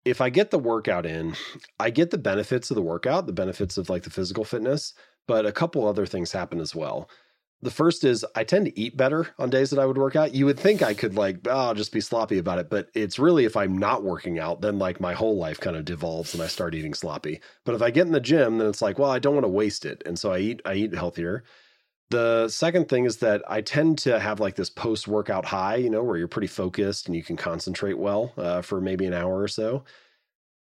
if 0.05 0.21
I 0.21 0.31
get 0.31 0.51
the 0.51 0.59
workout 0.59 1.07
in, 1.07 1.35
I 1.79 1.91
get 1.91 2.11
the 2.11 2.19
benefits 2.19 2.71
of 2.71 2.75
the 2.75 2.83
workout, 2.83 3.27
the 3.27 3.33
benefits 3.33 3.77
of 3.79 3.91
like 3.91 4.03
the 4.03 4.11
physical 4.11 4.45
fitness, 4.45 4.95
but 5.27 5.47
a 5.47 5.53
couple 5.53 5.87
other 5.87 6.07
things 6.07 6.33
happen 6.33 6.61
as 6.61 6.75
well. 6.75 7.09
The 7.63 7.71
first 7.71 8.05
is 8.05 8.25
I 8.35 8.45
tend 8.45 8.65
to 8.67 8.79
eat 8.79 8.97
better 8.97 9.29
on 9.39 9.51
days 9.51 9.69
that 9.69 9.79
I 9.79 9.85
would 9.85 9.99
work 9.99 10.17
out. 10.17 10.35
You 10.35 10.47
would 10.47 10.59
think 10.59 10.81
I 10.81 10.95
could 10.95 11.15
like, 11.15 11.47
oh, 11.47 11.51
I'll 11.51 11.75
just 11.75 11.93
be 11.93 12.01
sloppy 12.01 12.39
about 12.39 12.59
it, 12.59 12.71
but 12.71 12.89
it's 12.95 13.19
really 13.19 13.45
if 13.45 13.55
I'm 13.55 13.77
not 13.77 14.03
working 14.03 14.39
out, 14.39 14.63
then 14.63 14.79
like 14.79 14.99
my 14.99 15.13
whole 15.13 15.37
life 15.37 15.61
kind 15.61 15.77
of 15.77 15.85
devolves 15.85 16.33
and 16.33 16.43
I 16.43 16.47
start 16.47 16.75
eating 16.75 16.95
sloppy. 16.95 17.41
But 17.65 17.75
if 17.75 17.83
I 17.83 17.91
get 17.91 18.07
in 18.07 18.13
the 18.13 18.21
gym, 18.21 18.57
then 18.59 18.69
it's 18.69 18.81
like, 18.81 18.99
well, 18.99 19.11
I 19.11 19.19
don't 19.19 19.35
want 19.35 19.45
to 19.45 19.49
waste 19.49 19.85
it, 19.85 20.03
and 20.07 20.19
so 20.19 20.33
I 20.33 20.39
eat 20.39 20.63
I 20.65 20.75
eat 20.75 20.95
healthier. 20.95 21.45
The 22.11 22.49
second 22.49 22.89
thing 22.89 23.05
is 23.05 23.19
that 23.19 23.43
I 23.49 23.61
tend 23.61 23.99
to 24.01 24.19
have 24.19 24.41
like 24.41 24.57
this 24.57 24.71
post 24.71 25.07
workout 25.07 25.45
high, 25.45 25.77
you 25.77 25.91
know, 25.91 26.03
where 26.03 26.17
you're 26.17 26.29
pretty 26.29 26.49
focused 26.49 27.07
and 27.07 27.15
you 27.15 27.23
can 27.23 27.37
concentrate 27.37 27.99
well 27.99 28.33
uh, 28.37 28.63
for 28.63 28.81
maybe 28.81 29.07
an 29.07 29.15
hour 29.15 29.39
or 29.41 29.49
so. 29.49 29.85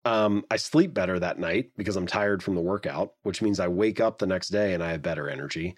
Um, 0.06 0.46
I 0.50 0.58
sleep 0.58 0.94
better 0.94 1.20
that 1.20 1.40
night 1.40 1.72
because 1.78 1.96
I'm 1.98 2.08
tired 2.08 2.42
from 2.42 2.56
the 2.56 2.62
workout, 2.62 3.14
which 3.24 3.42
means 3.42 3.60
I 3.60 3.68
wake 3.68 4.00
up 4.00 4.18
the 4.18 4.28
next 4.28 4.50
day 4.50 4.74
and 4.74 4.84
I 4.84 4.92
have 4.92 5.02
better 5.02 5.30
energy. 5.30 5.76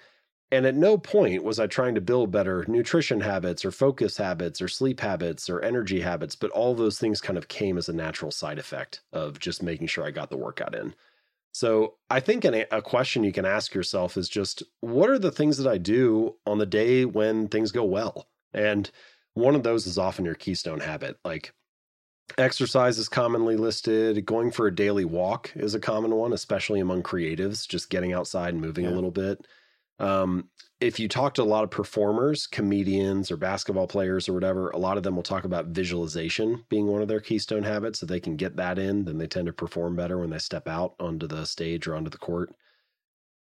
And 0.52 0.66
at 0.66 0.76
no 0.76 0.98
point 0.98 1.44
was 1.44 1.60
I 1.60 1.68
trying 1.68 1.96
to 1.96 2.02
build 2.02 2.32
better 2.32 2.64
nutrition 2.68 3.20
habits 3.20 3.66
or 3.66 3.72
focus 3.72 4.16
habits 4.16 4.62
or 4.62 4.70
sleep 4.70 5.02
habits 5.02 5.50
or 5.50 5.62
energy 5.62 6.00
habits, 6.00 6.36
but 6.36 6.52
all 6.52 6.74
those 6.74 6.98
things 6.98 7.20
kind 7.20 7.38
of 7.38 7.50
came 7.50 7.78
as 7.78 7.90
a 7.90 7.94
natural 7.94 8.32
side 8.32 8.58
effect 8.58 9.02
of 9.12 9.40
just 9.40 9.62
making 9.62 9.88
sure 9.88 10.06
I 10.06 10.12
got 10.12 10.30
the 10.30 10.38
workout 10.38 10.74
in. 10.74 10.94
So 11.52 11.96
I 12.10 12.22
think 12.22 12.46
an, 12.46 12.66
a 12.72 12.82
question 12.82 13.24
you 13.24 13.34
can 13.34 13.46
ask 13.46 13.74
yourself 13.74 14.16
is 14.16 14.30
just 14.30 14.64
what 14.80 15.10
are 15.10 15.20
the 15.20 15.32
things 15.32 15.58
that 15.58 15.68
I 15.70 15.78
do 15.78 16.36
on 16.46 16.60
the 16.60 16.66
day 16.66 17.04
when 17.04 17.50
things 17.50 17.72
go 17.72 17.84
well? 17.84 18.28
And 18.54 18.90
one 19.34 19.56
of 19.56 19.64
those 19.64 19.86
is 19.86 19.98
often 19.98 20.24
your 20.24 20.36
keystone 20.36 20.80
habit. 20.80 21.18
Like 21.26 21.54
exercise 22.38 22.98
is 22.98 23.10
commonly 23.10 23.58
listed, 23.58 24.26
going 24.26 24.52
for 24.52 24.68
a 24.68 24.76
daily 24.76 25.06
walk 25.06 25.52
is 25.56 25.76
a 25.76 25.80
common 25.80 26.16
one, 26.16 26.32
especially 26.32 26.80
among 26.80 27.04
creatives, 27.04 27.68
just 27.68 27.90
getting 27.90 28.14
outside 28.14 28.54
and 28.54 28.62
moving 28.62 28.86
yeah. 28.86 28.92
a 28.92 28.96
little 28.96 29.12
bit. 29.12 29.46
Um, 30.00 30.50
if 30.80 31.00
you 31.00 31.08
talk 31.08 31.34
to 31.36 31.42
a 31.42 31.44
lot 31.44 31.64
of 31.64 31.72
performers, 31.72 32.46
comedians, 32.46 33.32
or 33.32 33.38
basketball 33.38 33.88
players, 33.88 34.30
or 34.30 34.34
whatever, 34.34 34.70
a 34.70 34.78
lot 34.78 34.98
of 34.98 35.04
them 35.04 35.16
will 35.16 35.24
talk 35.24 35.44
about 35.44 35.68
visualization 35.68 36.64
being 36.70 36.86
one 36.88 37.02
of 37.02 37.08
their 37.08 37.20
keystone 37.20 37.64
habits. 37.64 38.00
So 38.00 38.06
they 38.06 38.20
can 38.20 38.36
get 38.36 38.56
that 38.58 38.78
in, 38.78 39.06
then 39.06 39.18
they 39.18 39.28
tend 39.28 39.48
to 39.48 39.54
perform 39.54 39.96
better 39.96 40.20
when 40.20 40.30
they 40.30 40.38
step 40.38 40.68
out 40.68 40.94
onto 41.00 41.26
the 41.26 41.46
stage 41.46 41.88
or 41.88 41.96
onto 41.96 42.12
the 42.12 42.18
court. 42.18 42.54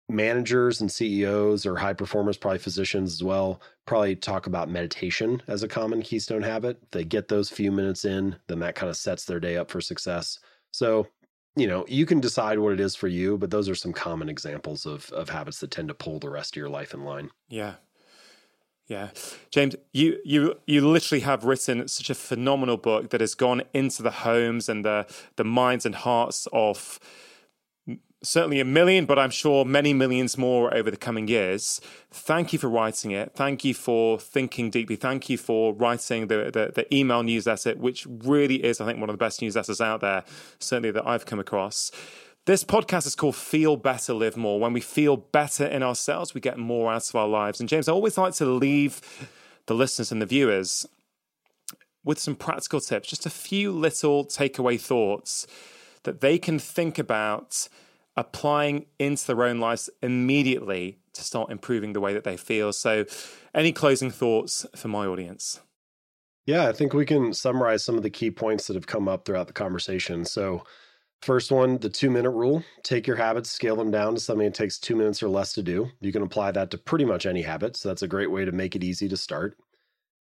Managers 0.08 0.80
and 0.80 0.90
CEOs 0.90 1.66
or 1.66 1.76
high 1.76 1.92
performers, 1.92 2.36
probably 2.36 2.58
physicians 2.58 3.12
as 3.12 3.22
well, 3.22 3.60
probably 3.86 4.16
talk 4.16 4.46
about 4.46 4.70
meditation 4.70 5.42
as 5.46 5.62
a 5.62 5.68
common 5.68 6.02
keystone 6.02 6.42
habit. 6.42 6.78
They 6.90 7.04
get 7.04 7.28
those 7.28 7.50
few 7.50 7.70
minutes 7.70 8.06
in, 8.06 8.34
then 8.48 8.58
that 8.60 8.74
kind 8.74 8.90
of 8.90 8.96
sets 8.96 9.24
their 9.24 9.38
day 9.38 9.56
up 9.56 9.70
for 9.70 9.80
success. 9.80 10.38
So 10.72 11.06
you 11.56 11.66
know, 11.66 11.85
you 11.89 12.06
can 12.06 12.20
decide 12.20 12.59
what 12.59 12.72
it 12.72 12.81
is 12.81 12.94
for 12.94 13.09
you, 13.09 13.36
but 13.36 13.51
those 13.51 13.68
are 13.68 13.74
some 13.74 13.93
common 13.93 14.28
examples 14.28 14.86
of 14.86 15.10
of 15.12 15.28
habits 15.28 15.60
that 15.60 15.70
tend 15.70 15.89
to 15.89 15.94
pull 15.94 16.18
the 16.18 16.31
rest 16.31 16.52
of 16.52 16.56
your 16.56 16.68
life 16.68 16.94
in 16.94 17.05
line. 17.05 17.31
Yeah. 17.48 17.74
Yeah. 18.86 19.10
James, 19.51 19.77
you 19.93 20.18
you 20.24 20.56
you 20.66 20.86
literally 20.86 21.20
have 21.20 21.44
written 21.44 21.86
such 21.86 22.10
a 22.10 22.14
phenomenal 22.14 22.77
book 22.77 23.10
that 23.10 23.20
has 23.20 23.35
gone 23.35 23.62
into 23.72 24.02
the 24.02 24.10
homes 24.10 24.68
and 24.68 24.85
the 24.85 25.06
the 25.36 25.44
minds 25.44 25.86
and 25.86 25.94
hearts 25.94 26.48
of 26.52 26.98
certainly 28.22 28.60
a 28.60 28.64
million, 28.64 29.06
but 29.06 29.18
I'm 29.18 29.30
sure 29.30 29.64
many 29.64 29.94
millions 29.94 30.36
more 30.36 30.72
over 30.74 30.90
the 30.90 30.97
coming 30.97 31.28
years. 31.28 31.80
Thank 32.10 32.52
you 32.52 32.59
for 32.59 32.68
writing 32.68 33.12
it. 33.12 33.32
Thank 33.34 33.64
you 33.64 33.74
for 33.74 34.18
thinking 34.18 34.70
deeply. 34.70 34.97
Thank 34.97 35.30
you 35.30 35.38
for 35.38 35.72
writing 35.72 36.26
the, 36.26 36.51
the, 36.52 36.72
the, 36.74 36.94
email 36.94 37.22
newsletter, 37.22 37.74
which 37.76 38.06
really 38.06 38.64
is, 38.64 38.80
I 38.80 38.86
think, 38.86 39.01
one 39.01 39.09
of 39.09 39.14
the 39.14 39.24
best 39.24 39.40
newsletters 39.40 39.80
out 39.80 40.01
there, 40.01 40.24
certainly 40.59 40.90
that 40.90 41.06
I've 41.06 41.26
come 41.26 41.40
across. 41.40 41.90
This 42.47 42.64
podcast 42.64 43.06
is 43.06 43.14
called 43.14 43.36
Feel 43.36 43.76
Better, 43.76 44.12
Live 44.12 44.36
More. 44.36 44.59
When 44.59 44.72
we 44.72 44.80
feel 44.80 45.16
better 45.16 45.64
in 45.64 45.82
ourselves, 45.82 46.34
we 46.34 46.40
get 46.40 46.59
more 46.59 46.92
out 46.92 47.09
of 47.09 47.14
our 47.14 47.28
lives. 47.28 47.60
And 47.60 47.68
James, 47.68 47.88
I 47.88 47.92
always 47.92 48.18
like 48.18 48.34
to 48.34 48.47
leave 48.47 49.01
the 49.66 49.74
listeners 49.74 50.10
and 50.10 50.20
the 50.20 50.26
viewers 50.26 50.86
with 52.02 52.18
some 52.18 52.34
practical 52.34 52.80
tips, 52.80 53.09
just 53.09 53.26
a 53.26 53.30
few 53.30 53.72
little 53.72 54.24
takeaway 54.24 54.80
thoughts 54.80 55.47
that 56.05 56.20
they 56.20 56.38
can 56.38 56.59
think 56.59 56.98
about 56.98 57.68
applying 58.20 58.84
into 58.98 59.26
their 59.26 59.44
own 59.44 59.59
lives 59.59 59.88
immediately 60.02 60.98
to 61.14 61.22
start 61.22 61.51
improving 61.51 61.94
the 61.94 62.01
way 62.01 62.12
that 62.12 62.22
they 62.22 62.36
feel. 62.36 62.72
So, 62.72 63.06
any 63.55 63.72
closing 63.72 64.10
thoughts 64.10 64.66
for 64.76 64.88
my 64.88 65.06
audience? 65.06 65.60
Yeah, 66.44 66.68
I 66.68 66.72
think 66.72 66.92
we 66.92 67.06
can 67.06 67.32
summarize 67.32 67.82
some 67.82 67.97
of 67.97 68.02
the 68.02 68.10
key 68.10 68.30
points 68.30 68.66
that 68.66 68.74
have 68.74 68.86
come 68.86 69.09
up 69.09 69.24
throughout 69.24 69.47
the 69.47 69.55
conversation. 69.55 70.24
So, 70.26 70.64
first 71.22 71.51
one, 71.51 71.78
the 71.78 71.88
two 71.88 72.10
minute 72.10 72.30
rule 72.30 72.62
take 72.82 73.06
your 73.06 73.16
habits, 73.16 73.51
scale 73.51 73.76
them 73.76 73.90
down 73.90 74.14
to 74.14 74.20
something 74.20 74.47
it 74.47 74.55
takes 74.55 74.78
two 74.78 74.97
minutes 74.97 75.22
or 75.22 75.28
less 75.28 75.55
to 75.55 75.62
do. 75.62 75.88
You 76.01 76.12
can 76.12 76.22
apply 76.22 76.52
that 76.52 76.70
to 76.72 76.78
pretty 76.78 77.06
much 77.06 77.24
any 77.24 77.42
habit. 77.42 77.76
So, 77.76 77.88
that's 77.88 78.02
a 78.02 78.09
great 78.09 78.30
way 78.30 78.44
to 78.44 78.52
make 78.52 78.76
it 78.76 78.84
easy 78.84 79.09
to 79.09 79.16
start. 79.16 79.56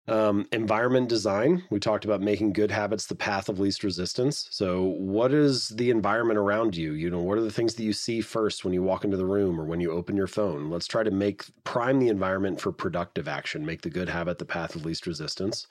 Um, 0.09 0.47
environment 0.53 1.11
design. 1.11 1.65
We 1.69 1.81
talked 1.81 2.07
about 2.07 2.23
making 2.23 2.55
good 2.55 2.71
habits 2.71 3.05
the 3.07 3.15
path 3.15 3.51
of 3.51 3.61
least 3.61 3.85
resistance. 3.85 4.49
So, 4.51 4.85
what 4.85 5.35
is 5.35 5.69
the 5.69 5.91
environment 5.91 6.39
around 6.39 6.75
you? 6.79 6.93
You 6.93 7.11
know, 7.11 7.21
what 7.21 7.37
are 7.37 7.43
the 7.43 7.51
things 7.51 7.75
that 7.75 7.83
you 7.83 7.93
see 7.93 8.23
first 8.23 8.65
when 8.65 8.73
you 8.73 8.83
walk 8.83 9.05
into 9.05 9.19
the 9.19 9.27
room 9.27 9.61
or 9.61 9.67
when 9.67 9.81
you 9.81 9.93
open 9.93 10.17
your 10.17 10.27
phone? 10.27 10.71
Let's 10.71 10.87
try 10.87 11.03
to 11.03 11.11
make 11.11 11.45
prime 11.65 11.99
the 11.99 12.09
environment 12.09 12.59
for 12.59 12.73
productive 12.73 13.29
action. 13.29 13.67
Make 13.67 13.83
the 13.83 13.91
good 13.91 14.09
habit 14.09 14.39
the 14.39 14.47
path 14.47 14.75
of 14.75 14.87
least 14.87 15.07
resistance. 15.07 15.67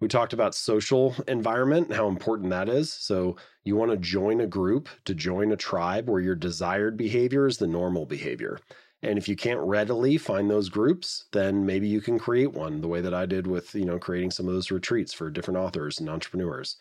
We 0.00 0.08
talked 0.08 0.32
about 0.32 0.54
social 0.56 1.14
environment 1.28 1.88
and 1.88 1.96
how 1.96 2.08
important 2.08 2.50
that 2.50 2.68
is. 2.68 2.92
So, 2.92 3.36
you 3.64 3.76
want 3.76 3.92
to 3.92 3.96
join 3.96 4.40
a 4.40 4.46
group 4.48 4.88
to 5.04 5.14
join 5.14 5.52
a 5.52 5.56
tribe 5.56 6.10
where 6.10 6.20
your 6.20 6.34
desired 6.34 6.96
behavior 6.96 7.46
is 7.46 7.58
the 7.58 7.68
normal 7.68 8.06
behavior. 8.06 8.58
And 9.02 9.18
if 9.18 9.28
you 9.28 9.34
can't 9.34 9.60
readily 9.60 10.16
find 10.16 10.48
those 10.48 10.68
groups, 10.68 11.24
then 11.32 11.66
maybe 11.66 11.88
you 11.88 12.00
can 12.00 12.18
create 12.18 12.52
one 12.52 12.80
the 12.80 12.88
way 12.88 13.00
that 13.00 13.14
I 13.14 13.26
did 13.26 13.46
with, 13.46 13.74
you 13.74 13.84
know, 13.84 13.98
creating 13.98 14.30
some 14.30 14.46
of 14.46 14.54
those 14.54 14.70
retreats 14.70 15.12
for 15.12 15.28
different 15.28 15.58
authors 15.58 15.98
and 15.98 16.08
entrepreneurs. 16.08 16.76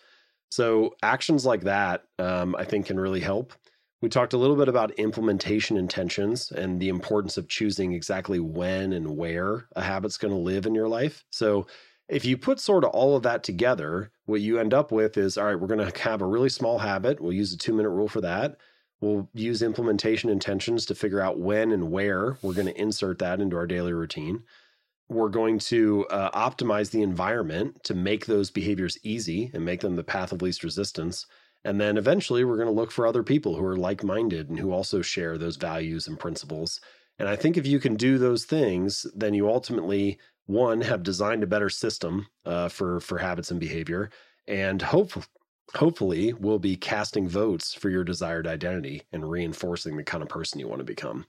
So 0.49 0.95
actions 1.01 1.45
like 1.45 1.61
that, 1.61 2.03
um, 2.19 2.55
I 2.55 2.65
think 2.65 2.85
can 2.85 2.99
really 2.99 3.21
help. 3.21 3.53
We 4.01 4.09
talked 4.09 4.33
a 4.33 4.37
little 4.37 4.55
bit 4.55 4.67
about 4.67 4.91
implementation 4.99 5.77
intentions 5.77 6.51
and 6.51 6.79
the 6.79 6.89
importance 6.89 7.37
of 7.37 7.47
choosing 7.47 7.93
exactly 7.93 8.39
when 8.39 8.93
and 8.93 9.15
where 9.15 9.67
a 9.75 9.81
habit's 9.81 10.17
going 10.17 10.33
to 10.33 10.39
live 10.39 10.65
in 10.65 10.75
your 10.75 10.87
life. 10.87 11.23
So 11.29 11.67
if 12.09 12.25
you 12.25 12.37
put 12.37 12.59
sort 12.59 12.83
of 12.83 12.89
all 12.91 13.15
of 13.15 13.23
that 13.23 13.43
together, 13.43 14.11
what 14.25 14.41
you 14.41 14.59
end 14.59 14.73
up 14.73 14.91
with 14.91 15.17
is 15.17 15.37
all 15.37 15.45
right, 15.45 15.59
we're 15.59 15.67
going 15.67 15.91
to 15.91 15.99
have 16.01 16.21
a 16.21 16.27
really 16.27 16.49
small 16.49 16.79
habit. 16.79 17.21
We'll 17.21 17.31
use 17.31 17.53
a 17.53 17.57
two 17.57 17.73
minute 17.73 17.89
rule 17.89 18.09
for 18.09 18.21
that. 18.21 18.57
We'll 19.01 19.27
use 19.33 19.61
implementation 19.61 20.29
intentions 20.29 20.85
to 20.85 20.95
figure 20.95 21.19
out 21.19 21.39
when 21.39 21.71
and 21.71 21.91
where 21.91 22.37
we're 22.41 22.53
going 22.53 22.67
to 22.67 22.81
insert 22.81 23.19
that 23.19 23.41
into 23.41 23.57
our 23.57 23.67
daily 23.67 23.93
routine. 23.93 24.43
we're 25.11 25.29
going 25.29 25.59
to 25.59 26.05
uh, 26.09 26.31
optimize 26.31 26.91
the 26.91 27.01
environment 27.01 27.83
to 27.83 27.93
make 27.93 28.25
those 28.25 28.49
behaviors 28.49 28.97
easy 29.03 29.51
and 29.53 29.65
make 29.65 29.81
them 29.81 29.97
the 29.97 30.03
path 30.03 30.31
of 30.31 30.41
least 30.41 30.63
resistance. 30.63 31.25
And 31.65 31.81
then 31.81 31.97
eventually 31.97 32.45
we're 32.45 32.55
going 32.55 32.67
to 32.67 32.73
look 32.73 32.91
for 32.91 33.05
other 33.05 33.21
people 33.21 33.55
who 33.55 33.65
are 33.65 33.75
like 33.75 34.03
minded 34.03 34.49
and 34.49 34.57
who 34.57 34.71
also 34.71 35.01
share 35.01 35.37
those 35.37 35.57
values 35.57 36.07
and 36.07 36.17
principles. 36.17 36.79
And 37.19 37.27
I 37.27 37.35
think 37.35 37.57
if 37.57 37.67
you 37.67 37.79
can 37.79 37.95
do 37.95 38.17
those 38.17 38.45
things, 38.45 39.05
then 39.13 39.33
you 39.33 39.49
ultimately, 39.49 40.17
one, 40.45 40.81
have 40.81 41.03
designed 41.03 41.43
a 41.43 41.47
better 41.47 41.69
system 41.69 42.27
uh, 42.45 42.69
for, 42.69 43.01
for 43.01 43.17
habits 43.17 43.51
and 43.51 43.59
behavior. 43.59 44.09
And 44.47 44.81
hope, 44.81 45.11
hopefully 45.75 46.33
will 46.33 46.59
be 46.59 46.75
casting 46.75 47.27
votes 47.27 47.73
for 47.73 47.89
your 47.89 48.03
desired 48.03 48.47
identity 48.47 49.03
and 49.11 49.29
reinforcing 49.29 49.97
the 49.97 50.03
kind 50.03 50.23
of 50.23 50.29
person 50.29 50.59
you 50.59 50.67
want 50.67 50.79
to 50.79 50.85
become. 50.85 51.25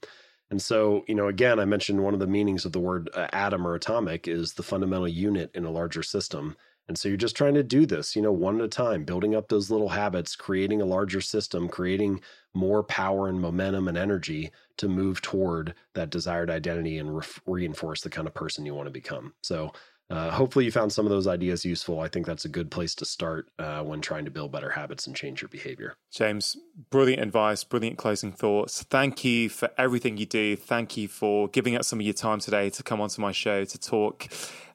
And 0.51 0.61
so, 0.61 1.03
you 1.07 1.15
know, 1.15 1.27
again, 1.27 1.59
I 1.59 1.65
mentioned 1.65 2.03
one 2.03 2.13
of 2.13 2.19
the 2.19 2.27
meanings 2.27 2.65
of 2.65 2.73
the 2.73 2.79
word 2.79 3.09
uh, 3.15 3.27
atom 3.33 3.65
or 3.65 3.75
atomic 3.75 4.27
is 4.27 4.53
the 4.53 4.63
fundamental 4.63 5.07
unit 5.07 5.49
in 5.55 5.65
a 5.65 5.71
larger 5.71 6.03
system. 6.03 6.55
And 6.87 6.97
so 6.97 7.07
you're 7.07 7.17
just 7.17 7.37
trying 7.37 7.53
to 7.53 7.63
do 7.63 7.85
this, 7.85 8.15
you 8.15 8.21
know, 8.21 8.33
one 8.33 8.59
at 8.59 8.65
a 8.65 8.67
time, 8.67 9.05
building 9.05 9.35
up 9.35 9.47
those 9.47 9.71
little 9.71 9.89
habits, 9.89 10.35
creating 10.35 10.81
a 10.81 10.85
larger 10.85 11.21
system, 11.21 11.69
creating 11.69 12.19
more 12.53 12.83
power 12.83 13.29
and 13.29 13.39
momentum 13.39 13.87
and 13.87 13.97
energy 13.97 14.51
to 14.77 14.89
move 14.89 15.21
toward 15.21 15.73
that 15.93 16.09
desired 16.09 16.49
identity 16.49 16.97
and 16.97 17.15
re- 17.15 17.25
reinforce 17.45 18.01
the 18.01 18.09
kind 18.09 18.27
of 18.27 18.33
person 18.33 18.65
you 18.65 18.75
want 18.75 18.87
to 18.87 18.91
become. 18.91 19.33
So 19.41 19.71
uh, 20.09 20.31
hopefully 20.31 20.65
you 20.65 20.71
found 20.71 20.91
some 20.91 21.05
of 21.05 21.09
those 21.09 21.27
ideas 21.27 21.65
useful. 21.65 21.99
I 21.99 22.07
think 22.07 22.25
that's 22.25 22.45
a 22.45 22.49
good 22.49 22.69
place 22.69 22.93
to 22.95 23.05
start 23.05 23.49
uh, 23.57 23.81
when 23.81 24.01
trying 24.01 24.25
to 24.25 24.31
build 24.31 24.51
better 24.51 24.69
habits 24.69 25.07
and 25.07 25.15
change 25.15 25.41
your 25.41 25.49
behavior. 25.49 25.95
James, 26.11 26.57
brilliant 26.89 27.21
advice, 27.21 27.63
brilliant 27.63 27.97
closing 27.97 28.31
thoughts. 28.31 28.83
Thank 28.83 29.23
you 29.23 29.49
for 29.49 29.69
everything 29.77 30.17
you 30.17 30.25
do. 30.25 30.55
Thank 30.55 30.97
you 30.97 31.07
for 31.07 31.47
giving 31.47 31.75
up 31.75 31.85
some 31.85 31.99
of 31.99 32.05
your 32.05 32.13
time 32.13 32.39
today 32.39 32.69
to 32.71 32.83
come 32.83 33.01
onto 33.01 33.21
my 33.21 33.31
show 33.31 33.65
to 33.65 33.77
talk. 33.79 34.27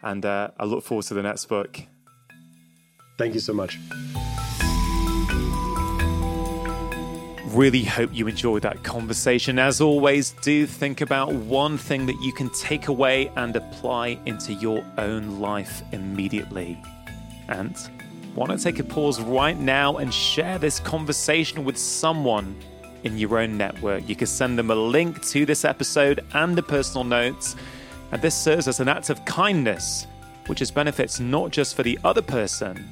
And 0.03 0.25
uh, 0.25 0.51
I 0.59 0.65
look 0.65 0.85
forward 0.85 1.05
to 1.07 1.15
the 1.15 1.23
next 1.23 1.47
book. 1.47 1.81
Thank 3.19 3.35
you 3.35 3.41
so 3.41 3.53
much. 3.53 3.79
Really 7.55 7.83
hope 7.83 8.11
you 8.13 8.27
enjoyed 8.29 8.61
that 8.63 8.83
conversation. 8.83 9.59
As 9.59 9.81
always, 9.81 10.33
do 10.43 10.67
think 10.67 11.01
about 11.01 11.33
one 11.33 11.79
thing 11.79 12.05
that 12.05 12.21
you 12.21 12.31
can 12.31 12.51
take 12.51 12.89
away 12.89 13.33
and 13.37 13.57
apply 13.57 14.19
into 14.27 14.53
your 14.53 14.85
own 14.99 15.41
life 15.41 15.83
immediately. 15.93 16.79
And 17.49 17.75
want 18.35 18.51
to 18.51 18.59
take 18.59 18.81
a 18.81 18.85
pause 18.85 19.19
right 19.23 19.59
now 19.59 19.97
and 19.97 20.13
share 20.13 20.59
this 20.59 20.79
conversation 20.79 21.65
with 21.65 21.79
someone 21.79 22.55
in 23.05 23.17
your 23.17 23.39
own 23.39 23.57
network. 23.57 24.07
You 24.07 24.15
can 24.15 24.27
send 24.27 24.59
them 24.59 24.71
a 24.71 24.75
link 24.75 25.25
to 25.29 25.47
this 25.47 25.65
episode 25.65 26.23
and 26.35 26.55
the 26.55 26.63
personal 26.63 27.05
notes. 27.05 27.57
And 28.13 28.21
this 28.21 28.37
serves 28.37 28.69
as 28.69 28.81
an 28.81 28.89
act 28.89 29.09
of 29.09 29.25
kindness, 29.25 30.07
which 30.49 30.59
has 30.59 30.71
benefits 30.71 31.19
not 31.19 31.51
just 31.51 31.77
for 31.77 31.83
the 31.83 31.99
other 32.05 32.23
person, 32.23 32.87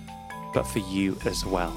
but 0.55 0.63
for 0.63 0.79
you 0.79 1.19
as 1.27 1.45
well. 1.45 1.77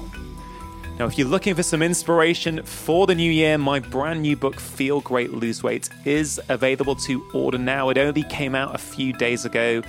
Now, 1.00 1.06
if 1.06 1.16
you're 1.16 1.28
looking 1.28 1.54
for 1.54 1.62
some 1.62 1.80
inspiration 1.80 2.62
for 2.62 3.06
the 3.06 3.14
new 3.14 3.32
year, 3.32 3.56
my 3.56 3.80
brand 3.80 4.20
new 4.20 4.36
book, 4.36 4.60
Feel 4.60 5.00
Great 5.00 5.32
Lose 5.32 5.62
Weight, 5.62 5.88
is 6.04 6.38
available 6.50 6.94
to 6.96 7.26
order 7.32 7.56
now. 7.56 7.88
It 7.88 7.96
only 7.96 8.22
came 8.24 8.54
out 8.54 8.74
a 8.74 8.78
few 8.78 9.14
days 9.14 9.46
ago, 9.46 9.82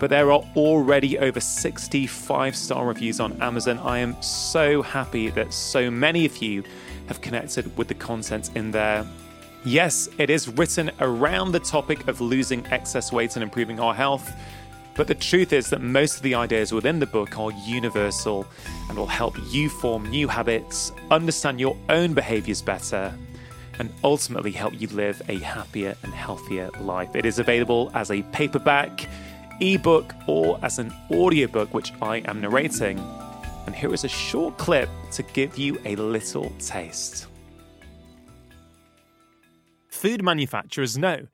but 0.00 0.10
there 0.10 0.32
are 0.32 0.42
already 0.56 1.20
over 1.20 1.38
65 1.38 2.56
star 2.56 2.84
reviews 2.84 3.20
on 3.20 3.40
Amazon. 3.40 3.78
I 3.78 3.98
am 3.98 4.20
so 4.20 4.82
happy 4.82 5.30
that 5.30 5.54
so 5.54 5.88
many 5.88 6.24
of 6.24 6.36
you 6.38 6.64
have 7.06 7.20
connected 7.20 7.78
with 7.78 7.86
the 7.86 7.94
content 7.94 8.50
in 8.56 8.72
there. 8.72 9.06
Yes, 9.64 10.08
it 10.18 10.30
is 10.30 10.48
written 10.48 10.90
around 10.98 11.52
the 11.52 11.60
topic 11.60 12.08
of 12.08 12.20
losing 12.20 12.66
excess 12.72 13.12
weight 13.12 13.36
and 13.36 13.44
improving 13.44 13.78
our 13.78 13.94
health. 13.94 14.32
But 14.96 15.08
the 15.08 15.14
truth 15.14 15.52
is 15.52 15.68
that 15.70 15.82
most 15.82 16.16
of 16.16 16.22
the 16.22 16.34
ideas 16.34 16.72
within 16.72 16.98
the 16.98 17.06
book 17.06 17.38
are 17.38 17.52
universal 17.66 18.46
and 18.88 18.96
will 18.96 19.06
help 19.06 19.36
you 19.50 19.68
form 19.68 20.08
new 20.08 20.26
habits, 20.26 20.90
understand 21.10 21.60
your 21.60 21.76
own 21.90 22.14
behaviors 22.14 22.62
better, 22.62 23.12
and 23.78 23.92
ultimately 24.02 24.52
help 24.52 24.80
you 24.80 24.88
live 24.88 25.20
a 25.28 25.38
happier 25.38 25.94
and 26.02 26.14
healthier 26.14 26.70
life. 26.80 27.14
It 27.14 27.26
is 27.26 27.38
available 27.38 27.90
as 27.92 28.10
a 28.10 28.22
paperback, 28.32 29.06
ebook, 29.60 30.14
or 30.26 30.58
as 30.62 30.78
an 30.78 30.94
audiobook, 31.10 31.74
which 31.74 31.92
I 32.00 32.18
am 32.24 32.40
narrating. 32.40 32.98
And 33.66 33.74
here 33.74 33.92
is 33.92 34.04
a 34.04 34.08
short 34.08 34.56
clip 34.56 34.88
to 35.12 35.22
give 35.22 35.58
you 35.58 35.78
a 35.84 35.94
little 35.96 36.50
taste. 36.58 37.26
Food 39.88 40.22
manufacturers 40.22 40.96
know 40.96 41.26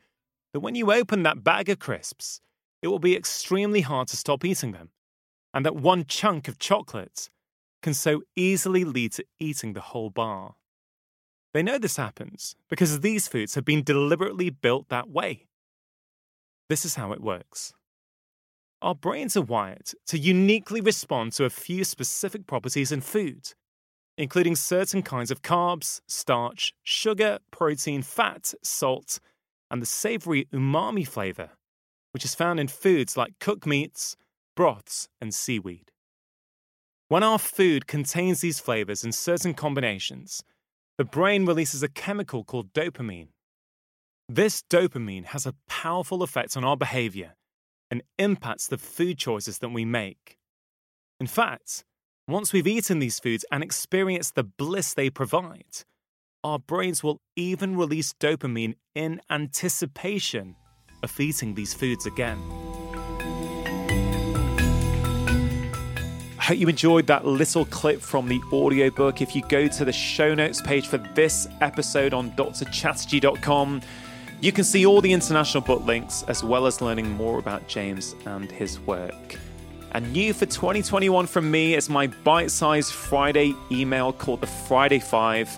that 0.52 0.60
when 0.60 0.74
you 0.74 0.92
open 0.92 1.22
that 1.22 1.44
bag 1.44 1.68
of 1.68 1.78
crisps, 1.78 2.40
it 2.82 2.88
will 2.88 2.98
be 2.98 3.16
extremely 3.16 3.80
hard 3.80 4.08
to 4.08 4.16
stop 4.16 4.44
eating 4.44 4.72
them, 4.72 4.90
and 5.54 5.64
that 5.64 5.76
one 5.76 6.04
chunk 6.04 6.48
of 6.48 6.58
chocolate 6.58 7.30
can 7.80 7.94
so 7.94 8.22
easily 8.36 8.84
lead 8.84 9.12
to 9.12 9.24
eating 9.38 9.72
the 9.72 9.80
whole 9.80 10.10
bar. 10.10 10.56
They 11.54 11.62
know 11.62 11.78
this 11.78 11.96
happens 11.96 12.56
because 12.68 13.00
these 13.00 13.28
foods 13.28 13.54
have 13.54 13.64
been 13.64 13.82
deliberately 13.82 14.50
built 14.50 14.88
that 14.88 15.08
way. 15.08 15.46
This 16.68 16.84
is 16.84 16.94
how 16.94 17.12
it 17.12 17.20
works. 17.20 17.72
Our 18.80 18.94
brains 18.94 19.36
are 19.36 19.42
wired 19.42 19.90
to 20.06 20.18
uniquely 20.18 20.80
respond 20.80 21.32
to 21.34 21.44
a 21.44 21.50
few 21.50 21.84
specific 21.84 22.46
properties 22.46 22.90
in 22.90 23.00
food, 23.00 23.52
including 24.18 24.56
certain 24.56 25.02
kinds 25.02 25.30
of 25.30 25.42
carbs, 25.42 26.00
starch, 26.08 26.72
sugar, 26.82 27.38
protein, 27.52 28.02
fat, 28.02 28.54
salt, 28.62 29.20
and 29.70 29.80
the 29.80 29.86
savory 29.86 30.46
umami 30.52 31.06
flavor 31.06 31.50
which 32.12 32.24
is 32.24 32.34
found 32.34 32.60
in 32.60 32.68
foods 32.68 33.16
like 33.16 33.38
cooked 33.40 33.66
meats, 33.66 34.16
broths, 34.54 35.08
and 35.20 35.34
seaweed. 35.34 35.90
When 37.08 37.22
our 37.22 37.38
food 37.38 37.86
contains 37.86 38.40
these 38.40 38.60
flavors 38.60 39.04
in 39.04 39.12
certain 39.12 39.54
combinations, 39.54 40.42
the 40.98 41.04
brain 41.04 41.44
releases 41.44 41.82
a 41.82 41.88
chemical 41.88 42.44
called 42.44 42.72
dopamine. 42.72 43.28
This 44.28 44.62
dopamine 44.62 45.26
has 45.26 45.44
a 45.44 45.54
powerful 45.68 46.22
effect 46.22 46.56
on 46.56 46.64
our 46.64 46.76
behavior 46.76 47.34
and 47.90 48.02
impacts 48.18 48.66
the 48.66 48.78
food 48.78 49.18
choices 49.18 49.58
that 49.58 49.68
we 49.70 49.84
make. 49.84 50.38
In 51.20 51.26
fact, 51.26 51.84
once 52.28 52.52
we've 52.52 52.66
eaten 52.66 52.98
these 52.98 53.18
foods 53.18 53.44
and 53.50 53.62
experienced 53.62 54.34
the 54.34 54.44
bliss 54.44 54.94
they 54.94 55.10
provide, 55.10 55.84
our 56.42 56.58
brains 56.58 57.02
will 57.02 57.20
even 57.36 57.76
release 57.76 58.14
dopamine 58.14 58.74
in 58.94 59.20
anticipation 59.28 60.56
of 61.02 61.20
eating 61.20 61.54
these 61.54 61.74
foods 61.74 62.06
again. 62.06 62.38
I 66.38 66.46
hope 66.46 66.58
you 66.58 66.68
enjoyed 66.68 67.06
that 67.06 67.24
little 67.24 67.64
clip 67.64 68.00
from 68.00 68.28
the 68.28 68.40
audiobook. 68.52 69.22
If 69.22 69.36
you 69.36 69.42
go 69.48 69.68
to 69.68 69.84
the 69.84 69.92
show 69.92 70.34
notes 70.34 70.60
page 70.60 70.88
for 70.88 70.98
this 70.98 71.46
episode 71.60 72.12
on 72.12 72.32
drchatterjee.com, 72.32 73.80
you 74.40 74.50
can 74.50 74.64
see 74.64 74.84
all 74.84 75.00
the 75.00 75.12
international 75.12 75.62
book 75.62 75.84
links 75.86 76.24
as 76.26 76.42
well 76.42 76.66
as 76.66 76.80
learning 76.80 77.08
more 77.12 77.38
about 77.38 77.68
James 77.68 78.16
and 78.26 78.50
his 78.50 78.80
work. 78.80 79.38
And 79.92 80.12
new 80.12 80.32
for 80.32 80.46
2021 80.46 81.28
from 81.28 81.48
me 81.48 81.74
is 81.74 81.88
my 81.88 82.08
bite 82.08 82.50
sized 82.50 82.92
Friday 82.92 83.54
email 83.70 84.12
called 84.12 84.40
the 84.40 84.48
Friday 84.48 84.98
Five. 84.98 85.48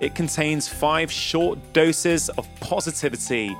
It 0.00 0.14
contains 0.14 0.66
five 0.66 1.12
short 1.12 1.58
doses 1.74 2.30
of 2.30 2.48
positivity 2.60 3.54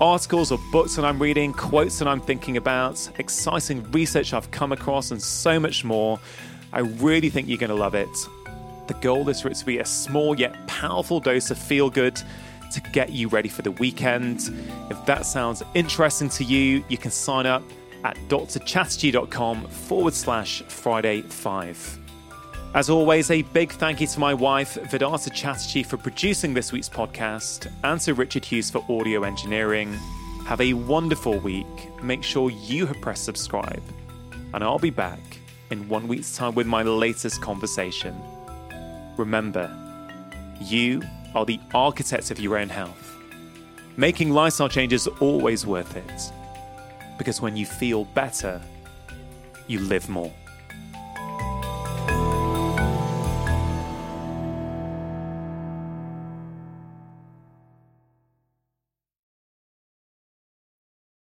articles 0.00 0.52
or 0.52 0.58
books 0.70 0.96
that 0.96 1.04
I'm 1.04 1.20
reading, 1.20 1.52
quotes 1.52 1.98
that 1.98 2.08
I'm 2.08 2.20
thinking 2.20 2.56
about, 2.56 3.08
exciting 3.18 3.82
research 3.92 4.32
I've 4.32 4.50
come 4.50 4.72
across, 4.72 5.10
and 5.10 5.22
so 5.22 5.58
much 5.58 5.84
more. 5.84 6.18
I 6.72 6.80
really 6.80 7.30
think 7.30 7.48
you're 7.48 7.58
going 7.58 7.70
to 7.70 7.76
love 7.76 7.94
it. 7.94 8.08
The 8.86 8.94
goal 8.94 9.28
is 9.28 9.40
for 9.40 9.48
it 9.48 9.56
to 9.56 9.66
be 9.66 9.78
a 9.78 9.84
small 9.84 10.38
yet 10.38 10.66
powerful 10.66 11.20
dose 11.20 11.50
of 11.50 11.58
feel 11.58 11.90
good 11.90 12.20
to 12.72 12.80
get 12.92 13.10
you 13.10 13.28
ready 13.28 13.48
for 13.48 13.62
the 13.62 13.72
weekend. 13.72 14.50
If 14.90 15.04
that 15.06 15.26
sounds 15.26 15.62
interesting 15.74 16.28
to 16.30 16.44
you, 16.44 16.84
you 16.88 16.98
can 16.98 17.10
sign 17.10 17.46
up 17.46 17.62
at 18.04 18.16
drchatterjee.com 18.28 19.68
forward 19.68 20.14
slash 20.14 20.62
Friday 20.62 21.22
5. 21.22 22.05
As 22.74 22.90
always, 22.90 23.30
a 23.30 23.40
big 23.40 23.72
thank 23.72 24.02
you 24.02 24.06
to 24.06 24.20
my 24.20 24.34
wife, 24.34 24.74
Vedanta 24.90 25.30
Chatterjee, 25.30 25.82
for 25.82 25.96
producing 25.96 26.52
this 26.52 26.72
week's 26.72 26.90
podcast, 26.90 27.72
and 27.84 27.98
to 28.02 28.12
Richard 28.12 28.44
Hughes 28.44 28.70
for 28.70 28.84
audio 28.90 29.22
engineering. 29.22 29.94
Have 30.44 30.60
a 30.60 30.74
wonderful 30.74 31.38
week. 31.38 31.66
Make 32.02 32.22
sure 32.22 32.50
you 32.50 32.84
have 32.84 33.00
pressed 33.00 33.24
subscribe, 33.24 33.82
and 34.52 34.62
I'll 34.62 34.78
be 34.78 34.90
back 34.90 35.20
in 35.70 35.88
one 35.88 36.06
week's 36.06 36.36
time 36.36 36.54
with 36.54 36.66
my 36.66 36.82
latest 36.82 37.40
conversation. 37.40 38.14
Remember, 39.16 39.74
you 40.60 41.02
are 41.34 41.46
the 41.46 41.58
architect 41.72 42.30
of 42.30 42.38
your 42.38 42.58
own 42.58 42.68
health. 42.68 43.16
Making 43.96 44.32
lifestyle 44.32 44.68
changes 44.68 45.06
always 45.06 45.66
worth 45.66 45.96
it, 45.96 46.32
because 47.16 47.40
when 47.40 47.56
you 47.56 47.64
feel 47.64 48.04
better, 48.04 48.60
you 49.66 49.80
live 49.80 50.10
more. 50.10 50.32